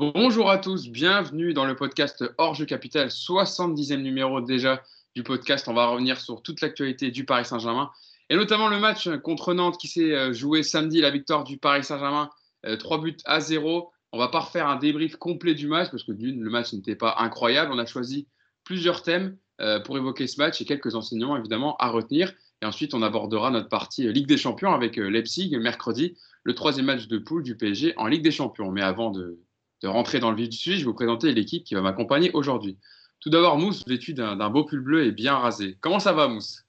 Bonjour 0.00 0.50
à 0.50 0.56
tous, 0.56 0.88
bienvenue 0.88 1.52
dans 1.52 1.66
le 1.66 1.76
podcast 1.76 2.24
Hors 2.38 2.56
Capital, 2.66 3.08
70e 3.08 4.00
numéro 4.00 4.40
déjà 4.40 4.82
du 5.14 5.22
podcast. 5.22 5.68
On 5.68 5.74
va 5.74 5.88
revenir 5.88 6.18
sur 6.18 6.40
toute 6.40 6.62
l'actualité 6.62 7.10
du 7.10 7.26
Paris 7.26 7.44
Saint-Germain 7.44 7.90
et 8.30 8.36
notamment 8.36 8.68
le 8.68 8.78
match 8.78 9.10
contre 9.18 9.52
Nantes 9.52 9.76
qui 9.76 9.88
s'est 9.88 10.14
euh, 10.14 10.32
joué 10.32 10.62
samedi, 10.62 11.02
la 11.02 11.10
victoire 11.10 11.44
du 11.44 11.58
Paris 11.58 11.84
Saint-Germain, 11.84 12.30
3 12.78 12.96
euh, 12.96 13.00
buts 13.02 13.16
à 13.26 13.40
0. 13.40 13.92
On 14.12 14.18
va 14.18 14.28
pas 14.28 14.40
refaire 14.40 14.68
un 14.68 14.76
débrief 14.76 15.16
complet 15.16 15.54
du 15.54 15.66
match 15.66 15.90
parce 15.90 16.04
que 16.04 16.12
d'une, 16.12 16.42
le 16.42 16.48
match 16.48 16.72
n'était 16.72 16.96
pas 16.96 17.16
incroyable. 17.18 17.70
On 17.70 17.78
a 17.78 17.84
choisi 17.84 18.26
plusieurs 18.64 19.02
thèmes 19.02 19.36
euh, 19.60 19.80
pour 19.80 19.98
évoquer 19.98 20.26
ce 20.28 20.40
match 20.40 20.62
et 20.62 20.64
quelques 20.64 20.94
enseignements 20.94 21.36
évidemment 21.36 21.76
à 21.76 21.90
retenir. 21.90 22.32
Et 22.62 22.64
ensuite, 22.64 22.94
on 22.94 23.02
abordera 23.02 23.50
notre 23.50 23.68
partie 23.68 24.10
Ligue 24.10 24.28
des 24.28 24.38
Champions 24.38 24.72
avec 24.72 24.96
Leipzig 24.96 25.54
mercredi, 25.58 26.16
le 26.42 26.54
troisième 26.54 26.86
match 26.86 27.06
de 27.06 27.18
poule 27.18 27.42
du 27.42 27.54
PSG 27.54 27.92
en 27.98 28.06
Ligue 28.06 28.22
des 28.22 28.30
Champions. 28.30 28.70
Mais 28.70 28.80
avant 28.80 29.10
de, 29.10 29.38
de 29.82 29.88
rentrer 29.88 30.20
dans 30.20 30.30
le 30.30 30.36
vif 30.36 30.48
du 30.48 30.56
sujet, 30.56 30.76
je 30.76 30.80
vais 30.80 30.86
vous 30.86 30.94
présenter 30.94 31.32
l'équipe 31.32 31.64
qui 31.64 31.74
va 31.74 31.80
m'accompagner 31.80 32.30
aujourd'hui. 32.32 32.78
Tout 33.20 33.30
d'abord, 33.30 33.58
Mousse, 33.58 33.86
vêtu 33.86 34.14
d'un 34.14 34.50
beau 34.50 34.64
pull 34.64 34.80
bleu 34.80 35.04
et 35.04 35.12
bien 35.12 35.36
rasé. 35.36 35.76
Comment 35.80 35.98
ça 35.98 36.12
va, 36.12 36.28
Mousse? 36.28 36.64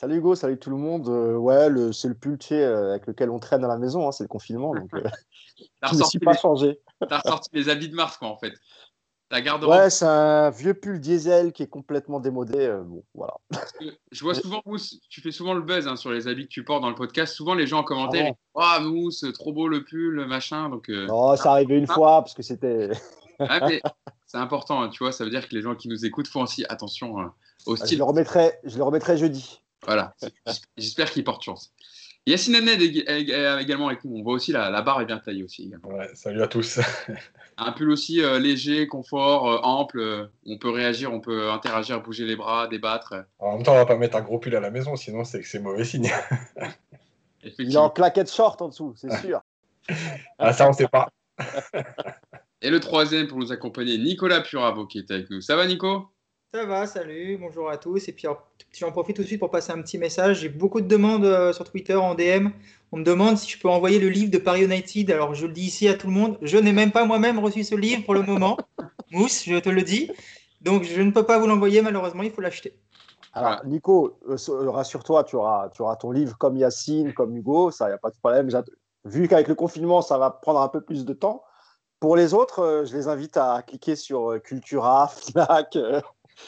Salut 0.00 0.16
Hugo, 0.16 0.34
salut 0.34 0.58
tout 0.58 0.70
le 0.70 0.76
monde. 0.76 1.08
Euh, 1.08 1.36
ouais, 1.36 1.68
c'est 1.92 2.08
le 2.08 2.14
pull 2.14 2.38
euh, 2.52 2.90
avec 2.90 3.06
lequel 3.06 3.28
on 3.28 3.38
traîne 3.38 3.62
à 3.64 3.68
la 3.68 3.76
maison, 3.76 4.08
hein, 4.08 4.12
c'est 4.12 4.24
le 4.24 4.28
confinement. 4.28 4.74
Donc, 4.74 4.88
euh, 4.94 5.02
je 5.92 5.94
ne 5.94 6.04
suis 6.04 6.18
pas 6.18 6.34
changé. 6.34 6.80
T'as 7.06 7.18
ressorti 7.18 7.50
les 7.52 7.68
habits 7.68 7.90
de 7.90 7.94
mars, 7.94 8.16
quoi, 8.16 8.28
en 8.28 8.36
fait. 8.38 8.54
Ta 9.30 9.38
ouais, 9.40 9.90
c'est 9.90 10.06
un 10.06 10.50
vieux 10.50 10.74
pull 10.74 10.98
diesel 10.98 11.52
qui 11.52 11.62
est 11.62 11.68
complètement 11.68 12.18
démodé. 12.18 12.76
bon, 12.84 13.04
voilà. 13.14 13.34
Je 14.10 14.24
vois 14.24 14.34
souvent, 14.34 14.60
Mousse, 14.66 14.98
tu 15.08 15.20
fais 15.20 15.30
souvent 15.30 15.54
le 15.54 15.62
buzz 15.62 15.86
hein, 15.86 15.94
sur 15.94 16.10
les 16.10 16.26
habits 16.26 16.48
que 16.48 16.52
tu 16.52 16.64
portes 16.64 16.82
dans 16.82 16.88
le 16.88 16.96
podcast. 16.96 17.34
Souvent, 17.34 17.54
les 17.54 17.68
gens 17.68 17.78
en 17.78 17.84
commentaire, 17.84 18.34
ah, 18.56 18.78
oh, 18.80 18.84
Mousse, 18.84 19.24
trop 19.34 19.52
beau 19.52 19.68
le 19.68 19.84
pull, 19.84 20.26
machin. 20.26 20.68
Donc, 20.68 20.88
non, 20.88 21.36
ça 21.36 21.52
arrivait 21.52 21.78
une 21.78 21.86
fois 21.86 22.22
parce 22.22 22.34
que 22.34 22.42
c'était. 22.42 22.90
c'est 24.26 24.36
important, 24.36 24.82
hein, 24.82 24.88
tu 24.88 25.04
vois, 25.04 25.12
ça 25.12 25.24
veut 25.24 25.30
dire 25.30 25.48
que 25.48 25.54
les 25.54 25.62
gens 25.62 25.76
qui 25.76 25.88
nous 25.88 26.04
écoutent 26.04 26.28
font 26.28 26.42
aussi 26.42 26.64
attention 26.68 27.30
au 27.66 27.76
style. 27.76 27.92
Je 27.92 27.98
le 27.98 28.04
remettrai, 28.04 28.58
je 28.64 28.76
le 28.76 28.82
remettrai 28.82 29.16
jeudi. 29.16 29.60
Voilà, 29.86 30.14
j'espère 30.76 31.10
qu'il 31.10 31.24
porte 31.24 31.42
chance. 31.42 31.72
Yacine 32.26 32.54
Ahmed 32.54 32.82
est 32.82 33.60
également 33.60 33.88
avec 33.88 34.04
nous. 34.04 34.16
On 34.16 34.22
voit 34.22 34.34
aussi 34.34 34.52
la, 34.52 34.82
barre 34.82 35.00
est 35.00 35.06
bien 35.06 35.18
taillée 35.18 35.42
aussi. 35.42 35.72
Ouais, 35.84 36.10
salut 36.14 36.42
à 36.42 36.48
tous. 36.48 36.78
Un 37.56 37.72
pull 37.72 37.90
aussi 37.90 38.22
euh, 38.22 38.38
léger, 38.38 38.86
confort, 38.86 39.50
euh, 39.50 39.58
ample. 39.62 40.00
Euh, 40.00 40.26
on 40.46 40.58
peut 40.58 40.70
réagir, 40.70 41.12
on 41.12 41.20
peut 41.20 41.50
interagir, 41.50 42.02
bouger 42.02 42.24
les 42.24 42.36
bras, 42.36 42.68
débattre. 42.68 43.14
En 43.38 43.54
même 43.54 43.62
temps, 43.62 43.72
on 43.72 43.76
va 43.76 43.86
pas 43.86 43.96
mettre 43.96 44.16
un 44.16 44.22
gros 44.22 44.38
pull 44.38 44.54
à 44.54 44.60
la 44.60 44.70
maison, 44.70 44.96
sinon 44.96 45.24
c'est 45.24 45.40
que 45.40 45.48
c'est 45.48 45.60
mauvais 45.60 45.84
signe. 45.84 46.10
Il 47.58 47.72
est 47.72 47.76
en 47.76 47.90
claquette 47.90 48.30
short 48.30 48.60
en 48.60 48.68
dessous, 48.68 48.94
c'est 48.96 49.14
sûr. 49.26 49.40
ah, 50.38 50.52
ça, 50.52 50.68
on 50.68 50.72
sait 50.72 50.88
pas. 50.88 51.08
Et 52.60 52.68
le 52.68 52.80
troisième 52.80 53.28
pour 53.28 53.38
nous 53.38 53.50
accompagner, 53.50 53.96
Nicolas 53.96 54.42
Puravo 54.42 54.86
qui 54.86 54.98
est 54.98 55.10
avec 55.10 55.30
nous. 55.30 55.40
Ça 55.40 55.56
va, 55.56 55.66
Nico? 55.66 56.10
Ça 56.52 56.64
va, 56.64 56.84
salut, 56.84 57.38
bonjour 57.40 57.70
à 57.70 57.76
tous. 57.76 58.08
Et 58.08 58.12
puis 58.12 58.26
j'en 58.76 58.90
profite 58.90 59.14
tout 59.14 59.22
de 59.22 59.26
suite 59.26 59.38
pour 59.38 59.50
passer 59.50 59.70
un 59.70 59.80
petit 59.82 59.98
message. 59.98 60.40
J'ai 60.40 60.48
beaucoup 60.48 60.80
de 60.80 60.88
demandes 60.88 61.24
euh, 61.24 61.52
sur 61.52 61.64
Twitter 61.64 61.94
en 61.94 62.16
DM. 62.16 62.48
On 62.90 62.96
me 62.96 63.04
demande 63.04 63.38
si 63.38 63.48
je 63.48 63.60
peux 63.60 63.68
envoyer 63.68 64.00
le 64.00 64.08
livre 64.08 64.32
de 64.32 64.38
Paris 64.38 64.64
United. 64.64 65.12
Alors 65.12 65.32
je 65.34 65.46
le 65.46 65.52
dis 65.52 65.66
ici 65.66 65.86
à 65.86 65.94
tout 65.94 66.08
le 66.08 66.12
monde, 66.12 66.38
je 66.42 66.58
n'ai 66.58 66.72
même 66.72 66.90
pas 66.90 67.04
moi-même 67.04 67.38
reçu 67.38 67.62
ce 67.62 67.76
livre 67.76 68.04
pour 68.04 68.14
le 68.14 68.22
moment. 68.22 68.56
Mousse, 69.12 69.44
je 69.44 69.60
te 69.60 69.68
le 69.68 69.82
dis. 69.82 70.10
Donc 70.60 70.82
je 70.82 71.00
ne 71.00 71.12
peux 71.12 71.24
pas 71.24 71.38
vous 71.38 71.46
l'envoyer 71.46 71.82
malheureusement, 71.82 72.24
il 72.24 72.32
faut 72.32 72.40
l'acheter. 72.40 72.76
Alors 73.32 73.64
Nico, 73.64 74.18
euh, 74.28 74.36
euh, 74.48 74.70
rassure-toi, 74.70 75.22
tu 75.22 75.36
auras, 75.36 75.68
tu 75.68 75.82
auras 75.82 75.94
ton 75.94 76.10
livre 76.10 76.36
comme 76.36 76.56
Yacine, 76.56 77.12
comme 77.12 77.36
Hugo, 77.36 77.70
ça, 77.70 77.84
il 77.84 77.90
n'y 77.90 77.94
a 77.94 77.98
pas 77.98 78.10
de 78.10 78.16
problème. 78.16 78.48
Vu 79.04 79.28
qu'avec 79.28 79.46
le 79.46 79.54
confinement, 79.54 80.02
ça 80.02 80.18
va 80.18 80.30
prendre 80.30 80.60
un 80.60 80.68
peu 80.68 80.80
plus 80.80 81.04
de 81.04 81.12
temps. 81.12 81.44
Pour 82.00 82.16
les 82.16 82.34
autres, 82.34 82.84
je 82.86 82.96
les 82.96 83.06
invite 83.06 83.36
à 83.36 83.62
cliquer 83.62 83.94
sur 83.94 84.40
Cultura, 84.42 85.06
Fnac, 85.06 85.76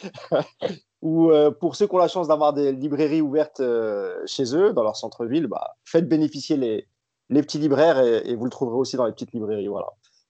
Ou 1.03 1.33
euh, 1.33 1.50
pour 1.50 1.75
ceux 1.75 1.89
qui 1.89 1.94
ont 1.94 1.99
la 1.99 2.09
chance 2.09 2.28
d'avoir 2.28 2.53
des 2.53 2.72
librairies 2.72 3.21
ouvertes 3.21 3.59
euh, 3.59 4.22
chez 4.25 4.55
eux, 4.56 4.72
dans 4.72 4.84
leur 4.84 4.97
centre-ville, 4.97 5.49
bah, 5.49 5.75
faites 5.84 6.09
bénéficier 6.09 6.56
les, 6.56 6.87
les 7.28 7.43
petits 7.43 7.59
libraires 7.59 7.99
et, 7.99 8.34
vous 8.37 8.44
le 8.44 8.50
trouverez 8.50 8.77
aussi 8.77 8.97
dans 8.97 9.06
les 9.06 9.12
petites 9.12 9.33
librairies. 9.33 9.66
Voilà. 9.66 9.89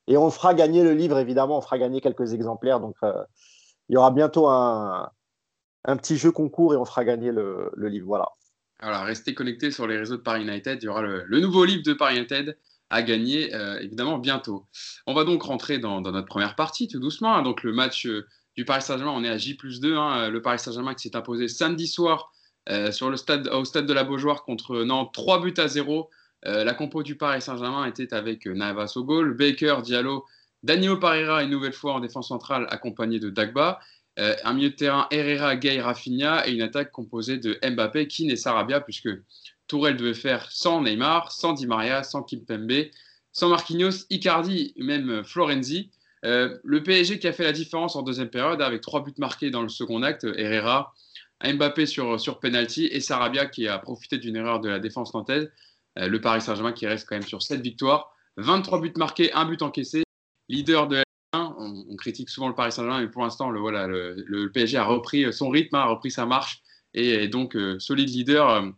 Et 0.08 0.16
on 0.16 0.30
fera 0.30 0.54
gagner 0.54 0.82
le 0.82 0.94
livre, 0.94 1.18
évidemment, 1.18 1.58
on 1.58 1.60
fera 1.60 1.78
gagner 1.78 2.00
quelques 2.00 2.32
exemplaires. 2.32 2.80
Donc, 2.80 2.96
euh, 3.02 3.22
il 3.90 3.94
y 3.94 3.96
aura 3.98 4.10
bientôt 4.10 4.48
un, 4.48 5.10
un, 5.84 5.96
petit 5.98 6.16
jeu 6.16 6.32
concours 6.32 6.72
et 6.72 6.78
on 6.78 6.86
fera 6.86 7.04
gagner 7.04 7.32
le, 7.32 7.70
le 7.76 7.88
livre. 7.88 8.06
Voilà. 8.06 8.30
Alors, 8.78 9.02
restez 9.02 9.34
connectés 9.34 9.72
sur 9.72 9.86
les 9.86 9.98
réseaux 9.98 10.16
de 10.16 10.22
Paris 10.22 10.42
United. 10.42 10.82
Il 10.82 10.86
y 10.86 10.88
aura 10.88 11.02
le, 11.02 11.38
nouveau 11.38 11.66
livre 11.66 11.82
de 11.84 11.92
Paris 11.92 12.16
United 12.16 12.56
à 12.88 13.02
gagner, 13.02 13.52
évidemment, 13.80 14.18
bientôt. 14.18 14.66
On 15.06 15.14
va 15.14 15.24
donc 15.24 15.42
rentrer 15.44 15.78
dans, 15.78 16.02
dans, 16.02 16.12
notre 16.12 16.26
première 16.26 16.56
partie, 16.56 16.88
tout 16.88 16.98
doucement. 16.98 17.34
Hein. 17.34 17.42
donc, 17.42 17.62
le 17.62 17.72
match 17.72 18.06
du 18.56 18.64
Paris 18.64 18.82
Saint-Germain. 18.82 19.12
On 19.14 19.24
est 19.24 19.28
à 19.28 19.38
J 19.38 19.54
plus 19.54 19.80
2. 19.80 19.96
Hein. 19.96 20.28
le 20.28 20.42
Paris 20.42 20.58
Saint-Germain 20.58 20.94
qui 20.94 21.08
s'est 21.08 21.16
imposé 21.16 21.48
samedi 21.48 21.86
soir 21.86 22.32
euh, 22.68 22.90
au 23.00 23.16
stade 23.64 23.86
de 23.86 23.92
la 23.92 24.04
Beaujoire 24.04 24.44
contre 24.44 24.84
Nantes, 24.84 25.12
3 25.12 25.40
buts 25.40 25.54
à 25.56 25.68
0. 25.68 26.08
Euh, 26.46 26.64
la 26.64 26.74
compo 26.74 27.02
du 27.02 27.16
Paris 27.16 27.42
Saint-Germain 27.42 27.86
était 27.86 28.14
avec 28.14 28.46
euh, 28.46 28.54
Navas 28.54 28.92
au 28.96 29.04
goal, 29.04 29.34
Baker, 29.34 29.76
Diallo, 29.82 30.24
Danilo 30.62 30.96
Pereira 30.96 31.42
une 31.42 31.50
nouvelle 31.50 31.72
fois 31.72 31.94
en 31.94 32.00
défense 32.00 32.28
centrale 32.28 32.66
accompagné 32.70 33.18
de 33.18 33.30
Dagba. 33.30 33.80
un 34.16 34.52
milieu 34.52 34.70
de 34.70 34.74
terrain 34.74 35.08
Herrera, 35.10 35.56
Gay, 35.56 35.80
Rafinha 35.80 36.46
et 36.46 36.52
une 36.52 36.62
attaque 36.62 36.92
composée 36.92 37.38
de 37.38 37.58
Mbappé, 37.68 38.06
Keane 38.06 38.30
et 38.30 38.36
Sarabia 38.36 38.80
puisque 38.80 39.08
Tourelle 39.66 39.96
devait 39.96 40.14
faire 40.14 40.50
sans 40.52 40.82
Neymar, 40.82 41.32
sans 41.32 41.52
Di 41.52 41.66
Maria, 41.66 42.04
sans 42.04 42.22
Kimpembe, 42.22 42.90
sans 43.32 43.48
Marquinhos, 43.48 44.06
Icardi, 44.10 44.74
même 44.76 45.24
Florenzi. 45.24 45.90
Euh, 46.24 46.56
le 46.62 46.82
PSG 46.82 47.18
qui 47.18 47.26
a 47.26 47.32
fait 47.32 47.42
la 47.42 47.52
différence 47.52 47.96
en 47.96 48.02
deuxième 48.02 48.30
période 48.30 48.62
avec 48.62 48.80
trois 48.80 49.02
buts 49.02 49.14
marqués 49.18 49.50
dans 49.50 49.62
le 49.62 49.68
second 49.68 50.02
acte, 50.02 50.24
Herrera, 50.36 50.94
Mbappé 51.44 51.86
sur, 51.86 52.20
sur 52.20 52.38
penalty 52.38 52.86
et 52.86 53.00
Sarabia 53.00 53.46
qui 53.46 53.66
a 53.66 53.78
profité 53.78 54.18
d'une 54.18 54.36
erreur 54.36 54.60
de 54.60 54.68
la 54.68 54.78
défense 54.78 55.12
nantaise. 55.14 55.50
Euh, 55.98 56.06
le 56.06 56.20
Paris 56.20 56.40
Saint-Germain 56.40 56.72
qui 56.72 56.86
reste 56.86 57.08
quand 57.08 57.16
même 57.16 57.26
sur 57.26 57.42
7 57.42 57.60
victoires, 57.60 58.14
23 58.36 58.80
buts 58.80 58.92
marqués, 58.96 59.32
un 59.32 59.44
but 59.44 59.62
encaissé, 59.62 60.04
leader 60.48 60.86
de 60.86 60.98
L1. 60.98 61.54
On, 61.58 61.96
critique 61.96 62.30
souvent 62.30 62.48
le 62.48 62.54
Paris 62.54 62.72
Saint-Germain, 62.72 63.00
mais 63.00 63.08
pour 63.08 63.22
l'instant, 63.22 63.50
le, 63.50 63.60
voilà, 63.60 63.86
le, 63.86 64.50
PSG 64.52 64.78
a 64.78 64.84
repris 64.84 65.32
son 65.32 65.48
rythme, 65.48 65.74
a 65.76 65.86
repris 65.86 66.10
sa 66.10 66.26
marche 66.26 66.62
et 66.94 67.10
est 67.10 67.28
donc 67.28 67.56
euh, 67.56 67.78
solide 67.78 68.08
leader 68.08 68.72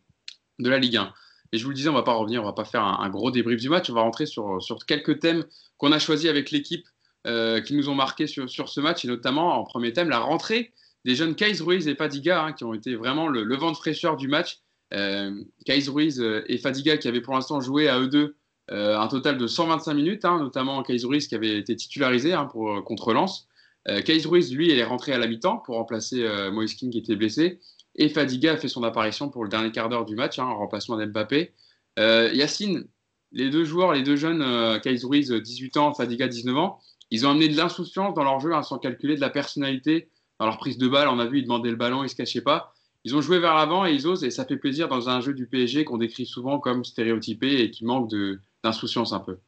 de 0.58 0.70
la 0.70 0.78
Ligue 0.78 0.96
1. 0.96 1.12
Et 1.52 1.58
je 1.58 1.64
vous 1.64 1.70
le 1.70 1.76
disais, 1.76 1.88
on 1.88 1.92
ne 1.92 1.98
va 1.98 2.02
pas 2.02 2.14
revenir, 2.14 2.40
on 2.40 2.44
ne 2.44 2.48
va 2.48 2.54
pas 2.54 2.64
faire 2.64 2.82
un, 2.82 3.00
un, 3.00 3.08
gros 3.10 3.30
débrief 3.30 3.60
du 3.60 3.68
match, 3.68 3.90
on 3.90 3.94
va 3.94 4.00
rentrer 4.00 4.26
sur, 4.26 4.62
sur 4.62 4.86
quelques 4.86 5.20
thèmes 5.20 5.44
qu'on 5.78 5.92
a 5.92 5.98
choisis 5.98 6.28
avec 6.28 6.50
l'équipe 6.50 6.86
euh, 7.26 7.60
qui 7.60 7.74
nous 7.74 7.88
ont 7.88 7.94
marqué 7.94 8.26
sur, 8.26 8.68
ce 8.68 8.80
match, 8.80 9.04
et 9.04 9.08
notamment 9.08 9.58
en 9.58 9.64
premier 9.64 9.92
thème, 9.92 10.10
la 10.10 10.18
rentrée 10.18 10.72
des 11.04 11.14
jeunes 11.14 11.34
Kais 11.34 11.56
Ruiz 11.60 11.86
et 11.88 11.94
Fadiga, 11.94 12.44
hein, 12.44 12.52
qui 12.52 12.64
ont 12.64 12.74
été 12.74 12.94
vraiment 12.94 13.28
le, 13.28 13.56
vent 13.56 13.72
de 13.72 13.76
fraîcheur 13.76 14.16
du 14.16 14.28
match. 14.28 14.58
Euh, 14.92 15.42
Ruiz 15.88 16.20
euh, 16.20 16.44
et 16.46 16.58
Fadiga 16.58 16.96
qui 16.96 17.08
avaient 17.08 17.20
pour 17.20 17.34
l'instant 17.34 17.60
joué 17.60 17.88
à 17.88 17.98
eux 17.98 18.08
deux 18.08 18.36
euh, 18.70 18.98
un 18.98 19.08
total 19.08 19.38
de 19.38 19.46
125 19.46 19.94
minutes, 19.94 20.24
hein, 20.24 20.38
notamment 20.38 20.82
Kais 20.82 20.96
Ruiz 21.04 21.26
qui 21.26 21.34
avait 21.34 21.58
été 21.58 21.74
titularisé 21.76 22.32
hein, 22.32 22.46
pour, 22.46 22.82
contre 22.84 23.12
Lens. 23.12 23.48
Kais 23.86 24.22
Ruiz, 24.24 24.54
lui, 24.54 24.70
il 24.70 24.78
est 24.78 24.84
rentré 24.84 25.12
à 25.12 25.18
la 25.18 25.26
mi-temps 25.26 25.58
pour 25.58 25.76
remplacer 25.76 26.26
Moïse 26.50 26.72
King 26.72 26.90
qui 26.90 26.98
était 27.00 27.16
blessé. 27.16 27.60
Et 27.96 28.08
Fadiga 28.08 28.52
a 28.52 28.56
fait 28.56 28.68
son 28.68 28.82
apparition 28.82 29.28
pour 29.28 29.44
le 29.44 29.50
dernier 29.50 29.72
quart 29.72 29.90
d'heure 29.90 30.06
du 30.06 30.16
match, 30.16 30.38
en 30.38 30.56
remplacement 30.56 30.96
d'Mbappé. 30.96 31.52
Yacine, 31.98 32.86
les 33.32 33.50
deux 33.50 33.64
joueurs, 33.64 33.92
les 33.92 34.02
deux 34.02 34.16
jeunes, 34.16 34.80
Kais 34.80 34.96
Ruiz, 35.02 35.30
18 35.30 35.76
ans, 35.76 35.92
Fadiga, 35.92 36.28
19 36.28 36.56
ans, 36.56 36.80
ils 37.14 37.26
ont 37.26 37.30
amené 37.30 37.48
de 37.48 37.56
l'insouciance 37.56 38.14
dans 38.14 38.24
leur 38.24 38.40
jeu 38.40 38.52
hein, 38.52 38.62
sans 38.62 38.78
calculer 38.78 39.14
de 39.14 39.20
la 39.20 39.30
personnalité. 39.30 40.08
Dans 40.40 40.46
leur 40.46 40.58
prise 40.58 40.78
de 40.78 40.88
balle, 40.88 41.08
on 41.08 41.20
a 41.20 41.26
vu, 41.26 41.38
ils 41.38 41.44
demandaient 41.44 41.70
le 41.70 41.76
ballon, 41.76 42.00
ils 42.00 42.04
ne 42.04 42.08
se 42.08 42.16
cachaient 42.16 42.40
pas. 42.40 42.74
Ils 43.04 43.14
ont 43.14 43.20
joué 43.20 43.38
vers 43.38 43.54
l'avant 43.54 43.86
et 43.86 43.92
ils 43.92 44.06
osent, 44.06 44.24
et 44.24 44.30
ça 44.30 44.44
fait 44.44 44.56
plaisir 44.56 44.88
dans 44.88 45.08
un 45.08 45.20
jeu 45.20 45.32
du 45.32 45.46
PSG 45.46 45.84
qu'on 45.84 45.98
décrit 45.98 46.26
souvent 46.26 46.58
comme 46.58 46.84
stéréotypé 46.84 47.60
et 47.60 47.70
qui 47.70 47.84
manque 47.84 48.10
d'insouciance 48.64 49.12
un 49.12 49.20
peu. 49.20 49.38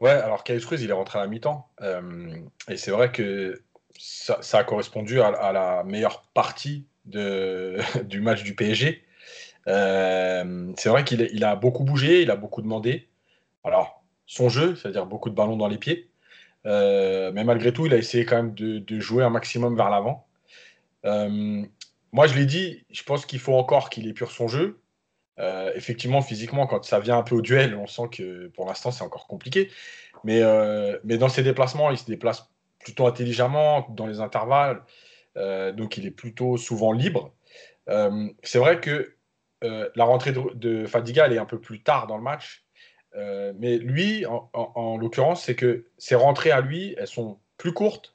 Ouais, 0.00 0.10
alors 0.10 0.42
Kyle 0.42 0.60
Cruz, 0.60 0.82
il 0.82 0.90
est 0.90 0.94
rentré 0.94 1.18
à 1.18 1.22
la 1.22 1.28
mi-temps. 1.28 1.68
Euh, 1.82 2.34
et 2.68 2.76
c'est 2.76 2.90
vrai 2.90 3.12
que 3.12 3.62
ça, 3.96 4.40
a 4.52 4.64
correspondu 4.64 5.20
à, 5.20 5.52
la 5.52 5.84
meilleure 5.84 6.22
partie 6.34 6.86
du 7.04 8.20
match 8.20 8.42
du 8.42 8.56
PSG. 8.56 9.04
Euh, 9.68 10.72
c'est 10.76 10.88
vrai 10.88 11.04
qu'il 11.04 11.44
a 11.44 11.56
beaucoup 11.56 11.84
bougé, 11.84 12.22
il 12.22 12.30
a 12.30 12.36
beaucoup 12.36 12.60
demandé. 12.60 13.08
Alors, 13.62 14.02
son 14.26 14.48
jeu, 14.48 14.74
c'est-à-dire 14.74 15.06
beaucoup 15.06 15.30
de 15.30 15.34
ballons 15.34 15.56
dans 15.56 15.68
les 15.68 15.78
pieds, 15.78 16.10
euh, 16.66 17.30
mais 17.32 17.44
malgré 17.44 17.72
tout, 17.72 17.86
il 17.86 17.94
a 17.94 17.96
essayé 17.96 18.24
quand 18.24 18.36
même 18.36 18.54
de, 18.54 19.00
jouer 19.00 19.24
un 19.24 19.30
maximum 19.30 19.76
vers 19.76 19.90
l'avant. 19.90 20.26
Euh, 21.04 21.62
moi, 22.12 22.26
je 22.26 22.34
l'ai 22.34 22.46
dit, 22.46 22.84
je 22.90 23.02
pense 23.02 23.26
qu'il 23.26 23.40
faut 23.40 23.54
encore 23.54 23.90
qu'il 23.90 24.08
épure 24.08 24.30
son 24.30 24.48
jeu. 24.48 24.80
Euh, 25.40 25.72
effectivement, 25.74 26.22
physiquement, 26.22 26.66
quand 26.66 26.84
ça 26.84 27.00
vient 27.00 27.18
un 27.18 27.22
peu 27.22 27.34
au 27.34 27.42
duel, 27.42 27.74
on 27.74 27.86
sent 27.86 28.08
que 28.12 28.48
pour 28.48 28.66
l'instant, 28.66 28.90
c'est 28.90 29.04
encore 29.04 29.26
compliqué. 29.26 29.70
Mais, 30.22 30.40
dans 30.40 31.28
ses 31.28 31.42
déplacements, 31.42 31.90
il 31.90 31.98
se 31.98 32.06
déplace 32.06 32.50
plutôt 32.78 33.06
intelligemment 33.06 33.86
dans 33.90 34.06
les 34.06 34.20
intervalles. 34.20 34.82
donc, 35.36 35.96
il 35.98 36.06
est 36.06 36.10
plutôt 36.10 36.56
souvent 36.56 36.92
libre. 36.92 37.34
c'est 38.42 38.58
vrai 38.58 38.80
que 38.80 39.16
la 39.60 40.04
rentrée 40.04 40.32
de, 40.32 40.40
de, 40.54 40.86
Fadiga, 40.86 41.26
elle 41.26 41.34
est 41.34 41.38
un 41.38 41.46
peu 41.46 41.60
plus 41.60 41.82
tard 41.82 42.06
dans 42.06 42.16
le 42.16 42.22
match. 42.22 42.63
Mais 43.14 43.78
lui, 43.78 44.24
en, 44.26 44.96
l'occurrence, 44.96 45.44
c'est 45.44 45.54
que 45.54 45.86
ses 45.98 46.14
rentrées 46.14 46.50
à 46.50 46.60
lui, 46.60 46.94
elles 46.98 47.06
sont 47.06 47.38
plus 47.56 47.72
courtes. 47.72 48.14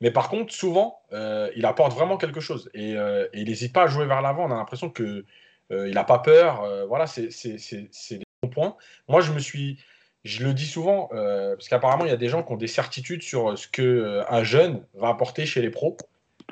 Mais 0.00 0.10
par 0.10 0.28
contre, 0.28 0.52
souvent, 0.52 1.02
il 1.12 1.64
apporte 1.66 1.92
vraiment 1.92 2.16
quelque 2.16 2.40
chose. 2.40 2.70
Et, 2.74 2.94
il 3.34 3.48
n'hésite 3.48 3.72
pas 3.72 3.84
à 3.84 3.86
jouer 3.86 4.06
vers 4.06 4.22
l'avant. 4.22 4.46
On 4.46 4.50
a 4.50 4.56
l'impression 4.56 4.90
qu'il 4.90 5.24
n'a 5.70 6.04
pas 6.04 6.18
peur. 6.18 6.66
voilà, 6.88 7.06
c'est 7.06 7.28
des 7.28 8.24
bons 8.42 8.48
points. 8.50 8.76
Moi, 9.08 9.20
je 9.20 9.32
me 9.32 9.38
suis 9.38 9.78
je 10.24 10.44
le 10.44 10.54
dis 10.54 10.66
souvent, 10.66 11.08
euh, 11.12 11.56
parce 11.56 11.68
qu'apparemment, 11.68 12.04
il 12.04 12.10
y 12.10 12.14
a 12.14 12.16
des 12.16 12.28
gens 12.28 12.42
qui 12.42 12.52
ont 12.52 12.56
des 12.56 12.68
certitudes 12.68 13.22
sur 13.22 13.58
ce 13.58 13.66
qu'un 13.66 13.82
euh, 13.82 14.44
jeune 14.44 14.86
va 14.94 15.08
apporter 15.08 15.46
chez 15.46 15.60
les 15.60 15.70
pros. 15.70 15.96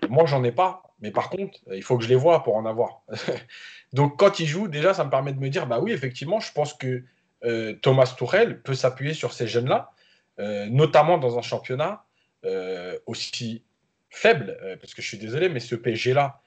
Moi, 0.08 0.26
j'en 0.26 0.42
ai 0.42 0.52
pas. 0.52 0.82
Mais 1.00 1.10
par 1.10 1.30
contre, 1.30 1.58
il 1.72 1.82
faut 1.82 1.96
que 1.96 2.04
je 2.04 2.08
les 2.08 2.16
vois 2.16 2.42
pour 2.42 2.56
en 2.56 2.66
avoir. 2.66 3.02
Donc, 3.92 4.18
quand 4.18 4.38
il 4.40 4.46
joue, 4.46 4.68
déjà, 4.68 4.92
ça 4.92 5.04
me 5.04 5.10
permet 5.10 5.32
de 5.32 5.38
me 5.38 5.48
dire, 5.48 5.66
bah 5.66 5.80
oui, 5.80 5.92
effectivement, 5.92 6.40
je 6.40 6.52
pense 6.52 6.74
que 6.74 6.86
euh, 6.86 7.04
Thomas 7.82 8.14
Tourel 8.16 8.60
peut 8.62 8.74
s'appuyer 8.74 9.14
sur 9.14 9.32
ces 9.32 9.46
jeunes-là, 9.46 9.90
notamment 10.68 11.18
dans 11.18 11.38
un 11.38 11.42
championnat 11.42 12.04
aussi 13.06 13.62
faible, 14.10 14.58
parce 14.80 14.94
que 14.94 15.02
je 15.02 15.08
suis 15.08 15.18
désolé, 15.18 15.48
mais 15.48 15.60
ce 15.60 15.74
PSG-là, 15.74 16.40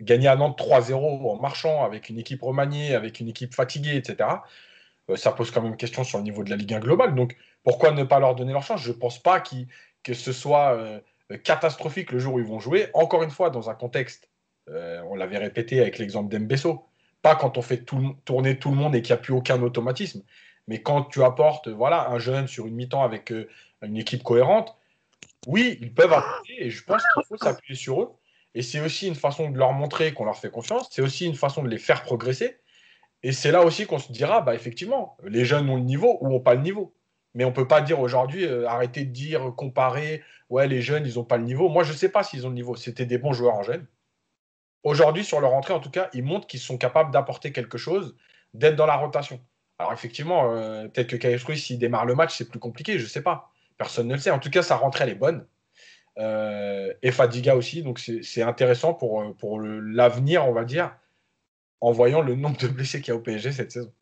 gagner 0.00 0.28
à 0.28 0.36
Nantes 0.36 0.58
3-0 0.58 0.94
en 0.94 1.36
marchant 1.40 1.84
avec 1.84 2.08
une 2.08 2.18
équipe 2.18 2.42
remaniée, 2.42 2.94
avec 2.94 3.20
une 3.20 3.28
équipe 3.28 3.54
fatiguée, 3.54 3.96
etc., 3.96 4.28
euh, 5.10 5.16
ça 5.16 5.32
pose 5.32 5.50
quand 5.50 5.62
même 5.62 5.76
question 5.76 6.04
sur 6.04 6.18
le 6.18 6.24
niveau 6.24 6.44
de 6.44 6.50
la 6.50 6.56
Ligue 6.56 6.74
1 6.74 6.80
globale. 6.80 7.14
Donc 7.14 7.36
pourquoi 7.64 7.92
ne 7.92 8.04
pas 8.04 8.18
leur 8.18 8.34
donner 8.34 8.52
leur 8.52 8.62
chance? 8.62 8.82
Je 8.82 8.92
ne 8.92 8.96
pense 8.96 9.18
pas 9.18 9.42
que 10.02 10.14
ce 10.14 10.32
soit 10.32 10.74
euh, 10.74 11.00
catastrophique 11.44 12.12
le 12.12 12.18
jour 12.18 12.34
où 12.34 12.38
ils 12.38 12.46
vont 12.46 12.60
jouer. 12.60 12.88
Encore 12.94 13.22
une 13.22 13.30
fois, 13.30 13.50
dans 13.50 13.70
un 13.70 13.74
contexte, 13.74 14.28
euh, 14.68 15.02
on 15.08 15.14
l'avait 15.14 15.38
répété 15.38 15.80
avec 15.80 15.98
l'exemple 15.98 16.30
d'Embesso, 16.30 16.84
pas 17.22 17.34
quand 17.34 17.58
on 17.58 17.62
fait 17.62 17.84
tourner 18.24 18.58
tout 18.58 18.70
le 18.70 18.76
monde 18.76 18.94
et 18.94 19.02
qu'il 19.02 19.14
n'y 19.14 19.18
a 19.18 19.22
plus 19.22 19.32
aucun 19.32 19.60
automatisme, 19.62 20.22
mais 20.66 20.82
quand 20.82 21.04
tu 21.04 21.22
apportes 21.22 21.68
voilà, 21.68 22.08
un 22.10 22.18
jeune 22.18 22.46
sur 22.46 22.66
une 22.66 22.74
mi-temps 22.74 23.02
avec 23.02 23.32
une 23.82 23.96
équipe 23.96 24.22
cohérente, 24.22 24.76
oui, 25.46 25.78
ils 25.80 25.94
peuvent 25.94 26.12
apporter 26.12 26.66
et 26.66 26.70
je 26.70 26.84
pense 26.84 27.02
qu'il 27.14 27.24
faut 27.24 27.36
s'appuyer 27.36 27.78
sur 27.78 28.02
eux. 28.02 28.10
Et 28.54 28.62
c'est 28.62 28.80
aussi 28.80 29.06
une 29.06 29.14
façon 29.14 29.50
de 29.50 29.58
leur 29.58 29.72
montrer 29.72 30.12
qu'on 30.12 30.24
leur 30.24 30.36
fait 30.36 30.50
confiance, 30.50 30.88
c'est 30.90 31.02
aussi 31.02 31.26
une 31.26 31.36
façon 31.36 31.62
de 31.62 31.68
les 31.68 31.78
faire 31.78 32.02
progresser. 32.02 32.58
Et 33.22 33.32
c'est 33.32 33.50
là 33.50 33.64
aussi 33.64 33.86
qu'on 33.86 33.98
se 33.98 34.12
dira, 34.12 34.40
bah, 34.40 34.54
effectivement, 34.54 35.16
les 35.24 35.44
jeunes 35.44 35.68
ont 35.68 35.76
le 35.76 35.82
niveau 35.82 36.18
ou 36.20 36.28
n'ont 36.28 36.40
pas 36.40 36.54
le 36.54 36.62
niveau. 36.62 36.94
Mais 37.34 37.44
on 37.44 37.50
ne 37.50 37.54
peut 37.54 37.68
pas 37.68 37.80
dire 37.80 38.00
aujourd'hui, 38.00 38.44
euh, 38.44 38.66
arrêter 38.68 39.04
de 39.04 39.12
dire, 39.12 39.52
comparer, 39.56 40.22
ouais, 40.50 40.66
les 40.66 40.82
jeunes, 40.82 41.06
ils 41.06 41.16
n'ont 41.16 41.24
pas 41.24 41.36
le 41.36 41.44
niveau. 41.44 41.68
Moi, 41.68 41.84
je 41.84 41.92
ne 41.92 41.96
sais 41.96 42.08
pas 42.08 42.22
s'ils 42.22 42.46
ont 42.46 42.48
le 42.48 42.54
niveau. 42.54 42.74
C'était 42.76 43.06
des 43.06 43.18
bons 43.18 43.32
joueurs 43.32 43.54
en 43.54 43.62
jeunes. 43.62 43.86
Aujourd'hui, 44.84 45.24
sur 45.24 45.40
leur 45.40 45.54
entrée, 45.54 45.74
en 45.74 45.80
tout 45.80 45.90
cas, 45.90 46.08
ils 46.12 46.22
montrent 46.22 46.46
qu'ils 46.46 46.60
sont 46.60 46.78
capables 46.78 47.10
d'apporter 47.10 47.52
quelque 47.52 47.78
chose, 47.78 48.16
d'être 48.54 48.76
dans 48.76 48.86
la 48.86 48.96
rotation. 48.96 49.40
Alors, 49.78 49.92
effectivement, 49.92 50.52
euh, 50.54 50.88
peut-être 50.88 51.08
que 51.08 51.16
Kyle 51.16 51.36
Ruiz, 51.44 51.62
s'il 51.62 51.78
démarre 51.78 52.06
le 52.06 52.14
match, 52.14 52.36
c'est 52.36 52.48
plus 52.48 52.58
compliqué, 52.58 52.98
je 52.98 53.04
ne 53.04 53.08
sais 53.08 53.22
pas. 53.22 53.50
Personne 53.76 54.08
ne 54.08 54.14
le 54.14 54.20
sait. 54.20 54.30
En 54.30 54.38
tout 54.38 54.50
cas, 54.50 54.62
sa 54.62 54.76
rentrée, 54.76 55.04
elle 55.04 55.10
est 55.10 55.14
bonne. 55.14 55.46
Euh, 56.18 56.92
et 57.02 57.12
Fadiga 57.12 57.54
aussi. 57.54 57.82
Donc, 57.82 57.98
c'est 57.98 58.42
intéressant 58.42 58.94
pour, 58.94 59.36
pour 59.36 59.60
l'avenir, 59.60 60.46
on 60.46 60.52
va 60.52 60.64
dire, 60.64 60.96
en 61.80 61.92
voyant 61.92 62.22
le 62.22 62.34
nombre 62.34 62.58
de 62.58 62.68
blessés 62.68 63.00
qu'il 63.00 63.12
y 63.12 63.16
a 63.16 63.16
au 63.16 63.22
PSG 63.22 63.52
cette 63.52 63.72
saison. 63.72 63.92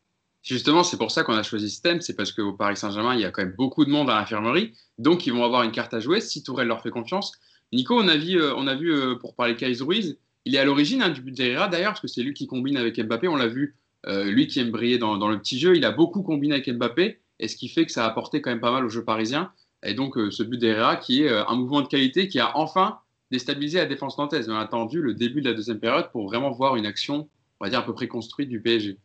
Justement, 0.47 0.83
c'est 0.83 0.97
pour 0.97 1.11
ça 1.11 1.23
qu'on 1.23 1.33
a 1.33 1.43
choisi 1.43 1.69
ce 1.69 1.81
thème, 1.81 1.99
c'est 1.99 2.15
parce 2.15 2.31
qu'au 2.31 2.53
Paris 2.53 2.77
Saint-Germain, 2.77 3.13
il 3.15 3.19
y 3.19 3.25
a 3.25 3.31
quand 3.31 3.43
même 3.43 3.55
beaucoup 3.57 3.83
de 3.83 3.89
monde 3.89 4.09
à 4.09 4.15
l'infirmerie, 4.15 4.73
donc 4.97 5.27
ils 5.27 5.33
vont 5.33 5.43
avoir 5.43 5.63
une 5.63 5.73
carte 5.73 5.93
à 5.93 5.99
jouer 5.99 6.21
si 6.21 6.41
Tourelle 6.41 6.67
leur 6.67 6.81
fait 6.81 6.89
confiance. 6.89 7.33
Nico, 7.73 7.99
on 7.99 8.07
a 8.07 8.15
vu, 8.15 8.41
euh, 8.41 8.55
on 8.55 8.65
a 8.67 8.75
vu 8.75 8.93
euh, 8.93 9.15
pour 9.15 9.35
parler 9.35 9.57
Kais 9.57 9.73
Ruiz, 9.81 10.17
il 10.47 10.55
est 10.55 10.59
à 10.59 10.65
l'origine 10.65 11.01
hein, 11.01 11.09
du 11.09 11.21
but 11.21 11.35
d'Herrera 11.35 11.67
d'ailleurs, 11.67 11.91
parce 11.91 12.01
que 12.01 12.07
c'est 12.07 12.23
lui 12.23 12.33
qui 12.33 12.47
combine 12.47 12.77
avec 12.77 12.99
Mbappé, 12.99 13.27
on 13.27 13.35
l'a 13.35 13.47
vu, 13.47 13.75
euh, 14.07 14.25
lui 14.25 14.47
qui 14.47 14.59
aime 14.59 14.71
briller 14.71 14.97
dans, 14.97 15.27
le 15.27 15.39
petit 15.39 15.59
jeu, 15.59 15.75
il 15.75 15.85
a 15.85 15.91
beaucoup 15.91 16.23
combiné 16.23 16.55
avec 16.55 16.69
Mbappé, 16.69 17.19
et 17.39 17.47
ce 17.47 17.55
qui 17.55 17.69
fait 17.69 17.85
que 17.85 17.91
ça 17.91 18.05
a 18.05 18.07
apporté 18.07 18.41
quand 18.41 18.49
même 18.49 18.59
pas 18.59 18.71
mal 18.71 18.85
au 18.85 18.89
jeu 18.89 19.03
parisien. 19.03 19.51
Et 19.83 19.93
donc 19.93 20.15
ce 20.31 20.41
but 20.41 20.57
d'Herrera 20.57 20.95
qui 20.95 21.23
est 21.23 21.29
un 21.29 21.55
mouvement 21.55 21.81
de 21.81 21.87
qualité 21.87 22.27
qui 22.27 22.39
a 22.39 22.57
enfin 22.57 22.99
déstabilisé 23.29 23.77
la 23.77 23.85
défense 23.85 24.17
nantaise. 24.17 24.49
On 24.49 24.55
a 24.55 24.59
attendu 24.59 25.01
le 25.03 25.13
début 25.13 25.41
de 25.41 25.49
la 25.49 25.53
deuxième 25.53 25.79
période 25.79 26.09
pour 26.11 26.25
vraiment 26.25 26.49
voir 26.49 26.77
une 26.77 26.87
action 26.87 27.29
on 27.59 27.65
va 27.65 27.69
dire, 27.69 27.79
à 27.79 27.85
peu 27.85 27.93
près 27.93 28.07
construit 28.07 28.45
du 28.45 28.61
PSG. 28.61 28.97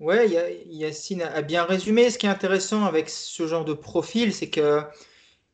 Ouais, 0.00 0.28
Yacine 0.66 1.22
a 1.22 1.42
bien 1.42 1.64
résumé. 1.64 2.10
Ce 2.10 2.18
qui 2.18 2.26
est 2.26 2.30
intéressant 2.30 2.84
avec 2.84 3.08
ce 3.08 3.46
genre 3.46 3.64
de 3.64 3.74
profil, 3.74 4.32
c'est 4.32 4.50
que 4.50 4.80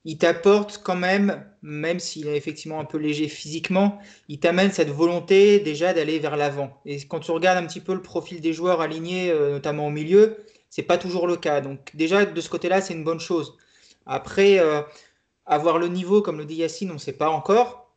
il 0.05 0.19
t'apporte 0.19 0.81
quand 0.82 0.97
même, 0.97 1.44
même 1.62 1.99
s'il 2.00 2.29
est 2.29 2.37
effectivement 2.37 2.81
un 2.81 2.85
peu 2.85 2.99
léger 2.99 3.29
physiquement, 3.29 3.99
il 4.29 4.41
t'amène 4.41 4.73
cette 4.73 4.88
volonté 4.88 5.61
déjà 5.61 5.93
d'aller 5.93 6.19
vers 6.19 6.37
l'avant. 6.37 6.81
Et 6.87 6.99
quand 7.06 7.20
tu 7.20 7.31
regardes 7.31 7.62
un 7.62 7.67
petit 7.67 7.81
peu 7.81 7.93
le 7.93 8.02
profil 8.02 8.41
des 8.41 8.52
joueurs 8.52 8.81
alignés, 8.81 9.31
euh, 9.31 9.52
notamment 9.52 9.87
au 9.87 9.91
milieu, 9.91 10.38
c'est 10.70 10.82
pas 10.82 10.97
toujours 10.99 11.26
le 11.26 11.37
cas. 11.37 11.61
Donc 11.61 11.91
déjà 11.94 12.25
de 12.25 12.41
ce 12.41 12.49
côté-là, 12.49 12.81
c'est 12.81 12.94
une 12.94 13.05
bonne 13.05 13.20
chose. 13.20 13.56
Après, 14.06 14.58
euh, 14.58 14.82
avoir 15.47 15.79
le 15.79 15.88
niveau, 15.88 16.23
comme 16.23 16.38
le 16.38 16.44
dit 16.47 16.56
Yacine, 16.56 16.91
on 16.91 16.94
ne 16.94 16.99
sait 16.99 17.12
pas 17.12 17.29
encore. 17.29 17.91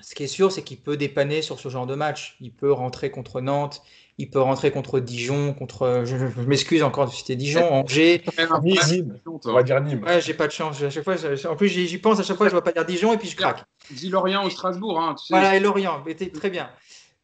Ce 0.00 0.14
qui 0.14 0.24
est 0.24 0.28
sûr, 0.28 0.52
c'est 0.52 0.62
qu'il 0.62 0.78
peut 0.78 0.98
dépanner 0.98 1.40
sur 1.40 1.58
ce 1.58 1.70
genre 1.70 1.86
de 1.86 1.94
match. 1.94 2.36
Il 2.40 2.52
peut 2.52 2.72
rentrer 2.72 3.10
contre 3.10 3.40
Nantes, 3.40 3.82
il 4.18 4.30
peut 4.30 4.40
rentrer 4.40 4.70
contre 4.70 4.98
Dijon, 4.98 5.52
contre. 5.52 6.04
Je, 6.04 6.16
m'excuse 6.46 6.82
encore 6.82 7.06
de 7.06 7.12
citer 7.12 7.36
Dijon, 7.36 7.64
Angers. 7.72 8.22
Nîmes, 8.62 9.18
on 9.26 9.52
va 9.52 9.62
dire 9.62 9.80
Nîmes. 9.80 10.02
Ouais, 10.04 10.20
j'ai 10.20 10.34
pas 10.34 10.46
de 10.46 10.52
chance. 10.52 10.82
À 10.82 10.90
chaque 10.90 11.04
fois, 11.04 11.16
en 11.50 11.56
plus, 11.56 11.68
j'y 11.68 11.98
pense 11.98 12.18
à 12.18 12.22
chaque 12.22 12.36
fois, 12.36 12.48
je 12.48 12.54
ne 12.54 12.60
vais 12.60 12.64
pas 12.64 12.72
dire 12.72 12.86
Dijon 12.86 13.12
et 13.12 13.18
puis 13.18 13.28
je 13.28 13.36
craque. 13.36 13.64
Dis 13.90 14.08
Lorient 14.08 14.44
ou 14.46 14.50
Strasbourg. 14.50 14.98
Hein, 15.00 15.16
Voilà, 15.30 15.56
et 15.56 15.60
Lorient, 15.60 16.02
très 16.34 16.50
bien. 16.50 16.70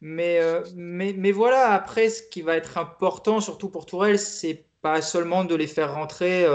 Mais, 0.01 0.39
euh, 0.41 0.61
mais, 0.75 1.15
mais 1.17 1.31
voilà, 1.31 1.71
après, 1.71 2.09
ce 2.09 2.21
qui 2.23 2.41
va 2.41 2.57
être 2.57 2.77
important, 2.77 3.39
surtout 3.39 3.69
pour 3.69 3.85
Tourelle, 3.85 4.19
c'est 4.19 4.65
pas 4.81 5.01
seulement 5.01 5.45
de 5.45 5.55
les 5.55 5.65
faire 5.65 5.93
rentrer 5.95 6.45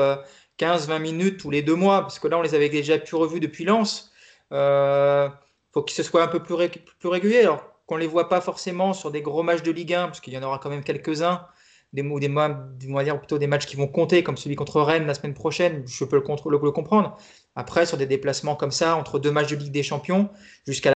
15-20 0.58 0.90
euh, 0.90 0.99
minutes 0.99 1.40
tous 1.40 1.50
les 1.50 1.62
deux 1.62 1.75
mois, 1.75 2.02
parce 2.02 2.19
que 2.19 2.29
là, 2.29 2.38
on 2.38 2.43
les 2.43 2.55
avait 2.55 2.69
déjà 2.69 2.99
plus 2.99 3.17
revus 3.17 3.40
depuis 3.40 3.64
Lens. 3.64 4.12
Euh, 4.52 5.29
faut 5.73 5.82
qu'ils 5.82 5.96
se 5.96 6.02
soient 6.02 6.23
un 6.23 6.29
peu 6.29 6.43
plus, 6.43 6.55
plus 6.99 7.08
réguliers. 7.08 7.40
Alors 7.40 7.67
qu'on 7.88 7.96
ne 7.96 8.00
les 8.00 8.06
voit 8.06 8.29
pas 8.29 8.43
forcément 8.43 8.93
sur 8.93 9.11
des 9.11 9.23
gros 9.23 9.43
matchs 9.43 9.62
de 9.62 9.70
Ligue 9.70 9.94
1, 9.94 10.08
parce 10.08 10.20
qu'il 10.20 10.35
y 10.35 10.38
en 10.38 10.43
aura 10.43 10.58
quand 10.58 10.69
même 10.69 10.85
quelques-uns, 10.85 11.46
des, 11.94 12.02
dire 12.02 13.19
plutôt 13.19 13.38
des 13.38 13.46
matchs 13.46 13.64
qui 13.64 13.76
vont 13.76 13.88
compter, 13.88 14.23
comme 14.23 14.37
celui 14.37 14.56
contre 14.56 14.82
Rennes 14.82 15.06
la 15.06 15.14
semaine 15.14 15.32
prochaine, 15.32 15.85
je 15.87 16.05
peux 16.05 16.17
le, 16.17 16.70
comprendre. 16.70 17.17
Après, 17.56 17.87
sur 17.87 17.96
des 17.96 18.05
déplacements 18.05 18.56
comme 18.56 18.73
ça, 18.73 18.94
entre 18.94 19.19
deux 19.19 19.31
matchs 19.31 19.49
de 19.49 19.56
Ligue 19.56 19.73
des 19.73 19.82
Champions, 19.82 20.29
jusqu'à 20.67 20.93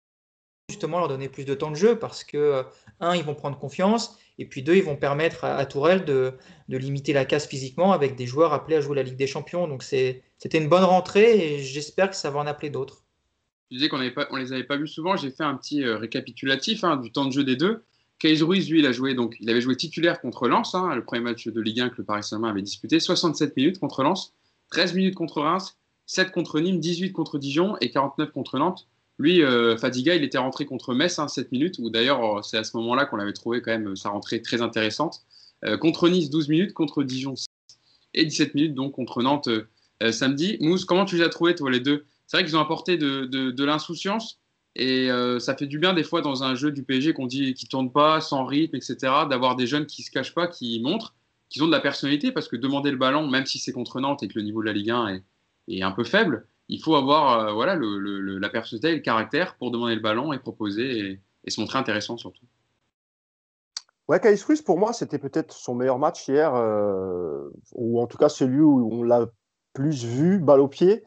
justement 0.71 0.99
leur 0.99 1.09
donner 1.09 1.29
plus 1.29 1.45
de 1.45 1.55
temps 1.55 1.71
de 1.71 1.77
jeu, 1.77 1.99
parce 1.99 2.25
que, 2.25 2.65
un, 3.01 3.15
ils 3.15 3.25
vont 3.25 3.35
prendre 3.35 3.59
confiance, 3.59 4.19
et 4.39 4.47
puis 4.47 4.63
deux, 4.63 4.77
ils 4.77 4.83
vont 4.85 4.97
permettre 4.97 5.45
à, 5.45 5.67
Tourelle 5.67 6.07
de, 6.07 6.39
de, 6.71 6.79
limiter 6.79 7.13
la 7.13 7.27
casse 7.27 7.47
physiquement 7.47 7.93
avec 7.93 8.17
des 8.17 8.27
joueurs 8.27 8.55
appelés 8.55 8.77
à 8.77 8.81
jouer 8.81 8.97
la 8.97 9.03
Ligue 9.03 9.17
des 9.17 9.27
Champions. 9.27 9.69
Donc 9.69 9.83
c'était 9.83 10.23
une 10.55 10.71
bonne 10.71 10.85
rentrée, 10.85 11.37
et 11.37 11.59
j'espère 11.59 12.09
que 12.09 12.17
ça 12.17 12.31
va 12.31 12.41
en 12.41 12.47
appeler 12.47 12.71
d'autres. 12.71 13.05
Je 13.71 13.77
disais 13.77 13.89
qu'on 13.89 13.99
ne 13.99 14.39
les 14.39 14.53
avait 14.53 14.65
pas 14.65 14.77
vus 14.77 14.89
souvent. 14.89 15.17
J'ai 15.17 15.31
fait 15.31 15.45
un 15.45 15.55
petit 15.55 15.85
euh, 15.85 15.99
récapitulatif 15.99 16.85
hein, 16.85 16.97
du 16.97 17.13
temps 17.13 17.27
de 17.27 17.33
jeu 17.33 17.45
des 17.45 17.57
deux. 17.57 17.83
Kais 18.19 18.35
Ruiz, 18.41 18.69
lui, 18.71 18.81
il, 18.81 18.87
a 18.87 18.93
joué, 18.93 19.15
donc, 19.15 19.37
il 19.41 19.49
avait 19.49 19.61
joué 19.61 19.77
titulaire 19.77 20.21
contre 20.21 20.49
Lens, 20.49 20.75
hein, 20.75 20.95
le 20.95 21.05
premier 21.05 21.23
match 21.23 21.47
de 21.47 21.61
Ligue 21.61 21.81
1 21.81 21.91
que 21.91 21.97
le 21.99 22.05
Paris 22.05 22.25
Saint-Germain 22.25 22.49
avait 22.49 22.63
disputé. 22.63 22.99
67 22.99 23.57
minutes 23.57 23.79
contre 23.79 24.03
Lens, 24.03 24.33
13 24.71 24.95
minutes 24.95 25.15
contre 25.15 25.43
Reims, 25.43 25.77
7 26.07 26.33
contre 26.33 26.59
Nîmes, 26.59 26.81
18 26.81 27.13
contre 27.13 27.39
Dijon 27.39 27.77
et 27.81 27.91
49 27.91 28.33
contre 28.33 28.59
Nantes. 28.59 28.89
Lui, 29.19 29.43
euh, 29.45 29.77
Fadiga, 29.77 30.17
il 30.17 30.25
était 30.25 30.39
rentré 30.39 30.65
contre 30.65 30.95
Metz, 30.95 31.19
hein, 31.19 31.29
7 31.29 31.53
minutes, 31.53 31.77
où 31.79 31.91
d'ailleurs, 31.91 32.39
euh, 32.39 32.43
c'est 32.43 32.57
à 32.57 32.65
ce 32.65 32.77
moment-là 32.79 33.05
qu'on 33.05 33.21
avait 33.21 33.33
trouvé 33.33 33.61
quand 33.61 33.71
même 33.71 33.95
sa 33.95 34.09
rentrée 34.09 34.43
très 34.43 34.63
intéressante. 34.63 35.23
contre 35.81 36.09
Nice, 36.09 36.31
12 36.31 36.49
minutes, 36.49 36.73
contre 36.73 37.03
Dijon, 37.03 37.37
6, 37.37 37.47
et 38.15 38.25
17 38.25 38.55
minutes 38.55 38.75
donc 38.75 38.93
contre 38.93 39.23
Nantes 39.23 39.49
samedi. 40.11 40.57
Mousse, 40.61 40.85
comment 40.85 41.05
tu 41.05 41.17
les 41.17 41.23
as 41.23 41.29
trouvés, 41.29 41.55
toi, 41.55 41.71
les 41.71 41.81
deux? 41.81 42.05
C'est 42.29 42.37
vrai 42.37 42.45
qu'ils 42.45 42.57
ont 42.57 42.61
apporté 42.61 42.99
de, 42.99 43.65
l'insouciance. 43.65 44.39
Et 44.77 45.11
euh, 45.11 45.41
ça 45.41 45.57
fait 45.57 45.67
du 45.67 45.79
bien 45.79 45.93
des 45.95 46.05
fois 46.05 46.21
dans 46.21 46.45
un 46.45 46.55
jeu 46.55 46.71
du 46.71 46.85
PSG 46.85 47.15
qu'on 47.15 47.27
dit 47.27 47.55
qui 47.55 47.67
tourne 47.67 47.91
pas, 47.91 48.21
sans 48.21 48.45
rythme, 48.45 48.77
etc., 48.77 48.97
d'avoir 49.29 49.57
des 49.57 49.67
jeunes 49.67 49.87
qui 49.87 50.03
se 50.03 50.11
cachent 50.11 50.35
pas, 50.35 50.47
qui 50.47 50.81
montrent 50.81 51.17
qu'ils 51.49 51.65
ont 51.65 51.67
de 51.67 51.73
la 51.73 51.81
personnalité, 51.81 52.31
parce 52.31 52.47
que 52.47 52.57
demander 52.57 52.91
le 52.91 52.99
ballon, 52.99 53.27
même 53.27 53.47
si 53.47 53.59
c'est 53.59 53.73
contre 53.73 54.01
Nantes 54.01 54.23
et 54.23 54.29
que 54.29 54.39
le 54.39 54.45
niveau 54.45 54.61
de 54.61 54.67
la 54.67 54.75
Ligue 54.75 54.91
1 54.91 55.21
est, 55.69 55.83
un 55.83 55.91
peu 55.91 56.05
faible, 56.05 56.47
il 56.69 56.81
faut 56.83 56.95
avoir 56.95 57.41
euh, 57.41 57.53
voilà, 57.53 57.77
la 57.77 58.49
personnalité 58.51 58.91
et 58.91 58.97
le 58.97 59.01
caractère 59.01 59.57
pour 59.57 59.71
demander 59.71 59.95
le 59.95 60.03
ballon 60.03 60.35
et 60.35 60.39
proposer 60.39 61.19
et, 61.45 61.51
se 61.51 61.63
montrer 61.63 61.79
intéressant 61.79 62.19
surtout. 62.19 62.45
Ouais, 64.07 64.21
Kais 64.21 64.35
Ruiz, 64.47 64.61
pour 64.61 64.79
moi, 64.79 64.93
c'était 64.93 65.19
peut-être 65.19 65.55
son 65.55 65.75
meilleur 65.75 65.99
match 65.99 66.29
hier, 66.29 66.55
euh, 66.55 67.49
ou 67.73 68.03
en 68.03 68.07
tout 68.07 68.19
cas 68.19 68.29
celui 68.29 68.61
où 68.61 68.91
on 68.93 69.03
l'a 69.03 69.27
plus 69.73 70.05
vu, 70.05 70.39
balle 70.39 70.61
au 70.61 70.69
pied. 70.69 71.05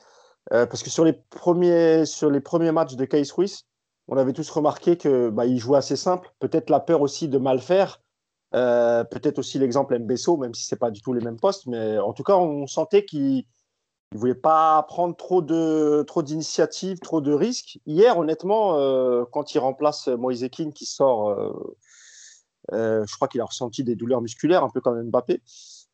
Euh, 0.53 0.65
parce 0.65 0.83
que 0.83 0.89
sur 0.89 1.05
les 1.05 1.13
premiers, 1.13 2.05
sur 2.05 2.29
les 2.29 2.41
premiers 2.41 2.71
matchs 2.71 2.95
de 2.95 3.05
Case 3.05 3.31
Ruiz, 3.31 3.65
on 4.07 4.17
avait 4.17 4.33
tous 4.33 4.49
remarqué 4.49 4.97
qu'il 4.97 5.29
bah, 5.29 5.43
jouait 5.55 5.77
assez 5.77 5.95
simple. 5.95 6.33
Peut-être 6.39 6.69
la 6.69 6.79
peur 6.79 7.01
aussi 7.01 7.27
de 7.27 7.37
mal 7.37 7.59
faire. 7.59 8.01
Euh, 8.53 9.05
peut-être 9.05 9.39
aussi 9.39 9.59
l'exemple 9.59 9.97
Mbesso, 9.97 10.35
même 10.35 10.53
si 10.53 10.65
ce 10.65 10.75
n'est 10.75 10.79
pas 10.79 10.91
du 10.91 11.01
tout 11.01 11.13
les 11.13 11.23
mêmes 11.23 11.39
postes. 11.39 11.67
Mais 11.67 11.97
en 11.99 12.13
tout 12.13 12.23
cas, 12.23 12.35
on 12.35 12.67
sentait 12.67 13.05
qu'il 13.05 13.45
ne 14.13 14.17
voulait 14.17 14.35
pas 14.35 14.83
prendre 14.83 15.15
trop 15.15 15.41
de 15.41 16.03
trop 16.05 16.23
d'initiatives, 16.23 16.99
trop 16.99 17.21
de 17.21 17.31
risques. 17.31 17.79
Hier, 17.85 18.17
honnêtement, 18.17 18.77
euh, 18.77 19.23
quand 19.31 19.53
il 19.55 19.59
remplace 19.59 20.07
Moïse 20.07 20.49
qui 20.49 20.85
sort, 20.85 21.33
je 22.73 23.15
crois 23.15 23.27
qu'il 23.29 23.39
a 23.39 23.45
ressenti 23.45 23.83
des 23.83 23.95
douleurs 23.95 24.21
musculaires, 24.21 24.63
un 24.63 24.69
peu 24.69 24.81
comme 24.81 25.01
Mbappé. 25.03 25.41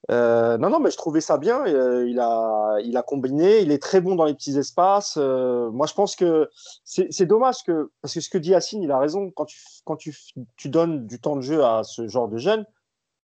Euh, 0.09 0.57
non, 0.57 0.69
non, 0.69 0.79
mais 0.79 0.91
je 0.91 0.97
trouvais 0.97 1.21
ça 1.21 1.37
bien. 1.37 1.65
Euh, 1.65 2.07
il, 2.07 2.19
a, 2.19 2.77
il 2.83 2.95
a 2.97 3.03
combiné. 3.03 3.61
Il 3.61 3.71
est 3.71 3.81
très 3.81 3.99
bon 4.01 4.15
dans 4.15 4.25
les 4.25 4.33
petits 4.33 4.57
espaces. 4.57 5.17
Euh, 5.17 5.69
moi, 5.71 5.87
je 5.87 5.93
pense 5.93 6.15
que 6.15 6.49
c'est 6.83 7.25
dommage 7.25 7.63
que, 7.63 7.91
parce 8.01 8.13
que 8.13 8.21
ce 8.21 8.29
que 8.29 8.37
dit 8.37 8.51
Yacine, 8.51 8.83
il 8.83 8.91
a 8.91 8.99
raison. 8.99 9.31
Quand 9.31 9.45
tu, 9.45 9.59
quand 9.85 9.95
tu, 9.97 10.15
tu 10.55 10.69
donnes 10.69 11.07
du 11.07 11.19
temps 11.19 11.35
de 11.35 11.41
jeu 11.41 11.63
à 11.63 11.83
ce 11.83 12.07
genre 12.07 12.27
de 12.27 12.37
jeunes, 12.37 12.65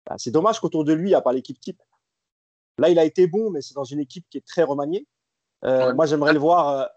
bah, 0.06 0.16
c'est 0.18 0.30
dommage 0.30 0.60
qu'autour 0.60 0.84
de 0.84 0.92
lui, 0.92 1.08
il 1.08 1.12
n'y 1.12 1.14
a 1.14 1.22
pas 1.22 1.32
l'équipe 1.32 1.60
type. 1.60 1.82
Là, 2.78 2.90
il 2.90 2.98
a 2.98 3.04
été 3.04 3.26
bon, 3.26 3.50
mais 3.50 3.62
c'est 3.62 3.74
dans 3.74 3.84
une 3.84 4.00
équipe 4.00 4.26
qui 4.30 4.38
est 4.38 4.46
très 4.46 4.62
remaniée. 4.62 5.06
Moi, 5.64 6.06
j'aimerais 6.06 6.32
le 6.32 6.38
voir. 6.38 6.88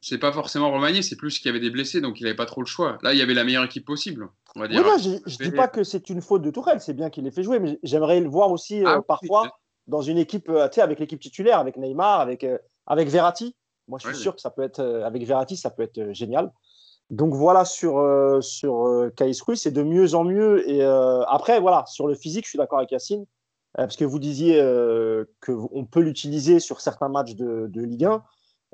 C'est 0.00 0.18
pas 0.18 0.32
forcément 0.32 0.70
remanié, 0.70 1.02
c'est 1.02 1.16
plus 1.16 1.38
qu'il 1.38 1.46
y 1.46 1.50
avait 1.50 1.60
des 1.60 1.70
blessés, 1.70 2.00
donc 2.00 2.20
il 2.20 2.24
n'avait 2.24 2.36
pas 2.36 2.46
trop 2.46 2.60
le 2.60 2.66
choix. 2.66 2.98
Là, 3.02 3.12
il 3.12 3.18
y 3.18 3.22
avait 3.22 3.34
la 3.34 3.44
meilleure 3.44 3.64
équipe 3.64 3.86
possible, 3.86 4.28
on 4.54 4.60
va 4.60 4.68
dire. 4.68 4.82
je 4.98 5.10
ne 5.10 5.50
dis 5.50 5.56
pas 5.56 5.68
que 5.68 5.84
c'est 5.84 6.10
une 6.10 6.20
faute 6.20 6.42
de 6.42 6.50
Tourelle, 6.50 6.80
c'est 6.80 6.94
bien 6.94 7.10
qu'il 7.10 7.26
ait 7.26 7.30
fait 7.30 7.42
jouer, 7.42 7.58
mais 7.58 7.78
j'aimerais 7.82 8.20
le 8.20 8.28
voir 8.28 8.50
aussi 8.50 8.82
ah 8.84 8.96
euh, 8.96 9.00
parfois 9.00 9.48
dans 9.86 10.02
une 10.02 10.18
équipe, 10.18 10.48
euh, 10.48 10.68
avec 10.76 11.00
l'équipe 11.00 11.20
titulaire, 11.20 11.58
avec 11.58 11.76
Neymar, 11.76 12.20
avec, 12.20 12.44
euh, 12.44 12.58
avec 12.86 13.08
Verratti. 13.08 13.56
Moi, 13.88 13.98
je 14.02 14.08
suis 14.08 14.16
sûr 14.16 14.34
que 14.34 14.40
ça 14.40 14.50
peut 14.50 14.62
être, 14.62 14.80
avec 14.80 15.24
Verratti, 15.24 15.56
ça 15.56 15.70
peut 15.70 15.82
être 15.82 16.12
génial. 16.12 16.52
Donc 17.08 17.34
voilà 17.34 17.64
sur, 17.64 18.00
sur 18.40 19.10
c'est 19.56 19.72
de 19.72 19.82
mieux 19.82 20.14
en 20.14 20.22
mieux. 20.22 20.68
Et 20.70 20.84
après, 21.26 21.58
voilà, 21.58 21.84
sur 21.88 22.06
le 22.06 22.14
physique, 22.14 22.44
je 22.44 22.50
suis 22.50 22.58
d'accord 22.58 22.78
avec 22.78 22.92
Yacine, 22.92 23.26
parce 23.74 23.96
que 23.96 24.04
vous 24.04 24.20
disiez 24.20 24.62
qu'on 25.44 25.84
peut 25.86 26.02
l'utiliser 26.02 26.60
sur 26.60 26.80
certains 26.80 27.08
matchs 27.08 27.34
de, 27.34 27.66
de 27.66 27.82
Ligue 27.82 28.04
1 28.04 28.22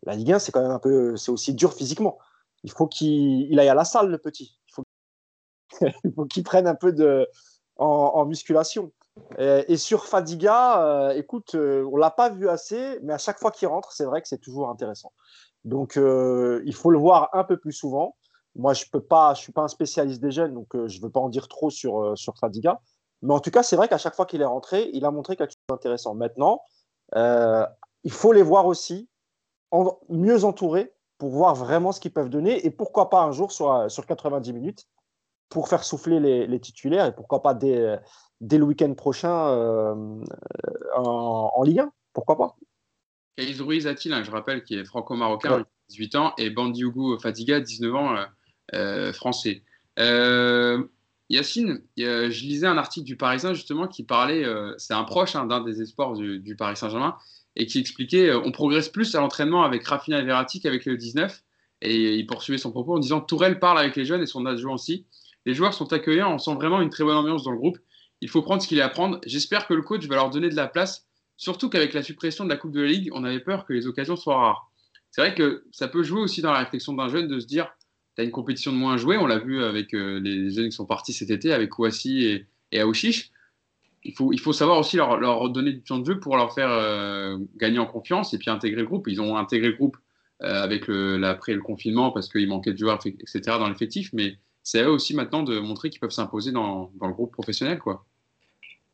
la 0.05 0.15
Ligue 0.15 0.33
1, 0.33 0.39
c'est 0.39 0.53
quand 0.53 0.63
même 0.63 0.71
un 0.71 0.79
peu, 0.79 1.17
c'est 1.17 1.31
aussi 1.31 1.55
dur 1.55 1.73
physiquement. 1.73 2.19
Il 2.65 2.71
faut 2.73 2.87
qu'il 2.87 3.59
aille 3.59 3.69
à 3.69 3.75
la 3.75 3.85
salle, 3.85 4.11
le 4.11 4.19
petit. 4.19 4.59
Il 4.69 6.13
faut 6.15 6.25
qu'il 6.27 6.43
prenne 6.43 6.67
un 6.67 6.75
peu 6.75 6.93
de, 6.93 7.29
en, 7.77 8.25
musculation. 8.27 8.93
Et, 9.39 9.77
sur 9.77 10.07
Fadiga, 10.07 10.83
euh, 10.83 11.11
écoute, 11.11 11.55
euh, 11.55 11.89
on 11.91 11.97
l'a 11.97 12.11
pas 12.11 12.29
vu 12.29 12.49
assez, 12.49 12.99
mais 13.03 13.15
à 13.15 13.19
chaque 13.19 13.39
fois 13.39 13.51
qu'il 13.51 13.69
rentre, 13.69 13.93
c'est 13.93 14.05
vrai 14.05 14.21
que 14.21 14.29
c'est 14.29 14.41
toujours 14.41 14.69
intéressant. 14.69 15.13
Donc, 15.65 15.97
euh, 15.97 16.63
il 16.67 16.75
faut 16.75 16.91
le 16.91 16.99
voir 16.99 17.31
un 17.33 17.45
peu 17.45 17.57
plus 17.57 17.73
souvent. 17.73 18.17
Moi, 18.55 18.75
je 18.75 18.85
peux 18.91 19.01
pas, 19.01 19.35
je 19.35 19.41
suis 19.41 19.53
pas 19.53 19.63
un 19.63 19.69
spécialiste 19.69 20.21
des 20.21 20.31
jeunes, 20.31 20.55
donc 20.55 20.69
je 20.87 21.01
veux 21.01 21.11
pas 21.11 21.21
en 21.21 21.29
dire 21.29 21.49
trop 21.49 21.71
sur, 21.71 22.17
sur 22.17 22.39
Fadiga. 22.39 22.81
Mais 23.23 23.35
en 23.35 23.41
tout 23.41 23.51
cas, 23.51 23.63
c'est 23.63 23.77
vrai 23.77 23.89
qu'à 23.89 23.99
chaque 23.99 24.15
fois 24.15 24.27
qu'il 24.27 24.41
est 24.41 24.47
rentré, 24.47 24.91
il 24.93 25.05
a 25.05 25.11
montré 25.11 25.37
quelque 25.37 25.51
chose 25.51 25.67
d'intéressant. 25.69 26.15
Maintenant, 26.15 26.63
il 27.15 28.13
faut 28.13 28.33
les 28.33 28.43
voir 28.43 28.67
aussi 28.67 29.09
mieux 30.09 30.45
entourés 30.45 30.93
pour 31.19 31.31
voir 31.31 31.55
vraiment 31.55 31.93
ce 31.93 32.01
qu'ils 32.01 32.13
peuvent 32.13 32.31
donner 32.31 32.67
et 32.67 32.71
pourquoi 32.71 33.11
pas 33.11 33.23
un 33.23 33.33
jour 33.33 33.53
sur, 33.53 33.91
sur 33.91 34.07
90 34.07 34.53
minutes 34.53 34.87
pour 35.49 35.69
faire 35.69 35.85
souffler 35.85 36.47
les, 36.47 36.61
titulaires 36.61 37.07
et 37.07 37.15
pourquoi 37.15 37.43
pas 37.43 37.55
dès, 37.55 37.99
dès 38.41 38.59
le 38.59 38.65
week-end 38.65 38.93
prochain 38.95 39.49
euh, 39.49 39.95
en, 40.95 41.53
en, 41.55 41.63
Ligue 41.63 41.81
1. 41.81 41.93
Pourquoi 42.13 42.37
pas 42.37 42.57
Kaïs 43.37 43.61
Ruiz 43.61 43.87
Attila, 43.87 44.17
hein, 44.17 44.25
je 44.25 44.31
rappelle, 44.31 44.65
qui 44.65 44.75
est 44.75 44.85
franco-marocain, 44.85 45.65
18 45.91 46.15
ans, 46.17 46.33
et 46.39 46.49
Bandiougou 46.49 47.19
Fadiga, 47.19 47.61
19 47.61 47.95
ans, 47.95 48.17
euh, 48.17 48.25
euh, 48.75 49.13
français. 49.13 49.63
Yacine, 51.29 51.83
je 51.97 52.41
lisais 52.43 52.69
un 52.69 52.79
article 52.79 53.05
du 53.05 53.17
Parisien 53.17 53.53
justement 53.53 53.89
qui 53.89 54.05
parlait, 54.05 54.45
c'est 54.79 54.95
un 54.95 55.03
proche 55.03 55.35
hein, 55.35 55.45
d'un 55.45 55.61
des 55.61 55.83
espoirs 55.83 56.15
du, 56.15 56.39
du 56.39 56.55
Paris 56.55 56.77
Saint-Germain, 56.77 57.17
et 57.57 57.67
qui 57.67 57.79
expliquait 57.79 58.29
euh, 58.29 58.41
on 58.45 58.53
progresse 58.53 58.89
plus 58.89 59.15
à 59.15 59.21
l'entraînement 59.21 59.63
avec 59.63 59.85
Rafinha 59.87 60.21
et 60.21 60.25
Verratti 60.25 60.61
qu'avec 60.61 60.85
le 60.85 60.97
19. 60.97 61.43
Et 61.83 62.15
il 62.15 62.27
poursuivait 62.27 62.59
son 62.59 62.71
propos 62.71 62.95
en 62.95 62.99
disant 62.99 63.21
Tourelle 63.21 63.59
parle 63.59 63.79
avec 63.79 63.97
les 63.97 64.05
jeunes 64.05 64.23
et 64.23 64.27
son 64.27 64.47
adjoint 64.47 64.75
aussi. 64.75 65.07
Les 65.45 65.55
joueurs 65.55 65.75
sont 65.75 65.93
accueillants, 65.93 66.33
on 66.33 66.39
sent 66.39 66.55
vraiment 66.55 66.81
une 66.81 66.91
très 66.91 67.05
bonne 67.05 67.17
ambiance 67.17 67.45
dans 67.45 67.53
le 67.53 67.59
groupe. 67.59 67.79
Il 68.21 68.29
faut 68.31 68.43
prendre 68.43 68.63
ce 68.63 68.69
qu'il 68.69 68.81
a 68.81 68.87
à 68.87 68.89
prendre. 68.89 69.21
J'espère 69.27 69.67
que 69.67 69.75
le 69.75 69.83
coach 69.83 70.07
va 70.07 70.17
leur 70.17 70.31
donner 70.31 70.49
de 70.49 70.57
la 70.57 70.67
place, 70.67 71.07
surtout 71.37 71.69
qu'avec 71.69 71.93
la 71.93 72.03
suppression 72.03 72.45
de 72.45 72.49
la 72.49 72.57
Coupe 72.57 72.73
de 72.73 72.81
la 72.81 72.89
Ligue, 72.89 73.11
on 73.13 73.25
avait 73.25 73.41
peur 73.41 73.67
que 73.67 73.73
les 73.73 73.87
occasions 73.87 74.17
soient 74.17 74.39
rares. 74.39 74.73
C'est 75.11 75.21
vrai 75.21 75.35
que 75.35 75.65
ça 75.71 75.89
peut 75.89 76.03
jouer 76.03 76.21
aussi 76.21 76.43
dans 76.43 76.53
la 76.53 76.61
réflexion 76.61 76.95
d'un 76.95 77.09
jeune 77.09 77.29
de 77.29 77.39
se 77.39 77.47
dire 77.47 77.69
tu 78.17 78.23
as 78.23 78.25
une 78.25 78.31
compétition 78.31 78.73
de 78.73 78.79
moins 78.79 78.97
jouer. 78.97 79.19
On 79.19 79.27
l'a 79.27 79.39
vu 79.39 79.63
avec 79.63 79.95
euh, 79.95 80.19
les 80.21 80.51
jeunes 80.51 80.71
qui 80.71 80.77
sont 80.77 80.87
partis 80.87 81.13
cet 81.13 81.31
été, 81.31 81.53
avec 81.53 81.71
Kouassi 81.71 82.25
et, 82.25 82.47
et 82.73 82.81
Aouchiche 82.81 83.31
il 84.07 84.15
faut, 84.15 84.33
il 84.33 84.41
faut 84.41 84.53
savoir 84.53 84.79
aussi 84.79 84.97
leur, 84.97 85.17
leur, 85.19 85.49
donner 85.51 85.73
du 85.73 85.83
temps 85.83 85.99
de 85.99 86.07
jeu 86.07 86.21
pour 86.21 86.37
leur 86.37 86.55
faire 86.55 86.71
euh, 86.71 87.39
gagner 87.57 87.79
en 87.79 87.87
confiance 87.87 88.33
et 88.35 88.39
puis 88.39 88.51
intégrer 88.51 88.83
le 88.83 88.87
groupe. 88.87 89.09
Ils 89.09 89.21
ont 89.21 89.37
intégré 89.37 89.69
le 89.69 89.75
groupe 89.75 89.97
euh, 90.43 90.63
avec 90.63 90.87
le, 90.87 91.23
après 91.25 91.55
le 91.55 91.61
confinement 91.61 92.11
parce 92.13 92.29
qu'il 92.29 92.49
manquait 92.49 92.73
de 92.73 92.79
joueurs, 92.79 93.01
etc. 93.05 93.41
dans 93.59 93.69
l'effectif, 93.69 94.11
mais 94.13 94.37
c'est 94.63 94.81
à 94.81 94.85
eux 94.85 94.91
aussi 94.91 95.15
maintenant 95.15 95.43
de 95.43 95.59
montrer 95.59 95.91
qu'ils 95.91 96.01
peuvent 96.01 96.11
s'imposer 96.11 96.53
dans, 96.53 96.91
dans, 97.01 97.09
le 97.09 97.15
groupe 97.15 97.33
professionnel. 97.33 97.79
Quoi. 97.79 98.05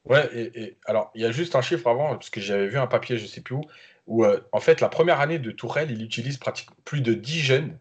Ouais, 0.05 0.29
et, 0.35 0.77
alors 0.87 1.11
il 1.15 1.23
y 1.23 1.25
a 1.25 1.33
juste 1.33 1.55
un 1.57 1.63
chiffre 1.63 1.87
avant, 1.89 2.11
parce 2.11 2.31
que 2.31 2.41
j'avais 2.41 2.69
vu 2.69 2.79
un 2.79 2.87
papier, 2.87 3.19
je 3.19 3.27
sais 3.27 3.41
plus 3.41 3.55
où, 3.55 3.63
où 4.07 4.25
euh, 4.25 4.41
en 4.53 4.61
fait 4.61 4.81
la 4.81 4.89
première 4.89 5.21
année 5.21 5.39
de 5.39 5.51
Tourelle, 5.51 5.91
il 5.91 6.03
utilise 6.03 6.39
pratiquement 6.39 6.77
plus 6.85 7.01
de 7.01 7.15
10 7.15 7.41
jeunes. 7.41 7.79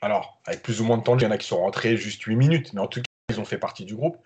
Alors, 0.00 0.40
avec 0.44 0.62
plus 0.62 0.80
ou 0.80 0.84
moins 0.84 0.98
de 0.98 1.02
temps, 1.02 1.16
il 1.16 1.22
y 1.22 1.26
en 1.26 1.30
a 1.30 1.38
qui 1.38 1.46
sont 1.46 1.58
rentrés 1.58 1.96
juste 1.96 2.22
8 2.22 2.36
minutes, 2.36 2.72
mais 2.72 2.80
en 2.80 2.86
tout 2.86 3.00
cas, 3.00 3.06
ils 3.30 3.40
ont 3.40 3.44
fait 3.44 3.58
partie 3.58 3.84
du 3.84 3.96
groupe. 3.96 4.16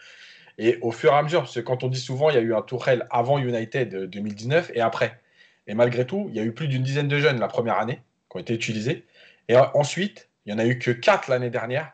Et 0.65 0.79
au 0.81 0.93
fur 0.93 1.13
et 1.13 1.17
à 1.17 1.23
mesure, 1.23 1.41
parce 1.41 1.57
que 1.57 1.61
quand 1.61 1.83
on 1.83 1.89
dit 1.89 1.99
souvent, 1.99 2.31
il 2.31 2.37
y 2.37 2.39
a 2.39 2.41
eu 2.41 2.55
un 2.55 2.63
Tourelle 2.63 3.05
avant 3.11 3.39
United 3.39 4.09
2019 4.09 4.71
et 4.75 4.81
après. 4.81 5.21
Et 5.67 5.75
malgré 5.75 6.07
tout, 6.07 6.27
il 6.29 6.37
y 6.37 6.39
a 6.39 6.45
eu 6.45 6.53
plus 6.53 6.69
d'une 6.69 6.85
dizaine 6.85 7.09
de 7.09 7.19
jeunes 7.19 7.41
la 7.41 7.49
première 7.49 7.79
année 7.79 8.01
qui 8.31 8.37
ont 8.37 8.41
été 8.41 8.55
utilisés. 8.55 9.05
Et 9.49 9.57
ensuite, 9.57 10.29
il 10.47 10.55
n'y 10.55 10.61
en 10.61 10.65
a 10.65 10.67
eu 10.67 10.79
que 10.79 10.93
quatre 10.93 11.29
l'année 11.29 11.51
dernière. 11.51 11.93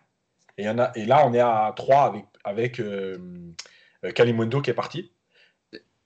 Et, 0.58 0.64
y 0.64 0.68
en 0.68 0.78
a, 0.78 0.92
et 0.96 1.06
là, 1.06 1.26
on 1.26 1.32
est 1.32 1.40
à 1.40 1.72
trois 1.74 2.04
avec, 2.04 2.26
avec 2.44 2.78
euh, 2.78 3.16
euh 4.04 4.10
qui 4.10 4.70
est 4.70 4.74
parti. 4.74 5.12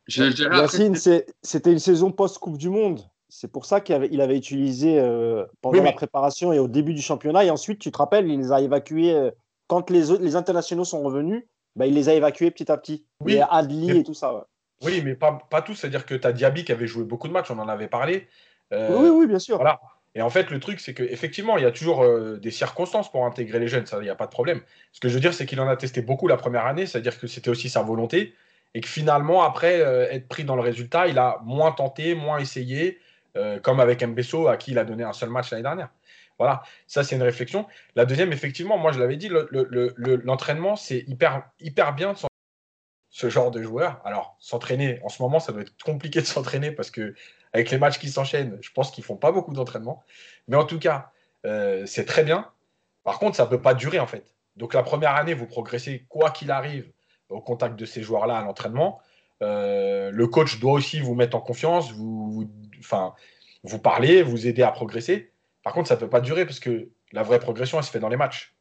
Yacine, 0.07 0.95
c'était 0.95 1.73
une 1.73 1.81
saison 1.81 2.12
post-Coupe 2.12 2.59
du 2.59 2.69
Monde. 2.69 3.00
C'est 3.28 3.50
pour 3.50 3.66
ça 3.66 3.81
qu'il 3.81 3.97
avait, 3.97 4.09
il 4.12 4.21
avait 4.21 4.37
utilisé 4.37 5.00
euh, 5.00 5.47
pendant 5.62 5.83
la 5.83 5.92
préparation 5.92 6.52
et 6.52 6.61
au 6.61 6.69
début 6.69 6.95
du 6.95 7.02
championnat. 7.02 7.45
Et 7.45 7.50
ensuite, 7.50 7.81
tu 7.81 7.90
te 7.90 7.99
rappelles, 7.99 8.28
il 8.28 8.38
les 8.38 8.52
a 8.52 8.61
évacués 8.61 9.14
euh, 9.14 9.33
quand 9.66 9.90
les, 9.90 10.16
les 10.21 10.37
internationaux 10.37 10.85
sont 10.85 11.02
revenus. 11.02 11.42
Bah, 11.76 11.87
il 11.87 11.95
les 11.95 12.09
a 12.09 12.14
évacués 12.14 12.50
petit 12.50 12.71
à 12.71 12.76
petit. 12.76 13.07
Oui, 13.21 13.38
Adli 13.50 13.91
et 13.99 14.02
tout 14.05 14.14
ça. 14.14 14.47
Oui, 14.83 15.00
mais 15.05 15.14
pas, 15.14 15.38
pas 15.50 15.62
tous. 15.62 15.75
C'est-à-dire 15.75 16.05
que 16.05 16.14
tu 16.14 16.26
as 16.26 16.33
Diaby 16.33 16.64
qui 16.64 16.73
avait 16.73 16.87
joué 16.87 17.05
beaucoup 17.05 17.29
de 17.29 17.33
matchs, 17.33 17.50
on 17.50 17.59
en 17.59 17.69
avait 17.69 17.88
parlé. 17.88 18.26
Euh, 18.73 18.97
oui, 18.99 19.09
oui, 19.09 19.26
bien 19.26 19.38
sûr. 19.38 19.57
Voilà. 19.57 19.81
Et 20.14 20.21
en 20.21 20.29
fait, 20.29 20.50
le 20.50 20.61
truc, 20.61 20.81
c'est 20.81 20.93
qu'effectivement, 20.93 21.57
il 21.57 21.62
y 21.62 21.67
a 21.67 21.71
toujours 21.71 22.02
euh, 22.02 22.37
des 22.37 22.50
circonstances 22.50 23.11
pour 23.11 23.25
intégrer 23.25 23.59
les 23.59 23.69
jeunes, 23.69 23.87
ça, 23.87 23.99
il 23.99 24.02
n'y 24.02 24.11
a 24.11 24.14
pas 24.14 24.26
de 24.26 24.33
problème. 24.33 24.61
Ce 24.93 25.00
que 25.00 25.09
je 25.09 25.14
veux 25.14 25.21
dire, 25.21 25.33
c'est 25.33 25.47
qu'il 25.47 25.61
en 25.61 25.69
a 25.69 25.76
testé 25.76 26.02
beaucoup 26.02 26.29
la 26.29 26.37
première 26.37 26.67
année, 26.67 26.85
c'est-à-dire 26.85 27.19
que 27.19 27.26
c'était 27.26 27.49
aussi 27.49 27.71
sa 27.71 27.83
volonté, 27.83 28.35
et 28.75 28.81
que 28.83 28.88
finalement, 28.88 29.43
après 29.43 29.81
euh, 29.81 30.11
être 30.11 30.29
pris 30.29 30.45
dans 30.45 30.57
le 30.57 30.62
résultat, 30.62 31.07
il 31.07 31.19
a 31.19 31.41
moins 31.45 31.73
tenté, 31.73 32.14
moins 32.14 32.38
essayé, 32.38 32.99
comme 33.62 33.81
avec 33.81 34.05
Mbesso, 34.05 34.49
à 34.49 34.59
qui 34.59 34.73
il 34.73 34.79
a 34.79 34.85
donné 34.85 35.05
un 35.05 35.14
seul 35.14 35.31
match 35.31 35.50
l'année 35.50 35.62
dernière. 35.62 35.88
Voilà, 36.39 36.62
ça 36.87 37.05
c'est 37.05 37.17
une 37.17 37.23
réflexion. 37.23 37.67
La 37.95 38.05
deuxième, 38.05 38.33
effectivement, 38.33 38.79
moi 38.79 38.93
je 38.93 38.99
l'avais 38.99 39.17
dit, 39.17 39.31
l'entraînement, 39.31 40.77
c'est 40.77 41.05
hyper, 41.07 41.43
hyper 41.61 41.95
bien 41.95 42.12
de 42.12 42.19
ce 43.11 43.29
genre 43.29 43.51
de 43.51 43.62
joueur. 43.62 44.01
Alors, 44.05 44.37
s'entraîner, 44.41 45.01
en 45.05 45.09
ce 45.09 45.23
moment, 45.23 45.39
ça 45.39 45.53
doit 45.53 45.62
être 45.62 45.75
compliqué 45.85 46.21
de 46.21 46.27
s'entraîner 46.27 46.73
parce 46.73 46.91
que 46.91 47.15
avec 47.53 47.71
les 47.71 47.79
matchs 47.79 47.99
qui 47.99 48.09
s'enchaînent, 48.09 48.59
je 48.62 48.71
pense 48.73 48.91
qu'ils 48.91 49.05
font 49.05 49.17
pas 49.17 49.33
beaucoup 49.33 49.53
d'entraînement. 49.53 50.03
Mais 50.49 50.57
en 50.57 50.65
tout 50.65 50.79
cas, 50.79 51.12
euh, 51.45 51.85
c'est 51.87 52.07
très 52.07 52.25
bien. 52.25 52.51
Par 53.05 53.19
contre, 53.19 53.37
ça 53.37 53.45
ne 53.45 53.51
peut 53.51 53.61
pas 53.61 53.75
durer 53.75 54.01
en 54.01 54.07
fait. 54.07 54.35
Donc 54.57 54.75
la 54.75 54.83
première 54.83 55.15
année, 55.17 55.35
vous 55.35 55.47
progressez 55.47 56.07
quoi 56.09 56.31
qu'il 56.31 56.51
arrive 56.51 56.91
au 57.29 57.41
contact 57.41 57.77
de 57.77 57.85
ces 57.85 58.03
joueurs-là 58.03 58.39
à 58.39 58.45
l'entraînement. 58.45 59.01
Euh, 59.43 60.11
le 60.11 60.27
coach 60.27 60.61
doit 60.61 60.73
aussi 60.73 61.01
vous 61.01 61.15
mettre 61.15 61.37
en 61.37 61.41
confiance, 61.41 61.93
vous, 61.93 62.49
enfin, 62.79 63.15
vous 63.65 63.79
parler, 63.79 64.23
vous 64.23 64.47
aider 64.47 64.62
à 64.62 64.71
progresser. 64.71 65.32
Par 65.62 65.73
contre, 65.73 65.88
ça 65.88 65.95
ne 65.95 66.00
peut 66.00 66.09
pas 66.09 66.21
durer 66.21 66.45
parce 66.45 66.61
que 66.61 66.90
la 67.12 67.23
vraie 67.23 67.38
progression, 67.38 67.78
elle 67.78 67.85
se 67.85 67.90
fait 67.90 68.00
dans 68.00 68.09
les 68.09 68.16
matchs. 68.16 68.54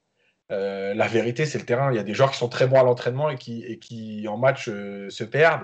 Euh, 0.51 0.93
la 0.93 1.07
vérité, 1.07 1.45
c'est 1.45 1.57
le 1.57 1.65
terrain. 1.65 1.91
Il 1.91 1.95
y 1.95 1.99
a 1.99 2.03
des 2.03 2.13
joueurs 2.13 2.31
qui 2.31 2.37
sont 2.37 2.49
très 2.49 2.67
bons 2.67 2.79
à 2.79 2.83
l'entraînement 2.83 3.29
et 3.29 3.37
qui, 3.37 4.27
en 4.27 4.37
match, 4.37 4.67
euh, 4.67 5.09
se 5.09 5.23
perdent. 5.23 5.63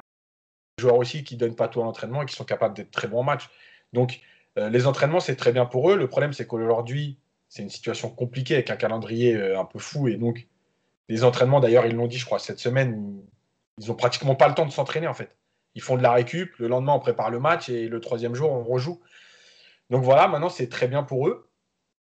Des 0.77 0.83
joueurs 0.83 0.97
aussi 0.97 1.23
qui 1.23 1.35
ne 1.35 1.39
donnent 1.39 1.55
pas 1.55 1.67
tout 1.67 1.81
à 1.81 1.83
l'entraînement 1.83 2.23
et 2.23 2.25
qui 2.25 2.35
sont 2.35 2.45
capables 2.45 2.75
d'être 2.75 2.91
très 2.91 3.07
bons 3.07 3.19
en 3.19 3.23
match. 3.23 3.49
Donc, 3.93 4.21
euh, 4.57 4.69
les 4.69 4.87
entraînements, 4.87 5.19
c'est 5.19 5.35
très 5.35 5.51
bien 5.51 5.65
pour 5.65 5.91
eux. 5.91 5.97
Le 5.97 6.07
problème, 6.07 6.33
c'est 6.33 6.47
qu'aujourd'hui, 6.47 7.19
c'est 7.49 7.63
une 7.63 7.69
situation 7.69 8.09
compliquée 8.09 8.55
avec 8.55 8.69
un 8.69 8.75
calendrier 8.75 9.35
un 9.55 9.65
peu 9.65 9.79
fou. 9.79 10.07
Et 10.07 10.15
donc, 10.15 10.47
les 11.09 11.23
entraînements, 11.23 11.59
d'ailleurs, 11.59 11.85
ils 11.85 11.95
l'ont 11.95 12.07
dit, 12.07 12.17
je 12.17 12.25
crois, 12.25 12.39
cette 12.39 12.59
semaine, 12.59 13.21
ils 13.79 13.87
n'ont 13.87 13.95
pratiquement 13.95 14.35
pas 14.35 14.47
le 14.47 14.53
temps 14.53 14.65
de 14.65 14.71
s'entraîner, 14.71 15.07
en 15.07 15.13
fait. 15.13 15.35
Ils 15.75 15.81
font 15.81 15.97
de 15.97 16.03
la 16.03 16.11
récup. 16.11 16.55
Le 16.57 16.67
lendemain, 16.67 16.93
on 16.93 16.99
prépare 16.99 17.29
le 17.29 17.39
match 17.39 17.69
et 17.69 17.87
le 17.87 17.99
troisième 17.99 18.35
jour, 18.35 18.51
on 18.51 18.63
rejoue. 18.63 19.01
Donc 19.89 20.03
voilà, 20.03 20.27
maintenant 20.27 20.49
c'est 20.49 20.69
très 20.69 20.87
bien 20.87 21.03
pour 21.03 21.27
eux, 21.27 21.49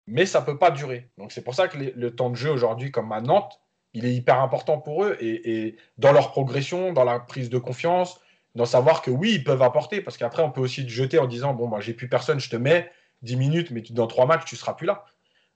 mais 0.07 0.25
ça 0.25 0.41
ne 0.41 0.45
peut 0.45 0.57
pas 0.57 0.71
durer. 0.71 1.09
Donc 1.17 1.31
c'est 1.31 1.43
pour 1.43 1.55
ça 1.55 1.67
que 1.67 1.77
le 1.77 2.15
temps 2.15 2.29
de 2.29 2.35
jeu 2.35 2.49
aujourd'hui, 2.49 2.91
comme 2.91 3.11
à 3.11 3.21
Nantes, 3.21 3.59
il 3.93 4.05
est 4.05 4.13
hyper 4.13 4.39
important 4.41 4.79
pour 4.79 5.03
eux 5.03 5.17
et, 5.19 5.75
dans 5.97 6.11
leur 6.11 6.31
progression, 6.31 6.93
dans 6.93 7.03
la 7.03 7.19
prise 7.19 7.49
de 7.49 7.57
confiance, 7.57 8.19
dans 8.55 8.65
savoir 8.65 9.01
que 9.01 9.11
oui, 9.11 9.33
ils 9.33 9.43
peuvent 9.43 9.61
apporter, 9.61 10.01
parce 10.01 10.17
qu'après 10.17 10.43
on 10.43 10.51
peut 10.51 10.61
aussi 10.61 10.83
te 10.83 10.89
jeter 10.89 11.19
en 11.19 11.27
disant 11.27 11.53
bon, 11.53 11.67
bah, 11.67 11.79
j'ai 11.79 11.93
plus 11.93 12.09
personne, 12.09 12.39
je 12.39 12.49
te 12.49 12.55
mets 12.55 12.91
10 13.23 13.35
minutes, 13.35 13.71
mais 13.71 13.81
dans 13.89 14.07
trois 14.07 14.25
matchs, 14.25 14.45
tu 14.45 14.55
ne 14.55 14.59
seras 14.59 14.73
plus 14.73 14.85
là. 14.85 15.05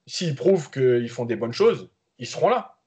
S'ils 0.08 0.36
prouvent 0.36 0.72
qu'ils 0.72 1.10
font 1.10 1.26
des 1.26 1.36
bonnes 1.36 1.54
choses, 1.54 1.90
ils 2.18 2.28
seront 2.28 2.50
là. 2.50 2.80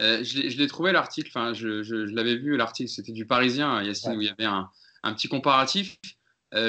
je 0.00 0.58
l'ai 0.58 0.66
trouvé 0.66 0.92
l'article, 0.92 1.28
enfin, 1.28 1.54
je, 1.54 1.82
je, 1.82 1.94
l'avais 2.14 2.36
vu 2.36 2.56
l'article, 2.56 2.90
c'était 2.90 3.12
du 3.12 3.26
Parisien, 3.26 3.82
Yacine, 3.82 4.16
où 4.16 4.20
il 4.20 4.26
y 4.26 4.30
avait 4.30 4.44
un, 4.44 4.70
un 5.02 5.14
petit 5.14 5.28
comparatif. 5.28 5.98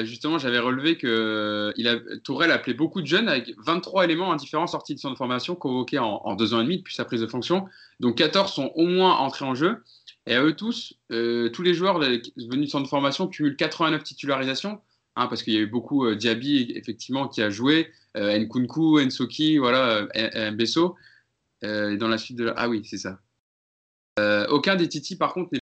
Justement, 0.04 0.38
j'avais 0.38 0.58
relevé 0.58 0.96
que 0.96 1.72
il 1.76 1.88
a, 1.88 1.96
Tourelle 2.22 2.50
appelait 2.50 2.74
beaucoup 2.74 3.02
de 3.02 3.06
jeunes 3.06 3.28
avec 3.28 3.54
23 3.58 4.04
éléments 4.04 4.32
indifférents 4.32 4.66
sortis 4.66 4.94
de 4.94 5.00
son 5.00 5.14
formation, 5.14 5.54
convoqués 5.54 5.98
en, 5.98 6.34
deux 6.36 6.54
ans 6.54 6.60
et 6.60 6.64
demi 6.64 6.78
depuis 6.78 6.94
sa 6.94 7.04
prise 7.04 7.20
de 7.20 7.26
fonction. 7.26 7.66
Donc 8.00 8.16
14 8.16 8.52
sont 8.52 8.72
au 8.74 8.86
moins 8.86 9.16
entrés 9.16 9.44
en 9.44 9.54
jeu. 9.54 9.82
Et 10.26 10.34
à 10.34 10.42
eux 10.42 10.56
tous, 10.56 10.94
euh, 11.12 11.50
tous 11.50 11.62
les 11.62 11.74
joueurs 11.74 11.98
venus 11.98 12.72
de 12.72 12.80
de 12.80 12.86
formation 12.86 13.28
cumulent 13.28 13.56
89 13.56 14.02
titularisations, 14.02 14.80
hein, 15.16 15.26
parce 15.26 15.42
qu'il 15.42 15.52
y 15.52 15.58
a 15.58 15.60
eu 15.60 15.66
beaucoup 15.66 16.06
euh, 16.06 16.16
Diaby, 16.16 16.72
effectivement, 16.74 17.28
qui 17.28 17.42
a 17.42 17.50
joué, 17.50 17.92
euh, 18.16 18.38
Nkunku, 18.38 19.00
Ensoki, 19.00 19.58
voilà, 19.58 20.06
euh, 20.16 20.50
Mbesso. 20.52 20.96
Euh, 21.64 21.96
dans 21.96 22.08
la 22.08 22.18
suite 22.18 22.36
de 22.36 22.44
la... 22.44 22.54
Ah 22.56 22.68
oui, 22.68 22.82
c'est 22.84 22.98
ça. 22.98 23.20
aucun 24.50 24.76
des 24.76 24.88
Titi, 24.88 25.16
par 25.16 25.32
contre, 25.32 25.50
n'est 25.52 25.60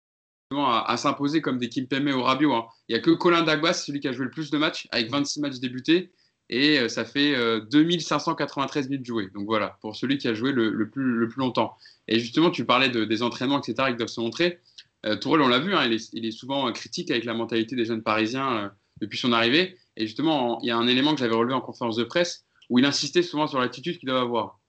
à, 0.53 0.91
à 0.91 0.97
s'imposer 0.97 1.41
comme 1.41 1.59
des 1.59 1.69
Kimpeme 1.69 2.09
ou 2.09 2.23
Rabiot. 2.23 2.53
Hein. 2.53 2.67
Il 2.89 2.95
n'y 2.95 2.99
a 2.99 3.03
que 3.03 3.11
Colin 3.11 3.43
Dagbas, 3.43 3.75
celui 3.75 4.01
qui 4.01 4.09
a 4.09 4.13
joué 4.13 4.25
le 4.25 4.31
plus 4.31 4.51
de 4.51 4.59
matchs, 4.59 4.89
avec 4.91 5.11
26 5.11 5.41
matchs 5.41 5.59
débutés, 5.59 6.11
et 6.49 6.89
ça 6.89 7.05
fait 7.05 7.37
2593 7.71 8.89
minutes 8.89 9.07
jouées. 9.07 9.31
Donc 9.33 9.47
voilà, 9.47 9.79
pour 9.81 9.95
celui 9.95 10.19
qui 10.19 10.27
a 10.27 10.35
joué 10.35 10.51
le, 10.51 10.91
plus, 10.91 11.13
le 11.13 11.29
plus 11.29 11.39
longtemps. 11.39 11.77
Et 12.09 12.19
justement, 12.19 12.51
tu 12.51 12.65
parlais 12.65 12.89
de, 12.89 13.05
des 13.05 13.23
entraînements, 13.23 13.61
etc., 13.61 13.91
qui 13.91 13.97
doivent 13.97 14.09
se 14.09 14.21
montrer. 14.21 14.59
Euh, 15.07 15.17
Tourelle, 15.17 15.41
on 15.41 15.49
l'a 15.49 15.59
vu, 15.59 15.75
hein, 15.75 15.85
il, 15.87 15.93
est, 15.95 16.11
il, 16.13 16.27
est, 16.27 16.31
souvent 16.31 16.71
critique 16.73 17.11
avec 17.11 17.25
la 17.25 17.35
mentalité 17.35 17.75
des 17.75 17.85
jeunes 17.85 18.03
Parisiens 18.03 18.57
euh, 18.57 18.69
depuis 19.01 19.19
son 19.19 19.33
arrivée. 19.33 19.77
Et 19.97 20.07
justement, 20.07 20.61
il 20.63 20.67
y 20.67 20.71
a 20.71 20.77
un 20.77 20.87
élément 20.87 21.15
que 21.15 21.21
j'avais 21.21 21.35
relevé 21.35 21.55
en 21.55 21.61
conférence 21.61 21.97
de 21.97 22.05
presse 22.05 22.45
où 22.69 22.79
il 22.79 22.85
insistait 22.85 23.23
souvent 23.23 23.47
sur 23.47 23.61
l'attitude 23.61 23.99
qu'il 23.99 24.09
doit 24.09 24.21
avoir. 24.21 24.61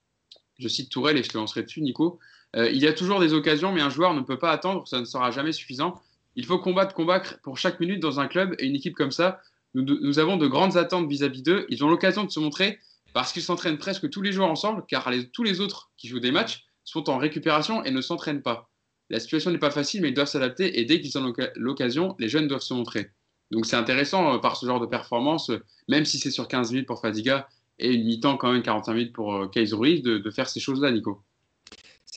Je 0.58 0.68
cite 0.68 0.90
Tourelle 0.90 1.18
et 1.18 1.22
je 1.22 1.28
te 1.28 1.38
lancerai 1.38 1.62
dessus, 1.62 1.82
Nico. 1.82 2.18
Euh, 2.56 2.70
il 2.70 2.78
y 2.78 2.86
a 2.86 2.92
toujours 2.92 3.20
des 3.20 3.32
occasions, 3.32 3.72
mais 3.72 3.80
un 3.80 3.90
joueur 3.90 4.14
ne 4.14 4.20
peut 4.20 4.38
pas 4.38 4.52
attendre, 4.52 4.86
ça 4.86 5.00
ne 5.00 5.04
sera 5.04 5.30
jamais 5.30 5.52
suffisant. 5.52 6.00
Il 6.36 6.46
faut 6.46 6.58
combattre, 6.58 6.94
combattre 6.94 7.40
pour 7.42 7.58
chaque 7.58 7.80
minute 7.80 8.00
dans 8.00 8.20
un 8.20 8.26
club 8.26 8.54
et 8.58 8.66
une 8.66 8.74
équipe 8.74 8.94
comme 8.94 9.10
ça. 9.10 9.40
Nous, 9.74 10.18
avons 10.18 10.36
de 10.36 10.46
grandes 10.46 10.76
attentes 10.76 11.08
vis-à-vis 11.08 11.42
d'eux. 11.42 11.66
Ils 11.70 11.82
ont 11.82 11.88
l'occasion 11.88 12.24
de 12.24 12.30
se 12.30 12.40
montrer 12.40 12.78
parce 13.14 13.32
qu'ils 13.32 13.42
s'entraînent 13.42 13.78
presque 13.78 14.08
tous 14.10 14.20
les 14.20 14.32
jours 14.32 14.46
ensemble, 14.46 14.84
car 14.86 15.10
tous 15.32 15.42
les 15.42 15.60
autres 15.60 15.90
qui 15.96 16.08
jouent 16.08 16.20
des 16.20 16.30
matchs 16.30 16.64
sont 16.84 17.08
en 17.08 17.18
récupération 17.18 17.82
et 17.84 17.90
ne 17.90 18.00
s'entraînent 18.00 18.42
pas. 18.42 18.70
La 19.08 19.20
situation 19.20 19.50
n'est 19.50 19.58
pas 19.58 19.70
facile, 19.70 20.02
mais 20.02 20.08
ils 20.08 20.14
doivent 20.14 20.28
s'adapter 20.28 20.78
et 20.78 20.84
dès 20.84 21.00
qu'ils 21.00 21.16
ont 21.18 21.32
l'occasion, 21.56 22.14
les 22.18 22.28
jeunes 22.28 22.48
doivent 22.48 22.62
se 22.62 22.74
montrer. 22.74 23.10
Donc 23.50 23.66
c'est 23.66 23.76
intéressant 23.76 24.34
euh, 24.34 24.38
par 24.38 24.56
ce 24.56 24.64
genre 24.64 24.80
de 24.80 24.86
performance, 24.86 25.50
euh, 25.50 25.62
même 25.88 26.06
si 26.06 26.18
c'est 26.18 26.30
sur 26.30 26.48
15 26.48 26.72
minutes 26.72 26.86
pour 26.86 27.00
Fadiga 27.00 27.48
et 27.78 27.92
une 27.92 28.04
mi-temps 28.04 28.38
quand 28.38 28.50
même 28.50 28.62
45 28.62 28.94
minutes 28.94 29.12
pour 29.12 29.34
Ruiz, 29.34 30.02
de, 30.02 30.18
de, 30.18 30.30
faire 30.30 30.48
ces 30.48 30.60
choses-là, 30.60 30.90
Nico. 30.90 31.22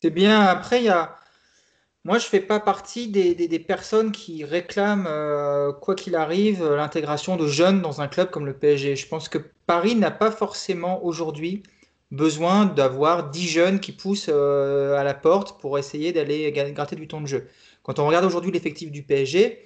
C'est 0.00 0.10
bien. 0.10 0.40
Après, 0.42 0.80
il 0.80 0.84
y 0.84 0.88
a... 0.90 1.16
moi 2.04 2.18
je 2.18 2.26
ne 2.26 2.28
fais 2.28 2.40
pas 2.40 2.60
partie 2.60 3.08
des, 3.08 3.34
des, 3.34 3.58
personnes 3.58 4.12
qui 4.12 4.44
réclament, 4.44 5.06
euh, 5.08 5.72
quoi 5.72 5.94
qu'il 5.94 6.16
arrive, 6.16 6.62
l'intégration 6.64 7.36
de 7.36 7.46
jeunes 7.46 7.80
dans 7.80 8.02
un 8.02 8.08
club 8.08 8.30
comme 8.30 8.44
le 8.44 8.52
PSG. 8.52 8.94
Je 8.94 9.08
pense 9.08 9.28
que 9.30 9.38
Paris 9.66 9.94
n'a 9.94 10.10
pas 10.10 10.30
forcément 10.30 11.02
aujourd'hui 11.04 11.62
besoin 12.10 12.66
d'avoir 12.66 13.30
10 13.30 13.48
jeunes 13.48 13.80
qui 13.80 13.92
poussent 13.92 14.30
euh, 14.30 14.96
à 14.98 15.02
la 15.02 15.14
porte 15.14 15.60
pour 15.60 15.78
essayer 15.78 16.12
d'aller 16.12 16.52
gratter 16.52 16.96
du 16.96 17.08
temps 17.08 17.22
de 17.22 17.26
jeu. 17.26 17.48
Quand 17.82 17.98
on 17.98 18.06
regarde 18.06 18.26
aujourd'hui 18.26 18.52
l'effectif 18.52 18.90
du 18.90 19.02
PSG, 19.02 19.64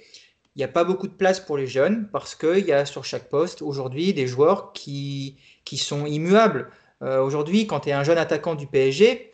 il 0.55 0.59
n'y 0.59 0.63
a 0.63 0.69
pas 0.69 0.85
beaucoup 0.85 1.07
de 1.07 1.13
place 1.13 1.41
pour 1.41 1.57
les 1.57 1.67
jeunes 1.67 2.09
parce 2.11 2.35
qu'il 2.35 2.65
y 2.65 2.71
a 2.71 2.85
sur 2.85 3.03
chaque 3.03 3.29
poste 3.29 3.61
aujourd'hui 3.61 4.13
des 4.13 4.27
joueurs 4.27 4.71
qui, 4.71 5.37
qui 5.65 5.77
sont 5.77 6.05
immuables. 6.05 6.69
Euh, 7.01 7.21
aujourd'hui, 7.21 7.67
quand 7.67 7.81
tu 7.81 7.89
es 7.89 7.93
un 7.93 8.03
jeune 8.03 8.17
attaquant 8.17 8.55
du 8.55 8.67
PSG, 8.67 9.30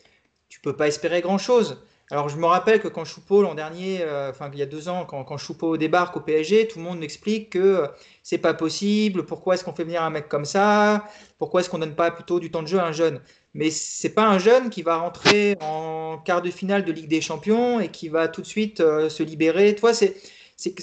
tu 0.50 0.60
peux 0.62 0.75
pas 0.75 0.88
espérer 0.88 1.22
grand-chose. 1.22 1.82
Alors, 2.10 2.30
je 2.30 2.38
me 2.38 2.46
rappelle 2.46 2.80
que 2.80 2.88
quand 2.88 3.04
Choupeau, 3.04 3.42
l'an 3.42 3.54
dernier, 3.54 4.01
euh, 4.01 4.30
enfin, 4.30 4.50
il 4.54 4.60
y 4.60 4.62
a 4.62 4.66
deux 4.66 4.88
ans, 4.88 5.06
quand, 5.06 5.25
quand, 5.25 5.38
Choupeau 5.38 5.75
débarque 5.75 6.16
au 6.16 6.22
PSG, 6.22 6.70
tout 6.70 6.80
le 6.80 6.86
monde 6.86 7.00
m'explique 7.00 7.50
que 7.50 7.60
euh, 7.60 7.88
c'est 8.24 8.38
pas 8.38 8.54
possible, 8.54 9.25
pourquoi 9.25 9.56
est-ce 9.56 9.66
qu'on 9.66 9.74
fait 9.74 9.84
venir 9.84 10.01
un 10.01 10.10
mec 10.10 10.29
comme 10.29 10.46
ça, 10.46 11.05
pourquoi 11.38 11.60
est-ce 11.60 11.70
qu'on 11.70 11.79
donne 11.79 11.96
pas 11.96 12.12
plutôt 12.12 12.40
du 12.40 12.50
temps 12.50 12.64
de 12.64 12.68
jeu 12.68 12.79
à 12.79 12.86
un 12.86 12.94
jeune? 12.94 13.22
Mais 13.53 13.72
c'est 13.72 14.14
pas 14.14 14.25
un 14.25 14.40
jeune 14.40 14.70
qui 14.70 14.83
va 14.83 14.98
rentrer 14.98 15.57
en 15.60 16.18
quart 16.24 16.42
de 16.42 16.50
finale 16.50 16.86
de 16.86 16.94
Ligue 16.94 17.10
des 17.10 17.20
Champions 17.20 17.81
et 17.81 17.90
qui 17.92 18.07
va 18.07 18.29
tout 18.29 18.42
de 18.42 18.48
suite 18.48 18.79
euh, 18.79 19.10
se 19.10 19.24
libérer. 19.24 19.75
Toi, 19.75 19.94
c'est 19.94 20.16
c'est 20.55 20.75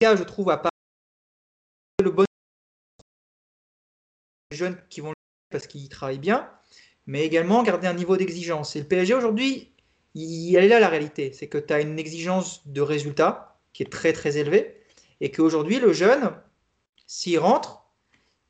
cas, 0.00 0.14
je 0.14 0.22
trouve, 0.22 0.50
à 0.50 0.58
part 0.58 0.70
le 2.04 2.10
bon 2.10 2.24
jeunes 4.52 4.78
qui 4.88 5.00
vont 5.00 5.12
parce 5.50 5.66
qu'ils 5.66 5.88
travaillent 5.88 6.18
bien, 6.18 6.48
mais 7.08 7.24
également 7.24 7.62
garder 7.62 7.88
un 7.88 7.94
niveau 7.94 8.16
d'exigence. 8.18 8.76
Et 8.76 8.80
le 8.80 8.84
PSG 8.86 9.14
aujourd'hui, 9.14 9.72
il, 10.14 10.54
elle 10.54 10.64
est 10.64 10.68
là 10.68 10.78
la 10.78 10.88
réalité, 10.88 11.32
c'est 11.32 11.48
que 11.48 11.58
tu 11.58 11.72
as 11.72 11.80
une 11.80 11.98
exigence 11.98 12.68
de 12.68 12.82
résultat 12.82 13.58
qui 13.72 13.82
est 13.82 13.90
très 13.90 14.12
très 14.12 14.36
élevée 14.36 14.76
et 15.20 15.30
qu'aujourd'hui 15.30 15.80
le 15.80 15.92
jeune, 15.94 16.30
s'il 17.06 17.38
rentre, 17.38 17.82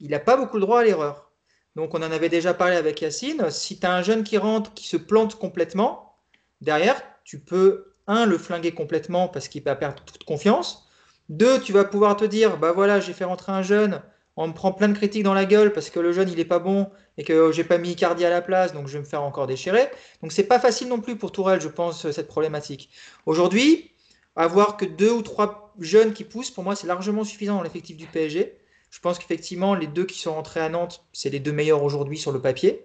il 0.01 0.11
n'a 0.11 0.18
pas 0.18 0.37
beaucoup 0.37 0.57
le 0.57 0.62
droit 0.62 0.81
à 0.81 0.85
l'erreur. 0.85 1.31
Donc 1.77 1.94
on 1.94 1.99
en 1.99 2.11
avait 2.11 2.29
déjà 2.29 2.53
parlé 2.53 2.75
avec 2.75 3.01
Yacine, 3.01 3.49
si 3.51 3.79
tu 3.79 3.87
as 3.87 3.94
un 3.94 4.03
jeune 4.03 4.25
qui 4.25 4.38
rentre, 4.38 4.75
qui 4.75 4.88
se 4.88 4.97
plante 4.97 5.37
complètement, 5.37 6.16
derrière, 6.61 7.01
tu 7.23 7.38
peux, 7.38 7.94
un, 8.09 8.27
le 8.27 8.38
flinguer 8.38 8.73
complètement 8.73 9.29
parce 9.29 9.47
qu'il 9.47 9.62
va 9.62 9.77
perdre 9.77 10.03
toute 10.05 10.25
confiance, 10.25 10.88
deux, 11.29 11.61
tu 11.61 11.73
vas 11.73 11.85
pouvoir 11.85 12.16
te 12.16 12.25
dire, 12.25 12.57
bah 12.59 12.73
voilà, 12.73 12.99
j'ai 12.99 13.12
fait 13.12 13.25
rentrer 13.25 13.53
un 13.53 13.62
jeune, 13.62 14.03
on 14.38 14.46
me 14.46 14.53
prend 14.53 14.72
plein 14.72 14.88
de 14.88 14.96
critiques 14.96 15.24
dans 15.24 15.35
la 15.35 15.44
gueule 15.44 15.72
parce 15.72 15.90
que 15.90 15.98
le 15.98 16.12
jeune 16.12 16.29
il 16.29 16.38
est 16.38 16.44
pas 16.44 16.61
bon 16.61 16.88
et 17.18 17.24
que 17.24 17.51
j'ai 17.51 17.64
pas 17.64 17.77
mis 17.77 17.90
Icardi 17.90 18.24
à 18.24 18.31
la 18.31 18.40
place, 18.40 18.72
donc 18.72 18.87
je 18.87 18.92
vais 18.92 19.01
me 19.01 19.05
faire 19.05 19.24
encore 19.24 19.48
déchirer. 19.48 19.88
Donc 20.22 20.31
c'est 20.31 20.44
pas 20.44 20.61
facile 20.61 20.87
non 20.87 21.01
plus 21.01 21.16
pour 21.16 21.33
Tourelle, 21.33 21.61
je 21.61 21.68
pense, 21.68 22.09
cette 22.12 22.29
problématique. 22.29 22.88
Aujourd'hui, 23.27 23.90
avoir 24.37 24.77
que 24.77 24.85
deux 24.85 25.11
ou 25.11 25.22
trois 25.22 25.74
jeunes 25.81 26.12
qui 26.12 26.22
poussent, 26.22 26.53
pour 26.53 26.62
moi, 26.62 26.77
c'est 26.77 26.87
largement 26.87 27.24
suffisant 27.24 27.57
dans 27.57 27.64
l'effectif 27.64 27.96
du 27.96 28.07
PSG. 28.07 28.57
Je 28.90 29.01
pense 29.01 29.18
qu'effectivement, 29.18 29.74
les 29.74 29.88
deux 29.88 30.05
qui 30.05 30.20
sont 30.20 30.35
rentrés 30.35 30.61
à 30.61 30.68
Nantes, 30.68 31.05
c'est 31.12 31.31
les 31.31 31.40
deux 31.40 31.53
meilleurs 31.53 31.83
aujourd'hui 31.83 32.16
sur 32.16 32.31
le 32.31 32.40
papier. 32.40 32.85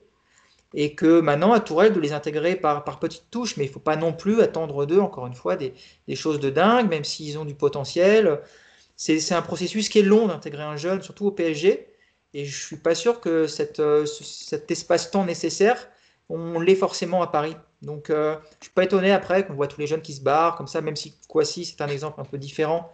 Et 0.73 0.95
que 0.95 1.19
maintenant, 1.19 1.53
à 1.53 1.59
Tourelle, 1.59 1.93
de 1.93 1.99
les 1.99 2.13
intégrer 2.13 2.55
par, 2.55 2.83
petites 2.99 3.29
touches, 3.29 3.57
mais 3.57 3.65
il 3.65 3.67
ne 3.67 3.73
faut 3.73 3.79
pas 3.79 3.95
non 3.95 4.11
plus 4.11 4.41
attendre 4.41 4.87
d'eux, 4.87 4.99
encore 4.99 5.27
une 5.27 5.35
fois, 5.35 5.55
des 5.55 5.75
choses 6.15 6.39
de 6.39 6.49
dingue, 6.49 6.89
même 6.89 7.03
s'ils 7.03 7.37
ont 7.37 7.45
du 7.45 7.53
potentiel 7.53 8.41
c'est 8.95 9.34
un 9.34 9.41
processus 9.41 9.89
qui 9.89 9.99
est 9.99 10.03
long 10.03 10.27
d'intégrer 10.27 10.63
un 10.63 10.77
jeune, 10.77 11.01
surtout 11.01 11.27
au 11.27 11.32
PSG. 11.32 11.88
Et 12.34 12.45
je 12.45 12.65
suis 12.65 12.77
pas 12.77 12.95
sûr 12.95 13.19
que 13.19 13.47
euh, 13.79 14.06
cet 14.06 14.71
espace-temps 14.71 15.25
nécessaire, 15.25 15.89
on 16.29 16.60
l'ait 16.60 16.75
forcément 16.75 17.21
à 17.21 17.27
Paris. 17.27 17.56
Donc, 17.82 18.10
euh, 18.10 18.38
je 18.60 18.65
suis 18.65 18.73
pas 18.73 18.84
étonné 18.86 19.12
après 19.12 19.45
qu'on 19.45 19.53
voit 19.53 19.67
tous 19.67 19.79
les 19.79 19.88
jeunes 19.88 20.01
qui 20.01 20.13
se 20.13 20.21
barrent 20.21 20.56
comme 20.56 20.67
ça, 20.67 20.82
même 20.82 20.95
si 20.95 21.15
Kwasi, 21.27 21.65
c'est 21.65 21.82
un 21.82 21.88
exemple 21.88 22.21
un 22.21 22.25
peu 22.25 22.38
différent, 22.38 22.91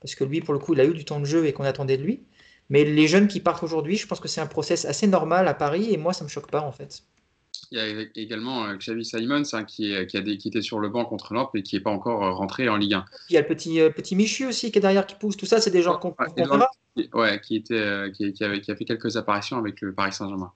parce 0.00 0.14
que 0.14 0.24
lui, 0.24 0.40
pour 0.40 0.54
le 0.54 0.60
coup, 0.60 0.74
il 0.74 0.80
a 0.80 0.84
eu 0.84 0.94
du 0.94 1.04
temps 1.04 1.20
de 1.20 1.24
jeu 1.26 1.46
et 1.46 1.52
qu'on 1.52 1.64
attendait 1.64 1.98
de 1.98 2.02
lui. 2.02 2.24
Mais 2.70 2.84
les 2.84 3.08
jeunes 3.08 3.28
qui 3.28 3.40
partent 3.40 3.62
aujourd'hui, 3.62 3.96
je 3.96 4.06
pense 4.06 4.20
que 4.20 4.28
c'est 4.28 4.40
un 4.40 4.46
process 4.46 4.84
assez 4.84 5.06
normal 5.06 5.48
à 5.48 5.54
Paris, 5.54 5.92
et 5.92 5.96
moi, 5.96 6.12
ça 6.12 6.24
me 6.24 6.28
choque 6.28 6.50
pas, 6.50 6.60
en 6.60 6.72
fait. 6.72 7.02
Il 7.70 7.78
y 7.78 7.80
a 7.80 8.04
également 8.14 8.64
euh, 8.64 8.76
Xavi 8.76 9.04
Simons 9.04 9.42
hein, 9.52 9.64
qui, 9.64 9.92
est, 9.92 10.06
qui, 10.06 10.16
a 10.16 10.22
des, 10.22 10.38
qui, 10.38 10.48
était 10.48 10.62
sur 10.62 10.80
le 10.80 10.88
banc 10.88 11.04
contre 11.04 11.34
Nantes 11.34 11.50
et 11.54 11.62
qui 11.62 11.76
n'est 11.76 11.82
pas 11.82 11.90
encore 11.90 12.24
euh, 12.24 12.30
rentré 12.30 12.68
en 12.68 12.76
Ligue 12.76 12.94
1. 12.94 13.04
Il 13.28 13.34
y 13.34 13.36
a 13.36 13.42
le 13.42 13.46
petit, 13.46 13.80
euh, 13.80 13.90
petit 13.90 14.16
Michu 14.16 14.46
aussi 14.46 14.72
qui 14.72 14.78
est 14.78 14.80
derrière 14.80 15.06
qui 15.06 15.16
pousse. 15.16 15.36
Tout 15.36 15.46
ça, 15.46 15.60
c'est 15.60 15.70
des 15.70 15.82
gens 15.82 15.98
qu'on 15.98 16.14
ouais, 16.18 17.08
ouais, 17.12 17.40
qui, 17.40 17.56
était, 17.56 18.10
qui, 18.14 18.32
qui, 18.32 18.44
avait, 18.44 18.60
qui, 18.60 18.70
a 18.70 18.76
fait 18.76 18.84
quelques 18.84 19.16
apparitions 19.16 19.58
avec 19.58 19.80
le 19.82 19.92
Paris 19.92 20.12
Saint-Germain. 20.12 20.52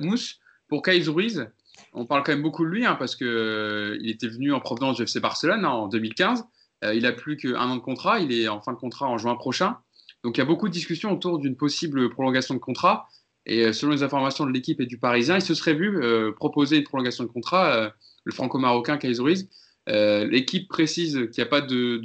Mousse, 0.00 0.40
pour 0.68 0.82
Kais 0.82 1.02
Ruiz, 1.06 1.46
on 1.92 2.06
parle 2.06 2.22
quand 2.22 2.32
même 2.32 2.42
beaucoup 2.42 2.64
de 2.64 2.70
lui 2.70 2.86
hein, 2.86 2.96
parce 2.98 3.16
qu'il 3.16 3.26
euh, 3.26 3.98
était 4.04 4.28
venu 4.28 4.52
en 4.52 4.60
provenance 4.60 4.96
du 4.96 5.02
FC 5.02 5.20
Barcelone 5.20 5.64
hein, 5.64 5.70
en 5.70 5.88
2015. 5.88 6.44
Euh, 6.84 6.94
il 6.94 7.06
a 7.06 7.12
plus 7.12 7.36
qu'un 7.36 7.68
an 7.68 7.76
de 7.76 7.80
contrat. 7.80 8.20
Il 8.20 8.32
est 8.32 8.48
en 8.48 8.60
fin 8.60 8.72
de 8.72 8.78
contrat 8.78 9.08
en 9.08 9.18
juin 9.18 9.34
prochain. 9.34 9.78
Donc 10.22 10.36
il 10.36 10.40
y 10.40 10.42
a 10.42 10.46
beaucoup 10.46 10.68
de 10.68 10.72
discussions 10.72 11.12
autour 11.12 11.38
d'une 11.38 11.56
possible 11.56 12.10
prolongation 12.10 12.54
de 12.54 12.60
contrat. 12.60 13.08
Et 13.46 13.64
euh, 13.64 13.72
selon 13.72 13.92
les 13.92 14.02
informations 14.02 14.46
de 14.46 14.52
l'équipe 14.52 14.80
et 14.80 14.86
du 14.86 14.98
Parisien, 14.98 15.36
il 15.36 15.42
se 15.42 15.54
serait 15.54 15.74
vu 15.74 16.02
euh, 16.02 16.32
proposer 16.32 16.78
une 16.78 16.84
prolongation 16.84 17.24
de 17.24 17.28
contrat, 17.28 17.74
euh, 17.74 17.90
le 18.24 18.32
franco-marocain 18.32 18.98
Kaizouriz. 18.98 19.48
l'équipe 19.86 20.68
précise 20.68 21.14
qu'il 21.32 21.42
n'y 21.42 21.46
a 21.46 21.50
pas 21.50 21.60
de, 21.60 21.96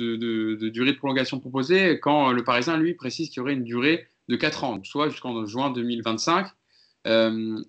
durée 0.69 0.91
de 0.91 0.97
prolongation 0.97 1.39
proposée, 1.39 1.99
quand 1.99 2.31
le 2.31 2.43
Parisien, 2.43 2.77
lui, 2.77 2.93
précise 2.93 3.29
qu'il 3.29 3.37
y 3.37 3.41
aurait 3.41 3.53
une 3.53 3.63
durée 3.63 4.07
de 4.29 4.35
4 4.35 4.63
ans, 4.63 4.79
soit 4.83 5.09
jusqu'en 5.09 5.45
juin 5.45 5.69
2025. 5.71 6.47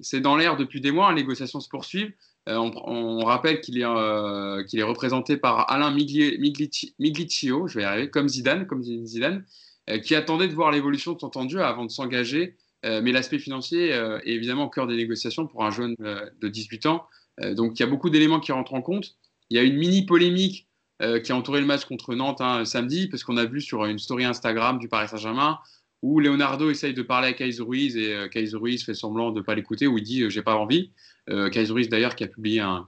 C'est 0.01 0.21
dans 0.21 0.37
l'air 0.37 0.57
depuis 0.57 0.81
des 0.81 0.93
mois, 0.93 1.11
les 1.11 1.21
négociations 1.21 1.61
se 1.61 1.69
poursuivent. 1.69 2.13
On, 2.47 3.25
rappelle 3.25 3.61
qu'il 3.61 3.79
est, 3.79 3.85
représenté 3.85 5.37
par 5.37 5.71
Alain 5.71 5.91
Miglicio, 5.91 7.67
je 7.67 7.75
vais 7.75 7.83
y 7.83 7.85
arriver, 7.85 8.09
comme 8.09 8.29
Zidane, 8.29 8.67
comme 8.67 8.83
Zidane, 8.83 9.45
qui 10.03 10.15
attendait 10.15 10.49
de 10.49 10.55
voir 10.55 10.71
l'évolution 10.71 11.13
de 11.13 11.19
son 11.21 11.49
jeu 11.49 11.63
avant 11.63 11.85
de 11.85 11.91
s'engager 11.91 12.57
mais 12.85 13.13
l'aspect 13.13 13.39
financier 13.39 13.93
euh, 13.93 14.19
est 14.25 14.33
évidemment 14.33 14.65
au 14.65 14.71
cœur 14.71 14.87
des 14.87 14.97
négociations 14.97 15.47
pour 15.47 15.65
un 15.65 15.71
jeune 15.71 15.95
euh, 16.01 16.29
de 16.41 16.49
18 16.49 16.87
ans. 16.87 17.07
donc 17.53 17.79
il 17.79 17.83
y 17.83 17.83
a 17.83 17.89
beaucoup 17.89 18.11
d'éléments 18.11 18.41
qui 18.41 18.53
rentrent 18.53 18.75
en 18.75 18.83
compte. 18.83 19.17
Il 19.51 19.57
y 19.57 19.61
a 19.61 19.63
une 19.63 19.77
mini 19.77 20.05
polémique 20.05 20.67
qui 21.23 21.31
a 21.31 21.37
entouré 21.37 21.61
le 21.61 21.67
match 21.67 21.85
contre 21.85 22.15
Nantes 22.15 22.41
hein, 22.41 22.65
samedi, 22.65 23.07
parce 23.07 23.23
qu'on 23.23 23.37
a 23.37 23.45
vu 23.45 23.61
sur 23.61 23.85
une 23.85 23.99
story 23.99 24.25
Instagram 24.25 24.79
du 24.79 24.89
Paris 24.89 25.09
Saint-Germain 25.09 25.59
où 26.01 26.21
Leonardo 26.21 26.71
essaye 26.71 26.95
de 26.95 27.03
parler 27.03 27.29
à 27.29 27.33
Kaiser 27.35 27.63
Ruiz 27.63 27.99
et 27.99 28.29
Kaiser 28.31 28.57
Ruiz 28.57 28.83
fait 28.83 28.95
semblant 28.95 29.31
de 29.31 29.41
ne 29.41 29.45
pas 29.45 29.55
l'écouter, 29.55 29.87
où 29.87 29.99
il 29.99 30.05
dit 30.05 30.31
j'ai 30.31 30.41
pas 30.41 30.57
envie. 30.57 30.93
Kaiser 31.53 31.73
Ruiz 31.75 31.91
d'ailleurs 31.91 32.17
qui 32.17 32.25
a 32.25 32.29
publié 32.29 32.61
un 32.61 32.87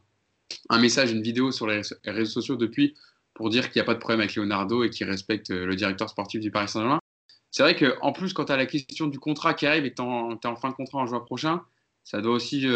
message, 0.79 1.12
une 1.12 1.20
vidéo 1.20 1.53
sur 1.53 1.66
les 1.66 1.83
réseaux 2.07 2.31
sociaux 2.31 2.57
depuis 2.57 2.94
pour 3.35 3.51
dire 3.51 3.70
qu'il 3.70 3.79
n'y 3.79 3.83
a 3.83 3.85
pas 3.85 3.94
de 3.94 4.01
problème 4.01 4.20
avec 4.20 4.35
Leonardo 4.35 4.85
et 4.85 4.90
qu'il 4.90 5.07
respecte 5.07 5.51
le 5.51 5.77
directeur 5.77 6.09
sportif 6.09 6.40
du 6.40 6.51
Paris 6.51 6.68
Saint-Germain. 6.68 7.01
C'est 7.50 7.62
vrai 7.62 7.76
qu'en 7.76 8.12
plus, 8.12 8.32
quand 8.32 8.46
tu 8.46 8.52
as 8.52 8.56
la 8.56 8.66
question 8.66 9.06
du 9.06 9.18
contrat 9.18 9.54
qui 9.54 9.66
arrive 9.66 9.84
et 9.84 9.90
que 9.90 9.96
tu 9.96 10.02
es, 10.02 10.50
en 10.50 10.56
fin 10.56 10.70
de 10.70 10.74
contrat 10.74 10.98
en 10.98 11.06
juin 11.06 11.20
prochain, 11.20 11.62
ça 12.04 12.20
doit 12.20 12.34
aussi 12.34 12.66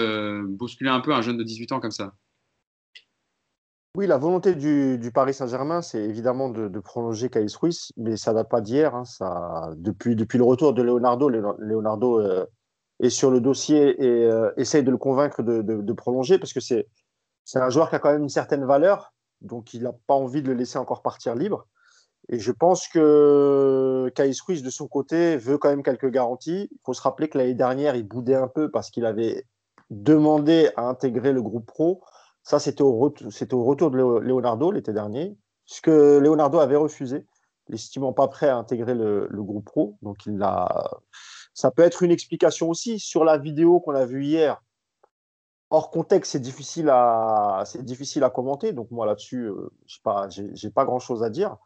bousculer 0.44 0.90
un 0.90 1.00
peu 1.00 1.12
un 1.14 1.22
jeune 1.22 1.36
de 1.36 1.44
18 1.44 1.72
ans 1.72 1.80
comme 1.80 1.90
ça. 1.90 2.14
Oui, 3.94 4.06
la 4.06 4.16
volonté 4.16 4.54
du, 4.54 5.10
Paris 5.12 5.34
Saint-Germain, 5.34 5.82
c'est 5.82 6.00
évidemment 6.00 6.48
de, 6.48 6.80
prolonger 6.80 7.28
Caïs 7.28 7.54
Ruiz, 7.54 7.92
mais 7.98 8.16
ça 8.16 8.32
date 8.32 8.48
pas 8.48 8.62
d'hier. 8.62 8.94
Hein, 8.94 9.04
depuis, 9.76 10.16
depuis 10.16 10.38
le 10.38 10.44
retour 10.44 10.72
de 10.72 10.80
Leonardo, 10.80 11.28
Leonardo 11.28 12.18
euh, 12.18 12.46
est 13.00 13.10
sur 13.10 13.30
le 13.30 13.42
dossier 13.42 14.02
et 14.02 14.24
euh, 14.24 14.50
essaye 14.56 14.82
de 14.82 14.90
le 14.90 14.96
convaincre 14.96 15.42
de, 15.42 15.92
prolonger 15.92 16.38
parce 16.38 16.54
que 16.54 16.60
c'est 16.60 16.86
un 17.54 17.68
joueur 17.68 17.90
qui 17.90 17.96
a 17.96 17.98
quand 17.98 18.12
même 18.12 18.22
une 18.22 18.30
certaine 18.30 18.64
valeur, 18.64 19.12
donc 19.42 19.74
il 19.74 19.82
n'a 19.82 19.92
pas 20.06 20.14
envie 20.14 20.40
de 20.40 20.48
le 20.48 20.54
laisser 20.54 20.78
encore 20.78 21.02
partir 21.02 21.34
libre. 21.34 21.66
Et 22.32 22.40
je 22.40 22.50
pense 22.50 22.88
que 22.88 24.10
Caïs 24.16 24.40
Ruiz, 24.40 24.62
de 24.62 24.70
son 24.70 24.88
côté, 24.88 25.36
veut 25.36 25.58
quand 25.58 25.68
même 25.68 25.84
quelques 25.84 26.10
garanties. 26.10 26.68
Il 26.72 26.78
faut 26.84 26.94
se 26.94 27.02
rappeler 27.02 27.28
que 27.28 27.38
l'année 27.38 27.54
dernière, 27.54 27.94
il 27.94 28.02
boudait 28.02 28.34
un 28.34 28.48
peu 28.48 28.70
parce 28.70 28.90
qu'il 28.90 29.06
avait 29.06 29.46
demandé 29.90 30.70
à 30.76 30.88
intégrer 30.88 31.32
le 31.32 31.42
groupe 31.42 31.66
pro 31.66 32.02
ça, 32.42 32.58
c'était 32.58 32.82
au, 32.82 32.98
retour 32.98 33.90
de 33.90 33.96
Leonardo 33.96 34.72
l'été 34.72 34.92
dernier, 34.92 35.36
puisque 35.64 35.86
Leonardo 35.86 36.58
avait 36.58 36.76
refusé, 36.76 37.26
l'estimant 37.68 38.12
pas 38.12 38.28
prêt 38.28 38.48
à 38.48 38.56
intégrer 38.56 38.94
le, 38.94 39.28
groupe 39.32 39.64
pro. 39.64 39.96
Donc, 40.02 40.18
ça 41.54 41.70
peut 41.70 41.82
être 41.82 42.02
une 42.02 42.10
explication 42.10 42.68
aussi 42.68 42.98
sur 42.98 43.24
la 43.24 43.38
vidéo 43.38 43.80
qu'on 43.80 43.94
a 43.94 44.06
vue 44.06 44.24
hier. 44.24 44.60
Hors 45.70 45.90
contexte, 45.90 46.32
c'est 46.32 46.40
difficile 46.40 46.90
à, 46.90 47.64
difficile 47.80 48.24
à 48.24 48.30
commenter. 48.30 48.72
Donc, 48.72 48.90
moi, 48.90 49.06
là-dessus, 49.06 49.44
euh, 49.44 49.70
je 49.86 49.96
n'ai 50.42 50.70
pas, 50.70 50.82
pas 50.82 50.84
grand-chose 50.84 51.22
à 51.22 51.30
dire. 51.30 51.56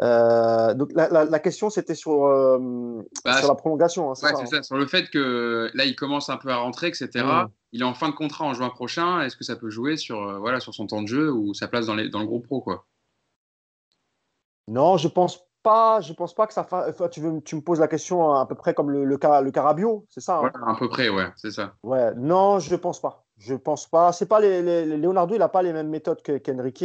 Euh, 0.00 0.74
donc 0.74 0.90
la, 0.94 1.38
question 1.38 1.70
c'était 1.70 1.94
sur, 1.94 2.24
euh, 2.26 3.02
bah, 3.24 3.38
sur 3.38 3.48
la 3.48 3.54
prolongation. 3.54 4.10
Hein, 4.10 4.14
hein. 4.22 4.46
ça, 4.46 4.62
sur 4.62 4.76
le 4.76 4.86
fait 4.86 5.10
que 5.10 5.70
là 5.74 5.84
il 5.84 5.96
commence 5.96 6.30
un 6.30 6.36
peu 6.36 6.50
à 6.50 6.56
rentrer, 6.56 6.88
etc 6.88 7.46
il 7.72 7.80
est 7.80 7.84
en 7.84 7.94
fin 7.94 8.08
de 8.08 8.14
contrat 8.14 8.44
en 8.44 8.54
juin 8.54 8.68
prochain. 8.68 9.22
Est-ce 9.22 9.36
que 9.36 9.44
ça 9.44 9.56
peut 9.56 9.70
jouer 9.70 9.96
sur, 9.96 10.22
euh, 10.22 10.38
voilà, 10.38 10.60
sur 10.60 10.74
son 10.74 10.86
temps 10.86 11.02
de 11.02 11.08
jeu 11.08 11.32
ou 11.32 11.54
sa 11.54 11.68
place 11.68 11.86
dans, 11.86 11.94
les, 11.94 12.08
dans 12.08 12.20
le 12.20 12.26
groupe 12.26 12.46
pro 12.46 12.60
quoi? 12.60 12.86
Non, 14.68 14.96
je 14.98 15.08
pense 15.08 15.38
pas. 15.62 16.00
Je 16.00 16.12
pense 16.12 16.34
pas 16.34 16.46
que 16.46 16.52
ça. 16.52 16.66
tu, 17.10 17.20
veux, 17.20 17.40
tu 17.40 17.56
me 17.56 17.60
poses 17.60 17.80
la 17.80 17.88
question 17.88 18.32
à 18.34 18.46
peu 18.46 18.54
près 18.54 18.74
comme 18.74 18.90
le, 18.90 19.04
le, 19.04 19.16
le 19.16 19.50
Carabio, 19.50 20.06
c'est 20.08 20.20
ça 20.20 20.40
hein? 20.40 20.52
À 20.66 20.74
peu 20.74 20.88
près, 20.88 21.08
ouais, 21.08 21.28
c'est 21.36 21.50
ça. 21.50 21.74
Ouais, 21.82 22.12
non, 22.16 22.58
je 22.58 22.76
pense 22.76 23.00
pas. 23.00 23.24
Je 23.38 23.54
pense 23.54 23.88
pas. 23.88 24.12
C'est 24.12 24.26
pas 24.26 24.40
les, 24.40 24.84
Leonardo, 24.96 25.34
il 25.34 25.38
n'a 25.38 25.48
pas 25.48 25.62
les 25.62 25.72
mêmes 25.72 25.88
méthodes 25.88 26.22
qu'Enrique, 26.22 26.84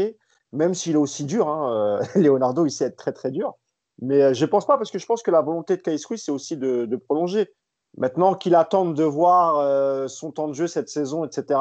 même 0.51 0.73
s'il 0.73 0.93
est 0.93 0.97
aussi 0.97 1.25
dur. 1.25 1.47
Hein. 1.47 1.99
Leonardo, 2.15 2.65
il 2.65 2.71
sait 2.71 2.86
être 2.86 2.97
très 2.97 3.13
très 3.13 3.31
dur. 3.31 3.55
Mais 4.01 4.21
euh, 4.21 4.33
je 4.33 4.45
pense 4.45 4.65
pas 4.65 4.77
parce 4.77 4.91
que 4.91 4.99
je 4.99 5.05
pense 5.05 5.23
que 5.23 5.31
la 5.31 5.41
volonté 5.41 5.77
de 5.77 5.81
Kais 5.81 5.97
c'est 5.97 6.31
aussi 6.31 6.57
de, 6.57 6.95
prolonger. 7.07 7.53
Maintenant 7.97 8.36
qu'il 8.36 8.55
attende 8.55 8.95
de 8.95 9.03
voir 9.03 9.57
euh, 9.57 10.07
son 10.07 10.31
temps 10.31 10.47
de 10.47 10.53
jeu 10.53 10.67
cette 10.67 10.89
saison, 10.89 11.25
etc., 11.25 11.60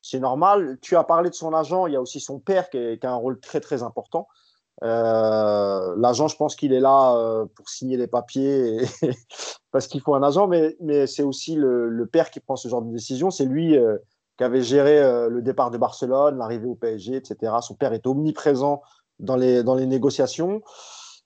c'est 0.00 0.20
normal. 0.20 0.78
Tu 0.80 0.96
as 0.96 1.04
parlé 1.04 1.28
de 1.28 1.34
son 1.34 1.52
agent, 1.52 1.86
il 1.86 1.92
y 1.92 1.96
a 1.96 2.00
aussi 2.00 2.20
son 2.20 2.38
père 2.38 2.70
qui, 2.70 2.78
a 2.78 3.10
un 3.10 3.14
rôle 3.14 3.38
très 3.40 3.60
très 3.60 3.82
important. 3.82 4.26
Euh, 4.82 5.94
l'agent, 5.98 6.28
je 6.28 6.36
pense 6.36 6.56
qu'il 6.56 6.72
est 6.72 6.80
là 6.80 7.14
euh, 7.14 7.44
pour 7.54 7.68
signer 7.68 7.98
les 7.98 8.06
papiers 8.06 8.78
parce 9.72 9.86
qu'il 9.86 10.00
faut 10.00 10.14
un 10.14 10.22
agent, 10.22 10.48
mais 10.48 11.06
c'est 11.06 11.22
aussi 11.22 11.54
le, 11.54 12.08
père 12.10 12.30
qui 12.30 12.40
prend 12.40 12.56
ce 12.56 12.68
genre 12.68 12.80
de 12.80 12.90
décision. 12.90 13.30
C'est 13.30 13.44
lui 13.44 13.76
qui 14.40 14.44
avait 14.44 14.62
géré 14.62 15.28
le 15.28 15.42
départ 15.42 15.70
de 15.70 15.76
Barcelone, 15.76 16.38
l'arrivée 16.38 16.66
au 16.66 16.74
PSG, 16.74 17.14
etc. 17.14 17.52
Son 17.60 17.74
père 17.74 17.92
est 17.92 18.06
omniprésent 18.06 18.80
dans 19.18 19.36
les, 19.36 19.62
dans 19.62 19.74
les 19.74 19.84
négociations. 19.84 20.62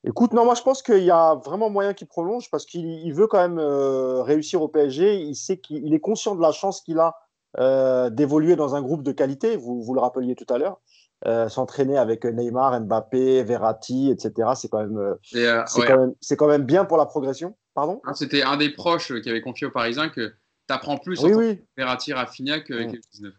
Écoute, 0.03 0.33
non, 0.33 0.45
moi 0.45 0.57
je 0.57 0.63
pense 0.63 0.83
qu'il 0.83 1.05
y 1.05 1.13
a 1.13 1.37
vraiment 1.37 1.71
moyen 1.71 1.95
qu'il 1.95 2.09
prolonge 2.09 2.51
parce 2.51 2.67
qu'il 2.67 3.15
veut 3.15 3.29
quand 3.29 3.39
même 3.39 3.61
euh, 3.61 4.21
réussir 4.23 4.61
au 4.63 4.69
PSG. 4.69 5.21
Il 5.21 5.37
sait 5.37 5.59
qu'il 5.59 5.95
est 5.95 6.01
conscient 6.01 6.35
de 6.35 6.43
la 6.43 6.51
chance 6.51 6.81
qu'il 6.81 6.99
a 6.99 7.15
euh, 7.61 8.11
d'évoluer 8.11 8.57
dans 8.57 8.75
un 8.75 8.83
groupe 8.83 9.05
de 9.05 9.13
qualité. 9.13 9.57
Vous, 9.57 9.81
vous 9.81 9.95
le 9.95 10.01
rappeliez 10.01 10.35
tout 10.35 10.53
à 10.53 10.59
l'heure. 10.59 10.81
Euh, 11.27 11.49
s'entraîner 11.49 11.97
avec 11.97 12.25
Neymar, 12.25 12.79
Mbappé, 12.81 13.45
Verratti, 13.45 14.11
etc. 14.11 14.51
C'est 14.57 14.69
quand 14.69 14.85
même, 14.87 15.15
c'est 15.23 16.37
quand, 16.37 16.49
même 16.49 16.65
bien 16.65 16.85
pour 16.85 16.99
la 16.99 17.07
progression. 17.07 17.57
Pardon? 17.75 18.03
Ah, 18.05 18.13
C'était 18.13 18.43
un 18.43 18.59
des 18.59 18.71
proches 18.71 19.19
qui 19.23 19.31
avait 19.31 19.41
confié 19.41 19.69
aux 19.69 19.71
Parisiens 19.71 20.11
que 20.11 20.35
tu 20.69 20.75
apprends 20.75 20.97
plus 20.97 21.23
oui, 21.23 21.63
Verratti, 21.77 22.13
Rafinha 22.13 22.61
que, 22.61 22.85
19. 22.85 23.35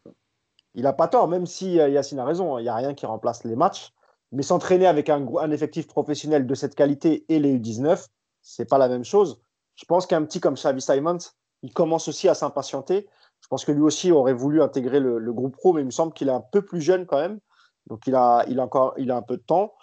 Il 0.75 0.83
n'a 0.83 0.93
pas 0.93 1.07
tort, 1.07 1.27
même 1.27 1.45
si 1.45 1.73
Yacine 1.73 2.19
a 2.19 2.25
raison. 2.25 2.57
Il 2.59 2.63
n'y 2.63 2.69
a 2.69 2.75
rien 2.75 2.93
qui 2.93 3.05
remplace 3.05 3.43
les 3.43 3.55
matchs. 3.55 3.93
Mais 4.31 4.43
s'entraîner 4.43 4.88
avec 4.88 5.09
un, 5.09 5.25
un, 5.39 5.51
effectif 5.51 5.88
professionnel 5.88 6.45
de 6.45 6.55
cette 6.55 6.75
qualité 6.75 7.25
et 7.29 7.39
les 7.39 7.57
U19, 7.57 8.07
c'est 8.41 8.69
pas 8.69 8.77
la 8.77 8.89
même 8.89 9.05
chose. 9.05 9.39
Je 9.75 9.85
pense 9.85 10.05
qu'un 10.07 10.23
petit 10.23 10.39
comme 10.39 10.55
Xavi 10.55 10.81
Simons, 10.81 11.19
il 11.63 11.73
commence 11.73 12.07
aussi 12.07 12.27
à 12.27 12.33
s'impatienter. 12.33 13.07
Je 13.41 13.47
pense 13.47 13.65
que 13.65 13.71
lui 13.71 13.81
aussi 13.81 14.11
aurait 14.11 14.33
voulu 14.33 14.61
intégrer 14.61 14.99
le, 14.99 15.33
groupe 15.33 15.55
pro, 15.55 15.73
mais 15.73 15.81
il 15.81 15.85
me 15.85 15.91
semble 15.91 16.13
qu'il 16.13 16.29
est 16.29 16.33
un 16.33 16.43
peu 16.51 16.63
plus 16.63 16.81
jeune 16.81 17.05
quand 17.05 17.19
même. 17.19 17.39
Donc 17.88 18.07
il 18.07 18.15
a, 18.15 18.43
il 18.47 18.59
a 18.59 18.63
encore 18.63 18.93
il 18.97 19.11
a 19.11 19.15
un 19.15 19.21
peu 19.21 19.38
de 19.38 19.43
temps. 19.43 19.73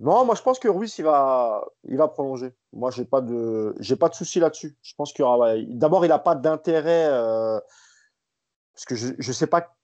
Non, 0.00 0.24
moi 0.24 0.34
je 0.36 0.42
pense 0.42 0.58
que 0.58 0.68
Ruiz 0.68 0.96
il 0.98 1.04
va, 1.04 1.64
il 1.84 1.96
va 1.96 2.08
prolonger. 2.08 2.54
Moi 2.72 2.90
j'ai 2.90 3.04
pas 3.04 3.20
de, 3.20 3.74
j'ai 3.80 3.96
pas 3.96 4.08
de 4.08 4.14
souci 4.14 4.38
là-dessus. 4.38 4.76
Je 4.82 4.94
pense 4.96 5.12
qu'il 5.12 5.24
aura. 5.24 5.56
D'abord 5.68 6.04
il 6.04 6.08
n'a 6.08 6.18
pas 6.20 6.34
d'intérêt 6.36 7.08
euh, 7.08 7.58
parce 8.74 8.84
que 8.84 8.94
je 8.94 9.14
ne 9.16 9.32
sais 9.32 9.48
pas 9.48 9.74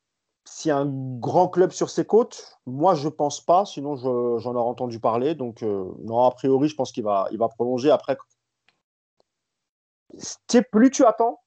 s'il 0.45 0.69
y 0.69 0.73
a 0.73 0.77
un 0.79 0.87
grand 0.87 1.49
club 1.49 1.73
sur 1.73 1.91
ses 1.91 2.05
côtes, 2.05 2.59
moi 2.67 2.95
je 2.95 3.09
pense 3.09 3.41
pas, 3.41 3.65
sinon 3.65 3.97
j'en 3.97 4.55
aurais 4.55 4.71
entendu 4.71 5.01
parler. 5.01 5.35
Donc 5.35 5.63
euh, 5.63 5.85
non, 6.05 6.25
a 6.25 6.31
priori, 6.31 6.69
je 6.69 6.77
pense 6.77 6.93
qu'il 6.93 7.05
va, 7.05 7.27
il 7.33 7.39
va 7.39 7.49
prolonger. 7.49 7.91
Après, 7.91 8.17
plus 10.71 10.91
tu 10.91 11.05
attends, 11.05 11.41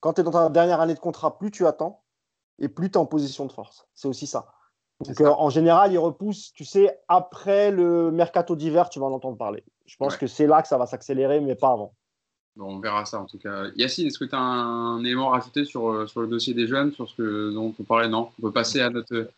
quand 0.00 0.14
tu 0.14 0.20
es 0.22 0.24
dans 0.24 0.32
ta 0.32 0.48
dernière 0.48 0.80
année 0.80 0.94
de 0.94 1.00
contrat, 1.00 1.38
plus 1.38 1.50
tu 1.50 1.66
attends 1.66 2.02
et 2.58 2.68
plus 2.68 2.90
tu 2.90 2.94
es 2.94 2.96
en 2.98 3.06
position 3.06 3.46
de 3.46 3.52
force. 3.52 3.86
C'est 3.94 4.08
aussi 4.08 4.26
ça. 4.26 4.52
Donc 5.06 5.20
euh, 5.20 5.28
en 5.28 5.50
général, 5.50 5.92
il 5.92 5.98
repousse, 5.98 6.52
tu 6.52 6.64
sais, 6.64 6.98
après 7.06 7.70
le 7.70 8.10
mercato 8.10 8.56
d'hiver, 8.56 8.88
tu 8.88 8.98
vas 8.98 9.06
en 9.06 9.12
entendre 9.12 9.36
parler. 9.36 9.62
Je 9.86 9.96
pense 9.96 10.16
que 10.16 10.26
c'est 10.26 10.46
là 10.46 10.60
que 10.60 10.68
ça 10.68 10.76
va 10.76 10.86
s'accélérer, 10.86 11.40
mais 11.40 11.54
pas 11.54 11.72
avant 11.72 11.92
on 12.60 12.80
verra 12.80 13.04
ça 13.04 13.20
en 13.20 13.26
tout 13.26 13.38
cas. 13.38 13.66
Yacine, 13.76 14.06
est-ce 14.08 14.18
que 14.18 14.24
tu 14.24 14.34
as 14.34 14.40
un, 14.40 15.02
élément 15.04 15.32
à 15.32 15.38
rajouter 15.38 15.64
sur, 15.64 15.88
euh, 15.88 16.06
sur 16.06 16.20
le 16.20 16.26
dossier 16.26 16.54
des 16.54 16.66
jeunes, 16.66 16.92
sur 16.92 17.08
ce 17.08 17.14
que, 17.14 17.52
dont 17.52 17.66
on 17.66 17.70
peut 17.70 17.84
parler 17.84 18.08
Non 18.08 18.30
On 18.38 18.42
peut 18.42 18.52
passer 18.52 18.80
à 18.80 18.90
notre, 18.90 19.30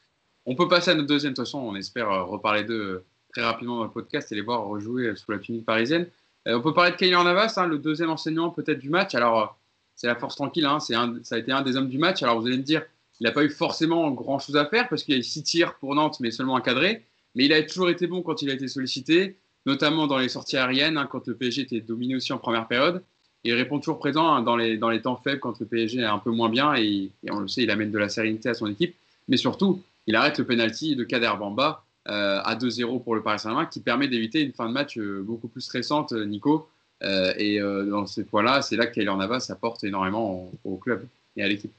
on 0.46 0.54
peut 0.54 0.68
passer 0.68 0.90
à 0.92 0.94
notre 0.94 1.08
deuxième. 1.08 1.32
De 1.32 1.36
toute 1.36 1.44
façon, 1.44 1.58
on 1.58 1.74
espère 1.74 2.10
euh, 2.10 2.22
reparler 2.24 2.64
d'eux 2.64 3.04
très 3.32 3.42
rapidement 3.42 3.76
dans 3.76 3.84
le 3.84 3.90
podcast 3.90 4.32
et 4.32 4.34
les 4.34 4.40
voir 4.40 4.64
rejouer 4.64 5.14
sous 5.14 5.30
la 5.30 5.38
tunique 5.38 5.64
parisienne. 5.64 6.06
on 6.46 6.60
peut 6.60 6.74
parler 6.74 6.90
de 6.92 6.96
Kylian 6.96 7.22
Navas, 7.22 7.54
hein, 7.58 7.66
le 7.66 7.78
deuxième 7.78 8.10
enseignant 8.10 8.50
peut-être 8.50 8.80
du 8.80 8.90
match. 8.90 9.14
Alors, 9.14 9.56
c'est 9.94 10.08
la 10.08 10.16
force 10.16 10.34
tranquille, 10.34 10.66
hein, 10.66 10.80
ça 10.80 10.96
a 10.98 11.38
été 11.38 11.52
un 11.52 11.62
des 11.62 11.76
hommes 11.76 11.88
du 11.88 11.98
match. 11.98 12.22
Alors, 12.22 12.40
vous 12.40 12.46
allez 12.46 12.56
me 12.56 12.62
dire, 12.62 12.82
il 13.20 13.24
n'a 13.24 13.32
pas 13.32 13.44
eu 13.44 13.50
forcément 13.50 14.10
grand-chose 14.10 14.56
à 14.56 14.66
faire 14.66 14.88
parce 14.88 15.04
qu'il 15.04 15.14
y 15.14 15.16
a 15.16 15.20
eu 15.20 15.24
six 15.24 15.42
tirs 15.42 15.74
pour 15.74 15.94
Nantes, 15.94 16.18
mais 16.20 16.30
seulement 16.30 16.54
encadré. 16.54 17.04
Mais 17.34 17.44
il 17.44 17.52
a 17.52 17.62
toujours 17.62 17.90
été 17.90 18.06
bon 18.06 18.22
quand 18.22 18.42
il 18.42 18.50
a 18.50 18.54
été 18.54 18.66
sollicité 18.66 19.36
notamment 19.66 20.06
dans 20.06 20.18
les 20.18 20.28
sorties 20.28 20.56
aériennes, 20.56 20.96
hein, 20.96 21.08
quand 21.10 21.26
le 21.26 21.34
PSG 21.34 21.62
était 21.62 21.80
dominé 21.80 22.16
aussi 22.16 22.32
en 22.32 22.38
première 22.38 22.66
période. 22.66 23.02
il 23.44 23.54
répond 23.54 23.78
toujours 23.78 23.98
présent 23.98 24.34
hein, 24.34 24.42
dans, 24.42 24.56
les, 24.56 25.02
temps 25.02 25.16
faibles 25.16 25.40
quand 25.40 25.58
le 25.60 25.66
PSG 25.66 26.00
est 26.00 26.04
un 26.04 26.18
peu 26.18 26.30
moins 26.30 26.48
bien, 26.48 26.74
et, 26.74 27.10
on 27.30 27.40
le 27.40 27.48
sait, 27.48 27.62
il 27.62 27.70
amène 27.70 27.90
de 27.90 27.98
la 27.98 28.08
sérénité 28.08 28.48
à 28.48 28.54
son 28.54 28.66
équipe. 28.66 28.94
Mais 29.28 29.36
surtout, 29.36 29.82
il 30.06 30.16
arrête 30.16 30.38
le 30.38 30.44
penalty 30.44 30.96
de 30.96 31.04
Kader 31.04 31.32
Bamba 31.38 31.84
euh, 32.08 32.40
à 32.42 32.56
2-0 32.56 33.02
pour 33.02 33.14
le 33.14 33.22
Paris 33.22 33.38
Saint-Germain, 33.38 33.66
qui 33.66 33.80
permet 33.80 34.08
d'éviter 34.08 34.40
une 34.40 34.52
fin 34.52 34.66
de 34.68 34.72
match 34.72 34.98
euh, 34.98 35.22
beaucoup 35.22 35.48
plus 35.48 35.60
stressante, 35.60 36.12
euh, 36.12 36.24
Nico. 36.24 36.68
et 37.02 37.60
dans 37.60 38.06
ces 38.06 38.24
points-là, 38.24 38.60
c'est 38.62 38.76
là 38.76 38.86
que 38.86 38.94
Kaylor 38.94 39.16
Navas 39.16 39.46
apporte 39.50 39.84
énormément 39.84 40.50
au, 40.64 40.76
club 40.76 41.06
et 41.36 41.42
à 41.42 41.48
l'équipe. 41.48 41.72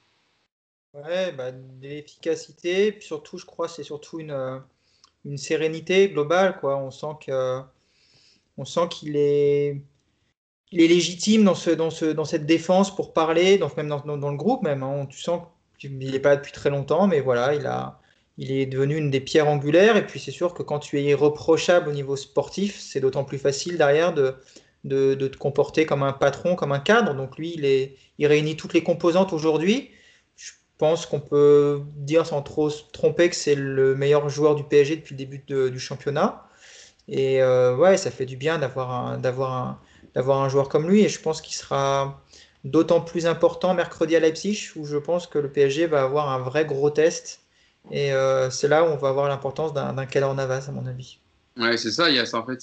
Ouais, 0.94 1.32
bah, 1.32 1.52
de 1.52 1.88
l'efficacité, 1.88 2.92
puis 2.92 3.06
surtout, 3.06 3.38
je 3.38 3.46
crois, 3.46 3.68
c'est 3.68 3.84
surtout 3.84 4.20
une 4.20 4.62
une 5.26 5.38
sérénité 5.38 6.10
globale. 6.10 6.58
Quoi. 6.60 6.78
On 6.78 6.92
sent 6.92 7.16
que, 7.26 7.62
on 8.58 8.66
sent 8.66 8.88
qu'il 8.90 9.16
est, 9.16 9.82
il 10.72 10.82
est 10.82 10.88
légitime 10.88 11.44
dans, 11.44 11.56
ce, 11.56 11.70
dans, 11.72 11.90
ce, 11.90 12.06
dans 12.06 12.26
cette 12.26 12.46
défense 12.46 12.96
pour 12.96 13.14
parler, 13.14 13.58
donc 13.58 13.78
même 13.78 13.90
dans, 13.90 14.00
dans, 14.00 14.32
le 14.32 14.38
groupe 14.38 14.64
même. 14.64 14.84
Hein. 14.84 15.06
Tu 15.10 15.20
sens 15.20 15.42
qu'il 15.80 15.98
n'est 15.98 16.20
pas 16.20 16.36
depuis 16.36 16.52
très 16.52 16.70
longtemps, 16.70 17.08
mais 17.08 17.22
voilà, 17.22 17.56
il 17.56 17.66
a, 17.66 18.00
il 18.38 18.52
est 18.52 18.66
devenu 18.66 18.98
une 18.98 19.12
des 19.12 19.22
pierres 19.22 19.48
angulaires. 19.48 19.98
Et 19.98 20.06
puis 20.06 20.20
c'est 20.20 20.32
sûr 20.32 20.54
que 20.54 20.64
quand 20.64 20.80
tu 20.80 21.00
es 21.00 21.04
irreprochable 21.04 21.90
au 21.90 21.94
niveau 21.94 22.16
sportif, 22.16 22.80
c'est 22.80 23.00
d'autant 23.00 23.24
plus 23.24 23.40
facile 23.40 23.78
derrière 23.78 24.14
de, 24.14 24.36
de, 24.84 25.16
de, 25.16 25.28
te 25.28 25.38
comporter 25.38 25.86
comme 25.86 26.04
un 26.04 26.14
patron, 26.14 26.56
comme 26.56 26.72
un 26.72 26.80
cadre. 26.80 27.14
Donc 27.14 27.38
lui, 27.38 27.54
il, 27.56 27.66
est, 27.66 27.96
il 28.18 28.28
réunit 28.28 28.58
toutes 28.58 28.74
les 28.74 28.84
composantes 28.84 29.34
aujourd'hui 29.34 29.92
pense 30.82 31.06
qu'on 31.06 31.20
peut 31.20 31.84
dire 31.96 32.26
sans 32.26 32.42
trop 32.42 32.72
se 32.72 32.82
tromper 32.92 33.30
que 33.30 33.36
c'est 33.36 33.54
le 33.54 33.94
meilleur 33.94 34.28
joueur 34.30 34.56
du 34.56 34.64
PSG 34.64 34.96
depuis 34.96 35.14
le 35.14 35.18
début 35.20 35.44
du 35.72 35.80
championnat. 35.80 36.44
Et 37.08 37.40
euh, 37.44 37.76
ouais, 37.76 37.98
ça 37.98 38.10
fait 38.10 38.26
du 38.26 38.36
bien 38.36 38.58
d'avoir 38.58 38.92
un, 38.92 39.80
un, 40.16 40.50
joueur 40.50 40.70
comme 40.70 40.90
lui. 40.90 41.02
Et 41.02 41.10
je 41.10 41.22
pense 41.22 41.40
qu'il 41.44 41.54
sera 41.54 42.20
d'autant 42.64 43.00
plus 43.00 43.28
important 43.28 43.76
mercredi 43.76 44.16
à 44.16 44.20
Leipzig, 44.20 44.72
où 44.76 44.88
je 44.88 44.98
pense 44.98 45.28
que 45.28 45.38
le 45.38 45.52
PSG 45.52 45.86
va 45.86 46.02
avoir 46.02 46.32
un 46.32 46.40
vrai 46.40 46.66
gros 46.66 46.90
test. 46.90 47.42
Et 47.92 48.12
c'est 48.50 48.68
là 48.68 48.84
où 48.84 48.88
on 48.88 48.98
va 48.98 49.10
avoir 49.10 49.30
l'importance 49.30 49.74
d'un 49.74 50.06
Keller 50.08 50.34
Navas, 50.34 50.66
à 50.68 50.72
mon 50.72 50.88
avis. 50.88 51.20
Ouais, 51.58 51.78
c'est 51.78 51.92
ça. 51.92 52.10
Il 52.10 52.16
y 52.16 52.20
a 52.20 52.26
ça 52.26 52.40
en 52.40 52.46
fait. 52.48 52.60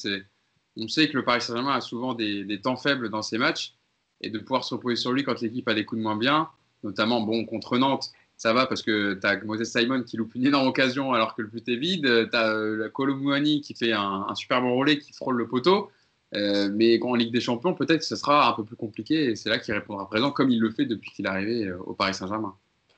On 0.76 0.88
sait 0.88 1.08
que 1.08 1.16
le 1.16 1.24
Paris 1.24 1.40
Saint-Germain 1.40 1.74
a 1.74 1.80
souvent 1.80 2.14
des, 2.14 2.60
temps 2.60 2.76
faibles 2.76 3.10
dans 3.10 3.22
ses 3.22 3.38
matchs 3.38 3.74
et 4.20 4.30
de 4.30 4.40
pouvoir 4.40 4.64
se 4.64 4.74
reposer 4.74 4.96
sur 4.96 5.12
lui 5.12 5.22
quand 5.22 5.40
l'équipe 5.40 5.68
a 5.68 5.74
des 5.74 5.84
coups 5.84 6.00
de 6.00 6.02
moins 6.02 6.16
bien, 6.16 6.48
notamment 6.82 7.20
bon 7.20 7.44
contre 7.44 7.78
Nantes, 7.78 8.12
ça 8.38 8.52
va 8.52 8.66
parce 8.66 8.82
que 8.82 9.14
tu 9.14 9.26
as 9.26 9.42
Moses 9.42 9.64
Simon 9.64 10.04
qui 10.04 10.16
loupe 10.16 10.34
une 10.36 10.46
énorme 10.46 10.68
occasion 10.68 11.12
alors 11.12 11.34
que 11.34 11.42
le 11.42 11.48
but 11.48 11.68
est 11.68 11.76
vide. 11.76 12.28
Tu 12.30 12.36
as 12.36 12.50
euh, 12.50 12.88
Colomouani 12.88 13.60
qui 13.60 13.74
fait 13.74 13.92
un, 13.92 14.32
super 14.36 14.62
bon 14.62 14.76
relais 14.76 14.98
qui 14.98 15.12
frôle 15.12 15.36
le 15.36 15.48
poteau. 15.48 15.90
Euh, 16.34 16.70
mais 16.72 17.02
en 17.02 17.14
Ligue 17.14 17.32
des 17.32 17.40
Champions, 17.40 17.74
peut-être 17.74 18.04
ce 18.04 18.14
sera 18.14 18.48
un 18.48 18.52
peu 18.52 18.62
plus 18.62 18.76
compliqué 18.76 19.30
et 19.30 19.34
c'est 19.34 19.48
là 19.48 19.58
qu'il 19.58 19.74
répondra 19.74 20.06
présent 20.06 20.30
comme 20.30 20.50
il 20.50 20.60
le 20.60 20.70
fait 20.70 20.84
depuis 20.84 21.10
qu'il 21.10 21.26
est 21.26 21.28
arrivé 21.28 21.64
euh, 21.64 21.78
au 21.78 21.94
Paris 21.94 22.14
Saint-Germain. 22.14 22.54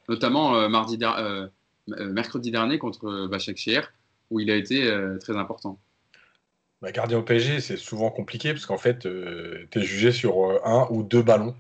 Notamment 0.08 0.68
mardi 0.68 0.98
mercredi 1.86 2.50
dernier 2.50 2.78
contre 2.78 3.28
Bachak 3.28 3.60
où 4.30 4.40
il 4.40 4.50
a 4.50 4.56
été 4.56 4.92
très 5.20 5.36
important. 5.36 5.78
Bah, 6.82 6.90
gardien 6.90 7.18
au 7.18 7.22
PSG, 7.22 7.60
c'est 7.60 7.76
souvent 7.76 8.10
compliqué 8.10 8.52
parce 8.52 8.66
qu'en 8.66 8.76
fait, 8.76 8.98
tu 8.98 9.78
es 9.78 9.82
jugé 9.82 10.10
sur 10.10 10.66
un 10.66 10.88
ou 10.90 11.04
deux 11.04 11.22
ballons. 11.22 11.54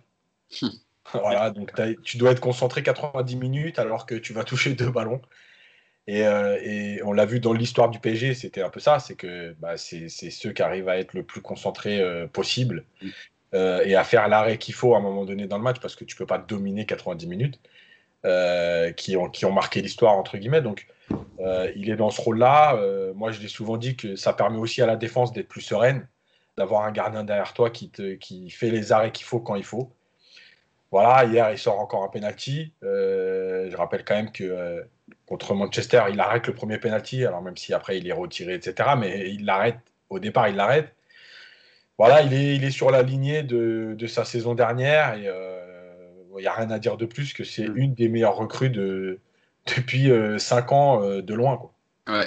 Voilà, 1.14 1.50
donc 1.50 1.72
tu 2.02 2.18
dois 2.18 2.32
être 2.32 2.40
concentré 2.40 2.82
90 2.82 3.36
minutes 3.36 3.78
alors 3.78 4.06
que 4.06 4.14
tu 4.14 4.32
vas 4.32 4.44
toucher 4.44 4.74
deux 4.74 4.90
ballons. 4.90 5.20
Et, 6.06 6.26
euh, 6.26 6.96
on 7.04 7.12
l'a 7.12 7.26
vu 7.26 7.40
dans 7.40 7.52
l'histoire 7.52 7.88
du 7.88 8.00
PSG, 8.00 8.34
c'était 8.34 8.62
un 8.62 8.70
peu 8.70 8.80
ça, 8.80 8.98
c'est 8.98 9.14
que 9.14 9.54
bah, 9.60 9.76
c'est 9.76 10.08
ceux 10.08 10.52
qui 10.52 10.62
arrivent 10.62 10.88
à 10.88 10.98
être 10.98 11.14
le 11.14 11.22
plus 11.22 11.40
concentrés 11.40 12.00
euh, 12.00 12.26
possible 12.26 12.84
euh, 13.54 13.82
et 13.84 13.94
à 13.94 14.02
faire 14.02 14.26
l'arrêt 14.28 14.58
qu'il 14.58 14.74
faut 14.74 14.94
à 14.94 14.98
un 14.98 15.00
moment 15.00 15.24
donné 15.24 15.46
dans 15.46 15.56
le 15.56 15.62
match, 15.62 15.78
parce 15.80 15.94
que 15.94 16.04
tu 16.04 16.16
peux 16.16 16.26
pas 16.26 16.38
dominer 16.38 16.84
90 16.86 17.26
minutes, 17.26 17.60
qui, 18.96 19.16
ont, 19.16 19.30
qui 19.30 19.44
ont 19.44 19.52
marqué 19.52 19.80
l'histoire, 19.82 20.14
entre 20.14 20.36
guillemets. 20.36 20.62
Donc 20.62 20.86
il 21.76 21.90
est 21.90 21.96
dans 21.96 22.10
ce 22.10 22.20
rôle-là. 22.20 22.76
moi, 23.14 23.30
je 23.30 23.40
l'ai 23.40 23.48
souvent 23.48 23.76
dit 23.76 23.96
que 23.96 24.16
ça 24.16 24.32
permet 24.32 24.58
aussi 24.58 24.82
à 24.82 24.86
la 24.86 24.96
défense 24.96 25.32
d'être 25.32 25.48
plus 25.48 25.62
sereine, 25.62 26.08
d'avoir 26.56 26.84
un 26.84 26.92
gardien 26.92 27.24
derrière 27.24 27.54
toi 27.54 27.70
qui, 27.70 27.88
te, 27.88 28.14
qui 28.14 28.50
fait 28.50 28.70
les 28.70 28.92
arrêts 28.92 29.12
qu'il 29.12 29.26
faut 29.26 29.40
quand 29.40 29.54
il 29.54 29.64
faut. 29.64 29.92
Voilà, 30.90 31.24
hier, 31.24 31.50
il 31.52 31.58
sort 31.58 31.78
encore 31.78 32.02
un 32.02 32.08
penalty. 32.08 32.72
Euh, 32.82 33.70
je 33.70 33.76
rappelle 33.76 34.04
quand 34.04 34.16
même 34.16 34.32
que 34.32 34.44
euh, 34.44 34.82
contre 35.26 35.54
Manchester, 35.54 36.02
il 36.10 36.18
arrête 36.18 36.46
le 36.46 36.54
premier 36.54 36.78
penalty, 36.78 37.24
alors 37.24 37.42
même 37.42 37.56
si 37.56 37.72
après 37.72 37.98
il 37.98 38.08
est 38.08 38.12
retiré, 38.12 38.54
etc. 38.54 38.90
Mais 38.98 39.30
il 39.30 39.44
l'arrête, 39.44 39.78
au 40.08 40.18
départ, 40.18 40.48
il 40.48 40.56
l'arrête. 40.56 40.92
Voilà, 41.96 42.22
il 42.22 42.32
est, 42.32 42.56
il 42.56 42.64
est 42.64 42.70
sur 42.70 42.90
la 42.90 43.02
lignée 43.02 43.42
de, 43.42 43.94
de 43.96 44.06
sa 44.06 44.24
saison 44.24 44.54
dernière 44.54 45.14
et 45.14 45.26
euh, 45.26 45.60
il 46.38 46.40
n'y 46.40 46.46
a 46.46 46.54
rien 46.54 46.70
à 46.70 46.78
dire 46.78 46.96
de 46.96 47.04
plus 47.04 47.34
que 47.34 47.44
c'est 47.44 47.68
mm. 47.68 47.76
une 47.76 47.94
des 47.94 48.08
meilleures 48.08 48.36
recrues 48.36 48.70
de, 48.70 49.20
depuis 49.66 50.10
5 50.38 50.72
ans 50.72 51.00
de 51.00 51.34
loin. 51.34 51.56
Quoi. 51.56 51.72
Ouais. 52.08 52.26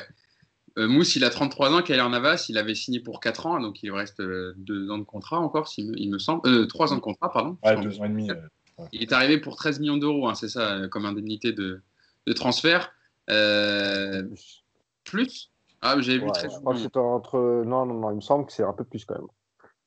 Euh, 0.79 0.88
Mousse, 0.88 1.15
il 1.15 1.23
a 1.23 1.29
33 1.29 1.73
ans. 1.73 1.81
Kyler 1.81 2.07
Navas, 2.09 2.47
il 2.49 2.57
avait 2.57 2.75
signé 2.75 2.99
pour 2.99 3.19
4 3.19 3.45
ans, 3.45 3.59
donc 3.59 3.83
il 3.83 3.91
reste 3.91 4.21
2 4.21 4.55
euh, 4.69 4.89
ans 4.89 4.97
de 4.97 5.03
contrat 5.03 5.39
encore, 5.39 5.71
il 5.77 6.09
me 6.09 6.17
semble. 6.17 6.41
Euh, 6.47 6.65
3 6.65 6.93
ans 6.93 6.95
de 6.95 7.01
contrat, 7.01 7.31
pardon. 7.31 7.57
Ouais, 7.63 7.79
2 7.79 7.99
ans 7.99 8.05
et 8.05 8.09
demi. 8.09 8.31
Ouais. 8.31 8.88
Il 8.91 9.03
est 9.03 9.13
arrivé 9.13 9.38
pour 9.38 9.55
13 9.55 9.79
millions 9.79 9.97
d'euros, 9.97 10.27
hein, 10.27 10.33
c'est 10.33 10.49
ça, 10.49 10.73
euh, 10.73 10.88
comme 10.88 11.05
indemnité 11.05 11.51
de, 11.51 11.81
de 12.25 12.33
transfert. 12.33 12.91
plus? 15.03 15.51
Ah, 15.81 15.99
j'avais 15.99 16.19
vu 16.19 16.31
13 16.31 16.53
Je 16.53 16.59
crois 16.59 16.73
que 16.73 16.79
c'était 16.79 16.97
entre. 16.97 17.63
Non, 17.65 17.86
non, 17.86 17.93
non, 17.95 18.12
il 18.12 18.15
me 18.15 18.21
semble 18.21 18.45
que 18.47 18.53
c'est 18.53 18.63
un 18.63 18.73
peu 18.73 18.83
plus 18.83 19.05
quand 19.05 19.15
même. 19.15 19.27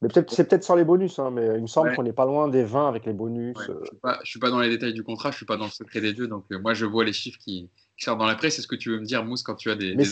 Mais 0.02 0.08
peut-être, 0.08 0.30
c'est 0.30 0.46
peut-être 0.46 0.62
sans 0.62 0.76
les 0.76 0.84
bonus, 0.84 1.18
hein, 1.18 1.30
mais 1.30 1.56
il 1.56 1.62
me 1.62 1.66
semble 1.66 1.96
qu'on 1.96 2.02
n'est 2.02 2.12
pas 2.12 2.26
loin 2.26 2.48
des 2.48 2.64
20 2.64 2.86
avec 2.86 3.06
les 3.06 3.14
bonus. 3.14 3.56
je 3.66 3.72
ne 3.72 4.24
suis, 4.24 4.38
pas 4.38 4.50
dans 4.50 4.60
les 4.60 4.68
détails 4.68 4.92
du 4.92 5.02
contrat, 5.02 5.30
je 5.30 5.36
ne 5.36 5.38
suis 5.38 5.46
pas 5.46 5.56
dans 5.56 5.64
le 5.64 5.70
secret 5.70 6.02
des 6.02 6.12
dieux, 6.12 6.28
donc 6.28 6.44
moi 6.50 6.74
je 6.74 6.84
vois 6.84 7.02
les 7.02 7.14
chiffres 7.14 7.38
qui, 7.38 7.70
qui 7.96 8.04
sortent 8.04 8.18
dans 8.18 8.26
la 8.26 8.34
presse. 8.34 8.56
C'est 8.56 8.62
ce 8.62 8.68
que 8.68 8.76
tu 8.76 8.90
veux 8.90 9.00
me 9.00 9.04
dire, 9.04 9.24
Mousse, 9.24 9.42
quand 9.42 9.54
tu 9.54 9.70
as 9.70 9.74
des. 9.74 9.94
Mais 9.94 10.04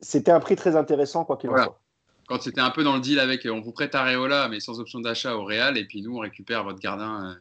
c'était 0.00 0.30
un 0.30 0.40
prix 0.40 0.56
très 0.56 0.76
intéressant, 0.76 1.24
quoi 1.24 1.36
qu'il 1.36 1.50
en 1.50 1.56
soit. 1.56 1.78
Quand 2.28 2.40
c'était 2.40 2.60
un 2.60 2.70
peu 2.70 2.84
dans 2.84 2.94
le 2.94 3.00
deal 3.00 3.18
avec 3.20 3.46
on 3.50 3.60
vous 3.60 3.72
prête 3.72 3.94
Areola, 3.94 4.48
mais 4.48 4.60
sans 4.60 4.80
option 4.80 5.00
d'achat 5.00 5.36
au 5.36 5.44
Real, 5.44 5.76
et 5.76 5.84
puis 5.84 6.02
nous, 6.02 6.16
on 6.16 6.20
récupère 6.20 6.64
votre 6.64 6.78
gardien 6.78 7.36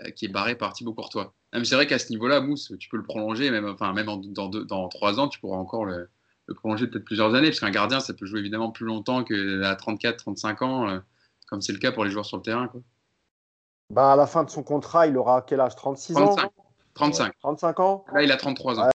euh, 0.00 0.10
qui 0.10 0.24
est 0.24 0.28
barré 0.28 0.54
par 0.54 0.72
Thibaut 0.72 0.94
Courtois. 0.94 1.34
C'est 1.64 1.74
vrai 1.74 1.86
qu'à 1.86 1.98
ce 1.98 2.10
niveau-là, 2.10 2.40
Mousse, 2.40 2.72
tu 2.78 2.88
peux 2.88 2.96
le 2.96 3.02
prolonger, 3.02 3.50
même, 3.50 3.68
enfin, 3.68 3.92
même 3.92 4.06
dans, 4.06 4.48
dans 4.48 4.88
trois 4.88 5.20
ans, 5.20 5.28
tu 5.28 5.38
pourras 5.38 5.58
encore 5.58 5.84
le, 5.84 6.08
prolonger 6.54 6.86
peut-être 6.86 7.04
plusieurs 7.04 7.34
années, 7.34 7.48
parce 7.48 7.60
qu'un 7.60 7.70
gardien, 7.70 8.00
ça 8.00 8.14
peut 8.14 8.26
jouer 8.26 8.40
évidemment 8.40 8.70
plus 8.70 8.86
longtemps 8.86 9.22
qu'à 9.22 9.76
34, 9.76 10.16
35 10.16 10.62
ans, 10.62 10.88
euh, 10.88 10.98
comme 11.46 11.60
c'est 11.60 11.72
le 11.72 11.78
cas 11.78 11.92
pour 11.92 12.04
les 12.04 12.10
joueurs 12.10 12.24
sur 12.24 12.38
le 12.38 12.42
terrain. 12.42 12.68
Quoi. 12.68 12.80
Bah, 13.90 14.12
à 14.12 14.16
la 14.16 14.26
fin 14.26 14.44
de 14.44 14.50
son 14.50 14.62
contrat, 14.62 15.06
il 15.06 15.16
aura 15.18 15.42
quel 15.42 15.60
âge? 15.60 15.76
36 15.76 16.16
ans 16.16 16.36
35. 16.94 17.32
35 17.40 17.80
ans 17.80 18.04
Là, 18.12 18.22
il 18.22 18.32
a 18.32 18.36
33 18.36 18.80
ans. 18.80 18.88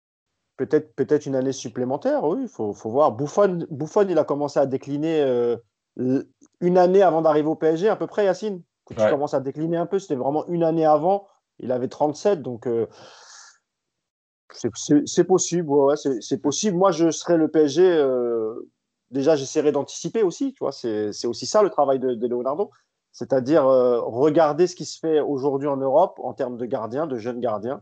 Peut-être 0.58 0.96
peut 0.96 1.06
une 1.26 1.36
année 1.36 1.52
supplémentaire, 1.52 2.24
oui, 2.24 2.44
il 2.44 2.48
faut, 2.48 2.74
faut, 2.74 2.90
voir. 2.90 3.12
Bouffon, 3.12 3.66
Bouffon, 3.70 4.08
il 4.08 4.18
a 4.18 4.24
commencé 4.24 4.58
à 4.58 4.66
décliner 4.66 5.22
euh, 5.22 5.58
une 5.98 6.78
année 6.78 7.02
avant 7.02 7.22
d'arriver 7.22 7.50
au 7.50 7.56
PSG, 7.56 7.90
à 7.90 7.96
peu 7.96 8.08
près, 8.08 8.26
Yacine? 8.26 8.62
Quand 8.86 8.96
tu 8.96 9.10
commences 9.10 9.34
à 9.34 9.40
décliner 9.40 9.78
un 9.78 9.86
peu, 9.86 10.00
c'était 10.00 10.16
vraiment 10.16 10.46
une 10.48 10.64
année 10.64 10.86
avant. 10.86 11.28
Il 11.60 11.72
avait 11.72 11.88
37, 11.88 12.42
donc 12.42 12.68
euh, 12.68 12.88
c'est 14.52 15.24
possible. 15.24 15.70
Ouais, 15.70 15.96
c'est 15.98 16.38
possible. 16.38 16.78
Moi, 16.78 16.92
je 16.92 17.12
serais 17.12 17.38
le 17.38 17.50
PSG. 17.50 17.84
Euh, 17.84 18.70
déjà, 19.12 19.36
j'essaierai 19.36 19.72
d'anticiper 19.72 20.22
aussi. 20.22 20.54
Tu 20.54 20.60
vois, 20.60 20.72
c'est 20.72 21.26
aussi 21.26 21.46
ça 21.46 21.64
le 21.64 21.70
travail 21.70 22.00
de, 22.00 22.14
de 22.14 22.28
Leonardo 22.28 22.72
c'est-à-dire 23.16 23.64
regarder 23.64 24.68
ce 24.68 24.76
qui 24.76 24.84
se 24.84 25.00
fait 25.00 25.22
aujourd'hui 25.22 25.70
en 25.70 25.78
Europe 25.78 26.20
en 26.22 26.34
termes 26.34 26.58
de 26.58 26.66
gardiens, 26.66 27.08
de 27.08 27.18
jeunes 27.18 27.40
gardiens, 27.40 27.82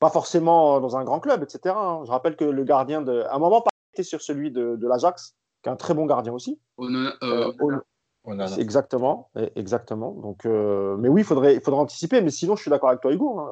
pas 0.00 0.10
forcément 0.10 0.80
dans 0.80 0.96
un 0.96 1.04
grand 1.04 1.20
club, 1.20 1.42
etc. 1.42 1.74
Hein. 1.76 2.00
Je 2.06 2.10
rappelle 2.10 2.34
que 2.34 2.44
le 2.44 2.64
gardien 2.64 3.02
de. 3.02 3.20
À 3.28 3.36
un 3.36 3.38
moment, 3.38 3.60
pas 3.60 3.70
était 3.92 4.02
sur 4.02 4.22
celui 4.22 4.50
de, 4.50 4.76
de 4.76 4.88
l'Ajax, 4.88 5.36
qui 5.62 5.68
est 5.68 5.72
un 5.72 5.76
très 5.76 5.94
bon 5.94 6.06
gardien 6.06 6.32
aussi. 6.32 6.58
Euh, 6.80 7.12
euh, 7.22 7.52
exactement, 8.56 9.30
exactement. 9.54 10.12
Donc, 10.12 10.46
euh, 10.46 10.96
mais 10.96 11.08
oui, 11.08 11.20
il 11.20 11.24
faudrait, 11.24 11.54
il 11.54 11.60
faudrait 11.60 11.80
anticiper. 11.80 12.22
Mais 12.22 12.30
sinon, 12.30 12.56
je 12.56 12.62
suis 12.62 12.70
d'accord 12.70 12.88
avec 12.88 13.02
toi, 13.02 13.12
Hugo. 13.12 13.38
Hein. 13.38 13.50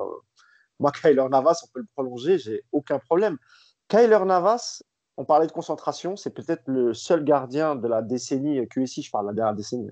Moi, 0.80 0.90
Kyler 0.92 1.26
Navas, 1.30 1.60
on 1.64 1.72
peut 1.72 1.80
le 1.80 1.88
prolonger, 1.94 2.38
j'ai 2.38 2.64
aucun 2.72 2.98
problème. 2.98 3.36
Kyler 3.88 4.24
Navas, 4.24 4.82
on 5.18 5.24
parlait 5.24 5.46
de 5.46 5.52
concentration, 5.52 6.16
c'est 6.16 6.30
peut-être 6.30 6.62
le 6.66 6.94
seul 6.94 7.24
gardien 7.24 7.76
de 7.76 7.86
la 7.86 8.00
décennie 8.00 8.66
QSI, 8.68 9.02
je 9.02 9.10
parle 9.10 9.26
de 9.26 9.30
la 9.30 9.34
dernière 9.34 9.54
décennie, 9.54 9.90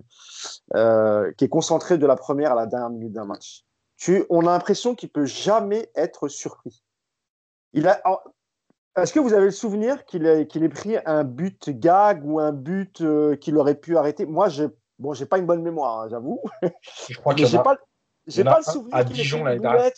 qui 1.37 1.45
est 1.45 1.49
concentré 1.49 1.99
de 1.99 2.07
la 2.07 2.17
première 2.17 2.53
à 2.53 2.55
la 2.55 2.67
dernière 2.67 2.91
minute 2.91 3.13
d'un 3.13 3.27
match 3.27 3.67
on 4.31 4.47
a 4.47 4.51
l'impression 4.51 4.95
qu'il 4.95 5.09
peut 5.09 5.27
jamais 5.27 5.91
être 5.95 6.29
surpris. 6.29 6.83
Il 7.73 7.89
a, 7.89 8.01
est-ce 8.97 9.13
que 9.13 9.21
vous 9.21 9.33
avez 9.33 9.47
le 9.47 9.51
souvenir 9.51 10.05
qu'il 10.05 10.27
ait, 10.27 10.47
qu'il 10.47 10.65
ait 10.65 10.69
pris 10.69 10.97
un 11.05 11.25
but 11.25 11.71
gag 11.71 12.25
ou 12.25 12.41
un 12.41 12.53
but 12.53 13.01
euh, 13.01 13.37
qu'il 13.37 13.57
aurait 13.57 13.75
pu 13.75 13.97
arrêter? 13.97 14.25
Moi, 14.27 14.49
je 14.49 14.65
bon, 14.99 15.13
j'ai 15.13 15.27
pas 15.27 15.39
une 15.39 15.47
bonne 15.47 15.63
mémoire, 15.63 16.01
hein, 16.01 16.09
j'avoue. 16.11 16.41
Je 17.09 17.17
crois 17.19 17.35
qu'il 17.35 17.47
j'ai 17.47 17.59
pas, 17.59 17.77
j'ai 18.27 18.45
pas 18.45 18.59
le 18.59 18.65
souvenir 18.65 18.97
à 18.97 19.05
Dijon 19.05 19.45
l'année 19.45 19.61
dernière. 19.61 19.91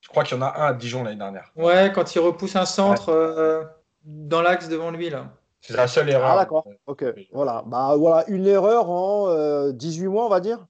Je 0.00 0.08
crois 0.08 0.24
qu'il 0.24 0.36
y 0.36 0.40
en 0.40 0.42
a 0.42 0.60
un 0.60 0.66
à 0.66 0.74
Dijon 0.74 1.02
l'année 1.02 1.16
dernière. 1.16 1.50
Ouais, 1.56 1.90
quand 1.94 2.14
il 2.14 2.18
repousse 2.18 2.56
un 2.56 2.66
centre 2.66 3.08
euh, 3.08 3.64
dans 4.04 4.42
l'axe 4.42 4.68
devant 4.68 4.90
lui 4.90 5.10
là. 5.10 5.32
C'est 5.60 5.76
la 5.76 5.88
seule 5.88 6.10
erreur. 6.10 6.32
Ah 6.32 6.36
d'accord. 6.36 6.66
Ok. 6.86 7.04
Voilà. 7.32 7.62
Bah 7.66 7.96
voilà, 7.96 8.28
une 8.28 8.46
erreur 8.46 8.90
en 8.90 9.70
18 9.70 10.06
euh, 10.06 10.10
mois, 10.10 10.26
on 10.26 10.28
va 10.28 10.40
dire. 10.40 10.66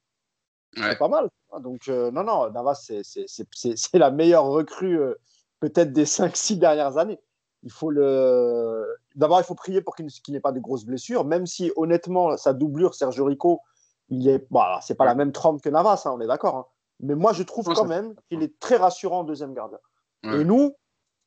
C'est 0.76 0.98
pas 0.98 1.08
mal. 1.08 1.28
Donc, 1.60 1.88
euh, 1.88 2.10
non, 2.10 2.24
non, 2.24 2.50
Navas, 2.50 2.90
c'est 3.02 3.98
la 3.98 4.10
meilleure 4.10 4.44
recrue 4.44 4.98
euh, 5.00 5.14
peut-être 5.60 5.92
des 5.92 6.04
5-6 6.04 6.58
dernières 6.58 6.96
années. 6.96 7.20
Il 7.62 7.72
faut 7.72 7.90
le. 7.90 8.86
D'abord, 9.14 9.40
il 9.40 9.44
faut 9.44 9.54
prier 9.54 9.80
pour 9.80 9.96
qu'il 9.96 10.06
n'ait 10.28 10.40
pas 10.40 10.52
de 10.52 10.60
grosses 10.60 10.84
blessures, 10.84 11.24
même 11.24 11.46
si 11.46 11.72
honnêtement, 11.76 12.36
sa 12.36 12.52
doublure, 12.52 12.94
Sergio 12.94 13.24
Rico, 13.24 13.62
il 14.10 14.28
est. 14.28 14.46
Bon, 14.50 14.60
c'est 14.80 14.96
pas 14.96 15.06
la 15.06 15.14
même 15.14 15.32
trempe 15.32 15.62
que 15.62 15.68
Navas, 15.68 16.02
hein, 16.04 16.12
on 16.14 16.20
est 16.20 16.26
d'accord. 16.26 16.56
Hein. 16.56 16.66
Mais 17.00 17.14
moi, 17.14 17.32
je 17.32 17.42
trouve 17.42 17.64
quand 17.64 17.86
même 17.86 18.14
qu'il 18.28 18.42
est 18.42 18.58
très 18.60 18.76
rassurant 18.76 19.20
en 19.20 19.24
deuxième 19.24 19.54
gardien. 19.54 19.78
Et 20.22 20.44
nous, 20.44 20.74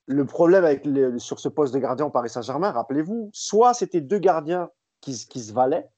le 0.08 0.26
problème 0.26 0.63
avec 0.63 0.88
sur 1.20 1.39
ce 1.39 1.50
poste 1.50 1.74
de 1.74 1.80
gardien 1.80 2.06
au 2.06 2.10
Paris 2.10 2.30
Saint-Germain, 2.30 2.72
rappelez-vous, 2.72 3.30
soit 3.34 3.74
c'était 3.74 4.02
deux 4.02 4.20
gardiens 4.20 4.70
qui, 5.02 5.13
se 5.13 5.54
valaient, 5.54 5.89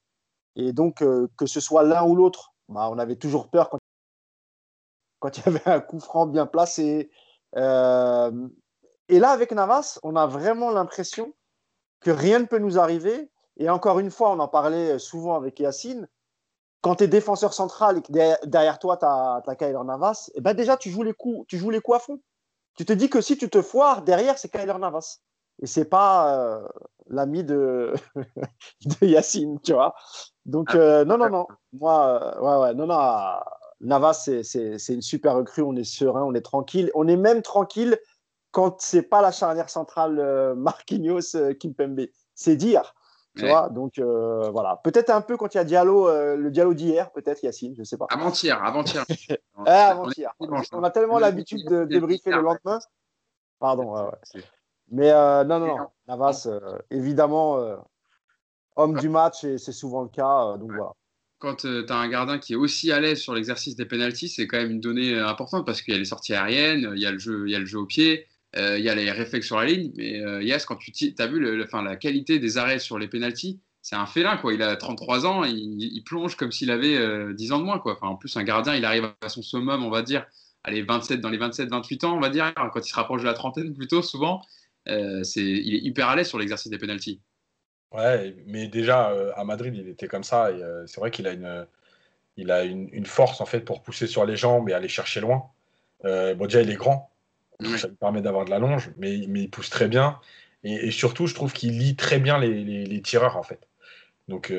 et 0.56 0.74
donc 0.74 1.02
euh, 1.02 1.28
que 1.38 1.46
ce 1.46 1.60
soit 1.60 1.84
l'un 1.84 2.04
ou 2.04 2.16
l'autre, 2.16 2.54
bah, 2.68 2.90
on 2.92 3.00
avait 3.00 3.16
toujours 3.16 3.50
peur 3.50 3.70
quand 5.20 5.38
il 5.38 5.46
y 5.46 5.48
avait 5.48 5.68
un 5.68 5.80
coup 5.80 6.00
franc 6.00 6.26
bien 6.26 6.46
placé. 6.46 7.12
Euh, 7.56 8.48
et 9.08 9.20
là, 9.20 9.32
avec 9.32 9.52
Navas, 9.52 10.00
on 10.04 10.16
a 10.16 10.28
vraiment 10.28 10.72
l'impression 10.72 11.34
que 12.00 12.12
rien 12.12 12.40
ne 12.40 12.46
peut 12.46 12.60
nous 12.60 12.80
arriver. 12.80 13.30
Et 13.58 13.70
encore 13.70 14.00
une 14.00 14.12
fois, 14.12 14.32
on 14.32 14.40
en 14.40 14.48
parlait 14.48 15.00
souvent 15.00 15.36
avec 15.36 15.60
Yacine. 15.60 16.08
Quand 16.82 16.96
tu 16.96 17.04
es 17.04 17.08
défenseur 17.08 17.54
central 17.54 17.98
et 17.98 18.02
que 18.02 18.46
derrière, 18.46 18.80
toi, 18.80 18.96
tu 18.98 19.06
as, 19.06 19.44
as 19.46 19.84
Navas, 19.84 20.30
et 20.30 20.38
eh 20.38 20.42
ben 20.42 20.54
déjà, 20.54 20.78
tu 20.78 20.90
joues, 20.90 21.04
les 21.04 21.14
coups, 21.14 21.46
tu 21.48 21.58
joues 21.58 21.70
les 21.70 21.82
coups 21.82 21.98
à 21.98 22.00
fond. 22.00 22.22
Tu 22.80 22.86
te 22.86 22.94
dis 22.94 23.10
que 23.10 23.20
si 23.20 23.36
tu 23.36 23.50
te 23.50 23.62
foires, 23.62 24.04
derrière, 24.04 24.38
c'est 24.38 24.48
Kyler 24.48 24.78
Navas. 24.80 25.18
Et 25.62 25.68
c'est 25.68 25.84
pas 25.84 26.34
euh, 26.34 26.66
l'ami 27.10 27.44
de, 27.44 27.94
de 29.02 29.06
Yacine, 29.06 29.60
tu 29.60 29.74
vois. 29.74 29.96
Donc, 30.46 30.74
euh, 30.76 31.04
non, 31.04 31.18
non, 31.18 31.30
non. 31.30 31.46
Moi, 31.74 32.42
ouais, 32.42 32.56
ouais, 32.56 32.74
non, 32.76 32.88
non. 32.88 32.98
Navas, 33.82 34.14
c'est 34.44 34.94
une 34.94 35.02
super 35.02 35.36
recrue, 35.36 35.62
on 35.62 35.76
est 35.76 35.84
serein, 35.84 36.24
on 36.24 36.34
est 36.34 36.42
tranquille. 36.42 36.90
On 36.96 37.06
est 37.10 37.18
même 37.18 37.42
tranquille 37.42 38.00
quand 38.52 38.80
c'est 38.80 39.02
pas 39.02 39.22
la 39.22 39.34
charnière 39.34 39.70
centrale 39.70 40.56
Marquinhos 40.56 41.36
Kimpembe. 41.60 42.08
C'est 42.34 42.56
dire. 42.56 42.96
Tu 43.40 43.48
vois, 43.48 43.70
donc 43.70 44.00
voilà. 44.00 44.80
Peut-être 44.84 45.10
un 45.10 45.22
peu 45.22 45.38
quand 45.38 45.54
il 45.54 45.58
y 45.58 45.60
a 45.60 45.64
Diallo, 45.64 46.08
le 46.36 46.50
Diallo 46.50 46.74
d'hier, 46.74 47.12
peut-être 47.12 47.44
Yacine, 47.44 47.76
je 47.78 47.84
sais 47.84 47.98
pas. 47.98 48.08
Avant-hier, 48.10 48.64
avant-hier. 48.64 49.06
ah, 49.66 49.88
avant-hier. 49.92 50.34
On, 50.40 50.84
a 50.84 50.90
tellement 50.92 51.20
l'habitude 51.20 51.68
de 51.68 51.86
débriefer 51.86 52.32
le 52.32 52.42
lendemain. 52.42 52.80
Pardon. 53.60 53.94
Ouais, 53.94 54.42
Mais 54.92 55.12
non, 55.12 55.60
non, 55.60 55.78
non. 55.78 55.88
Navas, 56.08 56.48
évidemment, 56.92 57.60
homme 58.76 58.98
du 58.98 59.10
match, 59.10 59.44
et 59.44 59.58
c'est 59.58 59.72
souvent 59.72 60.04
le 60.04 60.10
cas. 60.10 60.58
donc 60.58 60.72
voilà 60.72 60.94
quand 61.40 61.56
tu 61.56 61.86
as 61.90 61.96
un 61.96 62.10
gardien 62.10 62.38
qui 62.38 62.54
est 62.54 62.58
aussi 62.58 62.92
à 62.92 63.00
l'aise 63.00 63.20
sur 63.20 63.34
l'exercice 63.34 63.76
des 63.76 63.86
pénalties, 63.86 64.28
c'est 64.28 64.46
quand 64.46 64.58
même 64.58 64.72
une 64.72 64.82
donnée 64.82 65.18
importante 65.18 65.66
parce 65.66 65.82
qu'il 65.82 65.94
y 65.94 65.98
a 65.98 66.00
les 66.00 66.06
sorties 66.06 66.34
aériennes, 66.34 66.92
il 66.96 67.02
y 67.02 67.06
a 67.06 67.12
le 67.12 67.18
jeu, 67.18 67.48
il 67.48 67.52
y 67.52 67.56
a 67.56 67.60
le 67.60 67.66
jeu 67.66 67.80
au 67.80 67.86
pied, 67.86 68.28
il 68.56 68.84
y 68.84 68.90
a 68.90 68.96
les 68.96 69.12
réflexes 69.12 69.48
sur 69.48 69.58
la 69.58 69.66
ligne. 69.66 69.92
Mais 69.96 70.20
Yes, 70.44 70.66
quand 70.66 70.76
tu 70.78 71.14
as 71.18 71.28
vu 71.28 71.40
le, 71.40 71.68
la 71.84 71.96
qualité 71.96 72.40
des 72.40 72.58
arrêts 72.58 72.80
sur 72.80 72.98
les 72.98 73.08
pénalties, 73.08 73.60
c'est 73.82 73.96
un 73.96 74.06
félin. 74.06 74.38
Quoi. 74.38 74.54
Il 74.54 74.62
a 74.64 74.76
33 74.76 75.26
ans, 75.26 75.44
il, 75.44 76.04
plonge 76.06 76.36
comme 76.36 76.52
s'il 76.52 76.72
avait 76.72 77.34
10 77.34 77.52
ans 77.52 77.60
de 77.60 77.64
moins. 77.64 77.80
Quoi. 77.80 77.98
En 78.02 78.16
plus, 78.16 78.36
un 78.38 78.44
gardien, 78.44 78.76
il 78.76 78.86
arrive 78.86 79.14
à 79.22 79.30
son 79.30 79.42
summum, 79.42 79.84
on 79.84 79.90
va 79.90 80.02
dire, 80.02 80.26
allez, 80.64 80.82
27, 80.82 81.22
dans 81.22 81.30
les 81.30 81.38
27-28 81.38 82.06
ans, 82.06 82.18
on 82.18 82.20
va 82.20 82.30
dire, 82.30 82.54
quand 82.56 82.80
il 82.80 82.90
se 82.90 82.96
rapproche 82.96 83.22
de 83.22 83.28
la 83.28 83.34
trentaine 83.34 83.74
plutôt, 83.74 84.02
souvent, 84.02 84.42
c'est, 84.86 85.42
il 85.42 85.76
est 85.76 85.80
hyper 85.80 86.10
à 86.10 86.16
l'aise 86.16 86.28
sur 86.28 86.40
l'exercice 86.40 86.72
des 86.72 86.80
pénalties. 86.80 87.22
Ouais, 87.92 88.36
mais 88.46 88.68
déjà 88.68 89.10
euh, 89.10 89.32
à 89.36 89.44
Madrid, 89.44 89.76
il 89.76 89.88
était 89.90 90.08
comme 90.08 90.24
ça. 90.24 90.48
Euh, 90.48 90.86
c'est 90.86 91.00
vrai 91.00 91.10
qu'il 91.12 91.26
a 91.28 91.32
une, 91.32 91.68
il 92.38 92.52
a 92.52 92.64
une, 92.64 93.06
force 93.06 93.42
en 93.42 93.46
fait 93.46 93.62
pour 93.62 93.82
pousser 93.82 94.08
sur 94.08 94.26
les 94.26 94.36
jambes 94.36 94.70
et 94.70 94.74
aller 94.74 94.88
chercher 94.88 95.22
loin. 95.22 95.50
Euh, 96.06 96.36
bon, 96.36 96.46
déjà, 96.46 96.62
il 96.62 96.70
est 96.70 96.76
grand, 96.76 97.09
ça 97.78 97.88
lui 97.88 97.96
permet 97.96 98.22
d'avoir 98.22 98.46
de 98.46 98.50
la 98.50 98.60
longe, 98.60 98.92
mais, 98.98 99.26
mais 99.28 99.44
il 99.44 99.50
pousse 99.50 99.70
très 99.70 99.88
bien. 99.88 100.20
Et, 100.64 100.92
surtout, 100.92 101.28
je 101.28 101.34
trouve 101.34 101.54
qu'il 101.54 101.78
lit 101.78 101.96
très 101.96 102.20
bien 102.20 102.38
les, 102.38 102.64
les, 102.64 103.02
tireurs 103.02 103.38
en 103.38 103.44
fait. 103.44 103.68
Donc, 104.28 104.54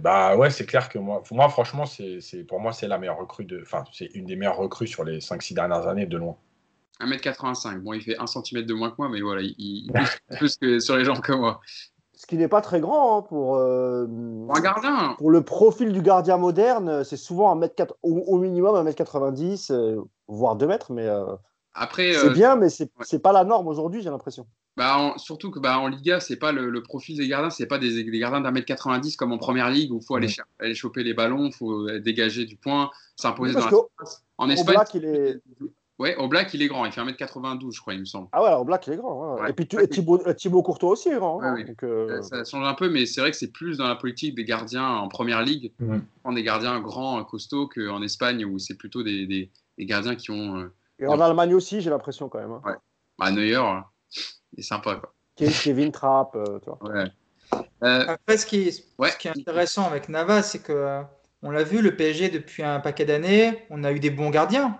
bah 0.00 0.36
ouais, 0.36 0.50
c'est 0.50 0.64
clair 0.64 0.88
que 0.88 0.98
moi, 0.98 1.22
moi 1.32 1.48
franchement, 1.48 1.86
c'est, 1.86 2.44
pour 2.46 2.60
moi, 2.60 2.72
c'est 2.72 2.86
la 2.86 2.98
meilleure 2.98 3.18
recrue 3.18 3.44
de, 3.44 3.60
enfin, 3.62 3.84
c'est 3.92 4.06
une 4.14 4.26
des 4.26 4.36
meilleures 4.36 4.56
recrues 4.56 4.86
sur 4.86 5.04
les 5.04 5.18
5-6 5.18 5.54
dernières 5.54 5.88
années 5.88 6.06
de 6.06 6.16
loin. 6.16 6.36
1m85, 7.00 7.78
bon, 7.78 7.92
il 7.92 8.02
fait 8.02 8.16
1 8.18 8.26
cm 8.26 8.62
de 8.62 8.74
moins 8.74 8.90
que 8.90 8.96
moi, 8.98 9.08
mais 9.08 9.20
voilà, 9.20 9.42
il, 9.42 9.54
il 9.58 9.92
pousse 9.92 10.18
plus 10.38 10.56
que 10.56 10.78
sur 10.78 10.96
les 10.96 11.04
jambes 11.04 11.20
que 11.20 11.32
moi 11.32 11.60
ce 12.18 12.26
qui 12.26 12.36
n'est 12.36 12.48
pas 12.48 12.60
très 12.60 12.80
grand 12.80 13.18
hein, 13.18 13.22
pour, 13.22 13.54
euh, 13.54 14.04
pour, 14.44 14.56
un 14.56 14.60
gardien. 14.60 15.14
Pour 15.18 15.30
le 15.30 15.42
profil 15.42 15.92
du 15.92 16.02
gardien 16.02 16.36
moderne, 16.36 17.04
c'est 17.04 17.16
souvent 17.16 17.52
un 17.52 17.54
mètre 17.54 17.76
4, 17.76 17.94
au, 18.02 18.10
au, 18.26 18.38
minimum 18.38 18.88
1m90, 18.88 19.72
euh, 19.72 20.02
voire 20.26 20.56
2 20.56 20.66
mètres. 20.66 20.90
Mais 20.90 21.06
euh, 21.06 21.36
Après, 21.80 22.12
c'est 22.14 22.30
bien, 22.30 22.56
mais 22.56 22.68
c'est 22.68 22.90
n'est 23.12 23.18
pas 23.18 23.32
la 23.32 23.44
norme 23.44 23.68
aujourd'hui, 23.68 24.02
j'ai 24.02 24.10
l'impression. 24.10 24.46
Bah, 24.76 25.14
surtout 25.16 25.50
que 25.50 25.58
bah, 25.58 25.78
en 25.78 25.88
Liga, 25.88 26.20
c'est 26.20 26.36
pas 26.36 26.52
le, 26.52 26.82
profil 26.82 27.16
des 27.16 27.26
gardiens, 27.26 27.50
c'est 27.50 27.66
pas 27.66 27.78
des, 27.78 28.04
des 28.04 28.18
gardiens 28.18 28.40
d'un 28.40 28.50
mètre 28.50 28.66
90 28.66 29.16
comme 29.16 29.32
en 29.32 29.38
première 29.38 29.70
ligue 29.70 29.92
où 29.92 29.98
il 30.00 30.04
faut 30.04 30.14
aller, 30.14 30.28
aller, 30.60 30.74
choper 30.74 31.02
les 31.02 31.14
ballons, 31.14 31.46
il 31.46 31.52
faut 31.52 31.90
dégager 31.98 32.44
du 32.44 32.56
point, 32.56 32.90
s'imposer 33.16 33.54
dans 33.54 33.68
la 33.68 33.76
En 34.38 34.48
Espagne, 34.48 34.78
il 34.94 35.04
est... 35.04 35.40
Ouais, 35.98 36.14
au 36.16 36.28
black, 36.28 36.54
il 36.54 36.62
est 36.62 36.68
grand. 36.68 36.84
Il 36.84 36.92
fait 36.92 37.00
1m92, 37.00 37.74
je 37.74 37.80
crois, 37.80 37.94
il 37.94 38.00
me 38.00 38.04
semble. 38.04 38.28
Ah 38.30 38.42
ouais, 38.42 38.54
au 38.54 38.64
black, 38.64 38.86
il 38.86 38.92
est 38.92 38.96
grand. 38.96 39.44
Et 39.46 39.52
puis 39.52 39.66
Thibaut, 39.66 40.62
Courtois 40.62 40.90
aussi 40.90 41.08
est 41.08 41.16
grand. 41.16 41.42
Hein, 41.42 41.56
euh, 41.82 42.22
ça, 42.22 42.44
change 42.44 42.66
un 42.66 42.74
peu, 42.74 42.88
mais 42.88 43.04
c'est 43.04 43.20
vrai 43.20 43.32
que 43.32 43.36
c'est 43.36 43.52
plus 43.52 43.78
dans 43.78 43.88
la 43.88 43.96
politique 43.96 44.36
des 44.36 44.44
gardiens 44.44 44.88
en 44.88 45.08
première 45.08 45.42
ligue. 45.42 45.72
On 46.24 46.32
des 46.32 46.42
gardiens 46.42 46.78
grands, 46.80 47.22
costauds, 47.24 47.68
qu'en 47.68 48.02
Espagne, 48.02 48.44
où 48.44 48.58
c'est 48.58 48.76
plutôt 48.76 49.02
des, 49.02 49.26
des, 49.26 49.50
gardiens 49.86 50.14
qui 50.14 50.30
ont. 50.30 50.58
Euh, 50.58 50.72
Et 50.98 51.06
en 51.06 51.20
Allemagne 51.20 51.54
aussi, 51.54 51.80
j'ai 51.80 51.90
l'impression 51.90 52.28
quand 52.28 52.38
même. 52.38 52.52
Hein. 52.52 52.62
Ouais. 52.64 52.74
Bah, 53.18 53.30
Neuer, 53.30 53.56
hein, 53.56 53.84
il 54.52 54.60
est 54.60 54.62
sympa. 54.62 54.96
Quoi. 54.96 55.12
Kevin 55.36 55.92
Trapp, 55.92 56.34
euh, 56.34 56.58
tu 56.60 56.70
vois. 56.70 56.78
Ouais. 56.90 57.10
Après, 57.80 58.36
ce 58.36 58.44
qui, 58.44 58.68
est, 58.68 58.70
ce 58.72 59.16
qui 59.16 59.28
est 59.28 59.38
intéressant 59.38 59.86
avec 59.86 60.08
Navas, 60.08 60.42
c'est 60.42 60.62
que 60.62 61.02
on 61.42 61.50
l'a 61.50 61.62
vu, 61.62 61.80
le 61.80 61.94
PSG 61.94 62.30
depuis 62.30 62.62
un 62.62 62.80
paquet 62.80 63.04
d'années, 63.04 63.64
on 63.70 63.84
a 63.84 63.92
eu 63.92 64.00
des 64.00 64.10
bons 64.10 64.30
gardiens 64.30 64.78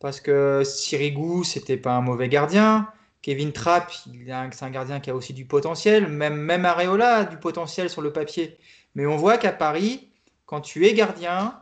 parce 0.00 0.20
que 0.20 0.62
Sirigu, 0.64 1.44
c'était 1.44 1.76
pas 1.76 1.92
un 1.92 2.00
mauvais 2.00 2.28
gardien. 2.28 2.88
Kevin 3.22 3.52
Trapp, 3.52 3.92
c'est 3.92 4.64
un 4.64 4.70
gardien 4.70 4.98
qui 4.98 5.10
a 5.10 5.14
aussi 5.14 5.34
du 5.34 5.44
potentiel. 5.44 6.08
Même, 6.08 6.36
même 6.36 6.64
Areola 6.64 7.16
a 7.18 7.24
du 7.24 7.36
potentiel 7.36 7.90
sur 7.90 8.00
le 8.00 8.12
papier. 8.12 8.56
Mais 8.94 9.06
on 9.06 9.16
voit 9.16 9.36
qu'à 9.36 9.52
Paris, 9.52 10.10
quand 10.46 10.62
tu 10.62 10.86
es 10.86 10.94
gardien, 10.94 11.60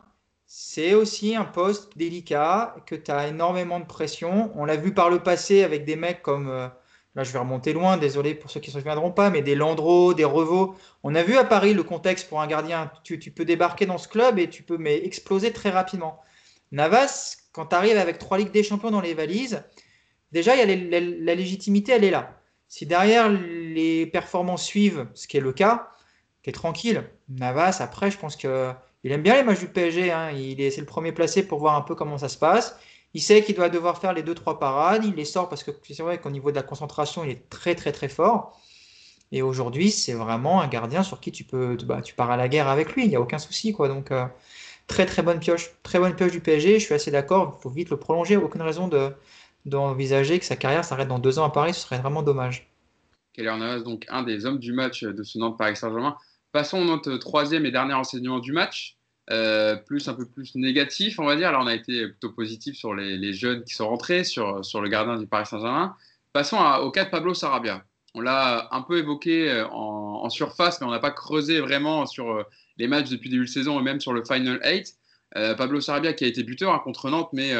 c'est 0.51 0.95
aussi 0.95 1.35
un 1.35 1.45
poste 1.45 1.95
délicat, 1.95 2.75
que 2.87 2.95
tu 2.95 3.11
as 3.11 3.27
énormément 3.27 3.79
de 3.79 3.85
pression. 3.85 4.51
On 4.55 4.65
l'a 4.65 4.77
vu 4.77 4.95
par 4.95 5.11
le 5.11 5.19
passé 5.19 5.63
avec 5.63 5.85
des 5.85 5.95
mecs 5.95 6.23
comme, 6.23 6.49
euh, 6.49 6.67
là 7.13 7.23
je 7.23 7.31
vais 7.31 7.37
remonter 7.37 7.71
loin, 7.71 7.97
désolé 7.97 8.33
pour 8.33 8.49
ceux 8.49 8.59
qui 8.59 8.71
ne 8.71 8.73
se 8.73 8.79
souviendront 8.79 9.11
pas, 9.11 9.29
mais 9.29 9.43
des 9.43 9.53
Landreau, 9.53 10.15
des 10.15 10.25
Revaux. 10.25 10.75
On 11.03 11.13
a 11.13 11.21
vu 11.21 11.37
à 11.37 11.43
Paris 11.43 11.75
le 11.75 11.83
contexte 11.83 12.27
pour 12.29 12.41
un 12.41 12.47
gardien. 12.47 12.91
Tu, 13.03 13.19
peux 13.19 13.45
débarquer 13.45 13.85
dans 13.85 13.99
ce 13.99 14.07
club 14.07 14.39
et 14.39 14.49
tu 14.49 14.63
peux 14.63 14.79
mais, 14.79 14.97
exploser 15.05 15.53
très 15.53 15.69
rapidement. 15.69 16.19
Navas, 16.71 17.37
quand 17.51 17.67
tu 17.67 17.75
arrives 17.75 17.97
avec 17.97 18.17
trois 18.17 18.39
Ligues 18.39 18.51
des 18.51 18.63
Champions 18.63 18.89
dans 18.89 19.01
les 19.01 19.13
valises, 19.13 19.63
déjà, 20.31 20.55
y 20.55 20.61
a 20.61 20.65
la, 20.65 21.35
légitimité, 21.35 21.91
elle 21.91 22.05
est 22.05 22.11
là. 22.11 22.41
Si 22.67 22.87
derrière 22.87 23.29
les 23.29 24.07
performances 24.07 24.63
suivent, 24.63 25.05
ce 25.13 25.27
qui 25.27 25.37
est 25.37 25.41
le 25.41 25.53
cas, 25.53 25.91
tu 26.41 26.49
es 26.49 26.53
tranquille. 26.53 27.03
Navas, 27.29 27.77
après, 27.81 28.09
je 28.09 28.17
pense 28.17 28.35
qu'il 29.01 29.11
aime 29.11 29.23
bien 29.23 29.35
les 29.35 29.43
matchs 29.43 29.59
du 29.59 29.67
PSG. 29.67 30.11
Hein. 30.11 30.31
Il 30.31 30.61
est, 30.61 30.71
c'est 30.71 30.81
le 30.81 30.87
premier 30.87 31.11
placé 31.11 31.45
pour 31.45 31.59
voir 31.59 31.75
un 31.75 31.81
peu 31.81 31.95
comment 31.95 32.17
ça 32.17 32.29
se 32.29 32.37
passe. 32.37 32.77
Il 33.13 33.21
sait 33.21 33.43
qu'il 33.43 33.55
doit 33.55 33.69
devoir 33.69 33.99
faire 33.99 34.13
les 34.13 34.23
deux 34.23 34.35
trois 34.35 34.59
parades. 34.59 35.05
Il 35.05 35.15
les 35.15 35.25
sort 35.25 35.49
parce 35.49 35.63
que 35.63 35.71
c'est 35.83 36.03
vrai 36.03 36.19
qu'au 36.19 36.29
niveau 36.29 36.51
de 36.51 36.55
la 36.55 36.63
concentration, 36.63 37.23
il 37.23 37.31
est 37.31 37.49
très 37.49 37.75
très 37.75 37.91
très 37.91 38.09
fort. 38.09 38.59
Et 39.31 39.41
aujourd'hui, 39.41 39.91
c'est 39.91 40.13
vraiment 40.13 40.61
un 40.61 40.67
gardien 40.67 41.03
sur 41.03 41.19
qui 41.19 41.31
tu 41.31 41.43
peux, 41.43 41.77
bah, 41.85 42.01
tu 42.01 42.13
pars 42.15 42.31
à 42.31 42.37
la 42.37 42.47
guerre 42.47 42.67
avec 42.67 42.93
lui. 42.93 43.03
Il 43.05 43.09
n'y 43.09 43.15
a 43.15 43.21
aucun 43.21 43.39
souci 43.39 43.73
quoi. 43.73 43.87
Donc 43.87 44.11
euh, 44.11 44.25
Très 44.89 45.05
très 45.05 45.21
bonne 45.21 45.39
pioche, 45.39 45.69
très 45.83 45.99
bonne 45.99 46.15
pioche 46.15 46.31
du 46.31 46.41
PSG. 46.41 46.79
Je 46.79 46.85
suis 46.85 46.95
assez 46.95 47.11
d'accord. 47.11 47.55
Il 47.59 47.61
faut 47.61 47.69
vite 47.69 47.91
le 47.91 47.97
prolonger. 47.97 48.35
Aucune 48.37 48.63
raison 48.63 48.87
de 48.87 49.13
d'envisager 49.65 50.39
que 50.39 50.45
sa 50.45 50.55
carrière 50.55 50.83
s'arrête 50.83 51.07
dans 51.07 51.19
deux 51.19 51.37
ans 51.37 51.45
à 51.45 51.51
Paris. 51.51 51.75
Ce 51.75 51.81
serait 51.81 51.99
vraiment 51.99 52.23
dommage. 52.23 52.71
Keller 53.33 53.55
Navas, 53.57 53.81
donc 53.81 54.05
un 54.09 54.23
des 54.23 54.47
hommes 54.47 54.57
du 54.57 54.73
match 54.73 55.03
de 55.03 55.23
ce 55.23 55.37
Nantes 55.37 55.57
Paris 55.59 55.75
Saint-Germain. 55.75 56.17
Passons 56.51 56.81
à 56.81 56.85
notre 56.85 57.17
troisième 57.17 57.65
et 57.65 57.71
dernier 57.71 57.93
enseignement 57.93 58.39
du 58.39 58.51
match. 58.51 58.95
Euh, 59.31 59.75
plus 59.75 60.07
un 60.07 60.15
peu 60.15 60.25
plus 60.25 60.55
négatif, 60.55 61.19
on 61.19 61.25
va 61.25 61.35
dire. 61.35 61.49
Alors, 61.49 61.61
on 61.61 61.67
a 61.67 61.75
été 61.75 62.07
plutôt 62.07 62.31
positif 62.31 62.75
sur 62.75 62.95
les, 62.95 63.33
jeunes 63.33 63.63
qui 63.63 63.75
sont 63.75 63.87
rentrés, 63.87 64.23
sur, 64.23 64.65
sur 64.65 64.81
le 64.81 64.89
gardien 64.89 65.17
du 65.17 65.27
Paris 65.27 65.45
Saint-Germain. 65.45 65.95
Passons 66.33 66.57
au 66.81 66.91
cas 66.91 67.05
de 67.05 67.09
Pablo 67.09 67.33
Sarabia. 67.33 67.83
On 68.15 68.21
l'a 68.21 68.67
un 68.71 68.81
peu 68.81 68.97
évoqué 68.97 69.49
euh, 69.49 69.67
en, 69.69 70.29
surface, 70.29 70.79
mais 70.79 70.87
on 70.87 70.91
n'a 70.91 70.99
pas 70.99 71.11
creusé 71.11 71.59
vraiment 71.59 72.05
sur 72.05 72.31
euh, 72.31 72.43
les 72.77 72.87
matchs 72.87 73.09
depuis 73.09 73.29
le 73.29 73.35
début 73.35 73.45
de 73.45 73.49
saison 73.49 73.79
et 73.79 73.83
même 73.83 73.99
sur 73.99 74.13
le 74.13 74.23
Final 74.23 74.59
8. 74.63 74.95
Euh, 75.37 75.55
Pablo 75.55 75.81
Sarabia 75.81 76.13
qui 76.13 76.23
a 76.23 76.27
été 76.27 76.43
buteur 76.43 76.73
hein, 76.73 76.81
contre 76.83 77.09
Nantes, 77.09 77.29
mais 77.33 77.53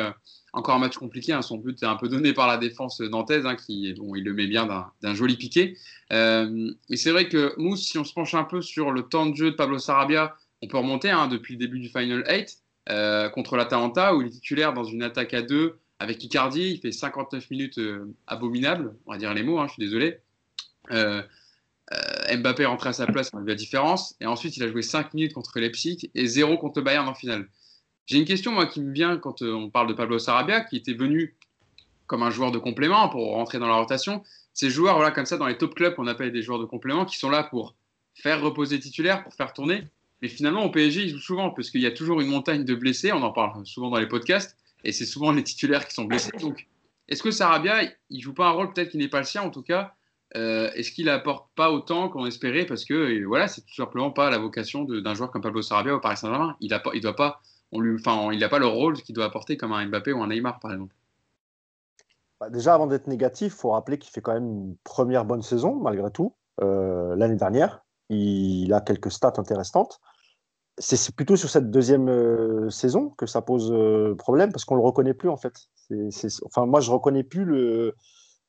encore 0.53 0.75
un 0.75 0.79
match 0.79 0.97
compliqué. 0.97 1.33
Hein. 1.33 1.41
son 1.41 1.57
but 1.57 1.81
est 1.81 1.85
un 1.85 1.95
peu 1.95 2.09
donné 2.09 2.33
par 2.33 2.47
la 2.47 2.57
défense 2.57 2.99
nantaise, 3.01 3.45
hein, 3.45 3.55
qui 3.55 3.93
bon, 3.93 4.15
il 4.15 4.23
le 4.23 4.33
met 4.33 4.47
bien 4.47 4.67
d'un 5.01 5.13
joli 5.13 5.37
piqué. 5.37 5.77
Euh, 6.11 6.71
mais 6.89 6.97
c'est 6.97 7.11
vrai 7.11 7.29
que 7.29 7.53
Mousse, 7.57 7.87
si 7.87 7.97
on 7.97 8.03
se 8.03 8.13
penche 8.13 8.33
un 8.33 8.43
peu 8.43 8.61
sur 8.61 8.91
le 8.91 9.03
temps 9.03 9.25
de 9.25 9.35
jeu 9.35 9.51
de 9.51 9.55
Pablo 9.55 9.77
Sarabia, 9.77 10.35
on 10.61 10.67
peut 10.67 10.77
remonter 10.77 11.13
depuis 11.29 11.53
le 11.53 11.59
début 11.59 11.79
du 11.79 11.89
Final 11.89 12.23
8 12.27 13.31
contre 13.33 13.55
l'Atalanta, 13.55 14.15
où 14.15 14.21
il 14.21 14.27
est 14.27 14.31
titulaire 14.31 14.73
dans 14.73 14.83
une 14.83 15.03
attaque 15.03 15.33
à 15.33 15.41
deux 15.41 15.77
avec 15.99 16.23
Icardi. 16.23 16.71
Il 16.71 16.79
fait 16.79 16.91
59 16.91 17.49
minutes 17.51 17.79
abominables, 18.27 18.95
on 19.05 19.11
va 19.11 19.17
dire 19.17 19.33
les 19.33 19.43
mots, 19.43 19.61
je 19.67 19.73
suis 19.73 19.83
désolé. 19.83 20.19
Euh, 21.91 22.37
Mbappé 22.37 22.63
est 22.63 22.67
rentré 22.67 22.89
à 22.89 22.93
sa 22.93 23.07
place, 23.07 23.29
on 23.33 23.39
a 23.39 23.41
vu 23.41 23.47
la 23.47 23.55
différence. 23.55 24.15
Et 24.21 24.25
ensuite, 24.25 24.57
il 24.57 24.63
a 24.63 24.67
joué 24.67 24.81
5 24.81 25.13
minutes 25.13 25.33
contre 25.33 25.59
Leipzig 25.59 26.09
et 26.13 26.25
0 26.27 26.57
contre 26.57 26.81
Bayern 26.81 27.07
en 27.07 27.15
finale. 27.15 27.47
J'ai 28.09 28.17
une 28.17 28.25
question, 28.25 28.51
moi, 28.51 28.65
qui 28.65 28.81
me 28.81 28.91
vient 28.91 29.17
quand 29.17 29.43
euh, 29.43 29.53
on 29.53 29.69
parle 29.69 29.87
de 29.87 29.93
Pablo 29.93 30.17
Sarabia, 30.17 30.61
qui 30.61 30.77
était 30.77 30.93
venu 30.93 31.35
comme 32.07 32.23
un 32.23 32.31
joueur 32.31 32.51
de 32.51 32.57
complément 32.57 33.07
pour 33.07 33.33
rentrer 33.33 33.59
dans 33.59 33.67
la 33.67 33.75
rotation. 33.75 34.23
Ces 34.55 34.71
joueurs, 34.71 34.95
voilà, 34.95 35.11
comme 35.11 35.27
ça, 35.27 35.37
dans 35.37 35.45
les 35.45 35.59
top 35.59 35.75
clubs, 35.75 35.93
on 35.99 36.07
appelle 36.07 36.31
des 36.31 36.41
joueurs 36.41 36.57
de 36.57 36.65
complément, 36.65 37.05
qui 37.05 37.17
sont 37.19 37.29
là 37.29 37.43
pour 37.43 37.75
faire 38.15 38.41
reposer 38.41 38.79
titulaire, 38.79 39.23
pour 39.23 39.35
faire 39.35 39.53
tourner. 39.53 39.83
Mais 40.23 40.27
finalement, 40.27 40.65
au 40.65 40.71
PSG, 40.71 41.03
ils 41.03 41.09
jouent 41.09 41.19
souvent, 41.19 41.51
parce 41.51 41.69
qu'il 41.69 41.81
y 41.81 41.85
a 41.85 41.91
toujours 41.91 42.19
une 42.19 42.29
montagne 42.29 42.65
de 42.65 42.73
blessés, 42.73 43.11
on 43.11 43.21
en 43.21 43.31
parle 43.31 43.63
souvent 43.67 43.91
dans 43.91 43.99
les 43.99 44.07
podcasts, 44.07 44.57
et 44.83 44.91
c'est 44.91 45.05
souvent 45.05 45.31
les 45.31 45.43
titulaires 45.43 45.87
qui 45.87 45.93
sont 45.93 46.05
blessés. 46.05 46.31
Donc, 46.41 46.67
est-ce 47.09 47.21
que 47.21 47.29
Sarabia, 47.29 47.83
il 48.09 48.21
joue 48.21 48.33
pas 48.33 48.47
un 48.47 48.51
rôle 48.51 48.73
peut-être 48.73 48.89
qui 48.89 48.97
n'est 48.97 49.07
pas 49.07 49.19
le 49.19 49.25
sien, 49.25 49.43
en 49.43 49.51
tout 49.51 49.61
cas, 49.61 49.93
euh, 50.35 50.71
est-ce 50.73 50.91
qu'il 50.91 51.09
apporte 51.09 51.47
pas 51.53 51.71
autant 51.71 52.09
qu'on 52.09 52.25
espérait? 52.25 52.65
Parce 52.65 52.85
que 52.85 52.95
euh, 52.95 53.25
voilà, 53.27 53.47
c'est 53.47 53.61
tout 53.61 53.75
simplement 53.75 54.09
pas 54.09 54.31
la 54.31 54.39
vocation 54.39 54.83
d'un 54.83 55.13
joueur 55.13 55.29
comme 55.29 55.43
Pablo 55.43 55.61
Sarabia 55.61 55.93
au 55.93 55.99
Paris 55.99 56.17
Saint-Germain. 56.17 56.55
Il 56.59 56.75
il 56.95 57.01
doit 57.01 57.15
pas, 57.15 57.41
on 57.71 58.31
il 58.31 58.39
n'a 58.39 58.49
pas 58.49 58.59
le 58.59 58.67
rôle 58.67 59.01
qu'il 59.01 59.15
doit 59.15 59.25
apporter 59.25 59.57
comme 59.57 59.73
un 59.73 59.85
Mbappé 59.85 60.11
ou 60.13 60.21
un 60.21 60.27
Neymar, 60.27 60.59
par 60.59 60.71
exemple. 60.71 60.95
Bah, 62.39 62.49
déjà, 62.49 62.73
avant 62.73 62.87
d'être 62.87 63.07
négatif, 63.07 63.53
il 63.53 63.59
faut 63.59 63.71
rappeler 63.71 63.97
qu'il 63.97 64.11
fait 64.11 64.21
quand 64.21 64.33
même 64.33 64.47
une 64.47 64.75
première 64.83 65.25
bonne 65.25 65.41
saison, 65.41 65.75
malgré 65.75 66.09
tout. 66.11 66.35
Euh, 66.61 67.15
l'année 67.15 67.35
dernière, 67.35 67.83
il 68.09 68.73
a 68.73 68.81
quelques 68.81 69.11
stats 69.11 69.33
intéressantes. 69.37 69.99
C'est 70.77 71.13
plutôt 71.13 71.35
sur 71.35 71.49
cette 71.49 71.69
deuxième 71.69 72.71
saison 72.71 73.09
que 73.09 73.25
ça 73.25 73.41
pose 73.41 73.73
problème, 74.17 74.51
parce 74.53 74.63
qu'on 74.63 74.75
le 74.75 74.81
reconnaît 74.81 75.13
plus, 75.13 75.29
en 75.29 75.35
fait. 75.35 75.53
enfin, 76.45 76.65
moi, 76.65 76.79
je 76.79 76.89
reconnais 76.89 77.23
plus 77.23 77.43
le 77.43 77.95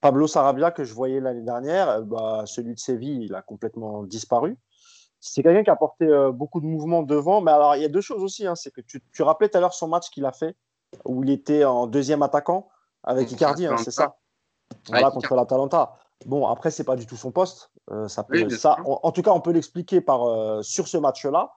Pablo 0.01 0.27
Sarabia, 0.27 0.71
que 0.71 0.85
je 0.85 0.95
voyais 0.95 1.21
l'année 1.21 1.43
dernière, 1.43 2.03
bah, 2.03 2.45
celui 2.47 2.75
de 2.75 2.79
Séville, 2.79 3.25
il 3.25 3.35
a 3.35 3.43
complètement 3.43 4.05
disparu. 4.05 4.57
C'est 5.21 5.43
quelqu'un 5.43 5.63
qui 5.63 5.71
a 5.71 5.75
apporté 5.75 6.07
beaucoup 6.33 6.61
de 6.61 6.67
mouvements 6.67 7.03
devant. 7.03 7.41
Mais 7.41 7.51
alors, 7.51 7.77
il 7.77 7.83
y 7.83 7.85
a 7.85 7.89
deux 7.89 8.01
choses 8.01 8.23
aussi. 8.23 8.47
Hein, 8.47 8.55
c'est 8.55 8.71
que 8.71 8.81
tu, 8.81 9.03
tu 9.13 9.23
rappelais 9.23 9.49
tout 9.49 9.59
à 9.59 9.61
l'heure 9.61 9.75
son 9.75 9.87
match 9.87 10.09
qu'il 10.11 10.25
a 10.25 10.33
fait, 10.33 10.57
où 11.05 11.23
il 11.23 11.31
était 11.31 11.65
en 11.65 11.87
deuxième 11.87 12.23
attaquant 12.23 12.69
avec 13.03 13.31
Icardi, 13.31 13.67
hein, 13.67 13.77
c'est 13.77 13.91
ça? 13.91 14.17
Voilà, 14.89 15.11
contre 15.11 15.35
l'Atalanta. 15.35 15.95
Bon, 16.27 16.47
après, 16.47 16.71
c'est 16.71 16.85
pas 16.85 16.97
du 16.97 17.07
tout 17.07 17.17
son 17.17 17.33
poste. 17.33 17.71
ça 18.09 18.25
peut, 18.25 18.49
ça, 18.51 18.77
en, 18.85 19.13
tout 19.13 19.23
cas, 19.23 19.33
on 19.33 19.41
peut 19.41 19.53
l'expliquer 19.53 20.01
par 20.01 20.65
sur 20.65 20.89
ce 20.89 20.97
match-là. 20.97 21.53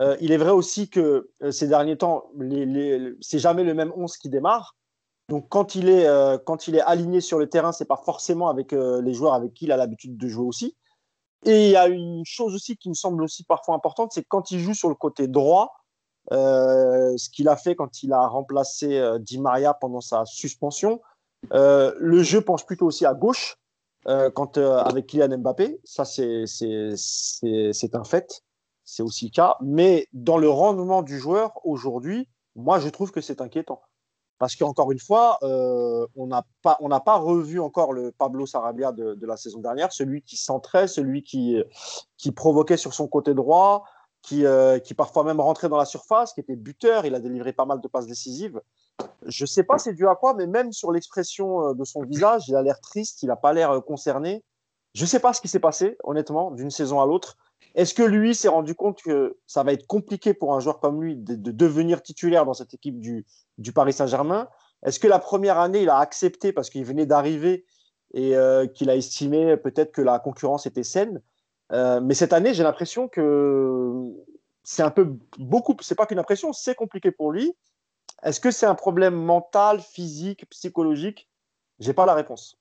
Euh, 0.00 0.16
il 0.20 0.32
est 0.32 0.36
vrai 0.36 0.50
aussi 0.50 0.88
que 0.88 1.30
euh, 1.42 1.50
ces 1.50 1.68
derniers 1.68 1.96
temps, 1.96 2.24
les, 2.38 3.14
c'est 3.20 3.38
jamais 3.38 3.64
le 3.64 3.74
même 3.74 3.92
11 3.96 4.16
qui 4.16 4.28
démarre. 4.28 4.76
Donc 5.28 5.48
quand 5.48 5.74
il 5.74 5.88
est, 5.88 6.06
euh, 6.06 6.36
quand 6.38 6.68
il 6.68 6.76
est 6.76 6.82
aligné 6.82 7.20
sur 7.20 7.38
le 7.38 7.48
terrain, 7.48 7.72
c'est 7.72 7.86
pas 7.86 8.00
forcément 8.04 8.48
avec 8.48 8.72
les 8.72 9.14
joueurs 9.14 9.34
avec 9.34 9.54
qui 9.54 9.66
il 9.66 9.72
a 9.72 9.76
l'habitude 9.76 10.16
de 10.16 10.28
jouer 10.28 10.46
aussi. 10.46 10.76
Et 11.44 11.66
il 11.66 11.70
y 11.70 11.76
a 11.76 11.88
une 11.88 12.24
chose 12.24 12.54
aussi 12.54 12.76
qui 12.76 12.88
me 12.88 12.94
semble 12.94 13.22
aussi 13.22 13.44
parfois 13.44 13.74
importante, 13.74 14.12
c'est 14.12 14.24
quand 14.24 14.50
il 14.50 14.60
joue 14.60 14.74
sur 14.74 14.88
le 14.88 14.94
côté 14.94 15.28
droit, 15.28 15.76
ce 16.30 17.30
qu'il 17.30 17.48
a 17.48 17.56
fait 17.56 17.74
quand 17.74 18.02
il 18.02 18.12
a 18.12 18.26
remplacé 18.26 19.02
Di 19.20 19.38
Maria 19.38 19.74
pendant 19.74 20.00
sa 20.00 20.24
suspension. 20.24 21.00
le 21.50 22.22
jeu 22.22 22.40
penche 22.40 22.64
plutôt 22.64 22.86
aussi 22.86 23.04
à 23.04 23.14
gauche 23.14 23.56
quand, 24.06 24.56
avec 24.58 25.06
Kylian 25.06 25.38
Mbappé. 25.38 25.80
Ça, 25.84 26.04
c'est 26.04 26.44
un 27.94 28.04
fait 28.04 28.42
c'est 28.84 29.02
aussi 29.02 29.26
le 29.26 29.30
cas. 29.30 29.56
Mais 29.60 30.06
dans 30.12 30.38
le 30.38 30.48
rendement 30.48 31.02
du 31.02 31.18
joueur 31.18 31.52
aujourd'hui, 31.64 32.28
moi, 32.54 32.78
je 32.78 32.88
trouve 32.88 33.10
que 33.10 33.20
c'est 33.20 33.40
inquiétant. 33.40 33.82
Parce 34.38 34.56
qu'encore 34.56 34.90
une 34.90 34.98
fois, 34.98 35.38
euh, 35.42 36.06
on 36.16 36.26
n'a 36.26 36.44
pas, 36.62 37.16
revu 37.16 37.60
encore 37.60 37.92
le 37.92 38.12
Pablo 38.12 38.46
Sarabia 38.46 38.92
de, 38.92 39.26
la 39.26 39.36
saison 39.36 39.60
dernière, 39.60 39.92
celui 39.92 40.22
qui 40.22 40.36
centrait, 40.36 40.88
celui 40.88 41.22
qui, 41.22 41.62
qui 42.16 42.32
provoquait 42.32 42.76
sur 42.76 42.94
son 42.94 43.06
côté 43.06 43.32
droit, 43.34 43.84
qui, 44.22 44.44
euh, 44.44 44.78
qui 44.78 44.94
parfois 44.94 45.22
même 45.22 45.40
rentrait 45.40 45.68
dans 45.68 45.76
la 45.76 45.84
surface, 45.84 46.32
qui 46.32 46.40
était 46.40 46.56
buteur, 46.56 47.06
il 47.06 47.14
a 47.14 47.20
délivré 47.20 47.52
pas 47.52 47.66
mal 47.66 47.80
de 47.80 47.88
passes 47.88 48.06
décisives. 48.06 48.60
Je 49.26 49.44
ne 49.44 49.46
sais 49.46 49.64
pas 49.64 49.78
c'est 49.78 49.92
dû 49.92 50.08
à 50.08 50.14
quoi, 50.14 50.34
mais 50.34 50.46
même 50.46 50.72
sur 50.72 50.90
l'expression 50.90 51.68
euh, 51.68 51.74
de 51.74 51.84
son 51.84 52.02
visage, 52.02 52.48
il 52.48 52.56
a 52.56 52.62
l'air 52.62 52.80
triste, 52.80 53.22
il 53.22 53.26
n'a 53.26 53.36
pas 53.36 53.52
l'air 53.52 53.82
concerné. 53.84 54.42
Je 54.94 55.02
ne 55.02 55.06
sais 55.06 55.20
pas 55.20 55.32
ce 55.32 55.40
qui 55.40 55.48
s'est 55.48 55.60
passé, 55.60 55.96
honnêtement, 56.04 56.50
d'une 56.50 56.70
saison 56.70 57.00
à 57.00 57.06
l'autre. 57.06 57.36
Est-ce 57.74 57.92
que 57.92 58.02
lui 58.02 58.34
s'est 58.34 58.48
rendu 58.48 58.74
compte 58.74 59.02
que 59.02 59.36
ça 59.46 59.62
va 59.62 59.72
être 59.72 59.86
compliqué 59.86 60.32
pour 60.32 60.54
un 60.54 60.60
joueur 60.60 60.78
comme 60.78 61.02
lui 61.02 61.16
de, 61.16 61.50
devenir 61.50 62.02
titulaire 62.02 62.44
dans 62.44 62.54
cette 62.54 62.72
équipe 62.72 63.00
du, 63.00 63.24
Paris 63.74 63.92
Saint-Germain? 63.92 64.48
Est-ce 64.84 65.00
que 65.00 65.08
la 65.08 65.18
première 65.18 65.58
année, 65.58 65.82
il 65.82 65.88
a 65.88 65.98
accepté 65.98 66.52
parce 66.52 66.70
qu'il 66.70 66.84
venait 66.84 67.06
d'arriver 67.06 67.64
et 68.12 68.36
euh, 68.36 68.66
qu'il 68.66 68.90
a 68.90 68.96
estimé 68.96 69.56
peut-être 69.56 69.92
que 69.92 70.02
la 70.02 70.18
concurrence 70.20 70.66
était 70.66 70.84
saine? 70.84 71.20
Euh, 71.72 72.00
Mais 72.00 72.14
cette 72.14 72.32
année, 72.32 72.54
j'ai 72.54 72.62
l'impression 72.62 73.08
que 73.08 74.12
c'est 74.62 74.82
un 74.82 74.90
peu 74.90 75.16
beaucoup, 75.38 75.76
c'est 75.80 75.96
pas 75.96 76.06
qu'une 76.06 76.18
impression, 76.18 76.52
c'est 76.52 76.74
compliqué 76.76 77.10
pour 77.10 77.32
lui. 77.32 77.54
Est-ce 78.22 78.40
que 78.40 78.50
c'est 78.50 78.66
un 78.66 78.74
problème 78.74 79.14
mental, 79.14 79.80
physique, 79.80 80.48
psychologique? 80.48 81.28
J'ai 81.80 81.92
pas 81.92 82.06
la 82.06 82.14
réponse. 82.14 82.56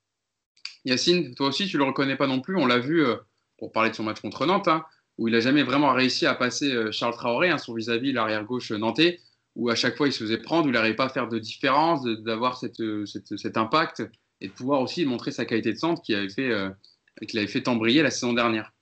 Yacine, 0.86 1.36
toi 1.36 1.48
aussi, 1.48 1.68
tu 1.68 1.78
le 1.78 1.84
reconnais 1.84 2.18
pas 2.18 2.28
non 2.28 2.42
plus. 2.42 2.58
On 2.58 2.66
l'a 2.66 2.80
vu. 2.80 3.06
Euh, 3.06 3.16
pour 3.64 3.72
parler 3.72 3.92
de 3.92 3.96
son 3.96 4.04
match 4.04 4.20
contre 4.20 4.46
Nantes, 4.46 4.68
hein, 4.68 4.84
où 5.18 5.30
il 5.30 5.32
n'a 5.32 5.40
jamais 5.40 5.64
vraiment 5.64 5.94
réussi 5.94 6.26
à 6.26 6.36
passer 6.36 6.70
euh, 6.74 6.92
Charles 6.92 7.14
Traoré, 7.14 7.50
hein, 7.50 7.58
son 7.58 7.74
vis-à-vis, 7.74 8.12
l'arrière-gauche 8.12 8.72
nantais, 8.72 9.22
où 9.56 9.70
à 9.70 9.76
chaque 9.76 9.96
fois 9.96 10.06
il 10.06 10.12
se 10.12 10.22
faisait 10.22 10.38
prendre, 10.38 10.66
où 10.66 10.70
il 10.70 10.74
n'arrivait 10.74 10.98
pas 10.98 11.06
à 11.06 11.10
faire 11.10 11.30
de 11.30 11.40
différence, 11.40 12.04
d'avoir 12.04 12.62
euh, 12.82 13.06
cet 13.06 13.56
impact 13.56 14.04
et 14.42 14.50
de 14.50 14.52
pouvoir 14.52 14.82
aussi 14.82 15.06
montrer 15.06 15.32
sa 15.32 15.46
qualité 15.46 15.72
de 15.72 15.78
centre 15.78 16.02
qui 16.02 16.14
avait 16.14 16.28
fait, 16.28 16.52
euh, 16.52 16.72
avait 17.22 17.48
fait 17.48 17.64
la 17.66 18.12
saison 18.12 18.34
dernière. 18.34 18.74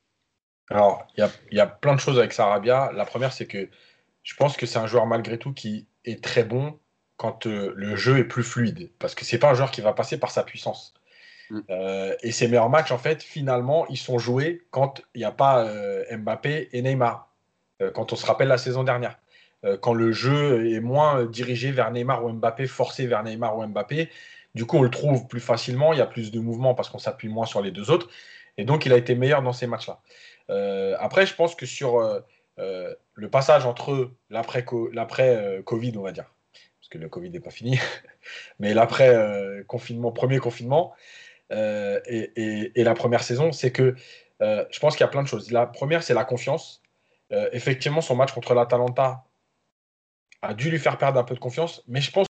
Alors, 0.72 1.06
il 1.16 1.30
y, 1.52 1.60
a, 1.60 1.68
plein 1.68 1.94
de 1.94 2.00
choses 2.00 2.18
avec 2.18 2.34
Sarabia. 2.34 2.92
La 2.96 3.06
première, 3.06 3.34
c'est 3.34 3.46
que 3.46 3.70
je 4.24 4.36
pense 4.36 4.58
que 4.58 4.66
c'est 4.66 4.80
un 4.80 4.88
joueur 4.88 5.06
malgré 5.06 5.38
tout 5.38 5.54
qui 5.54 5.86
est 6.06 6.24
très 6.24 6.44
bon 6.44 6.80
quand 7.18 7.46
le 7.46 7.96
jeu 7.96 8.18
est 8.18 8.24
plus 8.24 8.44
fluide, 8.44 8.90
parce 8.98 9.14
que 9.14 9.26
c'est 9.26 9.38
pas 9.38 9.52
un 9.52 9.54
joueur 9.54 9.70
qui 9.70 9.82
va 9.82 9.94
passer 9.94 10.20
par 10.20 10.32
sa 10.32 10.42
puissance. 10.42 10.96
Mm. 11.52 11.60
Euh, 11.70 12.16
et 12.24 12.32
ces 12.32 12.48
meilleurs 12.48 12.70
matchs, 12.70 12.92
en 12.92 12.98
fait, 12.98 13.22
finalement, 13.22 13.86
ils 13.88 13.98
sont 13.98 14.18
joués 14.18 14.64
quand 14.72 15.02
il 15.14 15.20
n'y 15.20 15.26
a 15.26 15.32
pas 15.32 15.66
euh, 15.66 16.04
Mbappé 16.18 16.70
et 16.72 16.82
Neymar. 16.82 17.30
Euh, 17.82 17.92
quand 17.92 18.14
on 18.14 18.16
se 18.16 18.26
rappelle 18.26 18.48
la 18.48 18.58
saison 18.58 18.84
dernière. 18.84 19.18
quand 19.82 19.94
le 19.94 20.12
jeu 20.12 20.74
est 20.74 20.80
moins 20.80 21.26
dirigé 21.26 21.72
vers 21.72 21.92
Neymar 21.92 22.26
ou 22.26 22.32
Mbappé, 22.32 22.66
forcé 22.66 23.06
vers 23.06 23.24
Neymar 23.24 23.58
ou 23.58 23.68
Mbappé, 23.68 24.10
du 24.56 24.66
coup, 24.66 24.78
on 24.78 24.82
le 24.82 24.90
trouve 24.90 25.28
plus 25.28 25.40
facilement. 25.40 25.94
Il 25.94 26.00
y 26.00 26.02
a 26.02 26.08
plus 26.08 26.32
de 26.32 26.40
mouvements 26.40 26.74
parce 26.74 26.90
qu'on 26.90 27.00
s'appuie 27.00 27.30
moins 27.30 27.46
sur 27.46 27.62
les 27.62 27.72
deux 27.72 27.92
autres. 27.92 28.10
Et 28.58 28.66
donc, 28.66 28.86
il 28.88 28.94
a 28.94 28.98
été 28.98 29.14
meilleur 29.14 29.44
dans 29.44 29.54
ces 29.54 29.68
matchs-là. 29.68 30.00
après, 31.00 31.26
je 31.28 31.36
pense 31.36 31.54
que 31.56 31.68
sur 31.68 32.02
le 32.58 33.30
passage 33.30 33.66
entre 33.68 34.12
l'après-Covid, 34.32 35.94
on 35.98 36.02
va 36.02 36.12
dire, 36.12 36.34
parce 36.80 36.90
que 36.90 36.98
le 36.98 37.08
Covid 37.08 37.30
n'est 37.30 37.40
pas 37.40 37.52
fini, 37.52 37.80
mais 38.60 38.74
l'après-confinement, 38.74 40.12
premier 40.12 40.40
confinement, 40.40 40.94
euh, 41.52 42.00
et, 42.06 42.84
la 42.84 42.94
première 42.94 43.24
saison, 43.24 43.52
c'est 43.52 43.72
que 43.72 43.96
euh, 44.42 44.66
je 44.72 44.80
pense 44.80 44.96
qu'il 44.96 45.02
y 45.02 45.08
a 45.08 45.10
plein 45.10 45.24
de 45.24 45.28
choses. 45.28 45.52
La 45.52 45.66
première, 45.66 46.04
c'est 46.04 46.14
la 46.14 46.24
confiance. 46.24 46.82
Euh, 47.32 47.50
effectivement, 47.54 48.02
son 48.02 48.16
match 48.16 48.32
contre 48.34 48.54
l'Atalanta 48.54 49.24
a 50.42 50.54
dû 50.54 50.72
lui 50.72 50.80
faire 50.80 50.98
perdre 50.98 51.20
un 51.20 51.24
peu 51.24 51.36
de 51.36 51.40
confiance, 51.40 51.84
mais 51.88 52.02
je 52.02 52.12
pense 52.12 52.28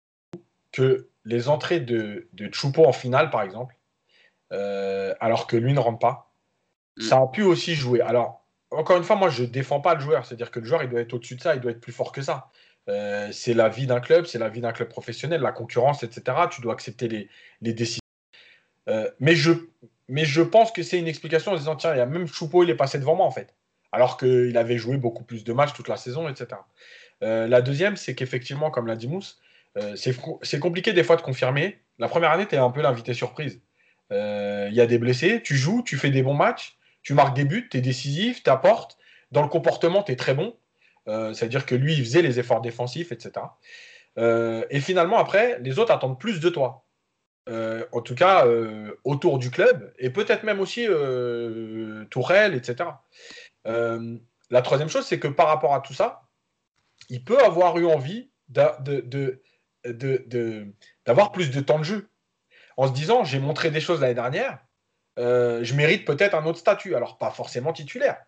que 0.73 1.09
les 1.25 1.49
entrées 1.49 1.81
de, 1.81 2.29
de 2.33 2.53
Choupo 2.53 2.85
en 2.85 2.93
finale, 2.93 3.31
par 3.31 3.43
exemple, 3.43 3.77
alors 5.21 5.47
que 5.47 5.57
lui 5.57 5.73
ne 5.73 5.79
rentre 5.79 6.01
pas, 6.01 6.33
mm. 6.97 7.03
ça 7.03 7.19
a 7.19 7.27
pu 7.29 7.43
aussi 7.43 7.75
jouer. 7.75 8.01
Alors, 8.01 8.45
encore 8.73 8.97
une 8.97 9.05
fois, 9.05 9.17
moi, 9.17 9.29
je 9.29 9.43
ne 9.43 9.49
défends 9.49 9.81
pas 9.81 9.95
le 9.95 10.01
joueur. 10.01 10.27
C'est-à-dire 10.27 10.51
que 10.51 10.61
le 10.61 10.67
joueur, 10.67 10.83
il 10.83 10.89
doit 10.89 11.01
être 11.01 11.13
au-dessus 11.13 11.37
de 11.37 11.41
ça, 11.41 11.55
il 11.55 11.61
doit 11.61 11.71
être 11.71 11.81
plus 11.81 11.93
fort 11.93 12.13
que 12.13 12.23
ça. 12.23 12.51
c'est 13.33 13.55
la 13.55 13.69
vie 13.69 13.87
d'un 13.87 14.01
club, 14.01 14.27
c'est 14.27 14.39
la 14.39 14.49
vie 14.49 14.61
d'un 14.61 14.73
club 14.73 14.89
professionnel, 14.89 15.41
la 15.41 15.53
concurrence, 15.53 16.03
etc. 16.03 16.37
Tu 16.51 16.63
dois 16.63 16.73
accepter 16.73 17.07
les, 17.07 17.29
les 17.61 17.73
décisions 17.73 18.01
euh, 18.91 19.09
mais, 19.21 19.35
je, 19.35 20.43
pense 20.43 20.73
que 20.73 20.83
c'est 20.83 20.99
une 20.99 21.09
explication 21.09 21.53
en 21.53 21.57
disant 21.57 21.77
tiens, 21.77 21.95
même 22.07 22.27
Choupo, 22.27 22.65
il 22.65 22.71
est 22.71 22.77
passé 22.77 22.99
devant 22.99 23.15
moi 23.15 23.27
en 23.27 23.31
fait. 23.31 23.55
Alors 23.93 24.17
qu'il 24.17 24.57
avait 24.57 24.79
joué 24.79 24.97
beaucoup 24.97 25.25
plus 25.25 25.45
de 25.45 25.53
matchs 25.53 25.73
toute 25.73 25.89
la 25.89 25.97
saison, 25.97 26.29
etc. 26.29 26.61
Euh, 27.23 27.47
la 27.47 27.63
deuxième, 27.63 27.97
c'est 27.97 28.15
qu'effectivement, 28.15 28.71
comme 28.71 28.87
l'a 28.87 28.97
dit 28.97 29.09
Mousse, 29.09 29.41
euh, 29.79 29.95
c'est 29.97 30.59
compliqué 30.59 30.93
des 30.93 31.05
fois 31.05 31.17
de 31.17 31.23
confirmer. 31.23 31.81
La 31.99 32.09
première 32.09 32.31
année, 32.31 32.47
tu 32.47 32.55
es 32.55 32.59
un 32.59 32.71
peu 32.71 32.83
l'invité 32.83 33.15
surprise. 33.15 33.61
Il 34.11 34.73
y 34.73 34.81
a 34.81 34.87
des 34.87 34.99
blessés, 34.99 35.41
tu 35.43 35.55
joues, 35.57 35.83
tu 35.85 35.97
fais 35.97 36.11
des 36.11 36.23
bons 36.23 36.35
matchs, 36.35 36.77
tu 37.03 37.15
marques 37.15 37.37
des 37.37 37.45
buts, 37.45 37.69
tu 37.71 37.79
es 37.79 37.81
décisif, 37.81 38.43
tu 38.43 38.51
apportes. 38.51 38.99
Dans 39.31 39.43
le 39.43 39.49
comportement, 39.49 40.03
tu 40.03 40.11
es 40.11 40.17
très 40.17 40.35
bon. 40.35 40.57
C'est-à-dire 41.07 41.65
que 41.65 41.77
lui, 41.77 41.95
il 41.95 42.05
faisait 42.05 42.23
les 42.23 42.41
efforts 42.41 42.61
défensifs, 42.61 43.13
etc. 43.13 43.47
et 44.17 44.81
finalement, 44.81 45.19
après, 45.19 45.61
les 45.61 45.79
autres 45.79 45.93
attendent 45.93 46.19
plus 46.19 46.41
de 46.41 46.49
toi. 46.49 46.85
Euh, 47.49 47.87
en 47.93 48.03
tout 48.03 48.15
cas 48.15 48.47
euh, 48.47 48.95
autour 49.03 49.39
du 49.39 49.51
club, 49.51 49.93
et 49.99 50.11
peut-être 50.11 50.45
même 50.45 50.61
aussi 50.61 50.87
euh, 50.87 52.05
Tourelle, 52.11 52.55
etc. 52.55 52.91
la 53.65 54.63
troisième 54.63 54.89
chose, 54.89 55.07
c'est 55.07 55.19
que 55.19 55.29
par 55.29 55.47
rapport 55.49 55.75
à 55.75 55.81
tout 55.81 55.95
ça, 55.95 56.23
il 57.09 57.25
peut 57.25 57.39
avoir 57.43 57.79
eu 57.79 57.87
envie 57.87 58.31
d'avoir 58.49 58.83
plus 61.33 61.51
de 61.51 61.61
temps 61.61 61.79
de 61.79 61.85
jeu. 61.85 62.09
En 62.77 62.87
se 62.87 62.93
disant, 62.93 63.25
j'ai 63.25 63.39
montré 63.39 63.71
des 63.71 63.81
choses 63.81 64.01
l'année 64.01 64.15
dernière, 64.15 64.59
je 65.17 65.75
mérite 65.75 66.05
peut-être 66.05 66.35
un 66.35 66.45
autre 66.45 66.59
statut. 66.59 66.95
Alors, 66.95 67.17
pas 67.17 67.31
forcément 67.31 67.73
titulaire, 67.73 68.19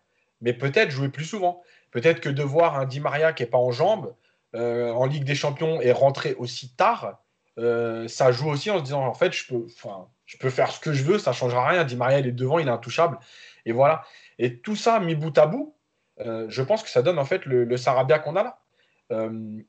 mais 0.41 0.53
peut-être 0.53 0.89
jouer 0.89 1.09
plus 1.09 1.25
souvent. 1.25 1.61
Peut-être 1.91 2.19
que 2.19 2.29
de 2.29 2.43
voir 2.43 2.79
un 2.79 2.85
Di 2.85 2.99
Maria 2.99 3.31
qui 3.31 3.43
n'est 3.43 3.49
pas 3.49 3.57
en 3.59 3.71
jambes 3.71 4.15
en 4.53 5.05
Ligue 5.05 5.23
des 5.23 5.35
Champions 5.35 5.81
et 5.81 5.91
rentrer 5.91 6.33
aussi 6.35 6.75
tard, 6.75 7.22
euh, 7.59 8.07
ça 8.07 8.31
joue 8.31 8.49
aussi 8.49 8.71
en 8.71 8.79
se 8.79 8.83
disant 8.83 9.05
en 9.05 9.13
fait 9.13 9.31
je 9.31 9.47
peux, 9.47 9.67
je 10.25 10.37
peux 10.37 10.49
faire 10.49 10.71
ce 10.71 10.79
que 10.79 10.93
je 10.93 11.03
veux, 11.03 11.19
ça 11.19 11.33
changera 11.33 11.67
rien. 11.67 11.83
Di 11.83 11.95
Maria 11.95 12.19
il 12.19 12.27
est 12.27 12.31
devant, 12.31 12.59
il 12.59 12.67
est 12.67 12.71
intouchable 12.71 13.19
et 13.65 13.71
voilà. 13.71 14.03
Et 14.39 14.59
tout 14.59 14.75
ça 14.75 14.99
mis 14.99 15.15
bout 15.15 15.37
à 15.37 15.45
bout, 15.45 15.75
euh, 16.19 16.45
je 16.49 16.61
pense 16.61 16.83
que 16.83 16.89
ça 16.89 17.01
donne 17.01 17.19
en 17.19 17.25
fait 17.25 17.45
le, 17.45 17.77
Sarabia 17.77 18.19
qu'on 18.19 18.35
a 18.35 18.43
là. 18.43 18.59
Euh, 19.11 19.59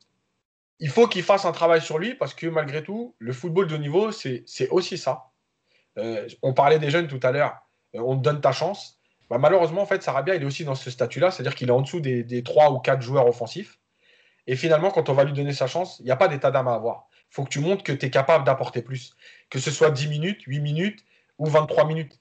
il 0.81 0.89
faut 0.89 1.07
qu'il 1.07 1.23
fasse 1.23 1.45
un 1.45 1.53
travail 1.53 1.81
sur 1.81 1.99
lui 1.99 2.15
parce 2.15 2.35
que 2.35 2.47
malgré 2.47 2.83
tout, 2.83 3.15
le 3.19 3.33
football 3.33 3.67
de 3.67 3.77
niveau 3.77 4.11
c'est 4.13 4.45
aussi 4.71 4.99
ça. 4.99 5.31
on 6.43 6.55
parlait 6.55 6.79
des 6.79 6.91
jeunes 6.91 7.07
tout 7.07 7.21
à 7.23 7.33
l'heure, 7.33 7.59
on 7.93 8.17
te 8.17 8.23
donne 8.23 8.41
ta 8.41 8.53
chance. 8.53 8.99
Bah, 9.31 9.39
malheureusement 9.39 9.83
en 9.83 9.87
fait 9.87 10.03
Sarabia 10.03 10.35
il 10.35 10.43
est 10.43 10.47
aussi 10.47 10.65
dans 10.65 10.75
ce 10.75 10.91
statut-là, 10.91 11.31
c'est-à-dire 11.31 11.55
qu'il 11.55 11.69
est 11.69 11.73
en 11.73 11.83
dessous 11.83 12.01
des, 12.01 12.25
des 12.25 12.43
3 12.43 12.73
ou 12.73 12.79
4 12.79 13.03
joueurs 13.03 13.27
offensifs. 13.27 13.79
Et 14.47 14.57
finalement, 14.57 14.91
quand 14.91 15.09
on 15.09 15.15
va 15.15 15.25
lui 15.25 15.33
donner 15.33 15.55
sa 15.55 15.67
chance, 15.67 15.99
il 16.01 16.05
n'y 16.05 16.11
a 16.11 16.17
pas 16.17 16.29
d'état 16.29 16.51
d'âme 16.51 16.69
à 16.69 16.75
avoir 16.75 17.09
faut 17.35 17.43
que 17.43 17.49
tu 17.49 17.59
montres 17.59 17.83
que 17.83 17.93
tu 17.93 18.07
es 18.07 18.11
capable 18.11 18.45
d'apporter 18.45 18.81
plus. 18.81 19.13
Que 19.51 19.59
ce 19.59 19.73
soit 19.73 19.91
10 19.91 20.07
minutes, 20.09 20.43
8 20.43 20.61
minutes 20.61 21.05
ou 21.39 21.47
23 21.47 21.85
minutes. 21.85 22.21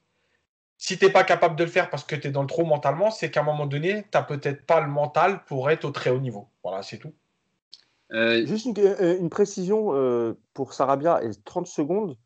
Si 0.79 0.97
tu 0.97 1.05
n'es 1.05 1.11
pas 1.11 1.23
capable 1.23 1.55
de 1.55 1.63
le 1.63 1.69
faire 1.69 1.91
parce 1.91 2.03
que 2.03 2.15
tu 2.15 2.27
es 2.27 2.31
dans 2.31 2.41
le 2.41 2.47
trop 2.47 2.65
mentalement, 2.65 3.11
c'est 3.11 3.29
qu'à 3.29 3.41
un 3.41 3.43
moment 3.43 3.67
donné, 3.67 4.03
tu 4.03 4.09
n'as 4.15 4.23
peut-être 4.23 4.65
pas 4.65 4.81
le 4.81 4.87
mental 4.87 5.45
pour 5.45 5.69
être 5.69 5.85
au 5.85 5.91
très 5.91 6.09
haut 6.09 6.19
niveau. 6.19 6.47
Voilà, 6.63 6.81
c'est 6.81 6.97
tout. 6.97 7.13
Euh, 8.11 8.43
Juste 8.47 8.65
une, 8.65 8.73
euh, 8.79 9.29
précision 9.29 9.93
euh, 9.93 10.33
pour 10.55 10.73
Sarabia 10.73 11.23
et 11.23 11.29
30 11.45 11.67
secondes. 11.67 12.17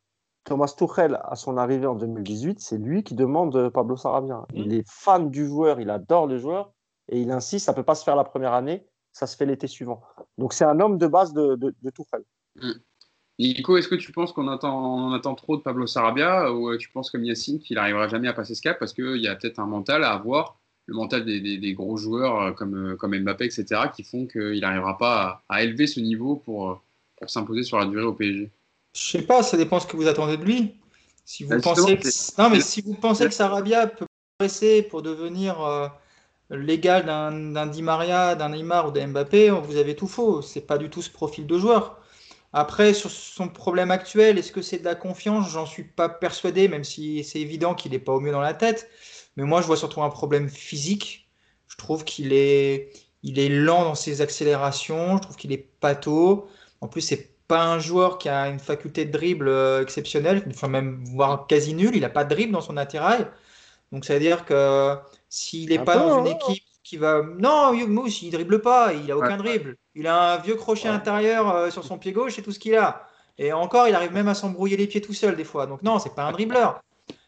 Thomas 0.46 0.74
Tuchel, 0.78 1.20
à 1.26 1.36
son 1.36 1.58
arrivée 1.58 1.88
en 1.88 1.96
2018, 1.96 2.62
c'est 2.62 2.78
lui 2.78 3.04
qui 3.04 3.16
demande 3.16 3.70
Pablo 3.70 3.98
Sarabia. 3.98 4.46
Il 4.54 4.74
est 4.74 4.88
fan 4.90 5.30
du 5.30 5.46
joueur, 5.46 5.82
il 5.82 5.90
adore 5.90 6.26
le 6.26 6.38
joueur 6.38 6.72
et 7.10 7.20
il 7.20 7.32
insiste, 7.32 7.66
ça 7.66 7.74
ne 7.74 7.76
peut 7.76 7.84
pas 7.84 7.96
se 7.96 8.06
faire 8.06 8.16
la 8.16 8.24
première 8.24 8.54
année, 8.54 8.88
ça 9.12 9.28
se 9.28 9.36
fait 9.36 9.46
l'été 9.46 9.68
suivant. 9.68 10.02
Donc 10.38 10.54
c'est 10.54 10.64
un 10.64 10.80
homme 10.80 10.98
de 10.98 11.06
base 11.06 11.34
de, 11.34 11.56
de, 11.56 11.76
de 11.82 11.90
Tuchel. 11.90 12.24
Mm. 12.62 12.72
Nico, 13.40 13.78
est-ce 13.78 13.88
que 13.88 13.96
tu 13.96 14.12
penses 14.12 14.34
qu'on 14.34 14.48
attend, 14.48 15.10
on 15.10 15.14
attend 15.14 15.36
trop 15.36 15.58
de 15.58 15.62
Pablo 15.62 15.86
Sarabia 15.86 16.52
ou 16.52 16.76
tu 16.78 16.90
penses 16.90 17.12
comme 17.12 17.24
Yacine 17.24 17.60
qu'il 17.60 17.76
n'arrivera 17.76 18.08
jamais 18.08 18.28
à 18.28 18.34
passer 18.34 18.56
ce 18.56 18.62
cap 18.62 18.80
parce 18.80 18.94
qu'il 18.94 19.18
y 19.18 19.28
a 19.28 19.36
peut-être 19.36 19.60
un 19.60 19.68
mental 19.68 20.04
à 20.04 20.14
avoir, 20.14 20.60
le 20.88 20.96
mental 20.96 21.24
des, 21.24 21.40
des, 21.40 21.58
des 21.60 21.74
gros 21.74 21.98
joueurs 21.98 22.56
comme, 22.56 22.98
comme 22.98 23.16
Mbappé, 23.16 23.46
etc., 23.46 23.82
qui 23.96 24.04
font 24.04 24.26
qu'il 24.26 24.60
n'arrivera 24.60 24.98
pas 24.98 25.44
à, 25.50 25.56
à, 25.58 25.64
élever 25.64 25.86
ce 25.86 26.00
niveau 26.00 26.38
pour, 26.38 26.82
pour 27.20 27.30
s'imposer 27.30 27.62
sur 27.62 27.78
la 27.78 27.86
durée 27.86 28.06
au 28.06 28.14
PSG 28.14 28.50
Je 28.96 29.02
sais 29.02 29.22
pas, 29.22 29.44
ça 29.44 29.56
dépend 29.56 29.80
ce 29.80 29.86
que 29.86 29.96
vous 29.96 30.08
attendez 30.08 30.38
de 30.38 30.44
lui. 30.44 30.74
Si 31.28 31.44
vous, 31.44 31.60
pensez 31.60 31.98
que, 31.98 32.42
non, 32.42 32.50
mais 32.50 32.62
si 32.62 32.82
vous 32.82 32.94
pensez 32.94 33.26
que 33.26 33.34
Sarabia 33.34 33.86
peut 33.88 34.06
progresser 34.40 34.82
pour 34.82 35.02
devenir 35.02 35.62
euh, 35.62 35.88
l'égal 36.50 37.06
d'un 37.06 37.68
Di 37.68 37.84
Maria, 37.84 38.34
d'un 38.36 38.50
Neymar 38.50 38.88
ou 38.88 38.92
d'un 38.92 39.08
Mbappé, 39.08 39.50
vous 39.50 39.76
avez 39.76 39.94
tout 39.94 40.08
faux. 40.08 40.42
C'est 40.42 40.62
pas 40.62 40.78
du 40.78 40.90
tout 40.90 41.02
ce 41.02 41.10
profil 41.10 41.46
de 41.46 41.58
joueur. 41.58 42.00
Après, 42.54 42.94
sur 42.94 43.12
son 43.12 43.50
problème 43.50 43.92
actuel, 43.92 44.38
est-ce 44.38 44.52
que 44.52 44.62
c'est 44.62 44.80
de 44.80 44.86
la 44.86 44.96
confiance? 44.96 45.50
J'en 45.50 45.66
suis 45.66 45.84
pas 45.84 46.10
persuadé, 46.10 46.68
même 46.68 46.84
si 46.84 47.24
c'est 47.24 47.40
évident 47.40 47.76
qu'il 47.76 47.92
n'est 47.92 48.00
pas 48.00 48.14
au 48.14 48.20
mieux 48.20 48.32
dans 48.32 48.42
la 48.42 48.54
tête. 48.54 48.90
Mais 49.36 49.44
moi, 49.44 49.62
je 49.62 49.68
vois 49.68 49.78
surtout 49.78 50.02
un 50.02 50.10
problème 50.10 50.50
physique. 50.50 51.30
Je 51.68 51.76
trouve 51.78 52.04
qu'il 52.06 52.34
est, 52.34 52.92
il 53.24 53.40
est 53.40 53.50
lent 53.50 53.84
dans 53.84 53.96
ses 53.96 54.22
accélérations. 54.22 55.18
Je 55.18 55.22
trouve 55.24 55.36
qu'il 55.36 55.52
est 55.52 55.58
pâteau. 55.80 56.48
En 56.82 56.88
plus, 56.88 57.02
c'est 57.02 57.38
pas 57.48 57.64
un 57.66 57.80
joueur 57.80 58.18
qui 58.18 58.30
a 58.30 58.48
une 58.50 58.60
faculté 58.60 59.06
de 59.06 59.12
dribble 59.12 59.48
euh, 59.48 59.82
exceptionnelle, 59.82 60.44
enfin 60.50 60.68
même 60.68 61.04
voire 61.06 61.48
quasi 61.48 61.74
nul. 61.74 61.92
Il 61.96 62.02
n'a 62.02 62.10
pas 62.10 62.24
de 62.26 62.30
dribble 62.30 62.54
dans 62.54 62.62
son 62.62 62.78
attirail. 62.78 63.28
Donc 63.92 64.06
ça 64.06 64.14
veut 64.16 64.20
dire 64.20 64.46
que 64.46 64.98
s'il 65.30 65.70
n'est 65.70 65.80
pas 65.80 65.98
dans 65.98 66.20
une 66.26 66.28
hein. 66.28 66.38
équipe 66.42 66.64
qui 66.88 66.96
va. 66.96 67.22
Non, 67.38 67.74
Mousse, 67.88 68.22
il 68.22 68.32
dribble 68.32 68.62
pas, 68.62 68.94
il 68.94 69.12
a 69.12 69.18
aucun 69.18 69.36
dribble. 69.36 69.76
Il 69.94 70.08
a 70.08 70.34
un 70.34 70.38
vieux 70.38 70.56
crochet 70.56 70.88
intérieur 70.88 71.54
euh, 71.54 71.70
sur 71.70 71.84
son 71.84 71.98
pied 71.98 72.14
gauche 72.14 72.40
et 72.40 72.42
tout 72.42 72.54
ce 72.54 72.60
qu'il 72.60 72.76
a. 72.76 73.06
Et 73.38 73.52
encore, 73.52 73.90
il 73.90 73.96
arrive 73.96 74.14
même 74.14 74.30
à 74.30 74.34
s'embrouiller 74.34 74.78
les 74.78 74.88
pieds 74.88 75.02
tout 75.02 75.14
seul 75.14 75.36
des 75.36 75.44
fois. 75.44 75.68
Donc 75.68 75.84
non, 75.84 76.00
c'est 76.00 76.16
pas 76.16 76.24
un 76.24 76.32
dribbleur. 76.32 76.82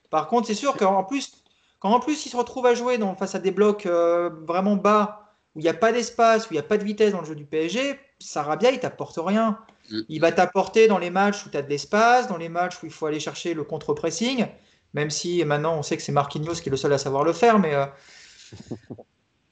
Par 0.10 0.28
contre, 0.28 0.47
c'est 0.47 0.55
sûr 0.55 0.78
qu'en 0.78 1.03
plus, 1.03 1.43
quand 1.80 1.91
en 1.91 1.99
plus 1.99 2.26
il 2.26 2.30
se 2.30 2.38
retrouve 2.38 2.66
à 2.68 2.74
jouer 2.74 2.97
dans, 2.97 3.16
face 3.16 3.36
à 3.36 3.39
des 3.39 3.51
blocs 3.51 3.86
euh, 3.86 4.30
vraiment 4.47 4.78
bas, 4.78 5.36
où 5.55 5.60
il 5.60 5.64
n'y 5.64 5.70
a 5.70 5.74
pas 5.74 5.91
d'espace, 5.91 6.45
où 6.45 6.53
il 6.53 6.55
n'y 6.55 6.60
a 6.60 6.64
pas 6.64 6.78
de 6.78 6.86
vitesse 6.86 7.12
dans 7.12 7.20
le 7.20 7.28
jeu 7.28 7.36
du 7.36 7.45
PSG, 7.45 7.99
Sarabia, 8.20 8.72
il 8.72 8.80
t'apporte 8.80 9.20
rien. 9.22 9.60
Mm. 9.91 9.99
Il 10.07 10.22
va 10.22 10.32
t'apporter 10.32 10.88
dans 10.88 10.99
les 10.99 11.10
matchs 11.10 11.45
où 11.45 11.49
tu 11.49 11.57
as 11.57 11.62
de 11.62 11.70
l'espace, 11.70 12.30
dans 12.30 12.38
les 12.38 12.49
matchs 12.49 12.82
où 12.82 12.86
il 12.86 12.93
faut 12.93 13.07
aller 13.07 13.20
chercher 13.20 13.53
le 13.53 13.66
contre-pressing, 13.66 14.47
même 14.93 15.10
si 15.10 15.43
maintenant 15.43 15.76
on 15.76 15.84
sait 15.84 15.97
que 15.97 16.03
c'est 16.03 16.14
Marquinhos 16.14 16.62
qui 16.62 16.70
est 16.70 16.72
le 16.72 16.78
seul 16.78 16.93
à 16.93 16.97
savoir 16.97 17.26
le 17.26 17.34
faire, 17.34 17.60
mais 17.60 17.76
euh, 17.76 17.86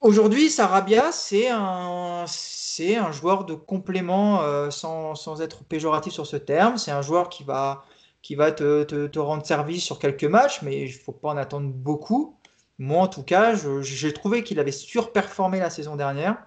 aujourd'hui, 0.02 0.50
Sarabia, 0.50 1.12
c'est 1.12 1.50
un, 1.50 2.26
c'est 2.28 2.96
un 2.96 3.12
joueur 3.12 3.46
de 3.46 3.54
complément 3.54 4.42
euh, 4.42 4.70
sans, 4.70 5.16
sans, 5.16 5.42
être 5.42 5.64
péjoratif 5.64 6.14
sur 6.14 6.28
ce 6.28 6.38
terme. 6.38 6.78
C'est 6.78 6.92
un 6.92 7.02
joueur 7.02 7.30
qui 7.30 7.44
va, 7.44 7.84
qui 8.22 8.36
va 8.36 8.52
te, 8.52 8.84
te, 8.84 9.08
te 9.08 9.20
rendre 9.20 9.46
service 9.46 9.84
sur 9.84 10.00
quelques 10.00 10.24
matchs, 10.24 10.62
mais 10.62 10.82
il 10.82 10.94
ne 10.94 11.00
faut 11.00 11.12
pas 11.12 11.30
en 11.30 11.38
attendre 11.38 11.70
beaucoup. 11.70 12.38
Moi, 12.80 13.02
en 13.02 13.08
tout 13.08 13.24
cas, 13.24 13.56
j'ai 13.82 14.14
trouvé 14.14 14.44
qu'il 14.44 14.60
avait 14.60 14.72
surperformé 14.72 15.60
la 15.60 15.70
saison 15.70 15.96
dernière 15.96 16.38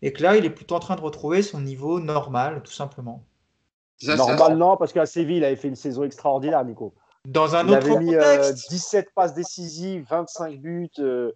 et 0.00 0.12
que 0.12 0.22
là, 0.22 0.36
il 0.36 0.44
est 0.44 0.50
plutôt 0.50 0.74
en 0.74 0.80
train 0.80 0.96
de 0.96 1.00
retrouver 1.00 1.42
son 1.42 1.60
niveau 1.60 2.00
normal, 2.00 2.62
tout 2.62 2.72
simplement. 2.72 3.22
normal, 4.02 4.56
non, 4.56 4.76
parce 4.76 4.92
qu'à 4.92 5.06
Séville, 5.06 5.38
il 5.38 5.44
avait 5.44 5.56
fait 5.56 5.68
une 5.68 5.76
saison 5.76 6.04
extraordinaire, 6.04 6.64
Nico. 6.64 6.94
Dans 7.26 7.54
un 7.54 7.66
il 7.66 7.72
autre 7.72 7.86
avait 7.86 8.04
mis, 8.04 8.14
euh, 8.14 8.52
17 8.70 9.08
passes 9.14 9.34
décisives, 9.34 10.06
25 10.08 10.60
buts. 10.60 10.90
Euh... 10.98 11.32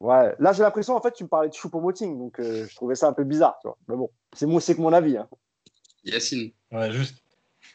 Ouais, 0.00 0.34
là, 0.38 0.52
j'ai 0.52 0.62
l'impression, 0.62 0.94
en 0.94 1.00
fait, 1.00 1.12
tu 1.12 1.24
me 1.24 1.28
parlais 1.28 1.48
de 1.48 1.54
Choupo-Moting, 1.54 2.18
donc 2.18 2.38
euh, 2.38 2.66
je 2.68 2.74
trouvais 2.76 2.94
ça 2.94 3.08
un 3.08 3.12
peu 3.12 3.24
bizarre, 3.24 3.58
tu 3.60 3.66
vois. 3.66 3.78
Mais 3.88 3.96
bon, 3.96 4.60
c'est 4.60 4.76
que 4.76 4.80
mon 4.80 4.92
avis. 4.92 5.16
Hein. 5.16 5.28
Yacine. 6.04 6.52
Ouais, 6.70 6.92
juste. 6.92 7.22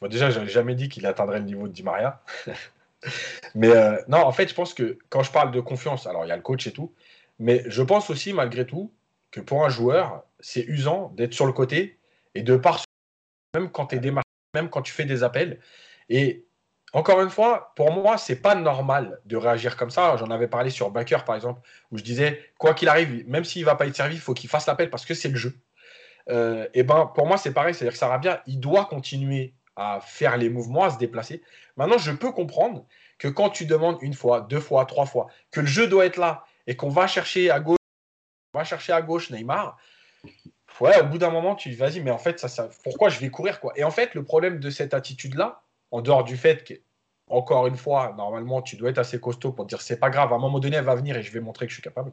Bon, 0.01 0.07
déjà, 0.07 0.29
j'avais 0.29 0.47
jamais 0.47 0.75
dit 0.75 0.87
qu'il 0.87 1.05
atteindrait 1.05 1.39
le 1.39 1.45
niveau 1.45 1.67
de 1.67 1.73
Di 1.73 1.83
Maria. 1.83 2.21
mais 3.55 3.69
euh, 3.69 4.01
non, 4.07 4.19
en 4.19 4.31
fait, 4.31 4.47
je 4.47 4.55
pense 4.55 4.73
que 4.73 4.97
quand 5.09 5.23
je 5.23 5.31
parle 5.31 5.51
de 5.51 5.59
confiance, 5.59 6.07
alors 6.07 6.25
il 6.25 6.29
y 6.29 6.31
a 6.31 6.37
le 6.37 6.41
coach 6.41 6.65
et 6.65 6.71
tout, 6.71 6.93
mais 7.39 7.63
je 7.67 7.83
pense 7.83 8.09
aussi, 8.09 8.31
malgré 8.31 8.65
tout, 8.65 8.91
que 9.31 9.41
pour 9.41 9.65
un 9.65 9.69
joueur, 9.69 10.23
c'est 10.39 10.63
usant 10.63 11.11
d'être 11.15 11.33
sur 11.33 11.45
le 11.45 11.53
côté 11.53 11.97
et 12.35 12.43
de 12.43 12.55
par 12.55 12.83
même 13.53 13.69
quand 13.69 13.87
tu 13.87 13.95
es 13.95 13.99
démarqué, 13.99 14.29
même 14.53 14.69
quand 14.69 14.81
tu 14.81 14.93
fais 14.93 15.05
des 15.05 15.23
appels. 15.23 15.59
Et 16.09 16.45
encore 16.93 17.21
une 17.21 17.29
fois, 17.29 17.73
pour 17.75 17.91
moi, 17.91 18.17
c'est 18.17 18.35
pas 18.35 18.53
normal 18.53 19.19
de 19.25 19.35
réagir 19.35 19.75
comme 19.75 19.89
ça. 19.89 20.15
J'en 20.17 20.29
avais 20.29 20.47
parlé 20.47 20.69
sur 20.69 20.91
Baker, 20.91 21.19
par 21.25 21.35
exemple, 21.35 21.61
où 21.91 21.97
je 21.97 22.03
disais, 22.03 22.51
quoi 22.59 22.75
qu'il 22.75 22.87
arrive, 22.87 23.27
même 23.27 23.43
s'il 23.43 23.65
va 23.65 23.75
pas 23.75 23.87
être 23.87 23.95
servi, 23.95 24.15
il 24.15 24.21
faut 24.21 24.35
qu'il 24.35 24.49
fasse 24.49 24.67
l'appel 24.67 24.89
parce 24.89 25.05
que 25.05 25.13
c'est 25.13 25.29
le 25.29 25.35
jeu. 25.35 25.57
Euh, 26.29 26.67
et 26.73 26.83
ben, 26.83 27.11
pour 27.15 27.25
moi, 27.25 27.37
c'est 27.37 27.51
pareil. 27.51 27.73
C'est-à-dire 27.73 27.93
que 27.93 27.99
Sarabia, 27.99 28.43
il 28.45 28.59
doit 28.59 28.85
continuer 28.85 29.53
à 29.75 29.99
faire 30.01 30.37
les 30.37 30.49
mouvements, 30.49 30.83
à 30.83 30.91
se 30.91 30.97
déplacer. 30.99 31.41
Maintenant, 31.77 31.97
je 31.97 32.11
peux 32.11 32.31
comprendre 32.31 32.85
que 33.17 33.27
quand 33.27 33.49
tu 33.49 33.65
demandes 33.65 33.97
une 34.01 34.13
fois, 34.13 34.41
deux 34.41 34.59
fois, 34.59 34.85
trois 34.85 35.07
fois, 35.07 35.27
que 35.51 35.61
le 35.61 35.67
jeu 35.67 35.87
doit 35.87 36.05
être 36.05 36.17
là 36.17 36.45
et 36.67 36.75
qu'on 36.75 36.89
va 36.89 37.07
chercher 37.07 37.49
à 37.49 37.59
gauche 37.59 37.77
va 38.53 38.63
chercher 38.63 38.93
à 38.93 39.01
gauche 39.01 39.31
Neymar. 39.31 39.77
Ouais, 40.79 40.99
au 41.01 41.05
bout 41.05 41.17
d'un 41.17 41.29
moment, 41.29 41.55
tu 41.55 41.69
dis, 41.69 41.75
vas-y, 41.75 42.01
mais 42.01 42.11
en 42.11 42.17
fait, 42.17 42.39
ça, 42.39 42.47
ça, 42.47 42.69
pourquoi 42.83 43.09
je 43.09 43.19
vais 43.19 43.29
courir 43.29 43.59
quoi? 43.59 43.73
Et 43.75 43.83
en 43.83 43.91
fait, 43.91 44.13
le 44.15 44.23
problème 44.23 44.59
de 44.59 44.69
cette 44.69 44.93
attitude-là, 44.93 45.61
en 45.93 46.01
dehors 46.01 46.23
du 46.23 46.37
fait 46.37 46.63
que, 46.63 46.73
encore 47.27 47.67
une 47.67 47.77
fois, 47.77 48.13
normalement, 48.17 48.63
tu 48.63 48.75
dois 48.75 48.89
être 48.89 48.97
assez 48.97 49.19
costaud 49.19 49.51
pour 49.51 49.65
dire, 49.65 49.79
c'est 49.79 49.99
pas 49.99 50.09
grave, 50.09 50.33
à 50.33 50.35
un 50.35 50.39
moment 50.39 50.59
donné, 50.59 50.75
elle 50.75 50.83
va 50.83 50.95
venir 50.95 51.15
et 51.15 51.21
je 51.21 51.31
vais 51.31 51.39
montrer 51.39 51.67
que 51.67 51.69
je 51.69 51.75
suis 51.75 51.83
capable. 51.83 52.11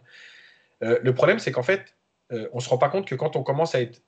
Euh, 0.82 0.98
le 1.02 1.14
problème, 1.14 1.38
c'est 1.38 1.50
qu'en 1.50 1.62
fait, 1.62 1.96
euh, 2.30 2.48
on 2.52 2.60
se 2.60 2.68
rend 2.68 2.76
pas 2.76 2.90
compte 2.90 3.06
que 3.06 3.14
quand 3.14 3.36
on 3.36 3.42
commence 3.42 3.74
à 3.74 3.80
être 3.80 4.02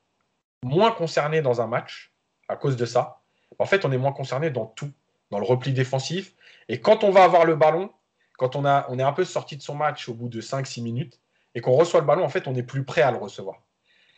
moins 0.63 0.93
concerné 0.93 1.41
dans 1.41 1.63
un 1.63 1.67
match, 1.67 2.13
à 2.49 2.57
cause 2.57 2.77
de 2.77 2.85
ça, 2.85 3.23
en 3.59 3.65
fait, 3.65 3.87
on 3.87 3.93
est 3.93 3.97
moins 3.97 4.13
concerné 4.13 4.51
dans 4.51 4.67
tout, 4.67 4.93
dans 5.31 5.39
le 5.39 5.47
repli 5.47 5.73
défensif. 5.73 6.35
Et 6.69 6.81
quand 6.81 7.03
on 7.03 7.11
va 7.11 7.25
avoir 7.25 7.47
le 7.47 7.57
ballon, 7.57 7.91
quand 8.37 8.55
on, 8.57 8.67
a, 8.67 8.87
on 8.91 8.99
est 8.99 9.03
un 9.03 9.13
peu 9.13 9.25
sorti 9.25 9.57
de 9.57 9.63
son 9.63 9.75
match 9.75 10.07
au 10.11 10.15
bout 10.15 10.29
de 10.29 10.43
5-6 10.43 10.83
minutes, 10.83 11.19
et 11.55 11.63
qu'on 11.63 11.73
reçoit 11.73 12.01
le 12.01 12.07
ballon, 12.07 12.25
en 12.25 12.29
fait, 12.29 12.47
on 12.47 12.55
est 12.55 12.63
plus 12.63 12.85
prêt 12.85 13.03
à 13.03 13.11
le 13.11 13.17
recevoir. 13.17 13.63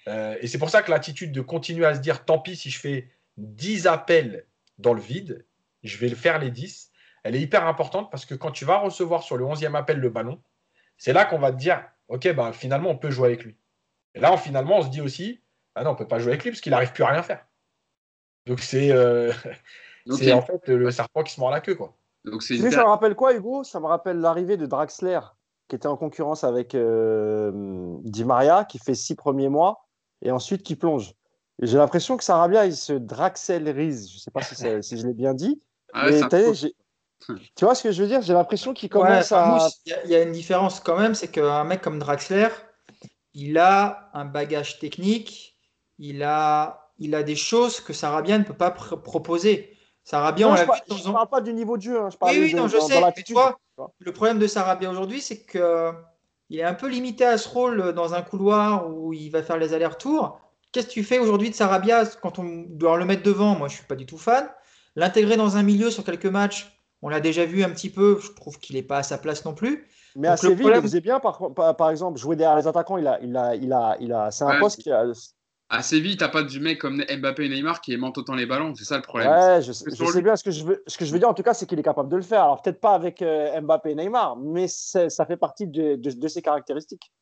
Euh, 0.08 0.36
et 0.40 0.48
c'est 0.48 0.58
pour 0.58 0.70
ça 0.70 0.82
que 0.82 0.90
l'attitude 0.90 1.30
de 1.30 1.40
continuer 1.40 1.86
à 1.86 1.94
se 1.94 2.00
dire 2.00 2.24
tant 2.24 2.40
pis 2.40 2.56
si 2.56 2.70
je 2.70 2.78
fais 2.80 3.08
10 3.36 3.86
appels 3.86 4.46
dans 4.78 4.94
le 4.94 5.00
vide, 5.00 5.46
je 5.82 5.98
vais 5.98 6.08
le 6.08 6.16
faire 6.16 6.38
les 6.38 6.50
10, 6.50 6.90
elle 7.22 7.36
est 7.36 7.40
hyper 7.40 7.66
importante 7.66 8.10
parce 8.10 8.26
que 8.26 8.34
quand 8.34 8.50
tu 8.50 8.64
vas 8.64 8.78
recevoir 8.78 9.22
sur 9.22 9.36
le 9.36 9.44
11e 9.44 9.74
appel 9.74 9.98
le 9.98 10.10
ballon, 10.10 10.42
c'est 10.98 11.12
là 11.12 11.24
qu'on 11.24 11.38
va 11.38 11.52
te 11.52 11.56
dire 11.56 11.84
ok, 12.08 12.34
bah, 12.34 12.52
finalement, 12.52 12.90
on 12.90 12.98
peut 12.98 13.10
jouer 13.10 13.28
avec 13.28 13.44
lui. 13.44 13.56
Et 14.14 14.20
là, 14.20 14.36
finalement, 14.36 14.78
on 14.78 14.82
se 14.82 14.88
dit 14.88 15.00
aussi 15.00 15.40
ah 15.74 15.82
non, 15.82 15.90
on 15.90 15.92
ne 15.94 15.98
peut 15.98 16.08
pas 16.08 16.18
jouer 16.18 16.32
avec 16.32 16.44
lui 16.44 16.50
parce 16.50 16.60
qu'il 16.60 16.70
n'arrive 16.70 16.92
plus 16.92 17.04
à 17.04 17.08
rien 17.08 17.22
faire. 17.22 17.44
Donc 18.46 18.60
c'est 18.60 18.92
euh, 18.92 19.32
en 20.10 20.42
fait 20.42 20.68
le 20.68 20.90
serpent 20.90 21.22
qui 21.22 21.32
se 21.32 21.40
mord 21.40 21.50
la 21.50 21.60
queue. 21.60 21.74
Quoi. 21.74 21.96
Donc, 22.24 22.42
ça 22.42 22.54
me 22.54 22.88
rappelle 22.88 23.14
quoi, 23.14 23.34
Hugo? 23.34 23.64
Ça 23.64 23.80
me 23.80 23.86
rappelle 23.86 24.18
l'arrivée 24.18 24.56
de 24.56 24.66
Draxler 24.66 25.20
qui 25.68 25.76
était 25.76 25.88
en 25.88 25.96
concurrence 25.96 26.44
avec 26.44 26.74
euh, 26.74 27.50
Di 28.02 28.24
Maria, 28.24 28.64
qui 28.64 28.78
fait 28.78 28.94
six 28.94 29.14
premiers 29.14 29.48
mois, 29.48 29.86
et 30.22 30.30
ensuite 30.30 30.62
qui 30.62 30.76
plonge. 30.76 31.14
J'ai 31.60 31.78
l'impression 31.78 32.16
que 32.16 32.24
Sarabia, 32.24 32.66
il 32.66 32.76
se 32.76 32.92
draxellerise. 32.92 34.10
Je 34.10 34.16
ne 34.16 34.20
sais 34.20 34.30
pas 34.30 34.42
si, 34.42 34.54
si 34.82 34.98
je 34.98 35.06
l'ai 35.06 35.14
bien 35.14 35.34
dit. 35.34 35.60
Ah 35.92 36.08
tu 37.56 37.64
vois 37.64 37.74
ce 37.74 37.82
que 37.82 37.92
je 37.92 38.02
veux 38.02 38.08
dire? 38.08 38.22
J'ai 38.22 38.32
l'impression 38.32 38.74
qu'il 38.74 38.88
commence 38.88 39.32
à. 39.32 39.68
Il 39.86 40.10
y, 40.10 40.14
a 40.14 40.22
une 40.22 40.32
différence 40.32 40.80
quand 40.80 40.98
même, 40.98 41.14
c'est 41.14 41.28
qu'un 41.28 41.64
mec 41.64 41.80
comme 41.80 41.98
Draxler, 41.98 42.48
il 43.32 43.58
a 43.58 44.10
un 44.12 44.24
bagage 44.24 44.78
technique, 44.78 45.56
il 45.98 46.22
a, 46.22 46.90
il 46.98 47.14
a 47.14 47.22
des 47.22 47.36
choses 47.36 47.80
que 47.80 47.92
Sarabia 47.92 48.38
ne 48.38 48.44
peut 48.44 48.56
pas 48.56 48.70
proposer. 48.70 49.76
Sarabia, 50.02 50.48
on 50.48 50.54
l'a 50.54 50.66
Je 50.88 51.08
ne 51.08 51.12
parle 51.12 51.28
pas 51.28 51.40
du 51.40 51.54
niveau 51.54 51.78
de 51.78 51.82
jeu, 51.82 51.98
hein, 51.98 52.10
je 52.10 52.18
parle 52.18 52.32
oui, 52.32 52.40
oui, 52.42 52.54
non, 52.54 52.68
je 52.68 52.78
sais, 52.78 53.00
le 53.98 54.12
problème 54.12 54.38
de 54.38 54.46
Sarabia 54.46 54.90
aujourd'hui, 54.90 55.20
c'est 55.20 55.46
qu'il 55.46 56.58
est 56.58 56.62
un 56.62 56.74
peu 56.74 56.88
limité 56.88 57.24
à 57.24 57.38
ce 57.38 57.48
rôle 57.48 57.92
dans 57.94 58.12
un 58.12 58.22
couloir 58.22 58.90
où 58.90 59.14
il 59.14 59.30
va 59.30 59.42
faire 59.42 59.56
les 59.56 59.72
allers-retours. 59.72 60.38
Qu'est-ce 60.74 60.88
que 60.88 60.92
tu 60.92 61.04
fais 61.04 61.20
aujourd'hui 61.20 61.50
de 61.50 61.54
Sarabia 61.54 62.04
quand 62.20 62.40
on 62.40 62.66
doit 62.68 62.98
le 62.98 63.04
mettre 63.04 63.22
devant? 63.22 63.54
Moi, 63.54 63.68
je 63.68 63.74
ne 63.74 63.76
suis 63.78 63.86
pas 63.86 63.94
du 63.94 64.06
tout 64.06 64.18
fan. 64.18 64.50
L'intégrer 64.96 65.36
dans 65.36 65.56
un 65.56 65.62
milieu 65.62 65.90
sur 65.90 66.04
quelques 66.04 66.26
matchs, 66.26 66.76
on 67.00 67.08
l'a 67.08 67.20
déjà 67.20 67.44
vu 67.44 67.62
un 67.62 67.70
petit 67.70 67.90
peu. 67.90 68.18
Je 68.20 68.32
trouve 68.32 68.58
qu'il 68.58 68.74
n'est 68.76 68.82
pas 68.82 68.98
à 68.98 69.02
sa 69.04 69.16
place 69.16 69.44
non 69.44 69.54
plus. 69.54 69.86
Mais 70.16 70.28
à 70.28 70.36
Séville, 70.36 70.72
il 70.74 70.82
faisait 70.82 71.00
bien, 71.00 71.20
par, 71.20 71.54
par, 71.54 71.90
exemple, 71.90 72.18
jouer 72.18 72.36
derrière 72.36 72.56
les 72.56 72.66
attaquants. 72.66 72.98
Il 72.98 73.06
a, 73.06 73.20
il 73.22 73.36
a, 73.36 73.54
il 73.54 73.72
a, 73.72 73.96
il 74.00 74.12
a, 74.12 74.30
c'est 74.30 74.44
un 74.44 74.58
poste 74.58 74.80
qui 74.82 74.90
a, 74.90 75.04
à 75.70 75.82
Séville, 75.82 76.16
t'as 76.16 76.28
pas 76.28 76.42
du 76.42 76.60
mec 76.60 76.78
comme 76.78 77.02
Mbappé 77.02 77.46
et 77.46 77.48
Neymar 77.48 77.80
qui 77.80 77.92
aimant 77.92 78.12
autant 78.14 78.34
les 78.34 78.46
ballons. 78.46 78.74
C'est 78.74 78.84
ça 78.84 78.96
le 78.96 79.02
problème. 79.02 79.30
Ouais, 79.30 79.62
je, 79.62 79.72
sais, 79.72 80.22
bien 80.22 80.36
ce 80.36 80.44
que 80.44 80.50
je 80.50 80.64
veux. 80.64 80.82
Ce 80.86 80.98
que 80.98 81.04
je 81.04 81.12
veux 81.12 81.18
dire, 81.18 81.28
en 81.28 81.34
tout 81.34 81.42
cas, 81.42 81.54
c'est 81.54 81.66
qu'il 81.66 81.78
est 81.78 81.84
capable 81.84 82.10
de 82.10 82.16
le 82.16 82.22
faire. 82.22 82.42
Alors 82.44 82.62
peut-être 82.62 82.80
pas 82.80 82.94
avec 82.94 83.22
euh, 83.22 83.60
Mbappé 83.60 83.90
et 83.90 83.94
Neymar, 83.94 84.36
mais 84.36 84.66
ça 84.68 85.26
fait 85.26 85.36
partie 85.36 85.66
de, 85.66 85.96
de, 85.96 86.28
ses 86.28 86.42
caractéristiques. 86.42 87.12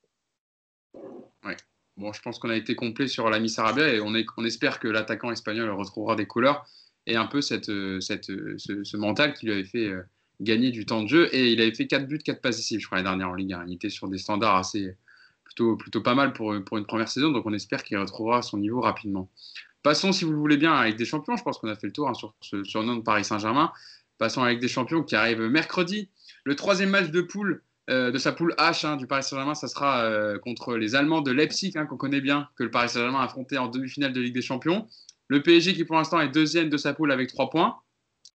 Ouais. 1.44 1.57
Bon, 1.97 2.12
je 2.12 2.22
pense 2.22 2.38
qu'on 2.38 2.51
a 2.51 2.57
été 2.57 2.74
complet 2.74 3.07
sur 3.07 3.28
l'ami 3.28 3.49
Sarabia 3.51 3.93
et 3.93 4.01
on, 4.01 4.14
espère 4.45 4.80
que 4.80 4.88
l'attaquant 4.88 5.30
espagnol 5.30 5.70
retrouvera 5.70 6.16
des 6.16 6.26
couleurs. 6.26 6.64
et 7.07 7.16
un 7.16 7.26
peu 7.26 7.40
cette, 7.43 7.70
cette, 8.01 8.26
ce, 8.26 8.97
mental 8.97 9.34
qui 9.34 9.47
lui 9.47 9.53
avait 9.53 9.64
fait 9.64 9.93
gagner 10.40 10.70
du 10.70 10.86
temps 10.86 11.03
de 11.03 11.09
jeu. 11.09 11.28
Et 11.34 11.53
il 11.53 11.61
avait 11.61 11.74
fait 11.74 11.86
4 11.86 12.07
buts, 12.07 12.18
4 12.18 12.40
passes 12.40 12.57
décisives, 12.57 12.80
je 12.80 12.86
crois, 12.86 12.99
la 12.99 13.05
dernière 13.05 13.28
en 13.28 13.34
Ligue 13.34 13.53
1. 13.53 13.64
Il 13.68 13.74
était 13.74 13.90
sur 13.90 14.09
des 14.09 14.18
standards 14.18 14.57
assez 14.57 14.97
plutôt, 15.45 15.76
plutôt 15.76 16.01
pas 16.01 16.14
mal 16.14 16.32
pour, 16.32 16.55
pour 16.64 16.78
une 16.78 16.86
première 16.86 17.09
saison, 17.09 17.30
donc 17.30 17.45
on 17.47 17.53
espère 17.53 17.82
qu'il 17.82 17.99
retrouvera 17.99 18.43
son 18.43 18.59
niveau 18.59 18.80
rapidement. 18.80 19.28
Passons, 19.82 20.12
si 20.12 20.24
vous 20.24 20.32
le 20.32 20.38
voulez 20.38 20.57
bien, 20.57 20.72
avec 20.72 20.97
des 20.97 21.05
champions. 21.05 21.36
Je 21.36 21.43
pense 21.43 21.59
qu'on 21.59 21.68
a 21.68 21.74
fait 21.74 21.88
le 21.88 21.93
tour 21.93 22.09
hein, 22.09 22.14
sur 22.14 22.34
ce 22.40 22.62
surnom 22.64 22.97
de 22.97 23.03
Paris 23.03 23.24
Saint-Germain. 23.24 23.72
Passons 24.18 24.43
avec 24.43 24.61
des 24.61 24.68
champions 24.68 25.03
qui 25.03 25.16
arrivent 25.16 25.43
mercredi. 25.43 26.09
Le 26.45 26.55
troisième 26.55 26.90
match 26.90 27.11
de 27.11 27.20
poule 27.20 27.55
euh, 27.55 27.71
de 27.89 28.18
sa 28.18 28.33
poule 28.33 28.55
H 28.59 28.87
hein, 28.87 28.97
du 28.97 29.07
Paris 29.07 29.22
Saint-Germain, 29.24 29.55
ça 29.55 29.68
sera 29.68 30.05
euh, 30.05 30.39
contre 30.39 30.76
les 30.76 30.95
Allemands 30.95 31.20
de 31.20 31.33
Leipzig, 31.33 31.72
hein, 31.74 31.87
qu'on 31.87 31.97
connaît 31.97 32.20
bien, 32.20 32.49
que 32.57 32.62
le 32.62 32.70
Paris 32.70 32.89
Saint-Germain 32.89 33.20
a 33.20 33.24
affronté 33.24 33.59
en 33.59 33.68
demi-finale 33.68 34.12
de 34.12 34.20
Ligue 34.20 34.35
des 34.35 34.43
Champions. 34.43 34.87
Le 35.28 35.43
PSG 35.43 35.74
qui 35.74 35.85
pour 35.85 35.97
l'instant 35.97 36.20
est 36.20 36.28
deuxième 36.28 36.68
de 36.68 36.76
sa 36.76 36.95
poule 36.95 37.11
avec 37.11 37.28
trois 37.28 37.51
points. 37.51 37.76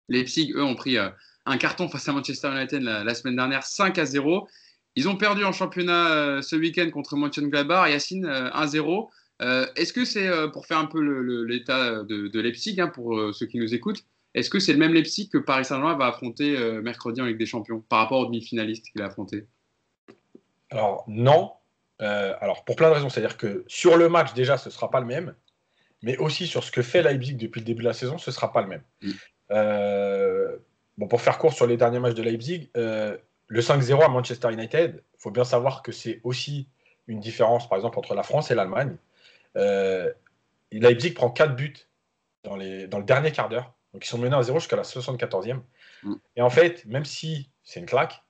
Leipzig, 0.09 0.53
eux, 0.55 0.65
ont 0.65 0.75
pris 0.75 0.99
euh, 0.99 1.09
un 1.45 1.59
carton 1.59 1.89
face 1.89 2.09
à 2.09 2.13
Manchester 2.13 2.51
United 2.51 2.83
la, 2.83 3.15
semaine 3.15 3.37
dernière, 3.37 3.65
5 3.65 3.99
à 3.99 4.05
0. 4.05 4.49
Ils 4.97 5.09
ont 5.09 5.17
perdu 5.17 5.45
en 5.45 5.53
championnat 5.53 6.43
ce 6.43 6.57
week-end 6.57 6.91
contre 6.91 7.17
Mönchengladbach, 7.17 7.91
Yacine 7.91 8.27
1-0. 8.27 9.09
Est-ce 9.77 9.93
que 9.93 10.05
c'est 10.05 10.29
pour 10.53 10.67
faire 10.67 10.79
un 10.79 10.87
peu 10.87 11.01
l'état 11.45 12.03
de, 12.03 12.29
de, 12.29 12.41
Leipzig, 12.41 12.81
hein, 12.81 12.89
pour 12.89 13.35
ceux 13.35 13.47
qui 13.47 13.59
nous 13.59 13.75
écoutent, 13.75 14.03
est-ce 14.37 14.51
que 14.51 14.61
c'est 14.61 14.75
le 14.75 14.79
même 14.79 14.93
Leipzig 14.93 15.31
que 15.31 15.39
Paris 15.39 15.65
Saint-Germain 15.65 15.97
va 15.97 16.09
affronter 16.09 16.57
euh, 16.57 16.83
mercredi 16.83 17.23
en 17.23 17.25
Ligue 17.25 17.39
des 17.39 17.47
Champions 17.47 17.81
par 17.89 18.01
rapport 18.01 18.19
aux 18.19 18.27
demi-finalistes 18.27 18.91
qu'il 18.93 19.01
a 19.01 19.07
affronté? 19.07 19.47
Alors 20.71 21.05
non. 21.09 21.55
Euh, 22.03 22.35
alors 22.43 22.67
pour 22.67 22.77
plein 22.77 22.91
de 22.91 22.95
raisons, 22.95 23.09
c'est-à-dire 23.09 23.39
que 23.39 23.65
sur 23.67 23.97
le 23.97 24.11
match 24.11 24.35
déjà 24.35 24.59
ce 24.59 24.69
ne 24.69 24.75
sera 24.75 24.91
pas 24.91 25.01
le 25.01 25.07
même, 25.07 25.35
mais 26.03 26.19
aussi 26.19 26.47
sur 26.47 26.63
ce 26.63 26.71
que 26.71 26.83
fait 26.83 27.03
Leipzig 27.03 27.37
depuis 27.37 27.61
le 27.61 27.65
début 27.65 27.81
de 27.81 27.89
la 27.89 27.95
saison, 27.95 28.19
ce 28.19 28.29
ne 28.29 28.35
sera 28.35 28.53
pas 28.53 28.61
le 28.61 28.69
même. 28.69 28.83
Mm. 29.01 29.11
Euh, 29.53 30.57
bon, 30.99 31.09
pour 31.09 31.23
faire 31.23 31.39
court 31.39 31.55
sur 31.55 31.67
les 31.67 31.79
derniers 31.79 31.99
matchs 31.99 32.15
de 32.15 32.23
Leipzig, 32.23 32.69
le 32.75 33.61
5-0 33.61 34.05
à 34.05 34.09
Manchester 34.09 34.53
United, 34.53 35.03
il 35.15 35.19
faut 35.19 35.31
bien 35.31 35.45
savoir 35.45 35.83
que 35.83 35.93
c'est 35.93 36.21
aussi 36.25 36.69
une 37.07 37.21
différence, 37.21 37.71
par 37.71 37.79
exemple, 37.79 37.99
entre 37.99 38.15
la 38.15 38.23
France 38.23 38.51
et 38.51 38.55
l'Allemagne. 38.55 38.97
Leipzig 40.73 41.13
prend 41.13 41.31
4 41.31 41.57
buts 41.57 41.89
dans, 42.45 42.57
les, 42.57 42.87
dans 42.87 42.99
le 42.99 43.05
dernier 43.05 43.33
quart 43.33 43.49
d'heure. 43.49 43.76
Donc 43.97 44.05
ils 44.05 44.11
sont 44.11 44.19
menés 44.19 44.37
à 44.37 44.43
0 44.43 44.59
jusqu'à 44.59 44.77
la 44.77 44.83
74e. 44.83 45.61
Mm. 46.03 46.15
Et 46.37 46.43
en 46.43 46.51
fait, 46.51 46.85
même 46.85 47.07
si 47.07 47.49
c'est 47.65 47.81
une 47.81 47.87
claque, 47.87 48.23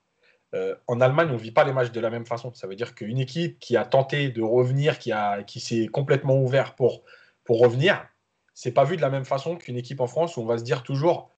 euh, 0.55 0.77
en 0.87 1.01
Allemagne, 1.01 1.27
on 1.31 1.33
ne 1.33 1.39
vit 1.39 1.51
pas 1.51 1.65
les 1.65 1.73
matchs 1.73 1.91
de 1.91 1.99
la 1.99 2.09
même 2.09 2.25
façon. 2.25 2.55
Ça 2.55 2.69
veut 2.69 2.77
dire 2.77 2.95
qu'une 2.95 3.19
équipe 3.19 3.59
qui 3.59 3.77
a 3.77 3.85
tenté 3.85 4.29
de 4.29 4.43
revenir, 4.43 5.01
qui, 5.01 5.11
a, 5.11 5.43
qui 5.43 5.59
s'est 5.59 5.89
complètement 5.89 6.37
ouvert 6.37 6.77
pour, 6.77 7.03
pour 7.43 7.59
revenir, 7.59 8.07
c'est 8.55 8.71
pas 8.71 8.85
vu 8.85 8.97
de 8.97 9.03
la 9.03 9.11
même 9.11 9.25
façon 9.25 9.57
qu'une 9.57 9.77
équipe 9.77 10.01
en 10.01 10.07
France 10.07 10.37
où 10.37 10.41
on 10.41 10.47
va 10.47 10.57
se 10.57 10.63
dire 10.63 10.85
toujours 10.85 11.37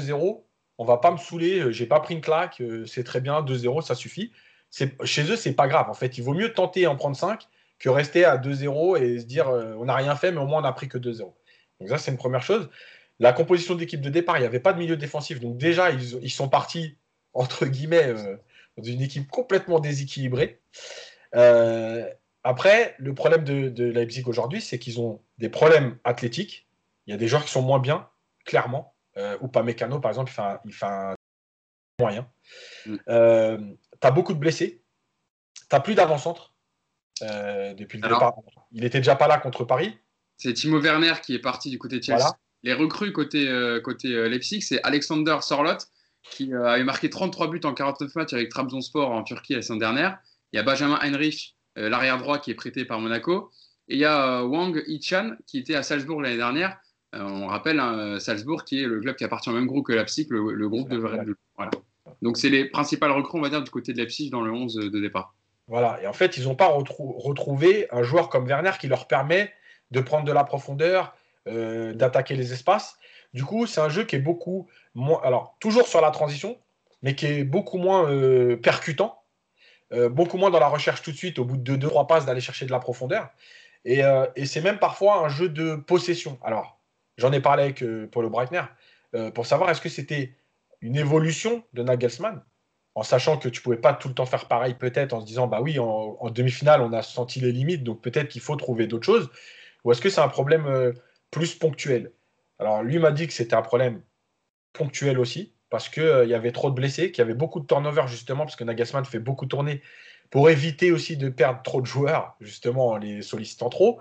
0, 0.00 0.44
on 0.78 0.84
va 0.84 0.96
pas 0.96 1.12
me 1.12 1.16
saouler, 1.16 1.60
euh, 1.60 1.70
j'ai 1.70 1.86
pas 1.86 2.00
pris 2.00 2.14
une 2.14 2.20
claque, 2.20 2.60
euh, 2.60 2.86
c'est 2.86 3.04
très 3.04 3.20
bien, 3.20 3.40
2-0, 3.42 3.82
ça 3.82 3.94
suffit. 3.94 4.32
Chez 5.04 5.30
eux, 5.30 5.36
c'est 5.36 5.54
pas 5.54 5.68
grave. 5.68 5.88
En 5.88 5.94
fait, 5.94 6.18
il 6.18 6.24
vaut 6.24 6.34
mieux 6.34 6.52
tenter 6.52 6.88
en 6.88 6.96
prendre 6.96 7.14
5 7.14 7.46
que 7.78 7.88
rester 7.88 8.24
à 8.24 8.36
2-0 8.36 9.00
et 9.00 9.20
se 9.20 9.26
dire 9.26 9.48
on 9.48 9.84
n'a 9.84 9.94
rien 9.94 10.16
fait, 10.16 10.32
mais 10.32 10.40
au 10.40 10.46
moins 10.46 10.58
on 10.58 10.62
n'a 10.62 10.72
pris 10.72 10.88
que 10.88 10.98
2-0. 10.98 11.32
Donc 11.80 11.88
ça, 11.88 11.98
c'est 11.98 12.10
une 12.10 12.16
première 12.16 12.42
chose. 12.42 12.68
La 13.20 13.32
composition 13.32 13.74
d'équipe 13.74 14.00
de 14.00 14.10
départ, 14.10 14.36
il 14.36 14.40
n'y 14.40 14.46
avait 14.46 14.60
pas 14.60 14.72
de 14.72 14.78
milieu 14.78 14.96
défensif. 14.96 15.40
Donc 15.40 15.58
déjà, 15.58 15.90
ils, 15.90 16.30
sont 16.30 16.48
partis, 16.48 16.96
entre 17.32 17.66
guillemets, 17.66 18.06
euh, 18.06 18.36
dans 18.76 18.84
une 18.84 19.02
équipe 19.02 19.28
complètement 19.28 19.80
déséquilibrée. 19.80 20.60
Euh, 21.34 22.08
après, 22.44 22.94
le 22.98 23.14
problème 23.14 23.42
de, 23.42 23.68
de 23.68 23.84
Leipzig 23.84 24.22
aujourd'hui, 24.26 24.60
c'est 24.60 24.78
qu'ils 24.78 25.00
ont 25.00 25.20
des 25.38 25.48
problèmes 25.48 25.98
athlétiques. 26.04 26.68
Il 27.06 27.10
y 27.10 27.14
a 27.14 27.16
des 27.16 27.26
joueurs 27.26 27.44
qui 27.44 27.50
sont 27.50 27.62
moins 27.62 27.80
bien, 27.80 28.08
clairement. 28.44 28.94
Euh, 29.16 29.36
ou 29.40 29.48
pas 29.48 29.64
Mécano, 29.64 29.98
par 29.98 30.12
exemple, 30.12 30.32
il 30.64 30.72
fait 30.72 30.86
un, 30.86 31.14
moyen. 32.00 32.30
Mm. 32.86 32.96
tu 33.06 34.06
as 34.06 34.10
beaucoup 34.12 34.32
de 34.32 34.38
blessés. 34.38 34.80
Tu 35.58 35.66
n'as 35.72 35.80
plus 35.80 35.96
d'avant-centre 35.96 36.54
depuis 37.20 37.98
le 37.98 38.08
départ. 38.08 38.36
Il 38.70 38.82
n'était 38.82 38.98
déjà 38.98 39.16
pas 39.16 39.26
là 39.26 39.38
contre 39.38 39.64
Paris. 39.64 39.98
C'est 40.36 40.52
Timo 40.52 40.80
Werner 40.80 41.14
qui 41.20 41.34
est 41.34 41.40
parti 41.40 41.68
du 41.68 41.78
côté 41.78 41.98
de 41.98 42.04
Chelsea. 42.04 42.30
Les 42.62 42.72
recrues 42.72 43.12
côté, 43.12 43.48
euh, 43.48 43.80
côté 43.80 44.14
euh, 44.14 44.28
Leipzig, 44.28 44.62
c'est 44.62 44.82
Alexander 44.82 45.36
Sorlot, 45.40 45.78
qui 46.22 46.52
euh, 46.52 46.66
avait 46.66 46.84
marqué 46.84 47.08
33 47.08 47.48
buts 47.48 47.60
en 47.64 47.74
49 47.74 48.14
matchs 48.16 48.32
avec 48.32 48.48
Trabzonspor 48.48 49.10
en 49.10 49.22
Turquie 49.22 49.54
la 49.54 49.62
semaine 49.62 49.78
dernière. 49.78 50.18
Il 50.52 50.56
y 50.56 50.58
a 50.58 50.62
Benjamin 50.62 50.98
Heinrich, 51.02 51.56
l'arrière 51.76 52.18
droit, 52.18 52.38
qui 52.38 52.50
est 52.50 52.54
prêté 52.54 52.84
par 52.84 53.00
Monaco. 53.00 53.50
Et 53.88 53.94
il 53.94 54.00
y 54.00 54.04
a 54.04 54.42
Wang 54.44 54.82
Ichan, 54.86 55.36
qui 55.46 55.58
était 55.58 55.74
à 55.74 55.82
Salzbourg 55.82 56.22
l'année 56.22 56.38
dernière. 56.38 56.78
on 57.12 57.46
rappelle 57.46 57.78
hein, 57.78 58.18
Salzbourg, 58.18 58.64
qui 58.64 58.82
est 58.82 58.86
le 58.86 58.98
club 59.00 59.14
qui 59.14 59.24
appartient 59.24 59.50
au 59.50 59.52
même 59.52 59.66
groupe 59.66 59.86
que 59.86 59.92
Leipzig, 59.92 60.26
le, 60.30 60.54
le 60.54 60.68
groupe 60.68 60.88
de 60.88 60.96
Red 60.96 61.34
Voilà. 61.56 61.70
Donc 62.22 62.38
c'est 62.38 62.48
les 62.48 62.64
principales 62.64 63.12
recrues, 63.12 63.38
on 63.38 63.42
va 63.42 63.50
dire, 63.50 63.62
du 63.62 63.70
côté 63.70 63.92
de 63.92 63.98
Leipzig 63.98 64.30
dans 64.30 64.40
le 64.40 64.50
11 64.50 64.74
de 64.74 65.00
départ. 65.00 65.34
Voilà, 65.68 66.02
et 66.02 66.06
en 66.06 66.14
fait, 66.14 66.38
ils 66.38 66.44
n'ont 66.44 66.56
pas 66.56 66.68
retrouvé 66.68 67.86
un 67.90 68.02
joueur 68.02 68.30
comme 68.30 68.46
Werner 68.46 68.72
qui 68.80 68.88
leur 68.88 69.06
permet 69.06 69.52
de 69.90 70.00
prendre 70.00 70.24
de 70.24 70.32
la 70.32 70.44
profondeur, 70.44 71.14
euh, 71.48 71.94
d'attaquer 71.94 72.36
les 72.36 72.52
espaces. 72.52 72.96
Du 73.32 73.44
coup, 73.44 73.66
c'est 73.66 73.80
un 73.80 73.88
jeu 73.88 74.04
qui 74.04 74.16
est 74.16 74.20
beaucoup 74.20 74.68
moins. 74.94 75.20
Alors, 75.22 75.56
toujours 75.60 75.86
sur 75.86 76.00
la 76.00 76.10
transition, 76.10 76.58
mais 77.02 77.14
qui 77.14 77.26
est 77.26 77.44
beaucoup 77.44 77.78
moins 77.78 78.10
euh, 78.10 78.56
percutant, 78.56 79.22
euh, 79.92 80.08
beaucoup 80.08 80.36
moins 80.36 80.50
dans 80.50 80.60
la 80.60 80.68
recherche 80.68 81.02
tout 81.02 81.12
de 81.12 81.16
suite, 81.16 81.38
au 81.38 81.44
bout 81.44 81.56
de 81.56 81.76
2-3 81.76 82.06
passes, 82.06 82.26
d'aller 82.26 82.40
chercher 82.40 82.66
de 82.66 82.70
la 82.70 82.80
profondeur. 82.80 83.30
Et, 83.84 84.02
c'est 84.44 84.60
même 84.60 84.78
parfois 84.78 85.24
un 85.24 85.28
jeu 85.28 85.48
de 85.48 85.76
possession. 85.76 86.38
Alors, 86.42 86.78
j'en 87.16 87.32
ai 87.32 87.40
parlé 87.40 87.62
avec 87.62 87.82
Paulo 88.10 88.28
Breitner 88.28 88.62
pour 89.34 89.46
savoir 89.46 89.70
est-ce 89.70 89.80
que 89.80 89.88
c'était 89.88 90.34
une 90.82 90.96
évolution 90.96 91.62
de 91.72 91.82
Nagelsmann 91.82 92.42
en 92.94 93.02
sachant 93.02 93.38
que 93.38 93.48
tu 93.48 93.62
pouvais 93.62 93.78
pas 93.78 93.94
tout 93.94 94.08
le 94.08 94.14
temps 94.14 94.26
faire 94.26 94.46
pareil, 94.46 94.74
peut-être 94.74 95.14
en 95.14 95.20
se 95.20 95.26
disant 95.26 95.46
bah 95.46 95.60
oui, 95.62 95.78
en, 95.78 96.18
en 96.20 96.30
demi-finale, 96.30 96.82
on 96.82 96.92
a 96.92 97.00
senti 97.00 97.40
les 97.40 97.52
limites, 97.52 97.84
donc 97.84 98.02
peut-être 98.02 98.28
qu'il 98.28 98.42
faut 98.42 98.56
trouver 98.56 98.88
d'autres 98.88 99.06
choses. 99.06 99.30
Ou 99.84 99.92
est-ce 99.92 100.02
que 100.02 100.10
c'est 100.10 100.20
un 100.20 100.28
problème 100.28 100.92
plus 101.30 101.54
ponctuel. 101.54 102.12
Alors 102.58 102.82
lui 102.82 102.98
m'a 102.98 103.12
dit 103.12 103.26
que 103.26 103.32
c'était 103.32 103.54
un 103.54 103.62
problème 103.62 104.02
ponctuel 104.72 105.18
aussi, 105.18 105.54
parce 105.70 105.88
qu'il 105.88 106.02
euh, 106.02 106.26
y 106.26 106.34
avait 106.34 106.52
trop 106.52 106.70
de 106.70 106.74
blessés, 106.74 107.10
qu'il 107.12 107.22
y 107.22 107.24
avait 107.24 107.34
beaucoup 107.34 107.60
de 107.60 107.66
turnover 107.66 108.04
justement, 108.06 108.44
parce 108.44 108.56
que 108.56 108.64
Nagasman 108.64 109.04
fait 109.04 109.18
beaucoup 109.18 109.46
tourner 109.46 109.82
pour 110.30 110.50
éviter 110.50 110.92
aussi 110.92 111.16
de 111.16 111.28
perdre 111.28 111.62
trop 111.62 111.80
de 111.80 111.86
joueurs, 111.86 112.36
justement 112.40 112.88
en 112.88 112.96
les 112.96 113.22
sollicitant 113.22 113.70
trop. 113.70 114.00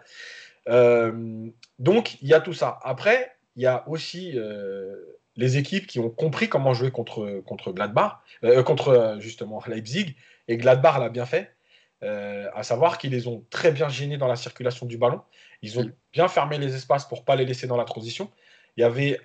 Euh, 0.68 1.48
donc 1.80 2.22
il 2.22 2.28
y 2.28 2.34
a 2.34 2.42
tout 2.42 2.54
ça. 2.54 2.80
Après, 2.84 3.32
il 3.56 3.64
y 3.64 3.66
a 3.66 3.88
aussi 3.88 4.34
euh, 4.36 4.96
les 5.36 5.58
équipes 5.58 5.88
qui 5.88 6.00
ont 6.00 6.10
compris 6.10 6.50
comment 6.50 6.74
jouer 6.74 6.92
contre, 6.92 7.42
contre 7.46 7.72
Gladbach, 7.72 8.20
contre 8.66 9.18
justement 9.20 9.62
Leipzig, 9.68 10.16
et 10.48 10.58
Gladbach 10.58 11.00
l'a 11.00 11.10
bien 11.10 11.26
fait. 11.26 11.54
À 12.02 12.64
savoir 12.64 12.98
qu'ils 12.98 13.12
les 13.12 13.28
ont 13.28 13.44
très 13.50 13.72
bien 13.72 13.90
gênés 13.90 14.18
dans 14.18 14.28
la 14.28 14.36
circulation 14.36 14.86
du 14.86 14.98
ballon. 14.98 15.22
Ils 15.62 15.80
ont 15.80 15.92
bien 16.14 16.28
fermé 16.28 16.58
les 16.58 16.76
espaces 16.76 17.06
pour 17.06 17.20
ne 17.20 17.24
pas 17.24 17.36
les 17.36 17.46
laisser 17.46 17.68
dans 17.68 17.78
la 17.78 17.86
transition. 17.86 18.30
Il 18.76 18.82
y 18.82 18.84
avait 18.84 19.20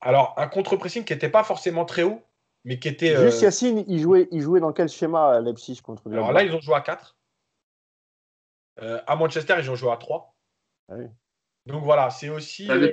alors 0.00 0.34
un 0.36 0.48
contre-pressing 0.48 1.04
qui 1.04 1.12
n'était 1.12 1.28
pas 1.28 1.44
forcément 1.44 1.84
très 1.84 2.02
haut, 2.02 2.22
mais 2.64 2.78
qui 2.78 2.88
était. 2.88 3.16
Juste 3.16 3.42
euh, 3.42 3.46
Yacine, 3.46 3.84
il 3.88 4.00
jouait, 4.00 4.28
il 4.30 4.40
jouait 4.40 4.60
dans 4.60 4.72
quel 4.72 4.88
schéma 4.88 5.40
Leipzig 5.40 5.80
contre 5.82 6.10
Alors 6.10 6.32
là, 6.32 6.42
ils 6.42 6.52
ont 6.54 6.60
joué 6.60 6.74
à 6.74 6.80
4. 6.80 7.16
Euh, 8.82 9.00
à 9.06 9.16
Manchester, 9.16 9.56
ils 9.58 9.70
ont 9.70 9.74
joué 9.74 9.90
à 9.90 9.96
3. 9.96 10.34
Ah 10.90 10.94
Donc 11.66 11.84
voilà, 11.84 12.10
c'est 12.10 12.30
aussi. 12.30 12.70
Euh, 12.70 12.92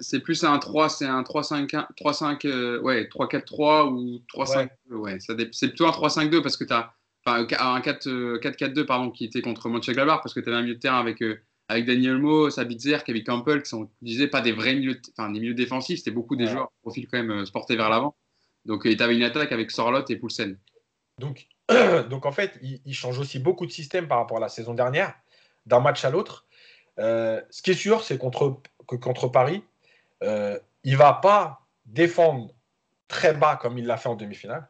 c'est 0.00 0.20
plus 0.20 0.44
un 0.44 0.58
3, 0.58 0.88
c'est 0.88 1.06
un 1.06 1.22
3-5, 1.22 1.68
3-5, 1.94 2.80
ouais, 2.80 3.04
3-4-3 3.04 3.88
ou 3.88 4.22
3-5. 4.32 4.70
Ouais. 4.90 5.18
c'est 5.20 5.68
plutôt 5.68 5.86
un 5.86 5.90
3-5-2 5.90 6.42
parce 6.42 6.56
que 6.56 6.64
tu 6.64 6.72
as. 6.72 6.92
Enfin, 7.26 7.46
un 7.58 7.80
4-4-2, 7.80 8.84
pardon, 8.84 9.10
qui 9.10 9.24
était 9.24 9.40
contre 9.40 9.68
Mönchengladbach 9.68 10.20
parce 10.22 10.34
que 10.34 10.40
tu 10.40 10.48
avais 10.48 10.58
un 10.58 10.62
milieu 10.62 10.74
de 10.74 10.80
terrain 10.80 11.00
avec 11.00 11.22
avec 11.68 11.86
Daniel 11.86 12.18
Mo, 12.18 12.50
Sabitzer, 12.50 12.98
Kevin 13.04 13.24
Campbell, 13.24 13.62
qui 13.62 13.70
sont, 13.70 13.90
disais, 14.02 14.28
pas 14.28 14.40
des 14.40 14.52
vrais 14.52 14.74
milieux, 14.74 15.00
enfin 15.16 15.30
des 15.30 15.40
milieux 15.40 15.54
défensifs, 15.54 15.98
c'était 15.98 16.10
beaucoup 16.10 16.36
des 16.36 16.46
joueurs 16.46 16.70
profil 16.82 17.08
quand 17.08 17.18
même 17.18 17.30
euh, 17.30 17.44
sportés 17.46 17.76
vers 17.76 17.88
l'avant. 17.88 18.14
Donc 18.64 18.82
il 18.84 19.02
avait 19.02 19.16
une 19.16 19.22
attaque 19.22 19.52
avec 19.52 19.70
Sorlot 19.70 20.04
et 20.08 20.16
Poulsen. 20.16 20.58
Donc, 21.18 21.48
donc 22.10 22.26
en 22.26 22.32
fait, 22.32 22.58
il, 22.62 22.94
change 22.94 23.18
aussi 23.18 23.38
beaucoup 23.38 23.66
de 23.66 23.72
système 23.72 24.08
par 24.08 24.18
rapport 24.18 24.38
à 24.38 24.40
la 24.40 24.48
saison 24.48 24.74
dernière, 24.74 25.14
d'un 25.66 25.80
match 25.80 26.04
à 26.04 26.10
l'autre. 26.10 26.46
Euh, 26.98 27.40
ce 27.50 27.62
qui 27.62 27.70
est 27.70 27.74
sûr, 27.74 28.02
c'est 28.02 28.18
contre, 28.18 28.60
que 28.86 28.96
contre 28.96 29.28
Paris, 29.28 29.62
euh, 30.22 30.58
il 30.82 30.92
ne 30.92 30.98
va 30.98 31.14
pas 31.14 31.62
défendre 31.86 32.54
très 33.08 33.34
bas 33.34 33.56
comme 33.56 33.78
il 33.78 33.86
l'a 33.86 33.96
fait 33.96 34.08
en 34.08 34.16
demi-finale, 34.16 34.68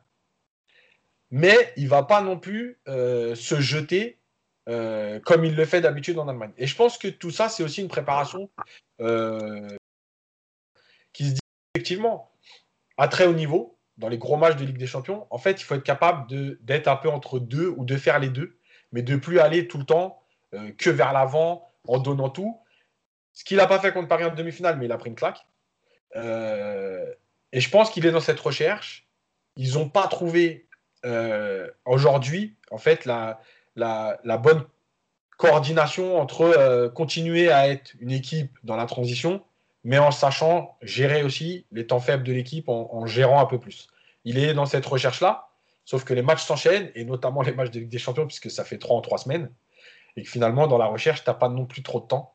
mais 1.34 1.72
il 1.76 1.84
ne 1.84 1.88
va 1.88 2.02
pas 2.04 2.20
non 2.20 2.38
plus 2.38 2.78
se 2.86 3.60
jeter 3.60 4.18
euh, 4.66 5.20
comme 5.20 5.44
il 5.44 5.54
le 5.54 5.66
fait 5.66 5.82
d'habitude 5.82 6.18
en 6.18 6.26
Allemagne. 6.26 6.52
Et 6.56 6.66
je 6.66 6.74
pense 6.74 6.96
que 6.96 7.08
tout 7.08 7.30
ça, 7.30 7.50
c'est 7.50 7.62
aussi 7.62 7.82
une 7.82 7.88
préparation 7.88 8.48
euh, 9.02 9.68
qui 11.12 11.26
se 11.28 11.32
dit 11.32 11.40
effectivement 11.74 12.30
à 12.96 13.08
très 13.08 13.26
haut 13.26 13.34
niveau, 13.34 13.78
dans 13.98 14.08
les 14.08 14.16
gros 14.16 14.36
matchs 14.36 14.56
de 14.56 14.64
Ligue 14.64 14.78
des 14.78 14.86
Champions, 14.86 15.26
en 15.30 15.36
fait, 15.36 15.60
il 15.60 15.64
faut 15.64 15.74
être 15.74 15.82
capable 15.82 16.26
d'être 16.62 16.88
un 16.88 16.96
peu 16.96 17.10
entre 17.10 17.38
deux 17.38 17.68
ou 17.76 17.84
de 17.84 17.96
faire 17.96 18.18
les 18.18 18.30
deux, 18.30 18.58
mais 18.92 19.02
de 19.02 19.16
plus 19.16 19.38
aller 19.38 19.68
tout 19.68 19.78
le 19.78 19.84
temps 19.84 20.22
euh, 20.54 20.72
que 20.78 20.88
vers 20.88 21.12
l'avant 21.12 21.70
en 21.86 21.98
donnant 21.98 22.30
tout. 22.30 22.58
Ce 23.34 23.44
qu'il 23.44 23.58
n'a 23.58 23.66
pas 23.66 23.80
fait 23.80 23.92
contre 23.92 24.08
Paris 24.08 24.24
en 24.24 24.34
demi-finale, 24.34 24.78
mais 24.78 24.86
il 24.86 24.92
a 24.92 24.98
pris 24.98 25.10
une 25.10 25.16
claque. 25.16 25.46
et 26.14 27.60
je 27.60 27.70
pense 27.70 27.90
qu'il 27.90 28.06
est 28.06 28.12
dans 28.12 28.20
cette 28.20 28.40
recherche. 28.40 29.06
Ils 29.56 29.74
n'ont 29.74 29.90
pas 29.90 30.06
trouvé 30.08 30.68
aujourd'hui, 31.84 32.54
en 32.70 32.78
fait, 32.78 33.04
la, 33.04 33.40
la, 33.76 34.18
la, 34.24 34.38
bonne 34.38 34.64
coordination 35.36 36.18
entre 36.18 36.88
continuer 36.94 37.50
à 37.50 37.68
être 37.68 37.92
une 38.00 38.10
équipe 38.10 38.56
dans 38.62 38.76
la 38.76 38.86
transition, 38.86 39.42
mais 39.84 39.98
en 39.98 40.10
sachant 40.10 40.76
gérer 40.82 41.22
aussi 41.22 41.66
les 41.70 41.86
temps 41.86 42.00
faibles 42.00 42.24
de 42.24 42.32
l'équipe, 42.32 42.68
en, 42.68 43.06
gérant 43.06 43.40
un 43.40 43.46
peu 43.46 43.60
plus. 43.60 43.88
Il 44.24 44.38
est 44.38 44.54
dans 44.54 44.66
cette 44.66 44.86
recherche-là, 44.86 45.48
sauf 45.84 46.04
que 46.04 46.14
les 46.14 46.22
matchs 46.22 46.42
s'enchaînent, 46.42 46.90
et 46.94 47.04
notamment 47.04 47.42
les 47.42 47.52
matchs 47.52 47.70
de 47.70 47.80
Ligue 47.80 47.90
des 47.90 47.98
Champions, 47.98 48.26
puisque 48.26 48.50
ça 48.50 48.64
fait 48.64 48.78
trois 48.78 48.96
en 48.96 49.02
trois 49.02 49.18
semaines, 49.18 49.50
et 50.16 50.22
que 50.22 50.30
finalement, 50.30 50.66
dans 50.66 50.78
la 50.78 50.86
recherche, 50.86 51.22
tu 51.22 51.30
n'as 51.30 51.34
pas 51.34 51.50
non 51.50 51.66
plus 51.66 51.82
trop 51.82 52.00
de 52.00 52.06
temps. 52.06 52.34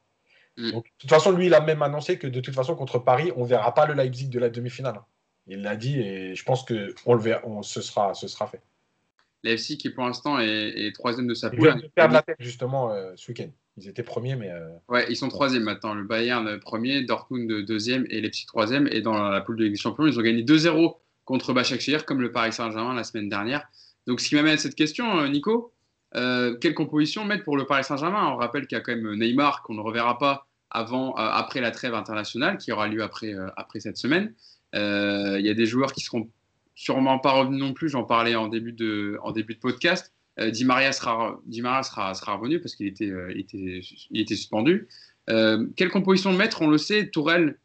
Mm. 0.58 0.72
de 0.72 0.84
toute 1.00 1.10
façon, 1.10 1.32
lui, 1.32 1.48
il 1.48 1.54
a 1.54 1.62
même 1.62 1.82
annoncé 1.82 2.20
que 2.20 2.28
de 2.28 2.40
toute 2.40 2.54
façon, 2.54 2.76
contre 2.76 3.00
Paris, 3.00 3.32
on 3.36 3.42
ne 3.42 3.48
verra 3.48 3.74
pas 3.74 3.88
le 3.88 3.96
Leipzig 3.96 4.30
de 4.30 4.40
la 4.40 4.50
demi-finale. 4.50 5.02
Il 5.50 5.64
l'a 5.64 5.76
dit, 5.76 6.00
et 6.00 6.36
je 6.36 6.44
pense 6.44 6.64
que 6.64 6.94
on 7.08 7.16
le 7.16 7.22
verra, 7.22 7.42
on, 7.44 7.64
ce, 7.64 7.82
sera, 7.82 8.14
ce 8.14 8.28
sera 8.28 8.46
fait. 8.48 8.62
L'AFC 9.44 9.78
qui 9.78 9.90
pour 9.90 10.06
l'instant 10.06 10.40
est, 10.40 10.94
troisième 10.94 11.26
de 11.26 11.34
sa 11.34 11.50
poule. 11.50 11.74
Ils 11.82 11.90
perdre 11.90 12.14
la 12.14 12.22
tête 12.22 12.38
justement 12.40 12.92
euh, 12.92 13.14
ce 13.16 13.32
week-end. 13.32 13.50
Ils 13.78 13.88
étaient 13.88 14.04
premiers, 14.04 14.36
mais. 14.36 14.52
Euh, 14.52 14.70
ouais, 14.90 15.08
ils 15.10 15.16
sont 15.16 15.28
troisième 15.30 15.64
maintenant. 15.64 15.96
Le 15.96 16.04
Bayern 16.04 16.48
euh, 16.48 16.60
premier, 16.60 17.04
Dortmund 17.04 17.50
deuxième 17.66 18.06
et 18.10 18.22
Leipzig 18.22 18.46
troisième. 18.46 18.88
Et 18.92 19.02
dans 19.02 19.30
la 19.30 19.42
poule 19.42 19.56
de 19.56 19.64
Ligue 19.64 19.74
des 19.74 19.80
Champions, 19.80 20.06
ils 20.06 20.20
ont 20.20 20.22
gagné 20.22 20.44
2-0 20.44 20.98
contre 21.26 21.54
Başakşehir, 21.54 22.06
comme 22.06 22.22
le 22.22 22.32
Paris 22.32 22.54
Saint-Germain 22.54 22.94
la 22.94 23.04
semaine 23.04 23.30
dernière. 23.30 23.68
Donc, 24.06 24.20
ce 24.20 24.30
qui 24.30 24.36
m'amène 24.36 24.54
à 24.54 24.58
cette 24.58 24.76
question, 24.76 25.28
Nico, 25.28 25.74
quelle 26.14 26.74
composition 26.74 27.24
mettre 27.24 27.44
pour 27.44 27.56
le 27.56 27.66
Paris 27.66 27.84
Saint-Germain? 27.84 28.28
On 28.32 28.36
rappelle 28.36 28.68
qu'il 28.68 28.78
y 28.78 28.82
a 28.82 28.82
quand 28.82 28.96
même 28.96 29.16
Neymar 29.16 29.62
qu'on 29.64 29.76
ne 29.76 29.82
reverra 29.82 30.18
pas 30.18 30.48
avant, 30.72 31.14
après 31.14 31.62
la 31.62 31.70
trêve 31.70 31.94
internationale 31.94 32.58
qui 32.58 32.72
aura 32.72 32.88
lieu 32.88 33.04
après, 33.04 33.34
après 33.56 33.80
cette 33.80 33.98
semaine. 33.98 34.34
Il 34.74 35.42
y 35.42 35.50
a 35.50 35.54
des 35.54 35.66
joueurs 35.66 35.94
qui 35.94 36.02
seront 36.02 36.30
sûrement 36.80 37.20
pas 37.20 37.34
revenu 37.34 37.58
non 37.58 37.74
plus, 37.74 37.90
j'en 37.90 38.06
parlais 38.06 38.36
en 38.36 38.48
début 38.48 38.72
de, 38.72 39.20
en 39.22 39.34
début 39.34 39.54
de 39.54 39.60
podcast. 39.60 40.14
Euh, 40.40 40.50
Di 40.50 40.64
Maria 40.64 40.94
sera, 40.94 41.38
Di 41.46 41.62
Maria 41.62 41.84
sera, 41.84 42.14
sera 42.14 42.36
revenu 42.36 42.62
parce 42.62 42.74
qu'il 42.74 42.88
était, 42.88 43.10
euh, 43.10 43.38
était, 43.38 43.82
il 44.12 44.22
était 44.22 44.38
suspendu. 44.38 44.88
Euh, 45.30 45.68
quelle 45.76 45.90
composition 45.90 46.32
mettre 46.32 46.62
On 46.62 46.70
le 46.70 46.78
sait, 46.78 47.10
Tourelle, 47.10 47.58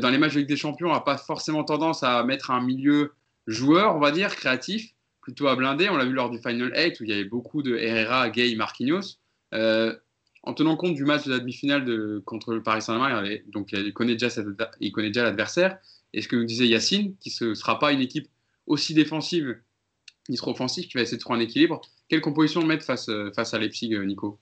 dans 0.00 0.10
les 0.10 0.18
matchs 0.18 0.34
de 0.34 0.40
Ligue 0.40 0.48
des 0.48 0.56
Champions, 0.56 0.92
n'a 0.92 1.00
pas 1.00 1.16
forcément 1.16 1.64
tendance 1.64 2.04
à 2.04 2.22
mettre 2.22 2.52
un 2.52 2.60
milieu 2.60 3.14
joueur, 3.48 3.96
on 3.96 3.98
va 3.98 4.12
dire, 4.12 4.36
créatif, 4.36 4.92
plutôt 5.22 5.48
à 5.48 5.56
blinder. 5.56 5.88
On 5.88 5.96
l'a 5.96 6.04
vu 6.04 6.12
lors 6.12 6.30
du 6.30 6.38
Final 6.38 6.72
8 6.76 7.00
où 7.00 7.04
il 7.04 7.10
y 7.10 7.12
avait 7.12 7.24
beaucoup 7.24 7.62
de 7.62 7.74
Herrera, 7.74 8.30
Gay, 8.30 8.54
Marquinhos. 8.54 9.16
en 9.52 10.54
tenant 10.54 10.76
compte 10.76 10.94
du 10.94 11.04
match 11.04 11.24
de 11.24 11.32
la 11.32 11.40
demi-finale 11.40 12.20
contre 12.26 12.52
le 12.54 12.62
Paris 12.62 12.82
Saint-Germain, 12.82 13.24
donc 13.48 13.72
il 13.72 13.92
connaît 13.92 14.14
déjà 14.14 15.24
l'adversaire. 15.24 15.78
Et 16.14 16.22
ce 16.22 16.28
que 16.28 16.36
nous 16.36 16.44
disait 16.44 16.66
Yacine, 16.66 17.16
qui 17.20 17.34
ne 17.40 17.54
sera 17.54 17.78
pas 17.78 17.92
une 17.92 18.00
équipe 18.00 18.28
aussi 18.66 18.94
défensive 18.94 19.56
ni 20.28 20.36
trop 20.36 20.52
offensive 20.52 20.86
qui 20.86 20.94
va 20.94 21.02
essayer 21.02 21.16
de 21.16 21.22
trouver 21.22 21.38
un 21.38 21.42
équilibre. 21.42 21.80
Quelle 22.08 22.20
composition 22.20 22.64
mettre 22.64 22.84
face, 22.84 23.08
euh, 23.08 23.32
face 23.34 23.54
à 23.54 23.58
Leipzig, 23.58 23.94
euh, 23.94 24.04
Nico? 24.04 24.38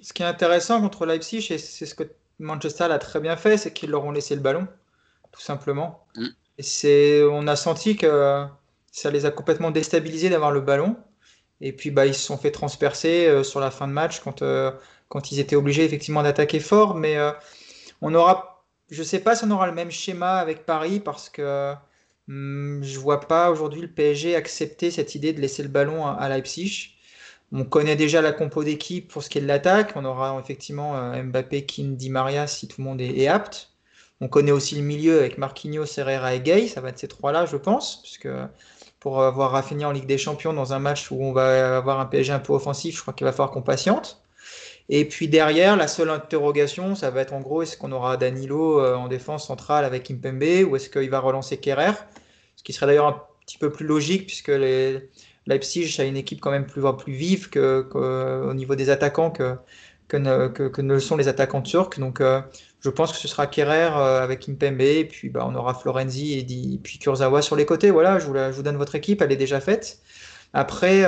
Ce 0.00 0.12
qui 0.12 0.22
est 0.22 0.26
intéressant 0.26 0.80
contre 0.80 1.06
Leipzig, 1.06 1.46
et 1.50 1.58
c'est 1.58 1.86
ce 1.86 1.94
que 1.94 2.04
Manchester 2.38 2.84
a 2.84 2.98
très 2.98 3.20
bien 3.20 3.36
fait, 3.36 3.56
c'est 3.56 3.72
qu'ils 3.72 3.90
leur 3.90 4.04
ont 4.04 4.10
laissé 4.10 4.34
le 4.34 4.40
ballon, 4.40 4.66
tout 5.32 5.40
simplement. 5.40 6.04
Mm. 6.16 6.26
Et 6.58 6.62
c'est, 6.62 7.22
on 7.22 7.46
a 7.46 7.56
senti 7.56 7.96
que 7.96 8.46
ça 8.90 9.10
les 9.10 9.24
a 9.24 9.30
complètement 9.30 9.70
déstabilisés 9.70 10.30
d'avoir 10.30 10.50
le 10.50 10.60
ballon. 10.60 10.96
Et 11.60 11.72
puis 11.72 11.90
bah, 11.90 12.06
ils 12.06 12.14
se 12.14 12.20
sont 12.20 12.36
fait 12.36 12.50
transpercer 12.50 13.26
euh, 13.26 13.42
sur 13.44 13.60
la 13.60 13.70
fin 13.70 13.88
de 13.88 13.92
match 13.92 14.20
quand, 14.20 14.42
quand 15.08 15.32
ils 15.32 15.40
étaient 15.40 15.56
obligés 15.56 15.84
effectivement 15.84 16.22
d'attaquer 16.22 16.60
fort. 16.60 16.94
Mais 16.94 17.16
on 18.02 18.14
aura, 18.14 18.53
je 18.94 19.00
ne 19.00 19.04
sais 19.04 19.20
pas 19.20 19.36
si 19.36 19.44
on 19.44 19.50
aura 19.50 19.66
le 19.66 19.74
même 19.74 19.90
schéma 19.90 20.36
avec 20.38 20.64
Paris 20.66 21.00
parce 21.00 21.28
que 21.28 21.74
Hmm, 22.28 22.82
je 22.82 22.98
vois 22.98 23.20
pas 23.20 23.50
aujourd'hui 23.50 23.82
le 23.82 23.88
PSG 23.88 24.34
accepter 24.34 24.90
cette 24.90 25.14
idée 25.14 25.32
de 25.34 25.40
laisser 25.40 25.62
le 25.62 25.68
ballon 25.68 26.06
à, 26.06 26.28
Leipzig. 26.28 26.96
On 27.52 27.64
connaît 27.64 27.96
déjà 27.96 28.22
la 28.22 28.32
compo 28.32 28.64
d'équipe 28.64 29.08
pour 29.08 29.22
ce 29.22 29.28
qui 29.28 29.38
est 29.38 29.40
de 29.42 29.46
l'attaque. 29.46 29.92
On 29.96 30.04
aura 30.04 30.38
effectivement 30.40 30.96
euh, 30.96 31.22
Mbappé, 31.22 31.66
Kim, 31.66 31.96
Di 31.96 32.10
Maria 32.10 32.46
si 32.46 32.66
tout 32.68 32.80
le 32.80 32.84
monde 32.84 33.00
est, 33.00 33.28
apte. 33.28 33.72
On 34.20 34.28
connaît 34.28 34.52
aussi 34.52 34.76
le 34.76 34.82
milieu 34.82 35.18
avec 35.18 35.38
Marquinhos, 35.38 35.86
Herrera 35.98 36.34
et 36.34 36.40
Gay. 36.40 36.66
Ça 36.68 36.80
va 36.80 36.88
être 36.90 36.98
ces 36.98 37.08
trois-là, 37.08 37.46
je 37.46 37.56
pense, 37.56 38.00
puisque 38.02 38.28
pour 39.00 39.22
avoir 39.22 39.50
Rafinha 39.52 39.88
en 39.88 39.92
Ligue 39.92 40.06
des 40.06 40.18
Champions 40.18 40.54
dans 40.54 40.72
un 40.72 40.78
match 40.78 41.10
où 41.10 41.22
on 41.22 41.32
va 41.32 41.76
avoir 41.76 42.00
un 42.00 42.06
PSG 42.06 42.32
un 42.32 42.38
peu 42.38 42.54
offensif, 42.54 42.96
je 42.96 43.02
crois 43.02 43.12
qu'il 43.14 43.26
va 43.26 43.32
falloir 43.32 43.50
qu'on 43.50 43.62
patiente. 43.62 44.23
Et 44.88 45.06
puis 45.06 45.28
derrière, 45.28 45.76
la 45.76 45.88
seule 45.88 46.10
interrogation, 46.10 46.94
ça 46.94 47.10
va 47.10 47.22
être 47.22 47.32
en 47.32 47.40
gros, 47.40 47.62
est-ce 47.62 47.76
qu'on 47.76 47.92
aura 47.92 48.16
Danilo 48.16 48.80
euh, 48.80 48.94
en 48.94 49.08
défense 49.08 49.46
centrale 49.46 49.84
avec 49.84 50.02
Kimpembe 50.04 50.68
ou 50.68 50.76
est-ce 50.76 50.90
qu'il 50.90 51.08
va 51.08 51.20
relancer 51.20 51.56
Kerrer? 51.56 51.92
Ce 52.56 52.62
qui 52.62 52.72
serait 52.72 52.86
d'ailleurs 52.86 53.06
un 53.06 53.22
petit 53.46 53.58
peu 53.58 53.72
plus 53.72 53.86
logique 53.86 54.26
puisque 54.26 54.48
les, 54.48 55.08
Leipzig 55.46 55.96
a 55.98 56.04
une 56.04 56.16
équipe 56.16 56.40
quand 56.40 56.50
même 56.50 56.66
plus, 56.66 56.82
plus 56.98 57.12
vive 57.12 57.50
que, 57.50 57.88
au 58.48 58.54
niveau 58.54 58.74
des 58.74 58.90
attaquants 58.90 59.30
que, 59.30 59.56
ne, 60.12 60.82
ne 60.82 60.98
sont 60.98 61.16
les 61.16 61.28
attaquants 61.28 61.62
turcs. 61.62 61.98
Donc 61.98 62.20
euh, 62.20 62.40
je 62.80 62.90
pense 62.90 63.12
que 63.12 63.18
ce 63.18 63.28
sera 63.28 63.46
Kerrer 63.46 63.90
euh, 63.96 64.22
avec 64.22 64.40
Kimpembe 64.40 64.80
et 64.80 65.04
puis 65.06 65.30
bah, 65.30 65.46
on 65.48 65.54
aura 65.54 65.74
Florenzi 65.74 66.38
et, 66.38 66.78
puis 66.78 66.98
Kurzawa 66.98 67.42
sur 67.42 67.56
les 67.56 67.66
côtés. 67.66 67.90
Voilà, 67.90 68.18
je 68.18 68.26
vous, 68.26 68.62
donne 68.62 68.76
votre 68.76 68.94
équipe, 68.94 69.22
elle 69.22 69.32
est 69.32 69.36
déjà 69.36 69.60
faite. 69.60 70.00
Après... 70.52 71.04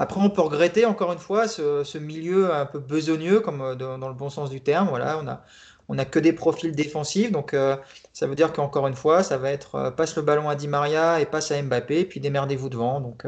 Après, 0.00 0.18
on 0.18 0.30
peut 0.30 0.40
regretter 0.40 0.86
encore 0.86 1.12
une 1.12 1.18
fois 1.18 1.46
ce, 1.46 1.98
milieu 1.98 2.54
un 2.54 2.64
peu 2.64 2.78
besogneux, 2.78 3.40
comme 3.40 3.60
euh, 3.60 3.74
dans, 3.74 4.08
le 4.08 4.14
bon 4.14 4.30
sens 4.30 4.48
du 4.48 4.62
terme. 4.62 4.88
Voilà, 4.88 5.18
on 5.22 5.28
a, 5.28 5.44
on 5.90 5.96
que 6.06 6.18
des 6.18 6.32
profils 6.32 6.72
défensifs, 6.72 7.30
donc 7.30 7.52
euh, 7.52 7.76
ça 8.14 8.26
veut 8.26 8.34
dire 8.34 8.54
qu'encore 8.54 8.86
une 8.88 8.96
fois, 8.96 9.22
ça 9.22 9.36
va 9.36 9.50
être 9.50 9.74
euh, 9.74 9.90
passe 9.90 10.16
le 10.16 10.22
ballon 10.22 10.48
à 10.48 10.54
Di 10.54 10.68
Maria 10.68 11.20
et 11.20 11.26
passe 11.26 11.50
à 11.50 11.60
Mbappé, 11.60 12.06
puis 12.06 12.18
démerdez-vous 12.18 12.70
devant. 12.70 13.02
Donc, 13.02 13.26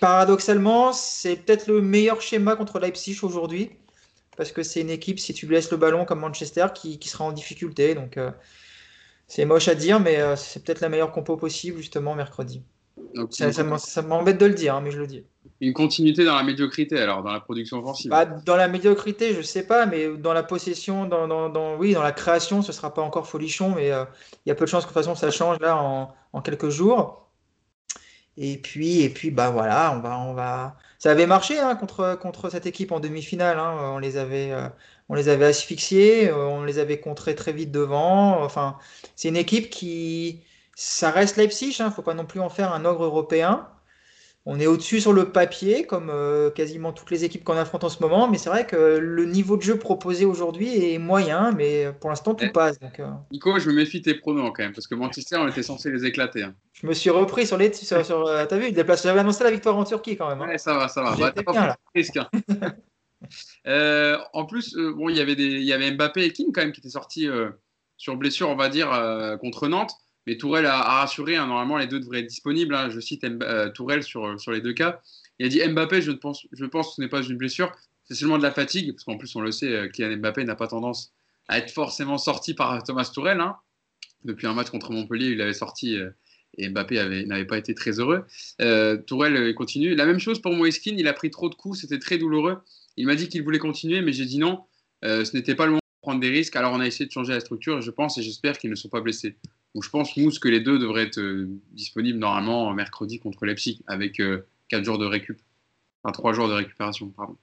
paradoxalement, 0.00 0.92
c'est 0.92 1.36
peut-être 1.36 1.66
le 1.66 1.80
meilleur 1.80 2.20
schéma 2.20 2.54
contre 2.54 2.78
Leipzig 2.78 3.18
aujourd'hui, 3.22 3.70
parce 4.36 4.52
que 4.52 4.62
c'est 4.62 4.82
une 4.82 4.90
équipe, 4.90 5.18
si 5.18 5.32
tu 5.32 5.46
laisses 5.46 5.70
le 5.70 5.78
ballon 5.78 6.04
comme 6.04 6.20
Manchester, 6.20 6.66
qui, 6.74 6.98
qui 6.98 7.08
sera 7.08 7.24
en 7.24 7.32
difficulté. 7.32 7.94
Donc, 7.94 8.18
c'est 9.28 9.46
moche 9.46 9.68
à 9.68 9.74
dire, 9.74 9.98
mais 9.98 10.36
c'est 10.36 10.62
peut-être 10.62 10.82
la 10.82 10.90
meilleure 10.90 11.12
compo 11.12 11.38
possible 11.38 11.78
justement 11.78 12.14
mercredi 12.14 12.62
ça, 13.30 14.02
m'embête 14.02 14.38
de 14.38 14.46
le 14.46 14.54
dire, 14.54 14.74
hein, 14.74 14.80
mais 14.82 14.90
je 14.90 14.98
le 14.98 15.06
dis. 15.06 15.24
Une 15.60 15.72
continuité 15.72 16.24
dans 16.24 16.34
la 16.34 16.42
médiocrité, 16.42 16.98
alors, 16.98 17.22
dans 17.22 17.32
la 17.32 17.40
production 17.40 17.78
offensive 17.78 18.10
bah, 18.10 18.24
Dans 18.24 18.56
la 18.56 18.68
médiocrité, 18.68 19.34
je 19.34 19.42
sais 19.42 19.64
pas, 19.64 19.86
mais 19.86 20.08
dans 20.08 20.32
la 20.32 20.42
possession, 20.42 21.06
dans, 21.06 21.28
dans, 21.48 21.76
oui, 21.76 21.94
dans 21.94 22.02
la 22.02 22.12
création, 22.12 22.62
ce 22.62 22.72
sera 22.72 22.92
pas 22.92 23.02
encore 23.02 23.28
folichon, 23.28 23.74
mais 23.74 23.92
euh, 23.92 24.04
il 24.44 24.48
y 24.48 24.52
a 24.52 24.54
peu 24.54 24.64
de 24.64 24.70
chances 24.70 24.84
que 24.84 24.90
de 24.90 24.94
toute 24.94 25.04
façon 25.04 25.14
ça 25.14 25.30
change 25.30 25.58
là 25.60 25.76
en, 25.76 26.40
quelques 26.42 26.68
jours. 26.68 27.28
Et 28.36 28.56
puis, 28.56 29.02
et 29.02 29.10
puis 29.10 29.30
bah 29.30 29.50
voilà, 29.50 29.94
on 29.96 30.00
va, 30.00 30.18
on 30.18 30.32
va... 30.32 30.76
ça 30.98 31.10
avait 31.10 31.26
marché 31.26 31.58
hein, 31.58 31.76
contre, 31.76 32.18
contre 32.20 32.50
cette 32.50 32.66
équipe 32.66 32.90
en 32.90 32.98
demi-finale. 32.98 33.58
Hein. 33.58 33.92
on, 33.94 33.98
les 33.98 34.16
avait, 34.16 34.50
euh, 34.52 34.68
on 35.08 35.14
les 35.14 35.28
avait 35.28 35.44
asphyxiés, 35.44 36.30
euh, 36.30 36.46
on 36.46 36.64
les 36.64 36.78
avait 36.78 36.98
contrés 36.98 37.34
très 37.34 37.52
vite 37.52 37.70
devant. 37.70 38.42
Enfin, 38.42 38.78
c'est 39.14 39.28
une 39.28 39.36
équipe 39.36 39.70
qui 39.70 40.40
ça 40.84 41.12
reste 41.12 41.36
Leipzig, 41.36 41.76
il 41.78 41.82
hein, 41.82 41.86
ne 41.86 41.92
faut 41.92 42.02
pas 42.02 42.12
non 42.12 42.26
plus 42.26 42.40
en 42.40 42.48
faire 42.48 42.72
un 42.72 42.84
ogre 42.84 43.04
européen. 43.04 43.68
On 44.46 44.58
est 44.58 44.66
au-dessus 44.66 45.00
sur 45.00 45.12
le 45.12 45.30
papier, 45.30 45.86
comme 45.86 46.10
euh, 46.10 46.50
quasiment 46.50 46.92
toutes 46.92 47.12
les 47.12 47.22
équipes 47.22 47.44
qu'on 47.44 47.56
affronte 47.56 47.84
en 47.84 47.88
ce 47.88 48.02
moment, 48.02 48.28
mais 48.28 48.36
c'est 48.36 48.50
vrai 48.50 48.66
que 48.66 48.98
le 48.98 49.24
niveau 49.24 49.56
de 49.56 49.62
jeu 49.62 49.78
proposé 49.78 50.24
aujourd'hui 50.24 50.92
est 50.92 50.98
moyen, 50.98 51.52
mais 51.52 51.92
pour 52.00 52.10
l'instant 52.10 52.34
tout 52.34 52.46
eh, 52.46 52.50
passe. 52.50 52.80
Euh. 52.98 53.06
Nico, 53.30 53.56
je 53.60 53.70
me 53.70 53.74
méfie 53.74 54.02
tes 54.02 54.14
pronoms 54.14 54.50
quand 54.50 54.64
même, 54.64 54.72
parce 54.72 54.88
que 54.88 54.96
Manchester, 54.96 55.36
on 55.36 55.46
était 55.46 55.62
censé 55.62 55.88
les 55.92 56.04
éclater. 56.04 56.42
Hein. 56.42 56.56
Je 56.72 56.88
me 56.88 56.94
suis 56.94 57.10
repris 57.10 57.46
sur 57.46 57.58
les. 57.58 57.72
Sur, 57.72 58.04
sur, 58.04 58.26
euh, 58.26 58.44
T'as 58.46 58.58
vu, 58.58 58.74
j'avais 58.74 59.20
annoncé 59.20 59.44
la 59.44 59.52
victoire 59.52 59.76
en 59.76 59.84
Turquie 59.84 60.16
quand 60.16 60.28
même. 60.28 60.42
Hein. 60.42 60.58
ça 60.58 60.74
va, 60.74 60.88
ça 60.88 61.02
va. 61.02 61.14
Bah, 61.14 61.30
pas 61.30 61.76
risque, 61.94 62.18
en 64.32 64.46
plus, 64.46 64.74
bon, 64.96 65.10
il 65.10 65.16
y 65.16 65.20
avait 65.20 65.36
des, 65.36 65.44
il 65.44 65.64
y 65.64 65.72
avait 65.72 65.92
Mbappé 65.92 66.24
et 66.24 66.32
Kim 66.32 66.50
quand 66.52 66.62
même 66.62 66.72
qui 66.72 66.80
étaient 66.80 66.90
sortis 66.90 67.28
sur 67.96 68.16
blessure, 68.16 68.48
on 68.48 68.56
va 68.56 68.68
dire, 68.68 68.88
contre 69.40 69.68
Nantes. 69.68 69.92
Mais 70.26 70.36
Tourelle 70.36 70.66
a, 70.66 70.80
rassuré, 71.00 71.36
hein, 71.36 71.46
normalement 71.46 71.78
les 71.78 71.86
deux 71.86 72.00
devraient 72.00 72.20
être 72.20 72.28
disponibles. 72.28 72.74
Hein. 72.74 72.90
je 72.90 73.00
cite 73.00 73.24
euh, 73.24 73.70
Tourelle 73.70 74.02
sur, 74.02 74.38
sur 74.40 74.52
les 74.52 74.60
deux 74.60 74.72
cas. 74.72 75.00
Il 75.38 75.46
a 75.46 75.48
dit 75.48 75.60
Mbappé, 75.66 76.02
je 76.02 76.12
pense, 76.12 76.46
je 76.52 76.64
pense 76.64 76.88
que 76.88 76.94
ce 76.96 77.00
n'est 77.00 77.08
pas 77.08 77.22
une 77.22 77.36
blessure, 77.36 77.72
c'est 78.04 78.14
seulement 78.14 78.38
de 78.38 78.42
la 78.42 78.52
fatigue, 78.52 78.92
parce 78.92 79.04
qu'en 79.04 79.16
plus 79.16 79.34
on 79.34 79.40
le 79.40 79.50
sait, 79.50 79.72
euh, 79.72 79.88
Kylian 79.88 80.18
Mbappé 80.18 80.44
n'a 80.44 80.54
pas 80.54 80.68
tendance 80.68 81.12
à 81.48 81.58
être 81.58 81.70
forcément 81.70 82.18
sorti 82.18 82.54
par 82.54 82.82
Thomas 82.84 83.10
Tourelle. 83.12 83.40
Hein. 83.40 83.56
Depuis 84.24 84.46
un 84.46 84.54
match 84.54 84.70
contre 84.70 84.92
Montpellier, 84.92 85.30
il 85.30 85.40
avait 85.40 85.52
sorti 85.52 85.96
euh, 85.96 86.10
et 86.56 86.68
Mbappé 86.68 87.24
n'avait 87.26 87.46
pas 87.46 87.58
été 87.58 87.74
très 87.74 87.98
heureux. 87.98 88.24
Tourelle 89.06 89.54
continue. 89.54 89.94
La 89.94 90.04
même 90.04 90.18
chose 90.18 90.40
pour 90.40 90.52
Moeskin, 90.52 90.94
il 90.98 91.08
a 91.08 91.14
pris 91.14 91.30
trop 91.30 91.48
de 91.48 91.54
coups, 91.54 91.80
c'était 91.80 91.98
très 91.98 92.18
douloureux. 92.18 92.58
Il 92.98 93.06
m'a 93.06 93.14
dit 93.14 93.30
qu'il 93.30 93.42
voulait 93.42 93.58
continuer, 93.58 94.02
mais 94.02 94.12
j'ai 94.12 94.26
dit 94.26 94.36
non, 94.36 94.62
ce 95.02 95.34
n'était 95.34 95.54
pas 95.54 95.64
le 95.64 95.70
moment 95.70 95.78
de 95.78 96.02
prendre 96.02 96.20
des 96.20 96.28
risques. 96.28 96.54
Alors 96.54 96.74
on 96.74 96.80
a 96.80 96.86
essayé 96.86 97.06
de 97.06 97.10
changer 97.10 97.32
la 97.32 97.40
structure, 97.40 97.80
je 97.80 97.90
pense, 97.90 98.18
et 98.18 98.22
j'espère 98.22 98.58
qu'ils 98.58 98.68
ne 98.68 98.74
sont 98.74 98.90
pas 98.90 99.00
blessés. 99.00 99.38
Donc 99.74 99.84
je 99.84 99.90
pense, 99.90 100.16
Mousse, 100.16 100.38
que 100.38 100.48
les 100.48 100.60
deux 100.60 100.78
devraient 100.78 101.04
être 101.04 101.18
euh, 101.18 101.48
disponibles 101.70 102.18
normalement 102.18 102.72
mercredi 102.74 103.18
contre 103.18 103.46
Leipzig 103.46 103.82
avec 103.86 104.16
4 104.16 104.22
euh, 104.22 104.84
jours 104.84 104.98
de 104.98 105.06
récup. 105.06 105.40
Enfin, 106.02 106.12
3 106.12 106.32
jours 106.34 106.48
de 106.48 106.54
récupération, 106.54 107.08
pardon. 107.08 107.36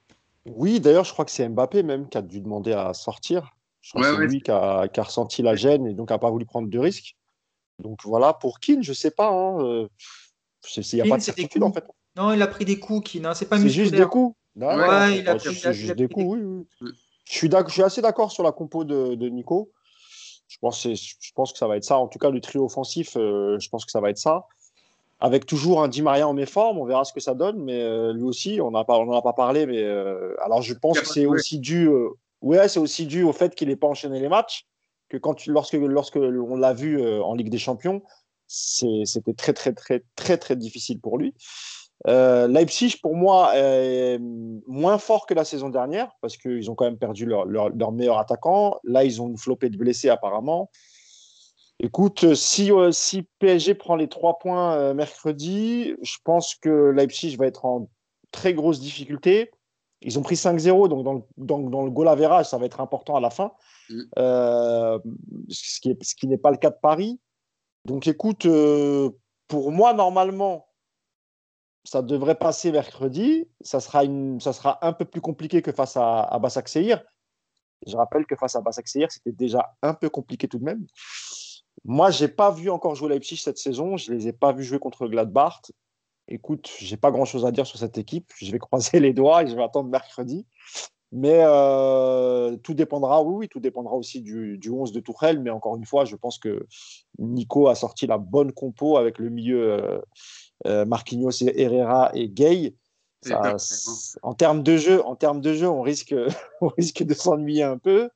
Oui, 0.46 0.80
d'ailleurs, 0.80 1.06
je 1.06 1.14
crois 1.14 1.26
que 1.26 1.32
c'est 1.32 1.48
Mbappé 1.48 1.84
même 1.84 2.08
qui 2.08 2.18
a 2.18 2.22
dû 2.22 2.40
demander 2.40 2.74
à 2.74 2.94
sortir. 2.94 3.56
Je 3.82 3.92
crois 3.92 4.04
que 4.04 4.18
c'est 4.18 4.28
lui 4.28 4.42
qui 4.42 4.52
a, 4.52 4.88
qui 4.88 5.00
a, 5.00 5.04
ressenti 5.04 5.42
la 5.42 5.56
gêne 5.56 5.88
et 5.88 5.94
donc 5.94 6.10
n'a 6.10 6.20
pas 6.20 6.30
voulu 6.30 6.46
prendre 6.46 6.70
de 6.70 6.80
risques. 6.80 7.16
Donc 7.80 8.00
voilà, 8.04 8.34
pour 8.34 8.60
Keane, 8.60 8.84
je 8.84 8.94
sais 8.94 9.12
pas. 9.12 9.30
Hein, 9.30 9.88
il 10.76 10.84
n'y 10.94 11.02
a 11.02 11.06
pas 11.06 11.18
de 11.18 11.24
certitude 11.24 11.64
en 11.64 11.72
fait. 11.72 11.86
Non, 12.16 12.34
il 12.34 12.42
a 12.42 12.48
pris 12.48 12.66
des 12.66 12.80
coups, 12.80 13.12
Keane. 13.12 13.26
Hein, 13.26 13.34
c'est 13.34 13.48
pas 13.48 13.58
C'est 13.58 13.70
juste 13.70 13.94
des 13.94 14.06
coups. 14.06 14.36
Ouais, 14.56 15.20
il 15.20 15.30
a 15.30 15.36
pris, 15.36 15.56
juste 15.74 15.96
des 15.96 16.10
coups, 16.10 16.26
oui. 16.28 16.66
oui. 16.82 16.92
Je 17.26 17.34
suis, 17.34 17.50
je 17.50 17.72
suis 17.72 17.84
assez 17.84 18.02
d'accord 18.02 18.32
sur 18.32 18.44
la 18.44 18.52
compo 18.52 18.84
de, 18.84 19.16
de 19.16 19.30
Nico. 19.30 19.72
Je 20.50 20.58
pense, 20.60 20.84
je 20.84 21.32
pense, 21.36 21.54
que 21.54 21.58
ça 21.58 21.68
va 21.68 21.78
être 21.78 21.84
ça. 21.84 21.98
En 21.98 22.08
tout 22.08 22.20
cas, 22.20 22.32
le 22.32 22.42
trio 22.42 22.66
offensif, 22.66 23.16
euh, 23.16 23.58
je 23.60 23.70
pense 23.70 23.86
que 23.86 23.92
ça 23.92 24.02
va 24.02 24.10
être 24.10 24.18
ça. 24.18 24.48
Avec 25.22 25.46
toujours 25.46 25.84
un 25.84 25.88
Di 25.88 26.02
Maria 26.02 26.28
en 26.28 26.34
méforme, 26.34 26.80
on 26.80 26.86
verra 26.86 27.06
ce 27.06 27.14
que 27.14 27.20
ça 27.20 27.36
donne. 27.36 27.64
Mais 27.64 27.82
euh, 27.82 28.14
lui 28.14 28.24
aussi, 28.24 28.60
on 28.60 28.72
n'en 28.72 28.80
a 28.80 29.22
pas 29.22 29.34
parlé. 29.34 29.66
Mais 29.68 29.84
euh, 29.84 30.36
alors, 30.44 30.62
je 30.62 30.74
pense 30.74 31.00
que 31.00 31.08
c'est 31.08 31.26
aussi 31.28 31.60
dû. 31.60 31.90
ouais, 32.42 32.68
c'est 32.68 32.80
aussi 32.80 33.06
dû 33.06 33.24
au 33.24 33.32
fait 33.32 33.54
qu'il 33.56 33.68
n'ait 33.68 33.76
pas 33.76 33.88
enchaîné 33.88 34.20
les 34.20 34.30
matchs. 34.30 34.66
Que 35.08 35.18
quand 35.18 35.36
tu, 35.36 35.52
lorsque, 35.52 35.74
lorsque 35.74 36.18
on 36.18 36.56
l'a 36.56 36.74
vu 36.74 37.02
en 37.22 37.36
Ligue 37.36 37.50
des 37.50 37.58
Champions, 37.58 38.02
c'était 38.48 39.34
très, 39.34 39.54
très, 39.54 39.74
très, 39.74 40.04
très, 40.16 40.38
très 40.38 40.56
difficile 40.56 41.00
pour 41.00 41.18
lui. 41.20 41.36
Euh, 42.08 42.48
Leipzig, 42.48 42.98
pour 43.02 43.16
moi, 43.16 43.52
est 43.56 44.20
moins 44.68 44.98
fort 44.98 45.26
que 45.26 45.34
la 45.34 45.44
saison 45.44 45.70
dernière 45.70 46.12
parce 46.22 46.38
qu'ils 46.38 46.72
ont 46.72 46.76
quand 46.76 46.86
même 46.86 46.98
perdu 46.98 47.26
leur, 47.26 47.46
leur, 47.46 47.92
meilleur 47.92 48.18
attaquant. 48.18 48.80
Là, 48.84 49.04
ils 49.04 49.22
ont 49.22 49.28
une 49.28 49.38
flopée 49.38 49.70
de 49.70 49.78
blessés 49.78 50.10
apparemment. 50.10 50.70
Écoute, 51.82 52.34
si, 52.36 52.72
euh, 52.72 52.92
si 52.92 53.24
PSG 53.40 53.74
prend 53.74 53.96
les 53.96 54.10
trois 54.10 54.38
points 54.40 54.76
euh, 54.76 54.94
mercredi, 54.94 55.96
je 56.02 56.18
pense 56.24 56.56
que 56.56 56.92
Leipzig 56.92 57.38
va 57.38 57.48
être 57.48 57.66
en 57.66 57.90
très 58.32 58.54
grosse 58.54 58.80
difficulté. 58.80 59.52
Ils 60.02 60.18
ont 60.18 60.22
pris 60.22 60.36
5-0, 60.36 60.88
donc 60.88 61.04
dans 61.04 61.14
le, 61.14 61.22
dans, 61.38 61.60
dans 61.60 61.84
le 61.84 61.92
goal 61.92 62.08
average, 62.08 62.46
ça 62.46 62.58
va 62.58 62.66
être 62.66 62.80
important 62.80 63.16
à 63.16 63.20
la 63.20 63.30
fin, 63.30 63.52
mm. 63.90 64.04
ce 65.50 66.16
qui 66.16 66.28
n'est 66.28 66.38
pas 66.38 66.52
le 66.52 66.58
cas 66.58 66.70
de 66.70 66.78
Paris. 66.82 67.20
Donc 67.84 68.08
écoute, 68.08 68.48
pour 69.48 69.72
moi, 69.74 69.94
normalement, 69.94 70.69
ça 71.90 72.04
devrait 72.04 72.36
passer 72.36 72.72
mercredi. 72.72 73.48
Ça 73.62 73.80
sera, 73.80 74.04
une, 74.04 74.40
ça 74.40 74.54
sera 74.54 74.78
un 74.86 74.94
peu 74.94 75.06
plus 75.06 75.22
compliqué 75.22 75.64
que 75.64 75.72
face 75.72 75.98
à, 75.98 76.22
à 76.22 76.38
Bassak. 76.38 76.70
Je 76.78 77.98
rappelle 77.98 78.28
que 78.28 78.36
face 78.36 78.56
à 78.56 78.62
Bassak 78.62 78.88
Seir, 78.88 79.12
c'était 79.12 79.32
déjà 79.32 79.76
un 79.82 79.96
peu 79.96 80.08
compliqué 80.08 80.48
tout 80.48 80.60
de 80.60 80.66
même. 80.66 80.86
Moi, 81.84 82.12
je 82.12 82.26
n'ai 82.26 82.28
pas 82.28 82.52
vu 82.52 82.70
encore 82.70 82.94
jouer 82.94 83.10
Leipzig 83.10 83.38
cette 83.38 83.58
saison. 83.58 83.98
Je 83.98 84.12
ne 84.12 84.18
les 84.18 84.28
ai 84.28 84.34
pas 84.34 84.52
vus 84.52 84.64
jouer 84.64 84.78
contre 84.78 85.08
Gladbach. 85.08 85.62
Écoute, 86.28 86.70
j'ai 86.78 86.98
pas 86.98 87.10
grand-chose 87.10 87.44
à 87.44 87.52
dire 87.52 87.66
sur 87.66 87.80
cette 87.80 87.98
équipe. 87.98 88.30
Je 88.38 88.52
vais 88.52 88.60
croiser 88.60 89.00
les 89.00 89.14
doigts 89.14 89.42
et 89.42 89.48
je 89.48 89.56
vais 89.56 89.64
attendre 89.64 89.90
mercredi. 89.90 90.46
Mais 91.12 91.42
euh, 91.42 92.56
tout 92.58 92.76
dépendra, 92.76 93.24
oui, 93.24 93.34
oui, 93.36 93.48
tout 93.50 93.60
dépendra 93.60 93.96
aussi 93.96 94.22
du, 94.22 94.60
du 94.60 94.70
11 94.70 94.92
de 94.92 95.00
Tourelle. 95.00 95.40
Mais 95.40 95.50
encore 95.50 95.76
une 95.76 95.86
fois, 95.86 96.06
je 96.06 96.16
pense 96.16 96.38
que 96.38 96.68
Nico 97.18 97.68
a 97.68 97.74
sorti 97.74 98.06
la 98.06 98.20
bonne 98.20 98.52
compo 98.52 98.98
avec 98.98 99.18
le 99.18 99.30
milieu 99.32 99.74
euh, 99.74 100.00
euh, 100.68 100.86
Marquinhos, 100.86 101.42
Herrera 101.42 102.12
et 102.14 102.28
Gay. 102.28 102.76
en 104.22 104.34
termes 104.34 104.64
de 104.64 104.78
jeu, 104.78 105.04
en 105.06 105.16
termes 105.16 105.42
de 105.42 105.54
jeu, 105.54 105.68
on 105.68 105.82
risque, 105.82 106.16
on 106.62 106.68
risque 106.70 107.04
de 107.04 107.14
s'ennuyer 107.14 107.64
un 107.64 107.78
peu. 107.78 108.10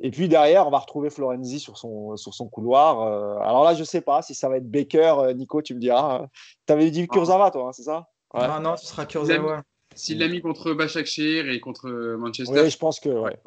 Et 0.00 0.10
puis 0.10 0.28
derrière, 0.28 0.66
on 0.66 0.70
va 0.70 0.78
retrouver 0.78 1.08
Florenzi 1.08 1.60
sur 1.60 1.78
son, 1.78 2.16
sur 2.16 2.34
son 2.34 2.48
couloir. 2.48 3.00
Euh, 3.02 3.38
alors 3.38 3.64
là, 3.64 3.74
je 3.74 3.84
sais 3.84 4.00
pas 4.00 4.22
si 4.22 4.34
ça 4.34 4.48
va 4.48 4.58
être 4.58 4.70
Baker, 4.70 5.14
euh, 5.18 5.32
Nico, 5.32 5.62
tu 5.62 5.74
me 5.74 5.80
diras. 5.80 6.26
Tu 6.66 6.72
avais 6.72 6.90
dit 6.90 7.06
Kurzawa, 7.06 7.50
toi, 7.50 7.68
hein, 7.68 7.72
c'est 7.72 7.84
ça? 7.84 8.08
Ah 8.32 8.60
non, 8.60 8.76
ce 8.76 8.86
sera 8.86 9.06
Kurzawa. 9.06 9.62
S'il 9.94 10.18
l'a 10.18 10.26
mis 10.26 10.40
contre 10.40 10.72
Başakşehir 10.72 11.48
et 11.48 11.60
contre 11.60 11.88
Manchester. 12.18 12.62
Oui, 12.62 12.68
je 12.68 12.76
pense 12.76 12.98
que. 12.98 13.08
Ouais. 13.08 13.38